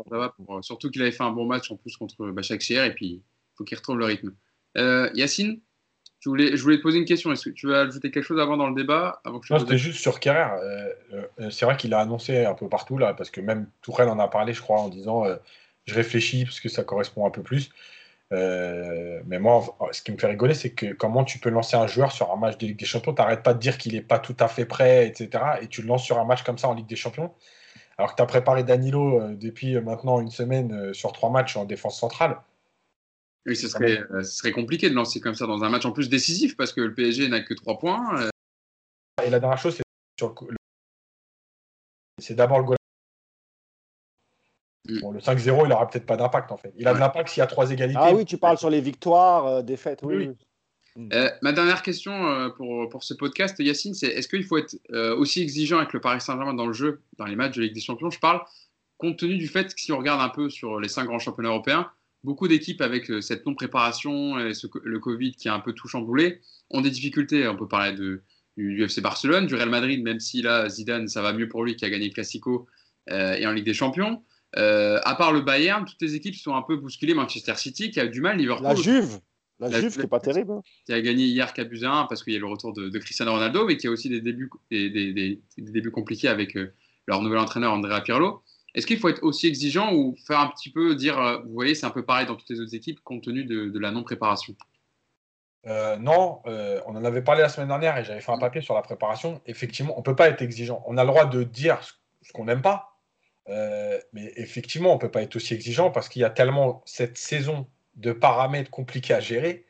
surtout 0.62 0.90
qu'il 0.90 1.02
avait 1.02 1.12
fait 1.12 1.24
un 1.24 1.32
bon 1.32 1.46
match 1.46 1.70
en 1.72 1.76
plus 1.76 1.98
contre 1.98 2.26
Başakşehir 2.28 2.86
et 2.86 2.96
puis 2.96 3.08
il 3.08 3.24
faut 3.56 3.66
qu'il 3.66 3.78
retrouve 3.78 3.98
le 3.98 4.06
rythme. 4.06 4.34
Yacine? 5.14 5.60
Je 6.20 6.30
voulais, 6.30 6.58
je 6.58 6.64
voulais 6.64 6.78
te 6.78 6.82
poser 6.82 6.98
une 6.98 7.06
question. 7.06 7.32
Est-ce 7.32 7.46
que 7.46 7.50
tu 7.52 7.68
veux 7.68 7.76
ajouter 7.76 8.10
quelque 8.10 8.24
chose 8.24 8.40
avant 8.40 8.58
dans 8.58 8.68
le 8.68 8.76
débat 8.76 9.22
avant 9.24 9.40
Non, 9.50 9.60
c'était 9.60 9.78
juste 9.78 10.00
sur 10.00 10.20
Kerrer. 10.20 10.50
Euh, 10.62 10.92
euh, 11.40 11.50
c'est 11.52 11.66
vrai 11.66 11.78
qu'il 11.78 11.94
a 11.94 12.00
annoncé 12.00 12.46
un 12.46 12.54
peu 12.54 12.68
partout, 12.68 12.98
là, 12.98 13.14
parce 13.14 13.30
que 13.30 13.40
même 13.40 13.70
Tourelle 13.82 14.10
en 14.10 14.20
a 14.20 14.28
parlé, 14.28 14.54
je 14.54 14.62
crois, 14.62 14.80
en 14.80 14.90
disant 14.90 15.26
euh, 15.26 15.36
je 15.86 15.94
réfléchis 15.94 16.46
parce 16.46 16.60
que 16.60 16.70
ça 16.70 16.84
correspond 16.84 17.26
un 17.26 17.30
peu 17.30 17.44
plus. 17.44 17.70
mais 18.32 19.40
moi, 19.40 19.78
ce 19.92 20.02
qui 20.02 20.12
me 20.12 20.18
fait 20.18 20.28
rigoler, 20.28 20.54
c'est 20.56 20.72
que 20.72 20.94
comment 20.94 21.24
tu 21.24 21.40
peux 21.40 21.50
lancer 21.50 21.78
un 21.78 21.88
joueur 21.88 22.12
sur 22.12 22.32
un 22.32 22.36
match 22.36 22.58
de 22.58 22.66
Ligue 22.66 22.80
des 22.80 22.86
Champions 22.86 23.14
Tu 23.14 23.22
n'arrêtes 23.22 23.44
pas 23.44 23.54
de 23.54 23.60
dire 23.60 23.78
qu'il 23.78 23.94
n'est 23.94 24.02
pas 24.02 24.20
tout 24.20 24.36
à 24.40 24.48
fait 24.48 24.66
prêt, 24.66 25.08
etc. 25.08 25.30
Et 25.62 25.68
tu 25.68 25.82
le 25.82 25.88
lances 25.88 26.04
sur 26.04 26.20
un 26.20 26.26
match 26.26 26.44
comme 26.44 26.58
ça 26.58 26.68
en 26.68 26.74
Ligue 26.74 26.88
des 26.88 26.96
Champions. 26.96 27.32
Alors 27.98 28.12
que 28.12 28.16
tu 28.18 28.24
as 28.24 28.26
préparé 28.26 28.64
Danilo 28.64 29.22
depuis 29.36 29.80
maintenant 29.80 30.20
une 30.20 30.30
semaine 30.30 30.94
sur 30.94 31.14
trois 31.14 31.30
matchs 31.30 31.56
en 31.58 31.66
défense 31.66 32.00
centrale. 32.00 32.38
Oui, 33.48 33.56
ce 33.56 33.70
serait, 33.70 34.04
euh, 34.12 34.24
ce 34.24 34.38
serait 34.38 34.52
compliqué 34.52 34.90
de 34.90 34.96
lancer 34.96 35.22
comme 35.22 35.34
ça 35.34 35.48
dans 35.48 35.64
un 35.64 35.70
match 35.70 35.86
en 35.86 35.94
plus 35.94 36.10
décisif 36.10 36.58
parce 36.58 36.74
que 36.74 36.82
le 36.82 36.94
PSG 36.94 37.30
n'a 37.30 37.40
que 37.40 37.54
3 37.54 37.80
points. 37.80 38.22
Euh. 38.22 38.30
Et 39.26 39.30
la 39.30 39.40
dernière 39.40 39.58
chose, 39.58 39.76
c'est 39.76 39.84
sur 40.20 40.36
le... 40.50 40.58
c'est 42.22 42.36
d'abord 42.36 42.60
le 42.60 42.66
goal. 42.66 42.78
Mm. 44.90 45.00
Bon, 45.00 45.12
le 45.12 45.20
5-0, 45.20 45.64
il 45.64 45.70
n'aura 45.70 45.88
peut-être 45.88 46.06
pas 46.06 46.18
d'impact 46.18 46.52
en 46.52 46.58
fait. 46.58 46.74
Il 46.76 46.86
a 46.90 46.94
de 46.94 47.00
l'impact 47.00 47.30
s'il 47.30 47.40
y 47.40 47.44
a 47.44 47.48
trois 47.48 47.72
égalités. 47.72 48.00
Ah 48.02 48.14
oui, 48.14 48.26
tu 48.26 48.38
parles 48.38 48.58
sur 48.58 48.70
les 48.70 48.82
victoires, 48.82 49.48
euh, 49.48 49.62
défaites. 49.62 50.02
Oui. 50.04 50.30
Mm. 50.98 51.10
ma 51.42 51.54
dernière 51.54 51.84
question 51.84 52.52
pour, 52.58 52.90
pour, 52.90 53.04
ce 53.04 53.14
podcast, 53.14 53.56
Yacine, 53.60 53.94
c'est 53.94 54.08
est-ce 54.08 54.28
qu'il 54.28 54.44
faut 54.44 54.58
être 54.58 54.76
aussi 55.16 55.42
exigeant 55.42 55.78
avec 55.78 55.94
le 55.94 56.02
Paris 56.02 56.20
Saint-Germain 56.20 56.56
dans 56.56 56.66
le 56.66 56.74
jeu, 56.74 57.02
dans 57.18 57.26
les 57.26 57.36
matchs 57.36 57.56
de 57.56 57.62
Ligue 57.62 57.76
des 57.76 57.82
Champions? 57.82 58.10
Je 58.10 58.20
parle 58.20 58.42
compte 58.98 59.20
tenu 59.20 59.38
du 59.38 59.48
fait 59.48 59.74
que 59.74 59.80
si 59.80 59.92
on 59.92 60.00
regarde 60.00 60.22
un 60.22 60.30
peu 60.30 60.50
sur 60.50 60.80
les 60.80 60.90
cinq 60.90 61.06
grands 61.06 61.20
championnats 61.20 61.50
européens, 61.50 61.92
beaucoup 62.24 62.48
d'équipes 62.48 62.82
avec 62.82 63.10
euh, 63.10 63.22
cette 63.22 63.46
non-préparation 63.46 64.40
et 64.40 64.52
le 64.84 65.00
Covid 65.00 65.34
qui 65.34 65.50
a 65.50 65.54
un 65.54 65.60
peu 65.60 65.74
tout 65.74 65.88
chamboulé 65.88 66.42
ont 66.70 66.82
des 66.82 66.90
difficultés. 66.90 67.48
On 67.48 67.56
peut 67.56 67.68
parler 67.68 67.96
de, 67.96 68.22
du 68.58 68.84
UFC 68.84 69.02
Barcelone, 69.02 69.46
du 69.46 69.56
Real 69.56 69.70
Madrid, 69.70 70.04
même 70.04 70.20
si 70.20 70.42
là, 70.42 70.68
Zidane, 70.68 71.08
ça 71.08 71.22
va 71.22 71.34
mieux 71.34 71.48
pour 71.48 71.64
lui 71.64 71.76
qui 71.76 71.86
a 71.86 71.90
gagné 71.90 72.08
le 72.08 72.14
Classico 72.14 72.68
euh, 73.10 73.34
et 73.34 73.46
en 73.46 73.52
Ligue 73.52 73.66
des 73.66 73.74
Champions. 73.74 74.24
Euh, 74.58 75.00
à 75.04 75.16
part 75.16 75.32
le 75.32 75.42
Bayern, 75.42 75.86
toutes 75.86 76.02
les 76.02 76.16
équipes 76.16 76.36
sont 76.36 76.56
un 76.56 76.62
peu 76.62 76.78
bousculées. 76.78 77.14
Manchester 77.14 77.56
City 77.56 77.92
qui 77.92 78.00
a 78.00 78.08
du 78.08 78.22
mal, 78.22 78.38
Liverpool. 78.38 78.68
La 78.68 78.76
Juve 78.76 79.20
la, 79.60 79.82
Juve 79.82 79.94
qui 79.94 80.00
n'est 80.00 80.08
pas 80.08 80.20
terrible. 80.20 80.52
Hein. 80.52 80.62
Qui 80.86 80.94
a 80.94 81.02
gagné 81.02 81.26
hier, 81.26 81.52
abusé 81.58 81.88
un 81.88 82.06
parce 82.06 82.24
qu'il 82.24 82.34
y 82.34 82.36
a 82.36 82.40
le 82.40 82.46
retour 82.46 82.74
de, 82.74 82.96
Cristiano 83.00 83.32
Ronaldo, 83.32 83.66
mais 83.66 83.78
qui 83.78 83.88
a 83.88 83.92
aussi 83.92 84.08
des 84.08 84.22
débuts, 84.22 84.52
des, 84.70 84.90
des, 84.92 85.14
des, 85.14 85.42
débuts 85.58 85.90
compliqués 85.90 86.28
avec 86.28 86.56
leur 87.08 87.24
nouvel 87.24 87.40
entraîneur 87.40 87.74
Andrea 87.74 88.02
Pirlo. 88.02 88.44
Est-ce 88.76 88.86
qu'il 88.86 89.00
faut 89.00 89.10
être 89.10 89.24
aussi 89.24 89.48
exigeant 89.48 89.94
ou 89.94 90.16
faire 90.28 90.40
un 90.40 90.50
petit 90.50 90.70
peu 90.70 90.96
dire, 90.96 91.20
euh, 91.20 91.40
vous 91.40 91.54
voyez, 91.54 91.76
c'est 91.76 91.86
un 91.86 91.92
peu 91.92 92.06
pareil 92.06 92.26
dans 92.26 92.36
toutes 92.36 92.50
les 92.50 92.60
autres 92.60 92.76
équipes 92.76 93.00
compte 93.04 93.24
tenu 93.24 93.44
de, 93.44 93.80
la 93.80 93.92
non-préparation? 93.92 94.56
Euh, 95.66 95.98
non, 95.98 96.42
euh, 96.46 96.80
on 96.86 96.96
en 96.96 97.04
avait 97.04 97.22
parlé 97.22 97.42
la 97.42 97.50
semaine 97.50 97.70
dernière 97.70 97.98
et 97.98 98.04
j'avais 98.04 98.22
fait 98.22 98.32
un 98.32 98.38
papier 98.38 98.62
sur 98.62 98.76
la 98.76 98.82
préparation. 98.82 99.42
Effectivement, 99.46 99.96
on 99.96 100.00
ne 100.00 100.04
peut 100.04 100.16
pas 100.16 100.30
être 100.30 100.42
exigeant. 100.42 100.84
On 100.86 100.98
a 100.98 101.04
le 101.04 101.10
droit 101.10 101.26
de 101.26 101.44
dire 101.44 101.80
ce 102.22 102.32
qu'on 102.34 102.46
n'aime 102.46 102.62
pas, 102.62 102.94
mais 103.48 104.34
effectivement, 104.36 104.92
on 104.92 104.96
ne 104.96 105.00
peut 105.00 105.12
pas 105.12 105.22
être 105.22 105.36
aussi 105.36 105.54
exigeant 105.54 105.90
parce 105.90 106.10
qu'il 106.10 106.22
y 106.22 106.26
a 106.26 106.30
tellement 106.30 106.84
cette 106.86 107.18
saison 107.18 107.68
de 107.96 108.12
paramètres 108.12 108.70
compliqués 108.70 109.14
à 109.14 109.20
gérer 109.20 109.66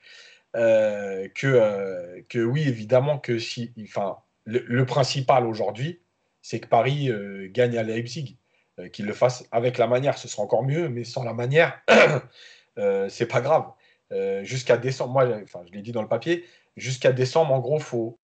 que, 0.54 2.22
que 2.28 2.40
oui, 2.44 2.68
évidemment 2.68 3.20
que 3.20 3.40
si, 3.40 3.74
enfin, 3.84 4.18
le, 4.44 4.60
le 4.68 4.86
principal 4.86 5.46
aujourd'hui, 5.46 6.02
c'est 6.42 6.60
que 6.60 6.68
Paris 6.68 7.10
gagne 7.52 7.78
à 7.78 7.84
Leipzig. 7.84 8.38
Euh, 8.80 8.90
qu'il 8.90 9.06
le 9.06 9.14
fasse 9.14 9.48
avec 9.52 9.78
la 9.78 9.88
manière, 9.88 10.18
ce 10.18 10.28
sera 10.28 10.44
encore 10.44 10.64
mieux, 10.64 10.88
mais 10.88 11.04
sans 11.04 11.24
la 11.24 11.34
manière, 11.34 11.82
euh, 12.78 13.10
c'est 13.10 13.26
pas 13.26 13.42
grave. 13.42 13.66
Euh, 14.12 14.44
jusqu'à 14.44 14.78
décembre, 14.78 15.14
moi, 15.14 15.28
enfin, 15.44 15.62
je 15.68 15.74
l'ai 15.74 15.82
dit 15.82 15.92
dans 15.92 16.04
le 16.04 16.08
papier, 16.08 16.46
jusqu'à 16.76 17.12
décembre, 17.12 17.54
en 17.54 17.60
gros, 17.60 17.80
faut 17.80 18.20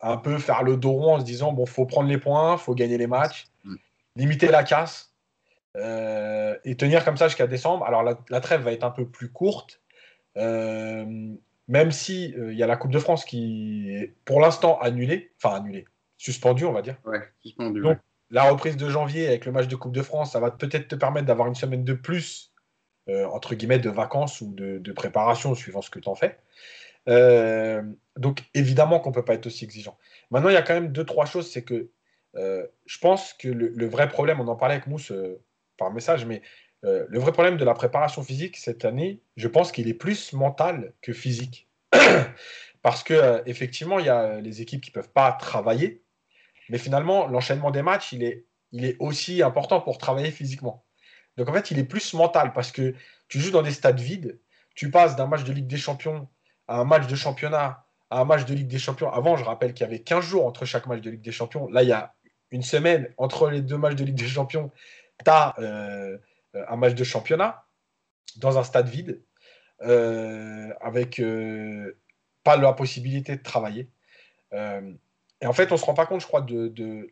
un 0.00 0.16
peu 0.16 0.38
faire 0.38 0.62
le 0.62 0.76
dos 0.76 0.92
rond 0.92 1.14
en 1.14 1.20
se 1.20 1.24
disant 1.24 1.52
bon, 1.52 1.66
faut 1.66 1.86
prendre 1.86 2.08
les 2.08 2.18
points, 2.18 2.56
faut 2.56 2.74
gagner 2.74 2.96
les 2.96 3.06
matchs, 3.06 3.46
mm. 3.64 3.74
limiter 4.16 4.48
la 4.48 4.64
casse 4.64 5.10
et 5.76 6.76
tenir 6.76 7.04
comme 7.04 7.16
ça 7.16 7.26
jusqu'à 7.26 7.48
décembre. 7.48 7.84
Alors 7.84 8.02
la, 8.02 8.40
trêve 8.40 8.62
va 8.62 8.72
être 8.72 8.84
un 8.84 8.90
peu 8.90 9.08
plus 9.08 9.28
courte, 9.28 9.82
même 10.36 11.90
si 11.90 12.26
il 12.36 12.54
y 12.54 12.62
a 12.62 12.66
la 12.68 12.76
Coupe 12.76 12.92
de 12.92 12.98
France 13.00 13.24
qui 13.24 13.90
est 13.90 14.14
pour 14.24 14.40
l'instant 14.40 14.78
annulée, 14.78 15.32
enfin 15.42 15.56
annulée, 15.56 15.84
suspendue, 16.16 16.64
on 16.64 16.72
va 16.72 16.82
dire. 16.82 16.96
Ouais, 17.04 17.22
suspendue 17.40 17.82
la 18.34 18.50
reprise 18.50 18.76
de 18.76 18.90
janvier 18.90 19.28
avec 19.28 19.46
le 19.46 19.52
match 19.52 19.68
de 19.68 19.76
Coupe 19.76 19.94
de 19.94 20.02
France, 20.02 20.32
ça 20.32 20.40
va 20.40 20.50
peut-être 20.50 20.88
te 20.88 20.96
permettre 20.96 21.24
d'avoir 21.24 21.46
une 21.46 21.54
semaine 21.54 21.84
de 21.84 21.92
plus, 21.92 22.52
euh, 23.08 23.26
entre 23.26 23.54
guillemets, 23.54 23.78
de 23.78 23.88
vacances 23.88 24.40
ou 24.40 24.52
de, 24.52 24.92
préparation, 24.92 25.54
suivant 25.54 25.82
ce 25.82 25.88
que 25.88 26.00
tu 26.00 26.08
en 26.08 26.16
fais. 26.16 26.36
Euh, 27.08 27.80
donc, 28.16 28.42
évidemment 28.52 28.98
qu'on 28.98 29.10
ne 29.10 29.14
peut 29.14 29.24
pas 29.24 29.34
être 29.34 29.46
aussi 29.46 29.64
exigeant. 29.64 29.96
Maintenant, 30.32 30.48
il 30.48 30.54
y 30.54 30.56
a 30.56 30.62
quand 30.62 30.74
même 30.74 30.90
deux, 30.90 31.04
trois 31.04 31.26
choses. 31.26 31.48
C'est 31.48 31.62
que 31.62 31.90
euh, 32.34 32.66
je 32.86 32.98
pense 32.98 33.34
que 33.34 33.46
le, 33.46 33.86
vrai 33.86 34.08
problème, 34.08 34.40
on 34.40 34.48
en 34.48 34.56
parlait 34.56 34.74
avec 34.74 34.88
Mousse 34.88 35.12
par 35.78 35.92
message, 35.92 36.26
mais 36.26 36.42
le 36.82 37.18
vrai 37.18 37.32
problème 37.32 37.56
de 37.56 37.64
la 37.64 37.72
préparation 37.72 38.22
physique 38.22 38.58
cette 38.58 38.84
année, 38.84 39.22
je 39.36 39.48
pense 39.48 39.72
qu'il 39.72 39.88
est 39.88 39.94
plus 39.94 40.32
mental 40.32 40.92
que 41.00 41.12
physique. 41.12 41.68
Parce 42.82 43.02
que 43.02 43.42
effectivement, 43.46 44.00
il 44.00 44.06
y 44.06 44.10
a 44.10 44.40
les 44.40 44.60
équipes 44.60 44.82
qui 44.82 44.90
ne 44.90 44.94
peuvent 44.94 45.12
pas 45.12 45.32
travailler 45.32 46.03
mais 46.68 46.78
finalement, 46.78 47.26
l'enchaînement 47.26 47.70
des 47.70 47.82
matchs, 47.82 48.12
il 48.12 48.22
est, 48.22 48.46
il 48.72 48.84
est 48.84 48.96
aussi 48.98 49.42
important 49.42 49.80
pour 49.80 49.98
travailler 49.98 50.30
physiquement. 50.30 50.84
Donc 51.36 51.48
en 51.48 51.52
fait, 51.52 51.70
il 51.70 51.78
est 51.78 51.84
plus 51.84 52.14
mental 52.14 52.52
parce 52.52 52.72
que 52.72 52.94
tu 53.28 53.40
joues 53.40 53.50
dans 53.50 53.62
des 53.62 53.72
stades 53.72 54.00
vides, 54.00 54.38
tu 54.74 54.90
passes 54.90 55.16
d'un 55.16 55.26
match 55.26 55.44
de 55.44 55.52
Ligue 55.52 55.66
des 55.66 55.76
Champions 55.76 56.28
à 56.68 56.78
un 56.78 56.84
match 56.84 57.06
de 57.06 57.14
championnat 57.14 57.84
à 58.10 58.20
un 58.20 58.24
match 58.24 58.44
de 58.44 58.54
Ligue 58.54 58.68
des 58.68 58.78
Champions. 58.78 59.10
Avant, 59.10 59.36
je 59.36 59.44
rappelle 59.44 59.74
qu'il 59.74 59.84
y 59.84 59.88
avait 59.88 60.00
15 60.00 60.24
jours 60.24 60.46
entre 60.46 60.64
chaque 60.64 60.86
match 60.86 61.00
de 61.00 61.10
Ligue 61.10 61.22
des 61.22 61.32
Champions. 61.32 61.68
Là, 61.68 61.82
il 61.82 61.88
y 61.88 61.92
a 61.92 62.14
une 62.50 62.62
semaine 62.62 63.12
entre 63.16 63.50
les 63.50 63.60
deux 63.60 63.76
matchs 63.76 63.96
de 63.96 64.04
Ligue 64.04 64.14
des 64.14 64.28
Champions. 64.28 64.70
Tu 65.24 65.30
as 65.30 65.54
euh, 65.58 66.16
un 66.68 66.76
match 66.76 66.94
de 66.94 67.04
championnat 67.04 67.66
dans 68.36 68.58
un 68.58 68.62
stade 68.62 68.88
vide 68.88 69.22
euh, 69.82 70.72
avec 70.80 71.18
euh, 71.18 71.98
pas 72.44 72.56
la 72.56 72.72
possibilité 72.72 73.36
de 73.36 73.42
travailler. 73.42 73.88
Et 75.40 75.46
en 75.46 75.52
fait, 75.52 75.70
on 75.72 75.74
ne 75.74 75.80
se 75.80 75.84
rend 75.84 75.94
pas 75.94 76.06
compte, 76.06 76.20
je 76.20 76.26
crois, 76.26 76.40
de, 76.40 77.08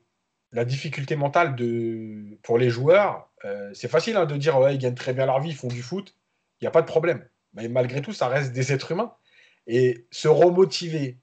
la 0.53 0.65
difficulté 0.65 1.17
mentale 1.17 1.57
de, 1.57 2.39
pour 2.43 2.59
les 2.59 2.71
joueurs. 2.71 3.31
c'est 3.75 3.89
facile 3.89 4.17
hein, 4.17 4.27
de 4.27 4.37
dire 4.37 4.59
ouais, 4.59 4.75
ils 4.75 4.79
gagnent 4.79 4.95
très 4.95 5.15
bien 5.15 5.27
leur 5.27 5.41
vie, 5.41 5.51
ils 5.51 5.57
font 5.57 5.69
du 5.69 5.83
foot. 5.83 6.15
Il 6.61 6.65
n'y 6.65 6.69
a 6.69 6.71
pas 6.71 6.83
de 6.83 6.87
problème. 6.87 7.27
Mais 7.55 7.69
malgré 7.69 8.03
tout, 8.03 8.13
ça 8.13 8.29
reste 8.29 8.53
des 8.53 8.73
êtres 8.73 8.93
humains. 8.93 9.15
Et 9.67 10.07
se 10.11 10.29
remotiver, 10.29 11.19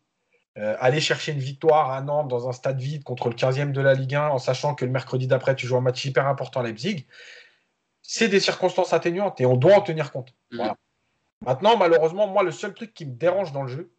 euh, 0.58 0.76
aller 0.80 1.00
chercher 1.00 1.32
une 1.32 1.40
victoire 1.40 1.92
à 1.92 2.02
Nantes 2.02 2.28
dans 2.28 2.50
un 2.50 2.52
stade 2.52 2.80
vide 2.80 3.04
contre 3.04 3.30
le 3.30 3.36
15e 3.36 3.72
de 3.72 3.82
la 3.82 3.94
Ligue 3.94 4.16
1 4.16 4.30
en 4.30 4.40
sachant 4.40 4.76
que 4.76 4.84
le 4.84 4.92
mercredi 4.92 5.28
d'après, 5.28 5.56
tu 5.56 5.68
joues 5.68 5.78
un 5.78 5.82
match 5.82 6.04
hyper 6.06 6.28
important 6.28 6.60
à 6.60 6.64
Leipzig, 6.64 7.06
c'est 8.02 8.28
des 8.28 8.40
circonstances 8.40 8.92
atténuantes 8.92 9.40
et 9.40 9.46
on 9.46 9.56
doit 9.56 9.76
en 9.76 9.82
tenir 9.82 10.12
compte. 10.12 10.34
Mhm. 10.52 10.74
Maintenant, 11.46 11.78
malheureusement, 11.78 12.28
moi, 12.28 12.44
le 12.44 12.52
seul 12.52 12.74
truc 12.74 12.94
qui 12.94 13.06
me 13.06 13.14
dérange 13.14 13.54
dans 13.54 13.64
le 13.64 13.70
jeu, 13.70 13.94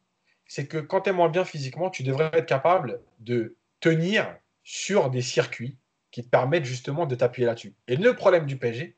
c'est 0.51 0.66
que 0.66 0.78
quand 0.78 1.03
tu 1.03 1.11
es 1.11 1.12
moins 1.12 1.28
bien 1.28 1.44
physiquement, 1.44 1.90
tu 1.90 2.03
devrais 2.03 2.28
être 2.32 2.46
capable 2.46 3.01
de 3.20 3.57
tenir 3.78 4.36
sur 4.64 5.09
des 5.09 5.22
circuits 5.22 5.78
qui 6.11 6.24
te 6.24 6.28
permettent 6.28 6.64
justement 6.64 7.07
de 7.07 7.14
t'appuyer 7.14 7.46
là-dessus. 7.46 7.76
Et 7.86 7.94
le 7.94 8.16
problème 8.16 8.46
du 8.46 8.59
PSG, 8.59 8.96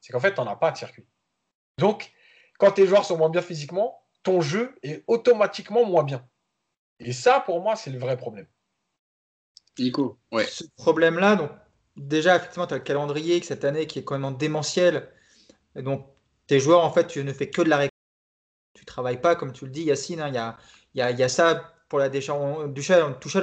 c'est 0.00 0.14
qu'en 0.14 0.20
fait, 0.20 0.32
tu 0.32 0.40
n'en 0.40 0.46
as 0.46 0.56
pas 0.56 0.70
de 0.70 0.78
circuit. 0.78 1.04
Donc, 1.76 2.10
quand 2.58 2.70
tes 2.70 2.86
joueurs 2.86 3.04
sont 3.04 3.18
moins 3.18 3.28
bien 3.28 3.42
physiquement, 3.42 4.02
ton 4.22 4.40
jeu 4.40 4.74
est 4.82 5.04
automatiquement 5.06 5.84
moins 5.84 6.04
bien. 6.04 6.26
Et 7.00 7.12
ça, 7.12 7.38
pour 7.38 7.60
moi, 7.60 7.76
c'est 7.76 7.90
le 7.90 7.98
vrai 7.98 8.16
problème. 8.16 8.46
Nico, 9.78 10.18
ouais. 10.32 10.46
Ce 10.46 10.64
problème-là, 10.76 11.36
donc, 11.36 11.50
déjà, 11.98 12.36
effectivement, 12.36 12.66
tu 12.66 12.72
as 12.72 12.78
le 12.78 12.82
calendrier 12.82 13.42
cette 13.42 13.66
année 13.66 13.86
qui 13.86 13.98
est 13.98 14.04
quand 14.04 14.18
même 14.18 14.38
démentiel. 14.38 15.12
Et 15.76 15.82
donc, 15.82 16.08
tes 16.46 16.60
joueurs, 16.60 16.82
en 16.82 16.90
fait, 16.90 17.08
tu 17.08 17.22
ne 17.22 17.32
fais 17.34 17.50
que 17.50 17.60
de 17.60 17.68
la 17.68 17.76
récolte. 17.76 17.90
Tu 18.72 18.86
travailles 18.86 19.20
pas, 19.20 19.36
comme 19.36 19.52
tu 19.52 19.66
le 19.66 19.70
dis, 19.70 19.82
Yacine. 19.82 20.20
Hein, 20.20 20.28
il 20.28 20.64
y, 20.94 21.02
a, 21.02 21.10
y, 21.10 21.22
a, 21.22 21.28
ça 21.28 21.72
pour 21.88 21.98
la. 21.98 22.10
Tuchel, 22.10 22.32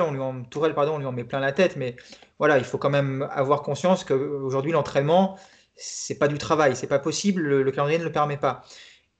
on 0.02 0.12
lui 0.12 0.20
en, 0.20 0.44
Tourelle, 0.44 0.74
on 0.78 0.98
lui 0.98 1.06
en 1.06 1.12
met 1.12 1.24
plein 1.24 1.40
la 1.40 1.52
tête. 1.52 1.76
Mais 1.76 1.96
voilà, 2.40 2.58
il 2.58 2.64
faut 2.64 2.78
quand 2.78 2.90
même 2.90 3.28
avoir 3.32 3.62
conscience 3.62 4.04
qu'aujourd'hui, 4.04 4.72
l'entraînement, 4.72 5.38
c'est 5.76 6.18
pas 6.18 6.28
du 6.28 6.38
travail. 6.38 6.76
C'est 6.76 6.88
pas 6.88 7.00
possible. 7.00 7.42
le 7.42 7.72
calendrier 7.72 8.00
ne 8.00 8.04
le 8.04 8.12
permet 8.12 8.38
pas. 8.38 8.64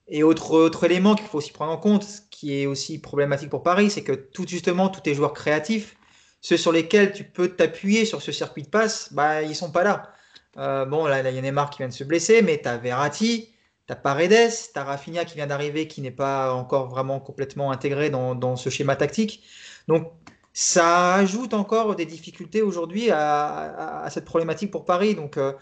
Et 0.08 0.22
autre, 0.22 0.52
autre 0.52 0.84
élément 0.84 1.14
qu'il 1.14 1.26
faut 1.26 1.38
aussi 1.38 1.52
prendre 1.52 1.72
en 1.72 1.78
compte, 1.78 2.06
qui 2.30 2.60
est 2.60 2.66
aussi 2.66 2.98
problématique 2.98 3.50
pour 3.50 3.62
Paris, 3.62 3.90
c'est 3.90 4.02
que 4.02 4.12
tout 4.12 4.46
justement, 4.46 4.88
tous 4.88 5.00
tes 5.00 5.14
joueurs 5.14 5.32
créatifs, 5.32 5.96
ceux 6.40 6.56
sur 6.56 6.72
lesquels 6.72 7.12
tu 7.12 7.24
peux 7.24 7.48
t'appuyer 7.48 8.04
sur 8.04 8.20
ce 8.20 8.32
circuit 8.32 8.62
de 8.62 8.68
passe, 8.68 9.12
bah, 9.12 9.42
ils 9.42 9.54
sont 9.54 9.70
pas 9.70 9.84
là. 9.84 10.12
Euh, 10.58 10.84
bon, 10.84 11.06
là, 11.06 11.20
il 11.20 11.34
y 11.34 11.38
a 11.38 11.40
Neymar 11.40 11.70
qui 11.70 11.78
vient 11.78 11.88
de 11.88 11.92
se 11.92 12.04
blesser, 12.04 12.42
mais 12.42 12.60
tu 12.60 12.68
as 12.68 12.76
Verratti, 12.76 13.51
tu 13.94 13.98
as 13.98 14.00
Paredes, 14.00 14.50
tu 14.72 14.78
as 14.78 14.84
Rafinha 14.84 15.24
qui 15.24 15.34
vient 15.36 15.46
d'arriver, 15.46 15.86
qui 15.88 16.00
n'est 16.00 16.10
pas 16.10 16.52
encore 16.54 16.88
vraiment 16.88 17.20
complètement 17.20 17.70
intégré 17.70 18.10
dans, 18.10 18.56
ce 18.56 18.70
schéma 18.70 18.96
tactique. 18.96 19.44
Donc, 19.88 20.12
ça 20.52 21.14
ajoute 21.14 21.54
encore 21.54 21.96
des 21.96 22.06
difficultés 22.06 22.62
aujourd'hui 22.62 23.10
à, 23.10 24.02
à, 24.02 24.10
cette 24.10 24.24
problématique 24.24 24.70
pour 24.70 24.84
Paris. 24.84 25.14
Donc, 25.14 25.36
euh, 25.36 25.52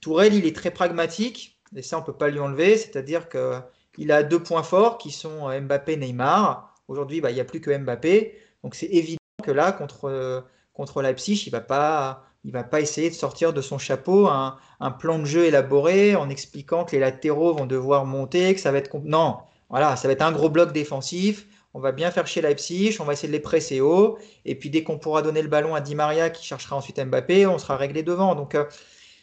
Tourelle, 0.00 0.34
il 0.34 0.46
est 0.46 0.54
très 0.54 0.70
pragmatique 0.70 1.58
et 1.76 1.82
ça 1.82 1.98
on 1.98 2.00
ne 2.00 2.06
peut 2.06 2.12
pas 2.16 2.28
lui 2.28 2.38
enlever, 2.38 2.76
c'est-à-dire 2.76 3.28
qu'il 3.28 4.12
a 4.12 4.22
deux 4.22 4.42
points 4.42 4.62
forts 4.62 4.98
qui 4.98 5.10
sont 5.10 5.48
euh, 5.48 5.60
Mbappé, 5.60 5.96
Neymar. 5.96 6.74
Aujourd'hui, 6.88 7.20
bah, 7.20 7.30
il 7.30 7.34
n'y 7.34 7.40
a 7.40 7.44
plus 7.44 7.60
que 7.60 7.76
Mbappé, 7.76 8.38
donc 8.62 8.74
c'est 8.74 8.86
évident 8.86 9.18
que 9.42 9.50
là, 9.50 9.72
contre, 9.72 10.06
euh, 10.06 10.40
contre 10.72 11.02
Leipzig, 11.02 11.42
il 11.46 11.50
ne 11.50 11.52
va, 11.52 11.60
pas, 11.60 12.27
va 12.50 12.64
pas 12.64 12.80
essayer 12.80 13.10
de 13.10 13.14
sortir 13.14 13.52
de 13.52 13.60
son 13.60 13.78
chapeau 13.78 14.26
un, 14.28 14.56
plan 14.98 15.18
de 15.18 15.24
jeu 15.24 15.44
élaboré 15.44 16.16
en 16.16 16.30
expliquant 16.30 16.84
que 16.84 16.92
les 16.92 17.00
latéraux 17.00 17.54
vont 17.54 17.66
devoir 17.66 18.04
monter, 18.04 18.54
que 18.54 18.60
ça 18.60 18.72
va 18.72 18.78
être... 18.78 18.96
Non, 19.04 19.38
voilà, 19.70 19.96
ça 19.96 20.08
va 20.08 20.12
être 20.12 20.22
un 20.22 20.32
gros 20.32 20.48
bloc 20.48 20.72
défensif, 20.72 21.46
on 21.74 21.80
va 21.80 21.92
bien 21.92 22.10
faire 22.10 22.26
chez 22.26 22.40
Leipzig, 22.40 22.96
on 23.00 23.04
va 23.04 23.12
essayer 23.12 23.28
de 23.28 23.32
les 23.32 23.40
presser 23.40 23.80
haut, 23.80 24.18
et 24.44 24.54
puis 24.54 24.70
dès 24.70 24.82
qu'on 24.82 24.98
pourra 24.98 25.22
donner 25.22 25.42
le 25.42 25.48
ballon 25.48 25.74
à 25.74 25.80
Di 25.80 25.94
Maria 25.94 26.30
qui 26.30 26.44
cherchera 26.44 26.76
ensuite 26.76 26.98
Mbappé, 26.98 27.46
on 27.46 27.58
sera 27.58 27.76
réglé 27.76 28.02
devant. 28.02 28.34
Donc 28.34 28.54
euh, 28.54 28.64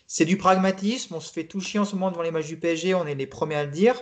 c'est 0.07 0.25
du 0.25 0.37
pragmatisme. 0.37 1.15
On 1.15 1.19
se 1.19 1.31
fait 1.31 1.45
tout 1.45 1.59
chier 1.59 1.79
en 1.79 1.85
ce 1.85 1.95
moment 1.95 2.11
devant 2.11 2.21
les 2.21 2.31
matchs 2.31 2.47
du 2.47 2.57
PSG, 2.57 2.93
on 2.93 3.05
est 3.07 3.15
les 3.15 3.27
premiers 3.27 3.55
à 3.55 3.65
le 3.65 3.71
dire. 3.71 3.95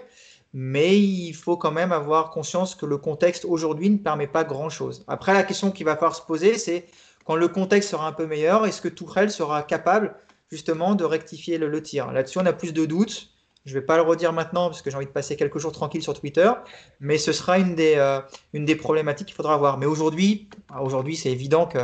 Mais 0.56 1.00
il 1.00 1.34
faut 1.34 1.58
quand 1.58 1.72
même 1.72 1.92
avoir 1.92 2.30
conscience 2.30 2.76
que 2.76 2.86
le 2.86 2.98
contexte 2.98 3.44
aujourd'hui 3.44 3.90
ne 3.90 3.98
permet 3.98 4.28
pas 4.28 4.44
grand-chose. 4.44 5.04
Après, 5.08 5.34
la 5.34 5.42
question 5.42 5.72
qui 5.72 5.84
va 5.84 5.96
falloir 5.96 6.16
se 6.16 6.22
poser, 6.22 6.60
c'est 6.60 6.86
quand 7.24 7.36
le 7.36 7.48
contexte 7.48 7.90
sera 7.90 8.08
un 8.08 8.12
peu 8.12 8.26
meilleur, 8.26 8.66
est-ce 8.66 8.82
que 8.82 8.88
Tourelle 8.88 9.32
sera 9.32 9.64
capable 9.64 10.16
justement 10.52 10.96
de 10.96 11.04
rectifier 11.04 11.58
le, 11.58 11.82
tir? 11.82 12.12
Là-dessus, 12.12 12.40
on 12.40 12.46
a 12.46 12.54
plus 12.54 12.74
de 12.74 12.86
doutes. 12.86 13.30
Je 13.66 13.74
ne 13.74 13.80
vais 13.80 13.86
pas 13.86 13.96
le 13.96 14.04
redire 14.04 14.34
maintenant 14.34 14.68
parce 14.68 14.82
que 14.82 14.92
j'ai 14.92 14.98
envie 14.98 15.06
de 15.06 15.12
passer 15.12 15.38
quelques 15.38 15.58
jours 15.58 15.72
tranquilles 15.72 16.04
sur 16.04 16.20
Twitter, 16.20 16.52
mais 17.00 17.18
ce 17.18 17.32
sera 17.32 17.60
une 17.60 17.76
des, 17.76 17.94
euh, 17.96 18.20
une 18.52 18.66
des 18.66 18.76
problématiques 18.76 19.28
qu'il 19.28 19.36
faudra 19.36 19.56
voir. 19.56 19.78
Mais 19.78 19.86
aujourd'hui, 19.86 20.50
aujourd'hui 20.82 21.16
c'est 21.16 21.32
évident 21.32 21.66
que 21.66 21.80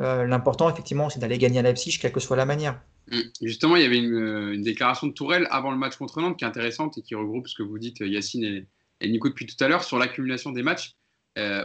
euh, 0.00 0.24
l'important, 0.26 0.70
effectivement, 0.70 1.10
c'est 1.10 1.18
d'aller 1.18 1.38
gagner 1.38 1.58
à 1.58 1.62
Leipzig, 1.62 1.98
quelle 2.00 2.12
que 2.12 2.20
soit 2.20 2.36
la 2.36 2.46
manière. 2.46 2.80
Mm. 3.10 3.20
Justement, 3.42 3.74
il 3.74 3.82
y 3.82 3.84
avait 3.84 4.00
euh, 4.00 4.54
une, 4.54 4.62
déclaration 4.62 5.08
de 5.08 5.12
Tourelle 5.12 5.48
avant 5.50 5.72
le 5.72 5.76
match 5.76 5.96
contre 5.96 6.20
Nantes 6.20 6.38
qui 6.38 6.44
est 6.44 6.48
intéressante 6.48 6.96
et 6.98 7.02
qui 7.02 7.16
regroupe 7.16 7.48
ce 7.48 7.56
que 7.56 7.64
vous 7.64 7.80
dites, 7.80 7.98
Yacine 7.98 8.64
et, 9.00 9.08
Nico, 9.08 9.28
depuis 9.28 9.46
tout 9.46 9.56
à 9.58 9.66
l'heure, 9.66 9.82
sur 9.82 9.98
l'accumulation 9.98 10.52
des 10.52 10.62
matchs, 10.62 10.94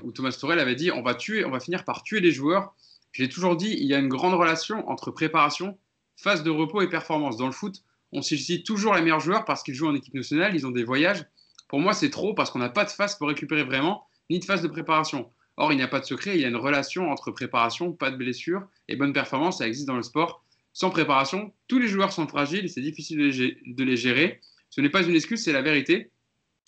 où 0.04 0.12
Thomas 0.12 0.36
Tourelle 0.40 0.60
avait 0.60 0.76
dit 0.76 0.92
on 0.92 1.04
va, 1.04 1.14
tuer, 1.14 1.46
on 1.46 1.52
va 1.52 1.60
finir 1.60 1.84
par 1.84 2.02
tuer 2.02 2.22
les 2.22 2.32
joueurs. 2.32 2.76
J'ai 3.14 3.30
toujours 3.30 3.56
dit 3.56 3.76
il 3.80 3.86
y 3.86 3.94
a 3.94 4.00
une 4.00 4.10
grande 4.10 4.34
relation 4.34 4.88
entre 4.90 5.12
préparation, 5.12 5.78
phase 6.18 6.44
de 6.44 6.50
repos 6.50 6.82
et 6.82 6.90
performance. 6.90 7.38
Dans 7.38 7.46
le 7.46 7.54
foot, 7.54 7.84
on 8.12 8.22
suscite 8.22 8.66
toujours 8.66 8.94
les 8.96 9.02
meilleurs 9.02 9.20
joueurs 9.20 9.46
parce 9.46 9.64
qu'ils 9.64 9.76
jouent 9.76 9.88
en 9.88 9.96
équipe 9.96 10.14
nationale, 10.14 10.54
ils 10.54 10.68
ont 10.68 10.72
des 10.72 10.84
voyages. 10.84 11.26
Pour 11.70 11.80
moi, 11.80 11.94
c'est 11.94 12.10
trop 12.10 12.34
parce 12.34 12.52
qu'on 12.52 12.60
n'a 12.60 12.70
pas 12.70 12.86
de 12.86 12.92
phase 12.92 13.16
pour 13.16 13.28
récupérer 13.28 13.64
vraiment, 13.64 14.06
ni 14.30 14.40
de 14.40 14.46
phase 14.46 14.62
de 14.62 14.68
préparation. 14.68 15.32
Or, 15.58 15.72
il 15.72 15.76
n'y 15.76 15.84
a 15.84 15.88
pas 15.88 16.00
de 16.00 16.06
secret, 16.06 16.36
il 16.36 16.42
y 16.42 16.46
a 16.46 16.48
une 16.48 16.56
relation 16.56 17.12
entre 17.12 17.32
préparation, 17.32 17.94
pas 17.94 18.12
de 18.12 18.18
blessure 18.18 18.68
et 18.88 18.96
bonne 18.96 19.14
performance, 19.14 19.60
ça 19.60 19.68
existe 19.68 19.88
dans 19.88 19.96
le 19.96 20.04
sport 20.04 20.44
sans 20.74 20.90
préparation. 20.90 21.54
Tous 21.68 21.80
les 21.80 21.88
joueurs 21.88 22.12
sont 22.12 22.28
fragiles, 22.28 22.70
c'est 22.70 22.82
difficile 22.82 23.20
de 23.20 23.84
les 23.84 23.96
gérer. 23.96 24.42
Ce 24.70 24.82
n'est 24.82 24.90
pas 24.90 25.04
une 25.04 25.16
excuse, 25.16 25.44
c'est 25.44 25.54
la 25.54 25.62
vérité. 25.62 26.10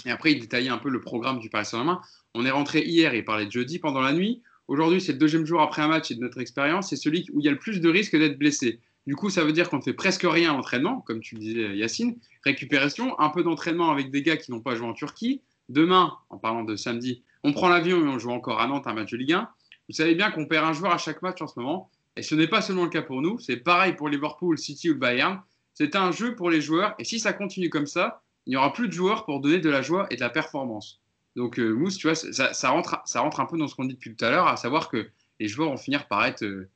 Et 0.06 0.12
après, 0.12 0.32
il 0.32 0.40
détaillait 0.40 0.70
un 0.70 0.78
peu 0.78 0.90
le 0.90 1.02
programme 1.02 1.40
du 1.40 1.50
Paris 1.50 1.66
Saint-Germain. 1.66 2.02
On 2.36 2.46
est 2.46 2.52
rentré 2.52 2.86
hier 2.86 3.16
et 3.16 3.24
parlait 3.24 3.48
de 3.48 3.52
jeudi 3.52 3.80
pendant 3.80 4.02
la 4.02 4.14
nuit. 4.14 4.44
Aujourd'hui, 4.68 5.00
c'est 5.00 5.14
le 5.14 5.20
deuxième 5.20 5.46
jour 5.46 5.62
après 5.62 5.82
un 5.82 5.88
match 5.88 6.10
et 6.12 6.16
de 6.16 6.22
notre 6.22 6.40
expérience, 6.40 6.90
c'est 6.90 6.96
celui 6.96 7.28
où 7.34 7.40
il 7.40 7.46
y 7.46 7.48
a 7.48 7.52
le 7.52 7.60
plus 7.60 7.82
de 7.82 7.90
risques 7.90 8.18
d'être 8.18 8.38
blessé. 8.38 8.80
Du 9.06 9.16
coup, 9.16 9.30
ça 9.30 9.44
veut 9.44 9.52
dire 9.52 9.70
qu'on 9.70 9.78
ne 9.78 9.84
fait 9.84 9.94
presque 9.94 10.26
rien 10.28 10.52
à 10.52 10.54
l'entraînement, 10.54 11.02
comme 11.02 11.20
tu 11.20 11.36
le 11.36 11.42
disais, 11.42 11.78
Yacine. 11.78 12.18
Récupération, 12.44 13.20
un 13.20 13.30
peu 13.30 13.44
d'entraînement 13.44 13.92
avec 13.92 14.10
des 14.10 14.24
gars 14.24 14.38
qui 14.38 14.52
n'ont 14.52 14.62
pas 14.62 14.76
joué 14.76 14.88
en 14.88 14.94
Turquie. 14.94 15.42
Demain, 15.70 16.14
en 16.30 16.38
parlant 16.38 16.64
de 16.64 16.76
samedi, 16.76 17.24
on 17.44 17.54
prend 17.54 17.70
l'avion 17.70 18.04
et 18.04 18.08
on 18.08 18.18
joue 18.18 18.32
encore 18.32 18.60
à 18.60 18.68
Nantes 18.68 18.88
un 18.88 18.94
match 18.94 19.12
de 19.12 19.18
Ligue 19.18 19.34
1. 19.34 19.50
Vous 19.88 19.96
savez 19.96 20.16
bien 20.16 20.32
qu'on 20.32 20.48
perd 20.48 20.66
un 20.66 20.74
joueur 20.74 20.92
à 20.92 20.98
chaque 20.98 21.22
match 21.22 21.42
en 21.42 21.48
ce 21.48 21.60
moment. 21.60 21.92
Et 22.18 22.24
ce 22.24 22.34
n'est 22.34 22.48
pas 22.48 22.62
seulement 22.62 22.86
le 22.86 22.90
cas 22.90 23.02
pour 23.02 23.22
nous, 23.22 23.40
c'est 23.40 23.58
pareil 23.58 23.94
pour 23.94 24.10
Liverpool, 24.10 24.58
City 24.58 24.90
ou 24.90 24.96
Bayern. 24.98 25.42
C'est 25.74 25.96
un 25.96 26.12
jeu 26.12 26.34
pour 26.34 26.50
les 26.50 26.62
joueurs, 26.62 26.96
et 26.98 27.04
si 27.04 27.20
ça 27.20 27.34
continue 27.34 27.70
comme 27.70 27.88
ça, 27.88 28.22
il 28.46 28.52
n'y 28.52 28.56
aura 28.56 28.72
plus 28.72 28.88
de 28.88 28.94
joueurs 28.94 29.26
pour 29.26 29.42
donner 29.42 29.60
de 29.60 29.70
la 29.70 29.82
joie 29.82 30.08
et 30.10 30.16
de 30.16 30.22
la 30.22 30.30
performance. 30.30 31.02
Donc, 31.36 31.60
euh, 31.60 31.74
Mousse, 31.74 31.98
tu 31.98 32.08
vois, 32.08 32.16
ça, 32.16 32.70
rentre, 32.70 33.02
ça 33.06 33.20
rentre 33.20 33.40
un 33.40 33.46
peu 33.46 33.58
dans 33.58 33.68
ce 33.68 33.76
qu'on 33.76 33.86
dit 33.86 33.96
depuis 33.96 34.16
tout 34.16 34.24
à 34.24 34.30
l'heure, 34.30 34.48
à 34.48 34.56
savoir 34.56 34.90
que 34.90 35.10
les 35.40 35.48
joueurs 35.48 35.70
vont 35.70 35.78
finir 35.78 36.08
par 36.08 36.26
être 36.26 36.44
euh, 36.44 36.70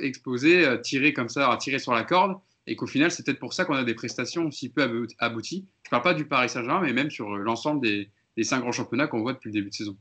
explosés, 0.00 0.66
euh, 0.66 0.78
tirés 0.78 1.12
comme 1.12 1.28
ça, 1.28 1.56
tirés 1.60 1.78
sur 1.78 1.92
la 1.92 2.02
corde, 2.02 2.38
et 2.66 2.76
qu'au 2.76 2.86
final, 2.86 3.10
c'est 3.10 3.24
peut-être 3.24 3.38
pour 3.38 3.52
ça 3.52 3.64
qu'on 3.64 3.74
a 3.74 3.84
des 3.84 3.94
prestations 3.94 4.46
aussi 4.46 4.70
peu 4.70 5.06
abouties. 5.18 5.66
Je 5.82 5.88
ne 5.88 5.90
parle 5.90 6.02
pas 6.02 6.14
du 6.14 6.26
Paris 6.26 6.48
Saint-Germain, 6.48 6.80
mais 6.80 6.92
même 6.92 7.10
sur 7.10 7.36
l'ensemble 7.36 7.80
des, 7.82 8.10
cinq 8.42 8.60
grands 8.60 8.72
championnats 8.72 9.06
qu'on 9.06 9.20
voit 9.20 9.34
depuis 9.34 9.50
le 9.50 9.54
début 9.54 9.70
de 9.70 9.74
saison. 9.74 9.96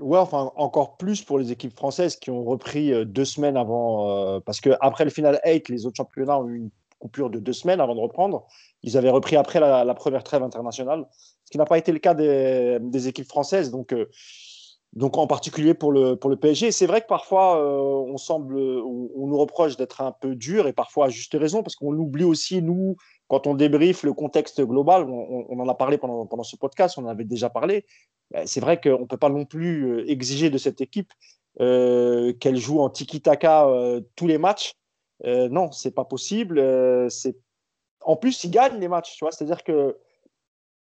Ouais, 0.00 0.18
enfin, 0.18 0.52
encore 0.54 0.96
plus 0.96 1.22
pour 1.22 1.40
les 1.40 1.50
équipes 1.50 1.74
françaises 1.74 2.14
qui 2.14 2.30
ont 2.30 2.44
repris 2.44 2.92
euh, 2.92 3.04
deux 3.04 3.24
semaines 3.24 3.56
avant. 3.56 4.36
Euh, 4.36 4.40
parce 4.40 4.60
qu'après 4.60 5.04
le 5.04 5.10
final 5.10 5.40
8, 5.44 5.68
les 5.70 5.86
autres 5.86 5.96
championnats 5.96 6.38
ont 6.38 6.48
eu 6.48 6.56
une 6.56 6.70
coupure 6.98 7.30
de 7.30 7.38
deux 7.38 7.52
semaines 7.52 7.80
avant 7.80 7.94
de 7.94 8.00
reprendre. 8.00 8.46
Ils 8.82 8.96
avaient 8.96 9.10
repris 9.10 9.36
après 9.36 9.60
la, 9.60 9.94
première 9.94 10.24
trêve 10.24 10.42
internationale, 10.42 11.06
ce 11.44 11.50
qui 11.50 11.58
n'a 11.58 11.64
pas 11.64 11.78
été 11.78 11.92
le 11.92 11.98
cas 11.98 12.14
des, 12.14 13.08
équipes 13.08 13.28
françaises. 13.28 13.70
Donc, 13.70 13.92
euh, 13.92 14.08
donc, 14.94 15.18
en 15.18 15.26
particulier 15.26 15.74
pour 15.74 15.92
le, 15.92 16.16
pour 16.16 16.30
le 16.30 16.36
PSG. 16.36 16.72
C'est 16.72 16.86
vrai 16.86 17.02
que 17.02 17.06
parfois, 17.06 17.62
on, 17.62 18.16
semble, 18.16 18.56
on, 18.58 19.26
nous 19.26 19.36
reproche 19.36 19.76
d'être 19.76 20.00
un 20.00 20.12
peu 20.12 20.34
dur 20.34 20.66
et 20.66 20.72
parfois 20.72 21.06
à 21.06 21.08
juste 21.10 21.36
raison, 21.38 21.62
parce 21.62 21.76
qu'on 21.76 21.92
l'oublie 21.92 22.24
aussi, 22.24 22.62
nous, 22.62 22.96
quand 23.28 23.46
on 23.46 23.54
débriefe 23.54 24.02
le 24.02 24.14
contexte 24.14 24.60
global. 24.62 25.08
On, 25.08 25.60
en 25.60 25.68
a 25.68 25.74
parlé 25.74 25.98
pendant, 25.98 26.26
pendant 26.26 26.42
ce 26.42 26.56
podcast, 26.56 26.98
on 26.98 27.04
en 27.04 27.08
avait 27.08 27.24
déjà 27.24 27.50
parlé. 27.50 27.84
Ben, 28.30 28.46
c'est 28.46 28.60
vrai 28.60 28.80
qu'on 28.80 29.00
ne 29.00 29.06
peut 29.06 29.16
pas 29.16 29.28
non 29.28 29.44
plus 29.44 29.86
euh, 29.86 30.10
exiger 30.10 30.50
de 30.50 30.58
cette 30.58 30.80
équipe 30.80 31.12
euh, 31.60 32.32
qu'elle 32.34 32.56
joue 32.56 32.80
en 32.80 32.90
tiki-taka 32.90 33.68
euh, 33.68 34.00
tous 34.16 34.26
les 34.26 34.38
matchs 34.38 34.74
Euh, 35.24 35.48
non, 35.48 35.72
c'est 35.72 35.90
pas 35.90 36.04
possible. 36.04 36.62
c'est 37.10 37.36
en 38.02 38.16
plus, 38.16 38.44
il 38.44 38.50
gagne 38.50 38.78
les 38.78 38.88
matchs, 38.88 39.16
tu 39.16 39.24
vois. 39.24 39.32
C'est-à-dire 39.32 39.64
que 39.64 39.96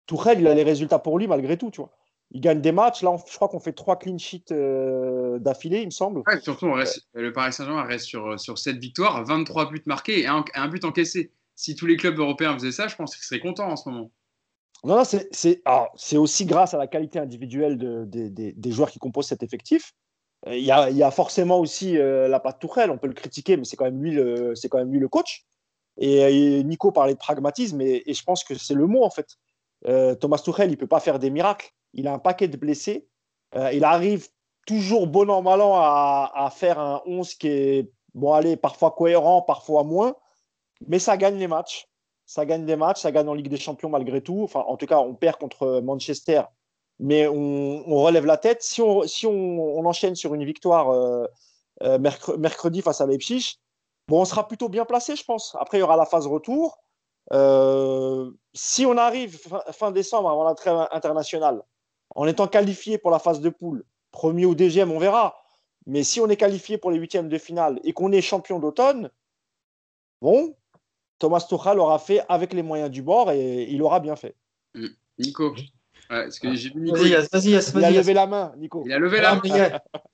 Tourelle, 0.08 0.42
il 0.42 0.48
a 0.48 0.54
les 0.54 0.64
résultats 0.64 1.00
pour 1.00 1.20
lui 1.20 1.28
malgré 1.28 1.58
tout, 1.58 1.70
tu 1.70 1.82
vois. 1.82 1.92
Il 2.32 2.42
gagne 2.42 2.60
des 2.60 2.72
matchs. 2.72 3.04
Là, 3.04 3.16
je 3.30 3.36
crois 3.36 3.48
qu'on 3.48 3.60
fait 3.60 3.74
trois 3.74 3.98
clean 3.98 4.18
sheets 4.18 4.52
d'affilée, 5.40 5.82
il 5.82 5.86
me 5.86 5.92
semble. 5.92 6.24
surtout, 6.42 6.72
le 7.14 7.32
Paris 7.32 7.54
Saint-Germain 7.54 7.84
reste 7.84 8.06
sur, 8.06 8.40
sur 8.40 8.58
7 8.58 8.78
victoires, 8.78 9.24
23 9.24 9.70
buts 9.70 9.84
marqués 9.86 10.22
et 10.22 10.28
un, 10.28 10.44
un 10.56 10.68
but 10.68 10.84
encaissé. 10.84 11.32
Si 11.56 11.76
tous 11.76 11.86
les 11.86 11.98
clubs 11.98 12.18
européens 12.18 12.54
faisaient 12.54 12.72
ça, 12.72 12.88
je 12.88 12.96
pense 12.96 13.16
qu'ils 13.16 13.24
seraient 13.24 13.40
contents 13.40 13.70
en 13.70 13.76
ce 13.76 13.88
moment. 13.88 14.12
Non, 14.84 14.98
non 14.98 15.04
c'est 15.04 16.18
aussi 16.18 16.46
grâce 16.46 16.74
à 16.74 16.78
la 16.78 16.88
qualité 16.88 17.20
individuelle 17.20 17.78
de, 17.78 18.06
des 18.06 18.72
joueurs 18.72 18.92
qui 18.92 19.00
composent 19.00 19.28
cet 19.28 19.44
effectif. 19.44 19.94
Euh, 20.48 20.58
il 20.58 20.64
y 20.64 20.72
a, 20.72 21.12
forcément 21.12 21.60
aussi 21.60 21.98
euh, 21.98 22.28
la 22.28 22.40
patte 22.40 22.60
Tourelle, 22.60 22.92
on 22.92 22.98
peut 22.98 23.08
le 23.08 23.14
critiquer, 23.14 23.58
mais 23.58 23.66
c'est 23.66 23.78
quand, 23.78 23.86
même 23.86 24.02
lui 24.02 24.12
le, 24.12 25.08
coach. 25.08 25.46
Et, 25.98 26.64
Nico 26.64 26.92
parlait 26.92 27.14
de 27.14 27.20
pragmatisme, 27.20 27.82
et, 27.82 28.04
je 28.08 28.24
pense 28.24 28.44
que 28.44 28.56
c'est 28.56 28.74
le 28.74 28.88
mot 28.88 29.04
en 29.04 29.10
fait. 29.10 29.28
Euh, 29.88 30.16
Thomas 30.16 30.40
Tuchel, 30.40 30.70
il 30.70 30.74
ne 30.74 30.78
peut 30.78 30.88
pas 30.88 31.00
faire 31.00 31.20
des 31.20 31.30
miracles. 31.30 31.70
Il 31.94 32.08
a 32.08 32.14
un 32.14 32.20
paquet 32.20 32.48
de 32.48 32.58
blessés. 32.58 33.08
il 33.72 33.84
arrive 33.84 34.28
toujours 34.66 35.08
bon 35.08 35.30
an, 35.30 35.42
mal 35.42 35.62
an 35.62 35.76
à, 35.76 36.32
à, 36.34 36.50
faire 36.50 36.80
un 36.80 37.02
11 37.06 37.36
qui 37.36 37.48
est, 37.48 37.92
bon, 38.14 38.34
allez, 38.34 38.58
parfois 38.58 38.92
cohérent, 38.92 39.42
parfois 39.42 39.84
moins, 39.84 40.16
mais 40.88 41.00
ça 41.00 41.18
gagne 41.18 41.38
les 41.38 41.48
matchs 41.48 41.88
ça 42.26 42.46
gagne 42.46 42.66
des 42.66 42.76
matchs, 42.76 43.02
ça 43.02 43.12
gagne 43.12 43.28
en 43.28 43.34
Ligue 43.34 43.50
des 43.50 43.58
Champions 43.58 43.90
malgré 43.90 44.22
tout. 44.22 44.42
Enfin, 44.44 44.62
en 44.62 44.78
tout 44.78 44.86
cas, 44.86 45.00
on 45.00 45.14
perd 45.14 45.38
contre 45.38 45.82
Manchester, 45.82 46.44
mais 47.00 47.28
on, 47.28 47.84
relève 48.04 48.26
la 48.26 48.38
tête. 48.38 48.62
Si 48.64 48.82
on, 48.82 49.04
si 49.04 49.26
on, 49.26 49.86
enchaîne 49.86 50.16
sur 50.16 50.34
une 50.34 50.46
victoire 50.46 50.90
euh, 50.92 51.26
euh, 51.84 51.98
mercredi 52.38 52.82
face 52.82 53.02
à 53.02 53.08
Leipzig, 53.08 53.56
bon, 54.08 54.22
on 54.22 54.26
sera 54.26 54.48
plutôt 54.48 54.70
bien 54.70 54.86
placé, 54.86 55.16
je 55.16 55.24
pense. 55.24 55.56
Après, 55.60 55.78
il 55.78 55.82
y 55.82 55.84
aura 55.84 55.98
la 55.98 56.06
phase 56.06 56.28
retour. 56.28 56.80
Euh, 57.32 58.32
si 58.54 58.86
on 58.86 58.98
arrive 58.98 59.40
fin, 59.72 59.92
décembre 59.92 60.30
avant 60.30 60.44
la 60.44 60.56
trêve 60.56 60.88
internationale, 60.92 61.62
en 62.16 62.28
étant 62.28 62.48
qualifié 62.48 62.98
pour 62.98 63.12
la 63.12 63.20
phase 63.20 63.40
de 63.40 63.50
poule, 63.50 63.86
premier 64.12 64.46
ou 64.46 64.56
deuxième, 64.56 64.92
on 64.92 65.00
verra. 65.00 65.36
Mais 65.86 66.04
si 66.04 66.22
on 66.22 66.30
est 66.30 66.38
qualifié 66.38 66.78
pour 66.78 66.92
les 66.92 66.98
huitièmes 66.98 67.30
de 67.30 67.38
finale 67.38 67.80
et 67.84 67.94
qu'on 67.94 68.12
est 68.12 68.22
champion 68.22 68.60
d'automne, 68.60 69.10
bon, 70.22 70.56
Thomas 71.20 71.46
Tuchel 71.48 71.80
aura 71.80 72.00
fait 72.00 72.24
avec 72.30 72.54
les 72.54 72.64
moyens 72.64 72.92
du 72.92 73.02
bord 73.02 73.32
et 73.32 73.64
il 73.64 73.82
aura 73.82 74.00
bien 74.00 74.16
fait. 74.16 74.36
Mm. 76.14 76.28
Nico. 76.28 76.56
j'ai 76.56 76.72
Nico. 76.76 76.98
Vas-y, 76.98 77.54
vas-y, 77.54 77.76
Il 77.76 77.86
a 77.86 77.92
levé 77.92 78.14
la 78.14 78.28
main, 78.28 78.54
Nico. 78.58 78.84
Il 78.86 78.94
a 78.94 79.00
levé 79.00 79.22
la 79.22 79.36
main. 79.36 79.42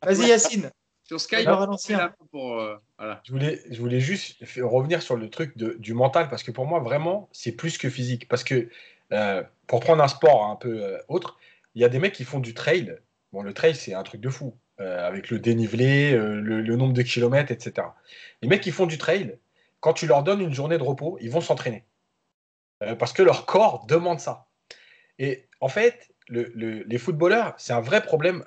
Vas-y, 0.04 0.28
Yacine. 0.28 0.72
Sur 1.04 1.20
Skype, 1.20 1.47
euh, 1.47 2.76
je, 3.24 3.32
voulais, 3.32 3.60
je 3.72 3.80
voulais 3.82 4.00
juste 4.00 4.38
revenir 4.62 5.02
sur 5.02 5.18
le 5.18 5.28
truc 5.32 5.58
de, 5.58 5.76
du 5.80 5.95
mental 5.95 6.30
parce 6.30 6.43
que 6.43 6.52
pour 6.52 6.68
moi, 6.68 6.82
vraiment, 6.82 7.30
c'est 7.32 7.52
plus 7.52 7.80
que 7.80 7.89
physique. 7.89 8.28
Parce 8.28 8.43
que 8.43 8.70
euh, 9.12 9.43
pour 9.66 9.80
prendre 9.80 10.04
un 10.04 10.08
sport 10.08 10.45
un 10.45 10.56
peu 10.56 10.84
euh, 10.84 11.00
autre, 11.08 11.39
il 11.74 11.82
y 11.82 11.86
a 11.86 11.89
des 11.89 11.97
mecs 11.97 12.14
qui 12.14 12.26
font 12.26 12.39
du 12.39 12.54
trail. 12.54 12.95
Bon, 13.34 13.41
le 13.41 13.54
trail, 13.54 13.74
c'est 13.74 13.95
un 13.95 14.04
truc 14.04 14.22
de 14.22 14.30
fou. 14.30 14.56
avec 14.78 15.30
le 15.32 15.39
dénivelé, 15.39 16.12
le, 16.12 16.62
le, 16.62 16.76
nombre 16.76 16.93
de 16.93 17.02
kilomètres, 17.02 17.52
etc. 17.52 17.88
Les 18.41 18.47
mecs 18.47 18.62
qui 18.62 18.72
font 18.72 18.86
du 18.86 18.97
trail, 18.97 19.39
quand 19.80 19.93
tu 19.93 20.06
leur 20.06 20.24
donnes 20.24 20.41
une 20.41 20.54
journée 20.54 20.78
de 20.78 20.84
repos, 20.84 21.18
ils 21.22 21.32
vont 21.32 21.41
s'entraîner. 21.41 21.86
Euh, 22.84 22.95
parce 22.95 23.14
que 23.14 23.22
leur 23.22 23.45
corps 23.45 23.86
demande 23.88 24.20
ça. 24.20 24.47
Et 25.20 25.45
en 25.61 25.70
fait, 25.70 26.09
les 26.30 26.97
footballeurs, 26.97 27.53
c'est 27.57 27.74
un 27.74 27.82
vrai 27.82 28.01
problème 28.01 28.43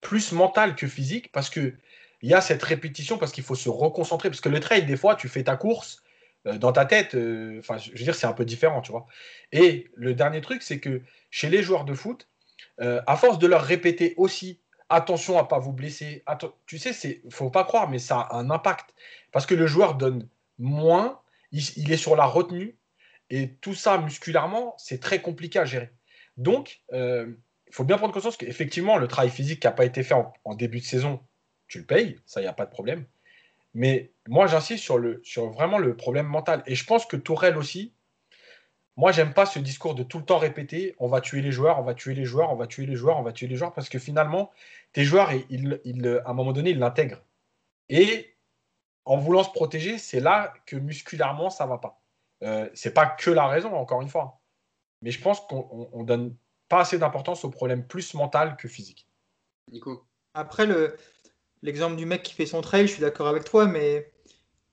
plus 0.00 0.32
mental 0.32 0.76
que 0.76 0.86
physique 0.86 1.32
parce 1.32 1.50
qu'il 1.50 1.76
y 2.22 2.34
a 2.34 2.40
cette 2.40 2.62
répétition, 2.62 3.18
parce 3.18 3.32
qu'il 3.32 3.44
faut 3.44 3.54
se 3.54 3.68
reconcentrer. 3.68 4.28
Parce 4.28 4.40
que 4.40 4.48
le 4.48 4.60
trail, 4.60 4.84
des 4.84 4.96
fois, 4.96 5.14
tu 5.14 5.28
fais 5.28 5.44
ta 5.44 5.56
course 5.56 6.02
euh, 6.46 6.58
dans 6.58 6.72
ta 6.72 6.84
tête. 6.84 7.14
Euh, 7.14 7.58
enfin, 7.60 7.78
je 7.78 7.90
veux 7.90 8.04
dire, 8.04 8.14
c'est 8.14 8.26
un 8.26 8.32
peu 8.32 8.44
différent, 8.44 8.80
tu 8.80 8.92
vois. 8.92 9.06
Et 9.52 9.88
le 9.94 10.14
dernier 10.14 10.40
truc, 10.40 10.62
c'est 10.62 10.80
que 10.80 11.00
chez 11.30 11.48
les 11.48 11.62
joueurs 11.62 11.84
de 11.84 11.94
foot, 11.94 12.28
à 12.80 13.16
force 13.16 13.40
de 13.40 13.48
leur 13.48 13.62
répéter 13.62 14.14
aussi 14.18 14.60
attention 14.88 15.38
à 15.38 15.44
pas 15.44 15.58
vous 15.58 15.72
blesser. 15.72 16.24
tu 16.66 16.78
sais, 16.78 16.92
c'est 16.92 17.22
faut 17.30 17.50
pas 17.50 17.64
croire, 17.64 17.88
mais 17.90 17.98
ça 17.98 18.20
a 18.20 18.36
un 18.36 18.50
impact 18.50 18.94
parce 19.32 19.46
que 19.46 19.54
le 19.54 19.66
joueur 19.66 19.94
donne 19.94 20.28
moins, 20.58 21.20
il, 21.52 21.92
est 21.92 21.96
sur 21.96 22.16
la 22.16 22.24
retenue 22.24 22.76
et 23.30 23.54
tout 23.56 23.74
ça 23.74 23.98
musculairement, 23.98 24.74
c'est 24.78 25.00
très 25.00 25.20
compliqué 25.20 25.58
à 25.58 25.64
gérer. 25.64 25.90
Donc, 26.36 26.82
euh, 26.92 27.32
il 27.66 27.74
faut 27.74 27.84
bien 27.84 27.98
prendre 27.98 28.14
conscience 28.14 28.36
qu'effectivement, 28.36 28.96
le 28.96 29.08
travail 29.08 29.30
physique 29.30 29.60
qui 29.60 29.66
n'a 29.66 29.72
pas 29.72 29.84
été 29.84 30.02
fait 30.02 30.14
en, 30.14 30.54
début 30.54 30.80
de 30.80 30.84
saison, 30.84 31.20
tu 31.66 31.78
le 31.78 31.84
payes, 31.84 32.18
ça, 32.24 32.40
il 32.40 32.44
n'y 32.44 32.48
a 32.48 32.54
pas 32.54 32.64
de 32.64 32.70
problème. 32.70 33.04
Mais 33.74 34.12
moi, 34.26 34.46
j'insiste 34.46 34.82
sur, 34.82 35.50
vraiment 35.50 35.78
le 35.78 35.96
problème 35.96 36.26
mental. 36.26 36.62
Et 36.66 36.74
je 36.74 36.84
pense 36.86 37.04
que 37.04 37.16
Tourelle 37.16 37.58
aussi, 37.58 37.92
moi, 38.96 39.12
j'aime 39.12 39.34
pas 39.34 39.46
ce 39.46 39.58
discours 39.58 39.94
de 39.94 40.02
tout 40.02 40.18
le 40.18 40.24
temps 40.24 40.38
répéter 40.38 40.96
on 40.98 41.08
va 41.08 41.20
tuer 41.20 41.42
les 41.42 41.52
joueurs, 41.52 41.78
on 41.78 41.82
va 41.82 41.94
tuer 41.94 42.14
les 42.14 42.24
joueurs, 42.24 42.50
on 42.50 42.56
va 42.56 42.66
tuer 42.66 42.86
les 42.86 42.96
joueurs, 42.96 43.18
on 43.18 43.22
va 43.22 43.32
tuer 43.32 43.46
les 43.46 43.56
joueurs, 43.56 43.74
parce 43.74 43.88
que 43.88 43.98
finalement, 43.98 44.50
tes 44.92 45.04
joueurs, 45.04 45.30
à 45.30 46.30
un 46.30 46.34
moment 46.34 46.52
donné, 46.52 46.70
ils 46.70 46.78
l'intègrent. 46.78 47.22
Et 47.90 48.34
en 49.04 49.18
voulant 49.18 49.44
se 49.44 49.50
protéger, 49.50 49.98
c'est 49.98 50.20
là 50.20 50.54
que 50.66 50.76
musculairement, 50.76 51.50
ça 51.50 51.66
va 51.66 51.78
pas. 51.78 52.00
Euh, 52.42 52.68
c'est 52.74 52.94
pas 52.94 53.06
que 53.06 53.30
la 53.30 53.46
raison, 53.46 53.74
encore 53.74 54.02
une 54.02 54.08
fois. 54.08 54.40
Mais 55.02 55.10
je 55.10 55.20
pense 55.20 55.40
qu'on 55.40 55.90
ne 55.94 56.04
donne 56.04 56.36
pas 56.68 56.80
assez 56.80 56.98
d'importance 56.98 57.44
au 57.44 57.50
problème 57.50 57.86
plus 57.86 58.14
mental 58.14 58.56
que 58.56 58.68
physique. 58.68 59.08
Nico. 59.70 60.04
Après, 60.34 60.66
l'exemple 61.62 61.96
du 61.96 62.06
mec 62.06 62.22
qui 62.22 62.34
fait 62.34 62.46
son 62.46 62.60
trail, 62.60 62.86
je 62.86 62.92
suis 62.92 63.00
d'accord 63.00 63.28
avec 63.28 63.44
toi, 63.44 63.66
mais 63.66 64.12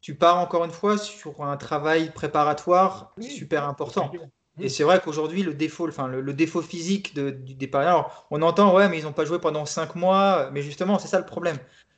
tu 0.01 0.16
pars 0.16 0.38
encore 0.38 0.66
une 0.66 0.72
fois 0.72 0.97
sur 0.97 1.43
un 1.43 1.57
travail 1.57 2.11
préparatoire 2.11 3.13
super 3.20 3.68
important. 3.68 4.11
Et 4.59 4.70
c'est 4.70 4.84
vrai 4.84 5.01
qu'aujourd'hui, 5.03 5.43
le 5.43 5.53
défaut, 5.53 5.88
enfin, 5.88 6.07
le, 6.07 6.34
défaut 6.34 6.61
physique 6.61 7.13
de, 7.13 7.30
du 7.30 7.55
départ, 7.55 7.82
alors, 7.82 8.28
on 8.32 8.41
entend, 8.41 8.74
ouais, 8.74 8.88
mais 8.88 8.99
ils 8.99 9.03
n'ont 9.03 9.13
pas 9.13 9.26
joué 9.26 9.39
pendant 9.39 9.66
cinq 9.66 9.95
mois, 9.95 10.49
mais 10.51 10.61
justement, 10.61 10.97
c'est 10.97 11.07
ça 11.07 11.20
le 11.20 11.26
problème. 11.26 11.57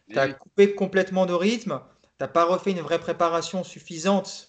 Tu 0.09 0.17
as 0.17 0.33
coupé 0.33 0.73
complètement 0.73 1.25
de 1.25 1.33
rythme, 1.33 1.81
tu 2.01 2.07
n'as 2.21 2.27
pas 2.27 2.45
refait 2.45 2.71
une 2.71 2.79
vraie 2.79 2.99
préparation 2.99 3.63
suffisante 3.63 4.46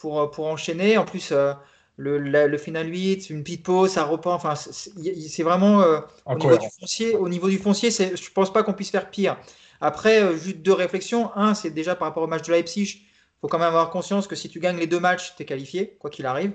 pour, 0.00 0.30
pour 0.30 0.46
enchaîner. 0.46 0.98
En 0.98 1.04
plus, 1.04 1.32
euh, 1.32 1.52
le, 1.96 2.18
le, 2.18 2.58
final 2.58 2.88
8, 2.88 3.30
une 3.30 3.42
petite 3.42 3.64
pause, 3.64 3.90
ça 3.90 4.04
repart. 4.04 4.36
Enfin, 4.36 4.54
c'est 4.54 5.42
vraiment 5.42 5.82
euh, 5.82 6.00
au, 6.26 6.34
niveau 6.36 6.56
du 6.56 6.68
foncier, 6.80 7.16
au 7.16 7.28
niveau 7.28 7.48
du 7.48 7.58
foncier, 7.58 7.90
je 7.90 8.04
ne 8.04 8.34
pense 8.34 8.52
pas 8.52 8.62
qu'on 8.62 8.72
puisse 8.72 8.90
faire 8.90 9.10
pire. 9.10 9.36
Après, 9.80 10.22
euh, 10.22 10.36
juste 10.36 10.58
deux 10.58 10.72
réflexions. 10.72 11.30
Un, 11.36 11.54
c'est 11.54 11.70
déjà 11.70 11.94
par 11.94 12.08
rapport 12.08 12.22
au 12.22 12.26
match 12.26 12.46
de 12.46 12.52
Leipzig. 12.52 13.02
Il 13.02 13.40
faut 13.40 13.48
quand 13.48 13.58
même 13.58 13.68
avoir 13.68 13.90
conscience 13.90 14.26
que 14.26 14.36
si 14.36 14.48
tu 14.48 14.60
gagnes 14.60 14.78
les 14.78 14.86
deux 14.86 15.00
matchs, 15.00 15.34
tu 15.36 15.42
es 15.42 15.46
qualifié, 15.46 15.96
quoi 15.98 16.10
qu'il 16.10 16.26
arrive. 16.26 16.52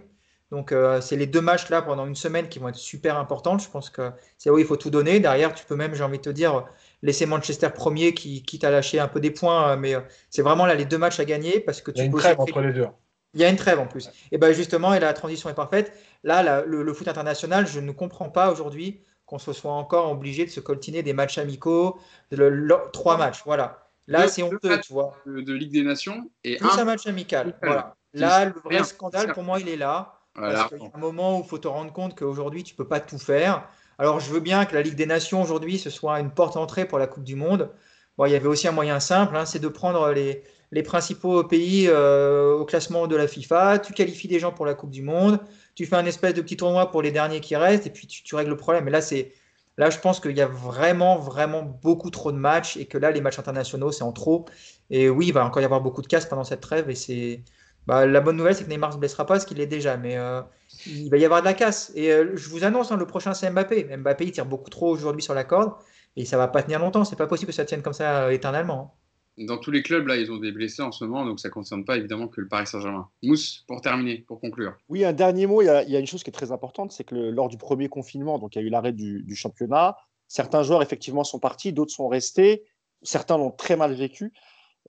Donc, 0.51 0.71
euh, 0.71 1.01
c'est 1.01 1.15
les 1.15 1.25
deux 1.25 1.41
matchs 1.41 1.69
là 1.69 1.81
pendant 1.81 2.05
une 2.05 2.15
semaine 2.15 2.47
qui 2.49 2.59
vont 2.59 2.69
être 2.69 2.75
super 2.75 3.17
importants. 3.17 3.57
Je 3.57 3.69
pense 3.69 3.89
que 3.89 4.11
c'est 4.37 4.51
où 4.51 4.59
il 4.59 4.65
faut 4.65 4.77
tout 4.77 4.91
donner. 4.91 5.19
Derrière, 5.19 5.55
tu 5.55 5.65
peux 5.65 5.75
même, 5.75 5.95
j'ai 5.95 6.03
envie 6.03 6.19
de 6.19 6.23
te 6.23 6.29
dire, 6.29 6.65
laisser 7.01 7.25
Manchester 7.25 7.69
premier 7.73 8.13
qui 8.13 8.43
quitte 8.43 8.63
à 8.63 8.69
lâcher 8.69 8.99
un 8.99 9.07
peu 9.07 9.19
des 9.19 9.31
points. 9.31 9.71
Euh, 9.71 9.77
mais 9.77 9.95
c'est 10.29 10.43
vraiment 10.43 10.67
là 10.67 10.75
les 10.75 10.85
deux 10.85 10.99
matchs 10.99 11.19
à 11.19 11.25
gagner 11.25 11.59
parce 11.59 11.81
que 11.81 11.89
tu 11.89 11.97
Il 11.97 12.11
y 12.11 12.25
a 12.25 12.31
une 12.31 12.39
entre 12.39 12.61
les 12.61 12.73
deux. 12.73 12.87
Il 13.35 13.41
y 13.41 13.43
a 13.43 13.49
une 13.49 13.57
trêve 13.57 13.79
en 13.79 13.85
plus. 13.85 14.09
Et 14.31 14.37
bien 14.37 14.51
justement, 14.53 14.93
et 14.93 14.99
la 14.99 15.13
transition 15.13 15.49
est 15.49 15.53
parfaite. 15.53 15.93
Là, 16.23 16.63
le, 16.65 16.93
foot 16.93 17.07
international, 17.07 17.67
je 17.67 17.79
ne 17.79 17.91
comprends 17.91 18.29
pas 18.29 18.51
aujourd'hui 18.51 19.01
qu'on 19.25 19.37
se 19.37 19.53
soit 19.53 19.73
encore 19.73 20.09
obligé 20.09 20.45
de 20.45 20.51
se 20.51 20.59
coltiner 20.59 21.03
des 21.03 21.13
matchs 21.13 21.37
amicaux, 21.37 21.99
de 22.31 22.91
trois 22.93 23.17
matchs, 23.17 23.41
voilà. 23.45 23.89
Là, 24.07 24.27
c'est 24.27 24.43
honteux, 24.43 24.79
tu 24.81 24.93
vois. 24.93 25.13
De, 25.25 25.53
Ligue 25.53 25.73
des 25.73 25.83
Nations 25.83 26.29
et 26.43 26.57
plus 26.57 26.79
un, 26.79 26.85
match 26.85 27.07
amical. 27.07 27.57
Voilà. 27.61 27.95
Là, 28.13 28.45
le 28.45 28.53
vrai 28.63 28.83
scandale 28.83 29.33
pour 29.33 29.43
moi, 29.43 29.59
il 29.59 29.67
est 29.67 29.77
là. 29.77 30.13
Parce 30.35 30.69
qu'il 30.69 30.79
y 30.79 30.85
a 30.85 30.91
un 30.93 30.99
moment 30.99 31.39
où 31.39 31.43
il 31.43 31.47
faut 31.47 31.57
te 31.57 31.67
rendre 31.67 31.91
compte 31.91 32.17
qu'aujourd'hui, 32.17 32.63
tu 32.63 32.73
ne 32.73 32.77
peux 32.77 32.87
pas 32.87 32.99
tout 32.99 33.17
faire. 33.17 33.67
Alors, 33.97 34.19
je 34.19 34.31
veux 34.31 34.41
bien 34.41 34.65
que 34.65 34.75
la 34.75 34.81
Ligue 34.81 34.95
des 34.95 35.05
Nations 35.05 35.41
aujourd'hui, 35.41 35.79
ce 35.79 35.89
soit 35.89 36.19
une 36.19 36.29
porte 36.29 36.55
d'entrée 36.55 36.85
pour 36.85 36.99
la 36.99 37.07
Coupe 37.07 37.23
du 37.23 37.35
Monde. 37.35 37.71
Bon, 38.17 38.25
il 38.25 38.31
y 38.31 38.35
avait 38.35 38.47
aussi 38.47 38.67
un 38.67 38.73
moyen 38.73 38.99
simple, 38.99 39.35
hein, 39.35 39.45
c'est 39.45 39.59
de 39.59 39.67
prendre 39.67 40.11
les, 40.11 40.43
les 40.71 40.83
principaux 40.83 41.43
pays 41.43 41.87
euh, 41.87 42.53
au 42.53 42.65
classement 42.65 43.07
de 43.07 43.15
la 43.15 43.27
FIFA. 43.27 43.79
Tu 43.79 43.93
qualifies 43.93 44.27
des 44.27 44.39
gens 44.39 44.51
pour 44.51 44.65
la 44.65 44.73
Coupe 44.73 44.91
du 44.91 45.01
Monde 45.01 45.39
tu 45.75 45.85
fais 45.85 45.97
un 45.97 46.05
espèce 46.05 46.33
de 46.33 46.41
petit 46.41 46.57
tournoi 46.57 46.89
pour 46.89 47.01
les 47.01 47.11
derniers 47.11 47.41
qui 47.41 47.55
restent 47.55 47.85
et 47.85 47.89
puis 47.89 48.07
tu, 48.07 48.35
règles 48.35 48.51
le 48.51 48.57
problème. 48.57 48.87
Et 48.87 48.91
là, 48.91 49.01
c'est 49.01 49.33
là, 49.77 49.89
je 49.89 49.99
pense 49.99 50.21
qu'il 50.21 50.35
y 50.35 50.41
a 50.41 50.47
vraiment, 50.47 51.17
vraiment 51.19 51.63
beaucoup 51.63 52.09
trop 52.09 52.31
de 52.31 52.37
matchs 52.37 52.77
et 52.77 52.85
que 52.85 52.97
là, 52.97 53.11
les 53.11 53.21
matchs 53.21 53.39
internationaux, 53.39 53.91
c'est 53.91 54.03
en 54.03 54.13
trop. 54.13 54.45
Et 54.89 55.09
oui, 55.09 55.27
il 55.27 55.33
va 55.33 55.45
encore 55.45 55.61
y 55.61 55.65
avoir 55.65 55.81
beaucoup 55.81 56.01
de 56.01 56.07
casse 56.07 56.25
pendant 56.25 56.45
cette 56.45 56.61
trêve. 56.61 56.89
Et 56.89 56.95
c'est 56.95 57.43
bah, 57.87 58.05
la 58.05 58.21
bonne 58.21 58.37
nouvelle, 58.37 58.55
c'est 58.55 58.63
que 58.63 58.69
Neymar 58.69 58.91
ne 58.91 58.93
se 58.95 58.99
blessera 58.99 59.25
pas, 59.25 59.39
ce 59.39 59.45
qu'il 59.45 59.59
est 59.59 59.67
déjà. 59.67 59.97
Mais 59.97 60.17
euh, 60.17 60.41
il 60.87 61.09
va 61.09 61.17
y 61.17 61.25
avoir 61.25 61.41
de 61.41 61.45
la 61.45 61.53
casse. 61.53 61.91
Et 61.95 62.11
euh, 62.11 62.31
je 62.35 62.49
vous 62.49 62.63
annonce, 62.63 62.91
hein, 62.91 62.97
le 62.97 63.05
prochain, 63.05 63.33
c'est 63.33 63.49
Mbappé. 63.49 63.97
Mbappé, 63.97 64.25
il 64.25 64.31
tire 64.31 64.45
beaucoup 64.45 64.69
trop 64.69 64.89
aujourd'hui 64.89 65.21
sur 65.21 65.33
la 65.33 65.43
corde 65.43 65.73
et 66.15 66.23
ça 66.23 66.37
va 66.37 66.47
pas 66.47 66.63
tenir 66.63 66.79
longtemps. 66.79 67.03
C'est 67.03 67.17
pas 67.17 67.27
possible 67.27 67.47
que 67.49 67.55
ça 67.55 67.65
tienne 67.65 67.81
comme 67.81 67.93
ça 67.93 68.31
éternellement. 68.31 68.93
Hein 68.95 69.04
dans 69.37 69.57
tous 69.57 69.71
les 69.71 69.83
clubs, 69.83 70.07
là, 70.07 70.15
ils 70.15 70.31
ont 70.31 70.37
des 70.37 70.51
blessés 70.51 70.81
en 70.81 70.91
ce 70.91 71.03
moment, 71.03 71.25
donc 71.25 71.39
ça 71.39 71.49
ne 71.49 71.53
concerne 71.53 71.83
pas 71.83 71.97
évidemment 71.97 72.27
que 72.27 72.39
le 72.39 72.47
Paris 72.47 72.67
Saint-Germain. 72.67 73.09
Mousse, 73.21 73.65
pour 73.67 73.81
terminer, 73.81 74.19
pour 74.19 74.39
conclure. 74.39 74.75
Oui, 74.87 75.03
un 75.03 75.13
dernier 75.13 75.45
mot. 75.45 75.61
Il 75.61 75.65
y 75.65 75.69
a, 75.69 75.99
une 75.99 76.07
chose 76.07 76.23
qui 76.23 76.29
est 76.29 76.33
très 76.33 76.51
importante, 76.51 76.93
c'est 76.93 77.03
que 77.03 77.15
lors 77.15 77.49
du 77.49 77.57
premier 77.57 77.89
confinement, 77.89 78.39
donc 78.39 78.55
il 78.55 78.59
y 78.59 78.63
a 78.63 78.65
eu 78.65 78.69
l'arrêt 78.69 78.93
du, 78.93 79.35
championnat. 79.35 79.97
Certains 80.27 80.63
joueurs, 80.63 80.81
effectivement, 80.81 81.23
sont 81.23 81.39
partis, 81.39 81.73
d'autres 81.73 81.91
sont 81.91 82.07
restés. 82.07 82.63
Certains 83.01 83.37
l'ont 83.37 83.51
très 83.51 83.75
mal 83.75 83.93
vécu. 83.93 84.31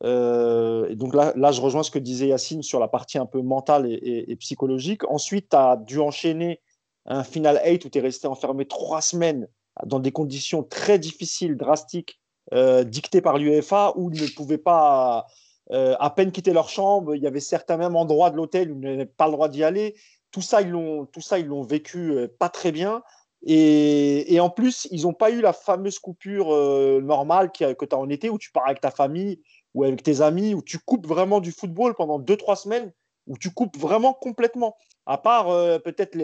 et 0.03 0.95
donc 0.95 1.15
là, 1.15 1.33
là, 1.35 1.51
je 1.51 1.61
rejoins 1.61 1.83
ce 1.83 1.91
que 1.91 1.99
disait 1.99 2.29
Yacine 2.29 2.63
sur 2.63 2.79
la 2.79 2.89
partie 2.89 3.19
un 3.19 3.27
peu 3.27 3.43
mentale 3.43 3.87
et, 3.91 4.37
psychologique. 4.37 5.03
Ensuite, 5.11 5.51
tu 5.51 5.57
as 5.57 5.77
dû 5.77 5.99
enchaîner 5.99 6.61
un 7.05 7.25
final 7.25 7.61
8 7.65 7.85
où 7.85 7.89
tu 7.91 7.99
es 7.99 8.01
resté 8.01 8.29
enfermé 8.29 8.67
trois 8.67 9.01
semaines 9.01 9.49
dans 9.85 9.99
des 9.99 10.13
conditions 10.13 10.63
très 10.63 10.99
difficiles, 10.99 11.57
drastiques, 11.57 12.21
dictées 12.53 13.21
par 13.21 13.39
l'UEFA, 13.39 13.93
où 13.97 14.11
ils 14.13 14.23
ne 14.23 14.29
pouvaient 14.29 14.59
pas 14.59 15.27
à 15.71 16.11
peine 16.11 16.33
quitter 16.33 16.53
leur 16.53 16.69
chambre. 16.69 17.15
Il 17.15 17.23
y 17.23 17.27
avait 17.27 17.41
certains 17.41 17.77
même 17.77 17.97
endroits 17.97 18.31
de 18.31 18.37
l'hôtel 18.37 18.71
où 18.71 18.77
ils 18.77 18.91
n'avaient 18.91 19.07
pas 19.07 19.27
le 19.27 19.33
droit 19.33 19.49
d'y 19.49 19.65
aller. 19.65 19.97
Tout 20.31 20.43
ça, 20.43 20.61
ils 20.61 20.71
l'ont, 20.71 21.07
tout 21.07 21.21
ça, 21.21 21.39
ils 21.39 21.47
l'ont 21.47 21.63
vécu 21.63 22.15
pas 22.39 22.49
très 22.49 22.73
bien. 22.73 23.03
Et, 23.49 24.41
en 24.41 24.51
plus, 24.51 24.89
ils 24.91 25.03
n'ont 25.03 25.13
pas 25.13 25.31
eu 25.31 25.41
la 25.41 25.53
fameuse 25.53 26.01
coupure 26.01 26.53
euh, 26.53 27.01
normale 27.01 27.53
que 27.53 27.85
tu 27.85 27.95
as 27.95 27.99
en 27.99 28.09
été 28.09 28.29
où 28.29 28.39
tu 28.39 28.51
pars 28.51 28.67
avec 28.67 28.81
ta 28.81 28.91
famille 28.91 29.41
ou 29.75 29.85
avec 29.85 30.03
tes 30.03 30.21
amis, 30.21 30.55
où 30.55 30.63
tu 30.63 30.79
coupes 30.79 31.07
vraiment 31.07 31.41
du 31.41 31.53
football 31.53 31.95
pendant 31.95 32.19
2-3 32.19 32.57
semaines, 32.57 32.93
où 33.27 33.39
tu 33.39 33.53
coupes 33.53 33.77
vraiment 33.77 34.15
complètement. 34.15 34.77
À 35.05 35.19
part 35.19 35.51
euh, 35.51 35.79
peut-être 35.79 36.17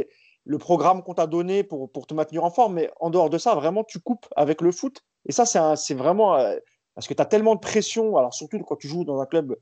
le 0.44 0.58
programme 0.58 1.02
qu'on 1.02 1.14
t'a 1.14 1.26
donné 1.26 1.62
pour, 1.62 1.92
pour, 1.92 2.06
te 2.06 2.14
maintenir 2.14 2.44
en 2.44 2.50
forme, 2.50 2.74
mais 2.74 2.90
en 2.98 3.10
dehors 3.10 3.30
de 3.30 3.38
ça, 3.38 3.54
vraiment, 3.54 3.84
tu 3.84 4.00
coupes 4.00 4.26
avec 4.34 4.60
le 4.60 4.72
foot. 4.72 5.04
Et 5.26 5.32
ça, 5.32 5.76
c'est 5.76 5.94
vraiment. 5.94 6.36
Euh, 6.36 6.56
parce 6.94 7.06
que 7.06 7.14
tu 7.14 7.22
as 7.22 7.26
tellement 7.26 7.54
de 7.54 7.60
pression, 7.60 8.16
alors 8.16 8.34
surtout 8.34 8.58
quand 8.60 8.76
tu 8.76 8.86
joues 8.86 9.04
dans 9.04 9.20
un 9.20 9.26
club 9.26 9.56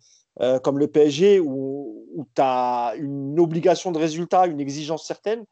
comme 0.62 0.78
le 0.78 0.88
PSG, 0.88 1.38
où, 1.38 2.06
où 2.14 2.26
tu 2.34 2.40
as 2.42 2.94
une 2.96 3.38
obligation 3.38 3.92
de 3.92 3.98
résultat, 3.98 4.46
une 4.46 4.60
exigence 4.60 5.06
certaine. 5.06 5.44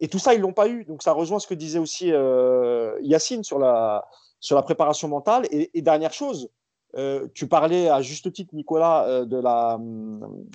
Et 0.00 0.08
tout 0.08 0.18
ça, 0.18 0.34
ils 0.34 0.40
l'ont 0.40 0.52
pas 0.52 0.68
eu. 0.68 0.84
Donc 0.84 1.02
ça 1.02 1.12
rejoint 1.12 1.38
ce 1.38 1.46
que 1.46 1.54
disait 1.54 1.78
aussi 1.78 2.12
euh, 2.12 2.98
Yacine 3.02 3.44
sur 3.44 3.58
la, 3.58 4.04
sur 4.40 4.56
la 4.56 4.62
préparation 4.62 5.08
mentale. 5.08 5.46
Et, 5.50 5.82
dernière 5.82 6.12
chose, 6.12 6.50
euh, 6.96 7.28
tu 7.34 7.46
parlais 7.48 7.88
à 7.88 8.02
juste 8.02 8.32
titre, 8.32 8.54
Nicolas, 8.54 9.06
euh, 9.06 9.24
de 9.24 9.38
la, 9.38 9.78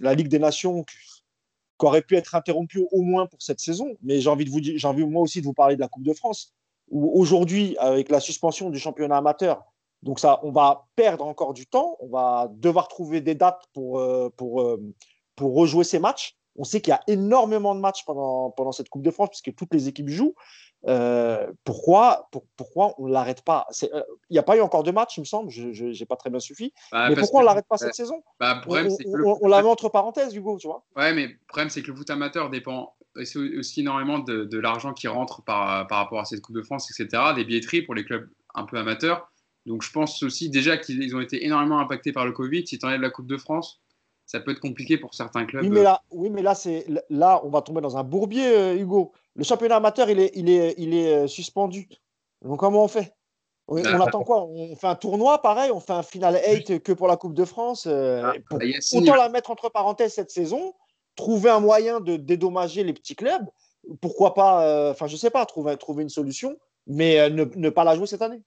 la, 0.01 0.13
Ligue 0.13 0.27
des 0.27 0.39
Nations 0.39 0.83
qui 0.83 1.85
aurait 1.85 2.03
pu 2.03 2.15
être 2.15 2.35
interrompue 2.35 2.85
au 2.91 3.01
moins 3.01 3.25
pour 3.25 3.41
cette 3.41 3.59
saison. 3.59 3.87
Mais 4.03 4.21
j'ai 4.21 4.29
envie, 4.29 4.77
j'ai 4.77 4.87
envie 4.87 5.05
moi 5.05 5.21
aussi 5.21 5.41
de 5.41 5.45
vous 5.45 5.53
parler 5.53 5.75
de 5.75 5.81
la 5.81 5.87
Coupe 5.87 6.03
de 6.03 6.13
France, 6.13 6.53
où 6.91 7.19
aujourd'hui, 7.19 7.75
avec 7.79 8.09
la 8.09 8.19
suspension 8.19 8.69
du 8.69 8.79
championnat 8.79 9.17
amateur, 9.17 9.63
donc 10.03 10.19
ça, 10.19 10.39
on 10.43 10.51
va 10.51 10.87
perdre 10.95 11.25
encore 11.25 11.53
du 11.53 11.65
temps, 11.65 11.97
on 11.99 12.07
va 12.07 12.49
devoir 12.51 12.87
trouver 12.87 13.21
des 13.21 13.35
dates 13.35 13.63
pour, 13.73 14.03
pour, 14.35 14.77
pour 15.35 15.55
rejouer 15.55 15.83
ces 15.83 15.99
matchs. 15.99 16.35
On 16.57 16.63
sait 16.63 16.81
qu'il 16.81 16.91
y 16.91 16.95
a 16.95 17.01
énormément 17.07 17.75
de 17.75 17.79
matchs 17.79 18.03
pendant, 18.05 18.51
pendant 18.51 18.71
cette 18.71 18.89
Coupe 18.89 19.03
de 19.03 19.11
France, 19.11 19.29
puisque 19.29 19.55
toutes 19.55 19.73
les 19.73 19.87
équipes 19.87 20.09
jouent. 20.09 20.35
Euh, 20.87 21.51
pourquoi, 21.63 22.29
pourquoi 22.57 22.95
on 22.97 23.07
ne 23.07 23.13
l'arrête 23.13 23.43
pas? 23.43 23.67
Euh, 23.83 24.03
Il 24.29 24.33
n'y 24.33 24.39
a 24.39 24.43
pas 24.43 24.57
eu 24.57 24.61
encore 24.61 24.83
de 24.83 24.91
matchs, 24.91 25.17
il 25.17 25.21
me 25.21 25.25
semble, 25.25 25.49
je 25.51 25.85
n'ai 25.85 26.05
pas 26.05 26.15
très 26.15 26.29
bien 26.29 26.39
suffi. 26.39 26.73
Bah, 26.91 27.09
mais 27.09 27.15
pourquoi 27.15 27.39
on 27.39 27.43
ne 27.43 27.47
l'arrête 27.47 27.67
pas 27.67 27.77
cette 27.77 27.93
saison? 27.93 28.23
Bah, 28.39 28.61
On, 28.67 29.37
on, 29.41 29.47
la 29.47 29.61
met 29.61 29.69
entre 29.69 29.89
parenthèses, 29.89 30.35
Hugo, 30.35 30.57
tu 30.59 30.67
vois 30.67 30.83
Ouais, 30.95 31.13
mais 31.13 31.27
le 31.27 31.37
problème, 31.47 31.69
c'est 31.69 31.81
que 31.81 31.87
le 31.91 31.95
foot 31.95 32.09
amateur 32.09 32.49
dépend 32.49 32.95
aussi 33.15 33.81
énormément 33.81 34.19
de, 34.19 34.45
de 34.45 34.57
l'argent 34.57 34.93
qui 34.93 35.07
rentre 35.07 35.43
par, 35.43 35.85
par 35.87 35.99
rapport 35.99 36.19
à 36.19 36.25
cette 36.25 36.41
Coupe 36.41 36.55
de 36.55 36.61
France, 36.63 36.89
etc., 36.89 37.21
des 37.35 37.45
billetteries 37.45 37.81
pour 37.83 37.93
les 37.93 38.03
clubs 38.03 38.29
un 38.55 38.65
peu 38.65 38.77
amateurs. 38.77 39.31
Donc 39.65 39.83
je 39.83 39.91
pense 39.91 40.23
aussi 40.23 40.49
déjà 40.49 40.77
qu'ils 40.77 41.15
ont 41.15 41.21
été 41.21 41.45
énormément 41.45 41.79
impactés 41.79 42.11
par 42.11 42.25
le 42.25 42.31
Covid. 42.31 42.65
Si 42.65 42.79
tu 42.79 42.85
enlèves 42.85 43.01
la 43.01 43.09
Coupe 43.11 43.27
de 43.27 43.37
France, 43.37 43.81
ça 44.31 44.39
peut 44.39 44.51
être 44.51 44.61
compliqué 44.61 44.97
pour 44.97 45.13
certains 45.13 45.45
clubs. 45.45 45.61
Oui, 45.61 45.69
mais 45.69 45.83
là, 45.83 46.01
oui, 46.09 46.29
mais 46.29 46.41
là, 46.41 46.55
c'est 46.55 46.85
là, 47.09 47.41
on 47.43 47.49
va 47.49 47.61
tomber 47.61 47.81
dans 47.81 47.97
un 47.97 48.03
bourbier, 48.03 48.47
euh, 48.47 48.77
Hugo. 48.77 49.11
Le 49.35 49.43
championnat 49.43 49.75
amateur, 49.75 50.09
il 50.09 50.21
est, 50.21 50.31
il 50.35 50.49
est, 50.49 50.73
il 50.77 50.93
est 50.93 51.13
euh, 51.13 51.27
suspendu. 51.27 51.89
Donc 52.41 52.61
comment 52.61 52.85
on 52.85 52.87
fait? 52.87 53.13
On, 53.67 53.81
bah, 53.81 54.05
attend 54.07 54.23
quoi? 54.23 54.45
On 54.45 54.73
fait 54.77 54.87
un 54.87 54.95
tournoi, 54.95 55.41
pareil. 55.41 55.69
On 55.71 55.81
fait 55.81 55.91
un 55.91 56.01
final 56.01 56.39
8 56.47 56.81
que 56.81 56.93
pour 56.93 57.09
la 57.09 57.17
Coupe 57.17 57.33
de 57.33 57.43
France. 57.43 57.87
Euh, 57.87 58.21
ah, 58.23 58.33
bah, 58.51 58.65
autant 58.93 59.15
la 59.15 59.27
mettre 59.27 59.51
entre 59.51 59.69
parenthèses 59.69 60.13
cette 60.13 60.31
saison. 60.31 60.75
Trouver 61.17 61.49
un 61.49 61.59
moyen 61.59 61.99
de 61.99 62.15
dédommager 62.15 62.85
les 62.85 62.93
petits 62.93 63.17
clubs. 63.17 63.45
Pourquoi 63.99 64.33
pas 64.33 64.91
Enfin, 64.91 65.07
je 65.07 65.17
sais 65.17 65.29
pas. 65.29 65.45
Trouver, 65.45 65.75
trouver 65.75 66.03
une 66.03 66.09
solution, 66.09 66.57
mais 66.87 67.29
ne, 67.29 67.43
ne 67.43 67.69
pas 67.69 67.83
la 67.83 67.95
jouer 67.95 68.07
cette 68.07 68.21
année. 68.21 68.41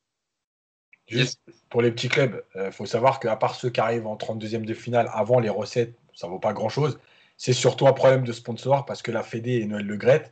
Juste 1.07 1.41
pour 1.69 1.83
les 1.83 1.91
petits 1.91 2.09
clubs, 2.09 2.43
il 2.55 2.61
euh, 2.61 2.71
faut 2.71 2.87
savoir 2.87 3.21
qu'à 3.21 3.37
part 3.37 3.55
ceux 3.55 3.71
qui 3.71 3.81
arrivent 3.81 4.07
en 4.07 4.17
32e 4.17 4.65
de 4.65 4.75
finale, 4.75 5.11
avant 5.13 5.39
les 5.39 5.51
recettes, 5.51 5.95
ça 6.15 6.27
ne 6.27 6.33
vaut 6.33 6.39
pas 6.39 6.53
grand-chose. 6.53 6.99
C'est 7.37 7.53
surtout 7.53 7.87
un 7.87 7.93
problème 7.93 8.25
de 8.25 8.33
sponsor 8.33 8.87
parce 8.87 9.03
que 9.03 9.11
la 9.11 9.23
Fédé 9.23 9.55
et 9.57 9.67
Noël 9.67 9.85
Le 9.85 9.97
Gret 9.97 10.31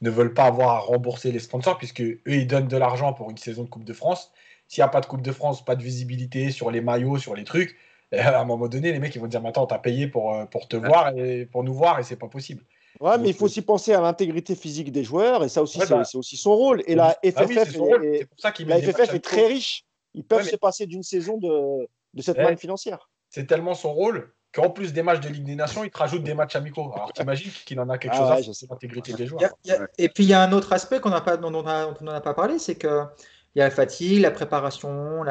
ne 0.00 0.10
veulent 0.10 0.32
pas 0.32 0.44
avoir 0.44 0.70
à 0.70 0.78
rembourser 0.78 1.30
les 1.32 1.40
sponsors 1.40 1.76
puisque 1.76 2.00
eux, 2.00 2.20
ils 2.26 2.46
donnent 2.46 2.68
de 2.68 2.76
l'argent 2.76 3.12
pour 3.12 3.30
une 3.30 3.36
saison 3.36 3.64
de 3.64 3.68
Coupe 3.68 3.84
de 3.84 3.92
France. 3.92 4.32
S'il 4.68 4.80
n'y 4.80 4.86
a 4.86 4.88
pas 4.88 5.00
de 5.00 5.06
Coupe 5.06 5.22
de 5.22 5.32
France, 5.32 5.64
pas 5.64 5.76
de 5.76 5.82
visibilité 5.82 6.50
sur 6.50 6.70
les 6.70 6.80
maillots, 6.80 7.18
sur 7.18 7.34
les 7.34 7.44
trucs, 7.44 7.76
à 8.12 8.40
un 8.40 8.44
moment 8.44 8.68
donné, 8.68 8.92
les 8.92 8.98
mecs 8.98 9.14
ils 9.14 9.20
vont 9.20 9.26
dire 9.26 9.42
Maintenant, 9.42 9.66
t'as 9.66 9.78
payé 9.78 10.06
pour, 10.06 10.34
euh, 10.34 10.46
pour 10.46 10.68
te 10.68 10.76
voir 10.76 11.16
et 11.16 11.46
pour 11.46 11.64
nous 11.64 11.74
voir 11.74 11.98
et 11.98 12.02
c'est 12.02 12.16
pas 12.16 12.28
possible. 12.28 12.62
Ouais, 13.00 13.18
mais 13.18 13.30
il 13.30 13.34
faut 13.34 13.46
aussi 13.46 13.60
penser 13.60 13.92
à 13.92 14.00
l'intégrité 14.00 14.54
physique 14.54 14.92
des 14.92 15.02
joueurs 15.02 15.42
et 15.42 15.48
ça 15.48 15.60
aussi, 15.60 15.80
bah, 15.80 16.04
c'est 16.04 16.16
aussi 16.16 16.36
son 16.36 16.54
rôle. 16.54 16.82
Et 16.86 16.94
la 16.94 17.18
FFF, 17.24 17.76
la 18.60 18.80
FFF 18.80 19.14
est 19.14 19.24
très 19.24 19.46
riche 19.48 19.84
ils 20.14 20.24
peuvent 20.24 20.48
se 20.48 20.56
passer 20.56 20.86
d'une 20.86 21.02
saison 21.02 21.38
de, 21.38 21.88
de 22.14 22.22
cette 22.22 22.38
manne 22.38 22.56
financière. 22.56 23.10
C'est 23.30 23.46
tellement 23.46 23.74
son 23.74 23.92
rôle 23.92 24.32
qu'en 24.54 24.70
plus 24.70 24.92
des 24.92 25.02
matchs 25.02 25.20
de 25.20 25.28
Ligue 25.28 25.44
des 25.44 25.56
Nations, 25.56 25.82
il 25.82 25.90
te 25.90 25.98
rajoute 25.98 26.22
des 26.22 26.34
matchs 26.34 26.54
amicaux. 26.54 26.92
Alors 26.94 27.12
t'imagines 27.12 27.50
qu'il 27.66 27.80
en 27.80 27.88
a 27.88 27.98
quelque 27.98 28.14
ah 28.16 28.40
chose 28.40 28.62
à 28.62 28.72
l'intégrité 28.72 29.12
des 29.12 29.26
joueurs. 29.26 29.42
Et 29.98 30.08
puis 30.08 30.24
il 30.24 30.30
y 30.30 30.34
a 30.34 30.42
un 30.42 30.52
autre 30.52 30.72
aspect 30.72 31.00
qu'on 31.00 31.10
pas, 31.10 31.36
dont, 31.36 31.52
on 31.52 31.62
n'en 31.62 32.12
a 32.12 32.20
pas 32.20 32.34
parlé, 32.34 32.58
c'est 32.58 32.76
que 32.76 33.02
il 33.54 33.60
y 33.60 33.62
a 33.62 33.66
la 33.66 33.70
fatigue, 33.70 34.20
la 34.20 34.32
préparation, 34.32 35.24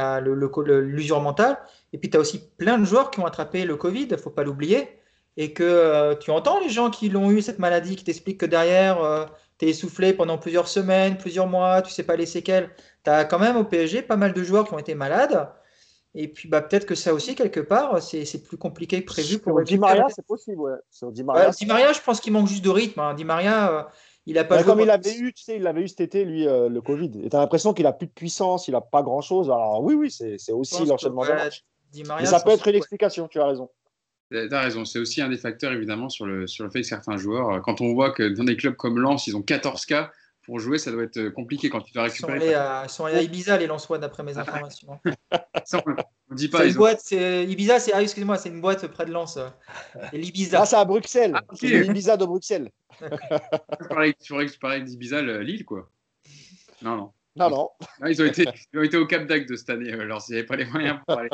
l'usure 0.61 1.21
mentale. 1.21 1.57
Et 1.91 1.97
puis 1.97 2.09
tu 2.09 2.17
as 2.17 2.19
aussi 2.19 2.49
plein 2.57 2.77
de 2.77 2.85
joueurs 2.85 3.11
qui 3.11 3.19
ont 3.19 3.25
attrapé 3.25 3.65
le 3.65 3.75
Covid, 3.75 4.03
il 4.03 4.11
ne 4.11 4.17
faut 4.17 4.29
pas 4.29 4.43
l'oublier. 4.43 4.87
Et 5.35 5.51
que 5.51 5.63
euh, 5.63 6.15
tu 6.15 6.31
entends 6.31 6.59
les 6.59 6.69
gens 6.69 6.89
qui 6.89 7.09
l'ont 7.09 7.31
eu, 7.31 7.41
cette 7.41 7.59
maladie, 7.59 7.95
qui 7.95 8.03
t'expliquent 8.03 8.39
que 8.39 8.45
derrière, 8.45 9.03
euh, 9.03 9.25
tu 9.63 9.69
es 9.69 9.71
essoufflé 9.71 10.13
pendant 10.13 10.37
plusieurs 10.37 10.67
semaines, 10.67 11.17
plusieurs 11.17 11.47
mois, 11.47 11.81
tu 11.81 11.91
sais 11.91 12.03
pas 12.03 12.15
les 12.15 12.25
séquelles 12.25 12.69
tu 13.03 13.09
as 13.09 13.25
quand 13.25 13.39
même 13.39 13.57
au 13.57 13.63
PSG 13.63 14.01
pas 14.01 14.15
mal 14.17 14.33
de 14.33 14.43
joueurs 14.43 14.67
qui 14.67 14.73
ont 14.73 14.79
été 14.79 14.95
malades. 14.95 15.49
Et 16.15 16.27
puis 16.27 16.47
bah, 16.47 16.61
peut-être 16.61 16.85
que 16.85 16.95
ça 16.95 17.13
aussi, 17.13 17.33
quelque 17.33 17.59
part, 17.59 18.01
c'est 18.01 18.43
plus 18.43 18.57
compliqué 18.57 19.03
que 19.03 19.11
prévu 19.11 19.39
pour 19.39 19.61
Di 19.63 19.79
Maria, 19.79 20.05
c'est 20.09 20.25
possible. 20.25 20.61
Ouais. 20.61 21.11
Di, 21.11 21.23
Maria, 21.23 21.49
Di 21.49 21.65
Maria, 21.65 21.91
je 21.91 22.01
pense 22.01 22.19
qu'il 22.19 22.33
manque 22.33 22.47
juste 22.47 22.63
de 22.63 22.69
rythme. 22.69 22.99
Hein. 22.99 23.13
Di 23.15 23.25
Maria, 23.25 23.71
euh, 23.71 23.83
il 24.27 24.37
a 24.37 24.43
pas 24.43 24.57
joué 24.57 24.65
Comme 24.65 24.81
il 24.81 24.91
avait 24.91 25.15
eu, 25.15 25.33
tu 25.33 25.43
sais, 25.43 25.55
il 25.55 25.65
avait 25.65 25.81
eu 25.81 25.87
cet 25.87 26.01
été, 26.01 26.23
lui, 26.23 26.47
euh, 26.47 26.69
le 26.69 26.81
Covid. 26.81 27.11
Et 27.23 27.29
tu 27.29 27.35
as 27.35 27.39
l'impression 27.39 27.73
qu'il 27.73 27.87
a 27.87 27.93
plus 27.93 28.07
de 28.07 28.11
puissance, 28.11 28.67
il 28.67 28.75
a 28.75 28.81
pas 28.81 29.01
grand-chose. 29.01 29.47
Alors 29.49 29.81
oui, 29.81 29.95
oui, 29.95 30.11
c'est 30.11 30.51
aussi 30.51 30.85
l'enchaînement. 30.85 31.23
Mais 31.95 32.25
ça 32.25 32.39
peut 32.39 32.51
être 32.51 32.67
une 32.67 32.75
explication, 32.75 33.27
tu 33.27 33.39
as 33.39 33.47
raison. 33.47 33.69
Tu 34.33 34.55
as 34.55 34.61
raison, 34.61 34.83
c'est 34.83 34.97
aussi 34.97 35.21
un 35.21 35.29
des 35.29 35.37
facteurs 35.37 35.71
évidemment 35.73 36.09
sur 36.09 36.25
le, 36.25 36.47
sur 36.47 36.63
le 36.63 36.71
fait 36.71 36.81
que 36.81 36.87
certains 36.87 37.17
joueurs, 37.17 37.51
euh, 37.51 37.59
quand 37.59 37.81
on 37.81 37.93
voit 37.93 38.11
que 38.11 38.23
dans 38.23 38.43
des 38.43 38.57
clubs 38.57 38.75
comme 38.75 38.99
Lens, 38.99 39.27
ils 39.27 39.37
ont 39.37 39.43
14 39.43 39.85
cas, 39.85 40.11
pour 40.41 40.59
jouer, 40.59 40.79
ça 40.79 40.91
doit 40.91 41.03
être 41.03 41.17
euh, 41.17 41.29
compliqué 41.29 41.69
quand 41.69 41.81
tu 41.81 41.93
dois 41.93 42.03
récupérer. 42.03 42.37
Ils 42.37 42.89
sont 42.89 43.05
allés, 43.05 43.17
à, 43.17 43.21
Ibiza, 43.21 43.57
les 43.57 43.67
Lensois, 43.67 43.99
d'après 43.99 44.23
mes 44.23 44.39
informations. 44.39 44.99
ça, 45.65 45.83
on 46.31 46.33
dit 46.33 46.49
pas. 46.49 46.65
Une 46.65 46.73
boîte, 46.73 47.11
Ibiza, 47.11 47.79
c'est 47.79 47.93
ah, 47.93 48.01
excusez-moi, 48.01 48.37
c'est 48.37 48.49
une 48.49 48.59
boîte 48.59 48.87
près 48.87 49.05
de 49.05 49.11
Lens. 49.11 49.37
L'Ibiza. 50.11 50.61
Ah, 50.61 50.65
c'est 50.65 50.77
à 50.77 50.83
Bruxelles. 50.83 51.33
Ah, 51.35 51.43
c'est 51.53 51.67
l'Ibiza 51.67 52.17
de 52.17 52.25
Bruxelles. 52.25 52.71
tu 54.19 54.33
aurais 54.33 54.47
parlais 54.59 54.81
d'Ibiza, 54.81 55.21
Lille, 55.21 55.63
quoi. 55.63 55.89
Non, 56.81 56.97
non. 56.97 57.11
Non, 57.35 57.49
non. 57.49 57.69
ils, 58.07 58.21
ont 58.21 58.25
été, 58.25 58.45
ils 58.73 58.79
ont 58.79 58.83
été 58.83 58.97
au 58.97 59.07
Cap 59.07 59.25
d'Agde 59.25 59.55
cette 59.55 59.69
année, 59.69 59.91
alors 59.91 60.21
s'il 60.21 60.33
n'y 60.33 60.39
avait 60.39 60.47
pas 60.47 60.55
les 60.55 60.65
moyens 60.65 60.99
pour 61.07 61.17
aller. 61.17 61.29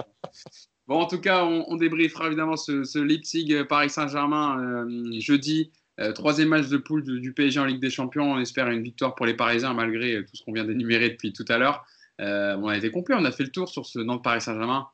Bon, 0.88 1.00
en 1.00 1.06
tout 1.06 1.20
cas, 1.20 1.44
on, 1.44 1.66
on 1.68 1.76
débriefera 1.76 2.28
évidemment 2.28 2.56
ce, 2.56 2.84
ce 2.84 2.98
Leipzig-Paris 2.98 3.90
Saint-Germain 3.90 4.60
euh, 4.60 5.20
jeudi. 5.20 5.72
Euh, 6.00 6.14
troisième 6.14 6.50
match 6.50 6.70
de 6.70 6.78
poule 6.78 7.04
du, 7.04 7.34
PSG 7.34 7.60
en 7.60 7.66
Ligue 7.66 7.82
des 7.82 7.90
Champions. 7.90 8.32
On 8.32 8.40
espère 8.40 8.70
une 8.70 8.84
victoire 8.84 9.16
pour 9.16 9.26
les 9.26 9.34
Parisiens 9.34 9.74
malgré 9.74 10.16
euh, 10.16 10.22
tout 10.24 10.36
ce 10.36 10.44
qu'on 10.44 10.54
vient 10.54 10.64
d'énumérer 10.64 11.10
depuis 11.10 11.34
tout 11.34 11.46
à 11.50 11.58
l'heure. 11.58 11.86
Euh, 12.22 12.56
on 12.58 12.68
a 12.68 12.78
été 12.78 12.90
complet, 12.90 13.16
on 13.18 13.26
a 13.26 13.32
fait 13.32 13.44
le 13.44 13.52
tour 13.52 13.70
sur 13.70 13.86
ce 13.86 14.00
Nantes-Paris 14.00 14.42
Saint-Germain 14.42 14.88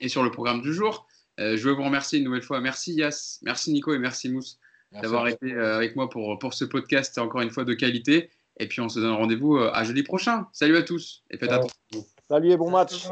et 0.00 0.08
sur 0.08 0.22
le 0.22 0.30
programme 0.30 0.60
du 0.60 0.72
jour. 0.72 1.06
je 1.38 1.56
veux 1.56 1.72
vous 1.72 1.84
remercier 1.84 2.18
une 2.18 2.24
nouvelle 2.24 2.42
fois. 2.42 2.60
Merci 2.60 2.94
Yas, 2.94 3.38
merci 3.42 3.72
Nico 3.72 3.94
et 3.94 3.98
merci 3.98 4.28
Mousse 4.30 4.58
d'avoir 4.92 5.26
été 5.26 5.52
avec 5.52 5.96
moi 5.96 6.08
pour, 6.08 6.38
pour 6.38 6.54
ce 6.54 6.64
podcast 6.64 7.18
encore 7.18 7.40
une 7.42 7.50
fois 7.50 7.64
de 7.64 7.74
qualité. 7.74 8.30
Et 8.58 8.68
puis 8.68 8.80
on 8.80 8.88
se 8.88 9.00
donne 9.00 9.12
rendez-vous 9.12 9.56
à 9.58 9.84
jeudi 9.84 10.02
prochain. 10.02 10.46
Salut 10.52 10.76
à 10.76 10.82
tous 10.82 11.24
et 11.30 11.38
faites 11.38 11.52
attention. 11.52 11.76
Salut 12.28 12.52
et 12.52 12.56
bon 12.56 12.70
match. 12.70 13.08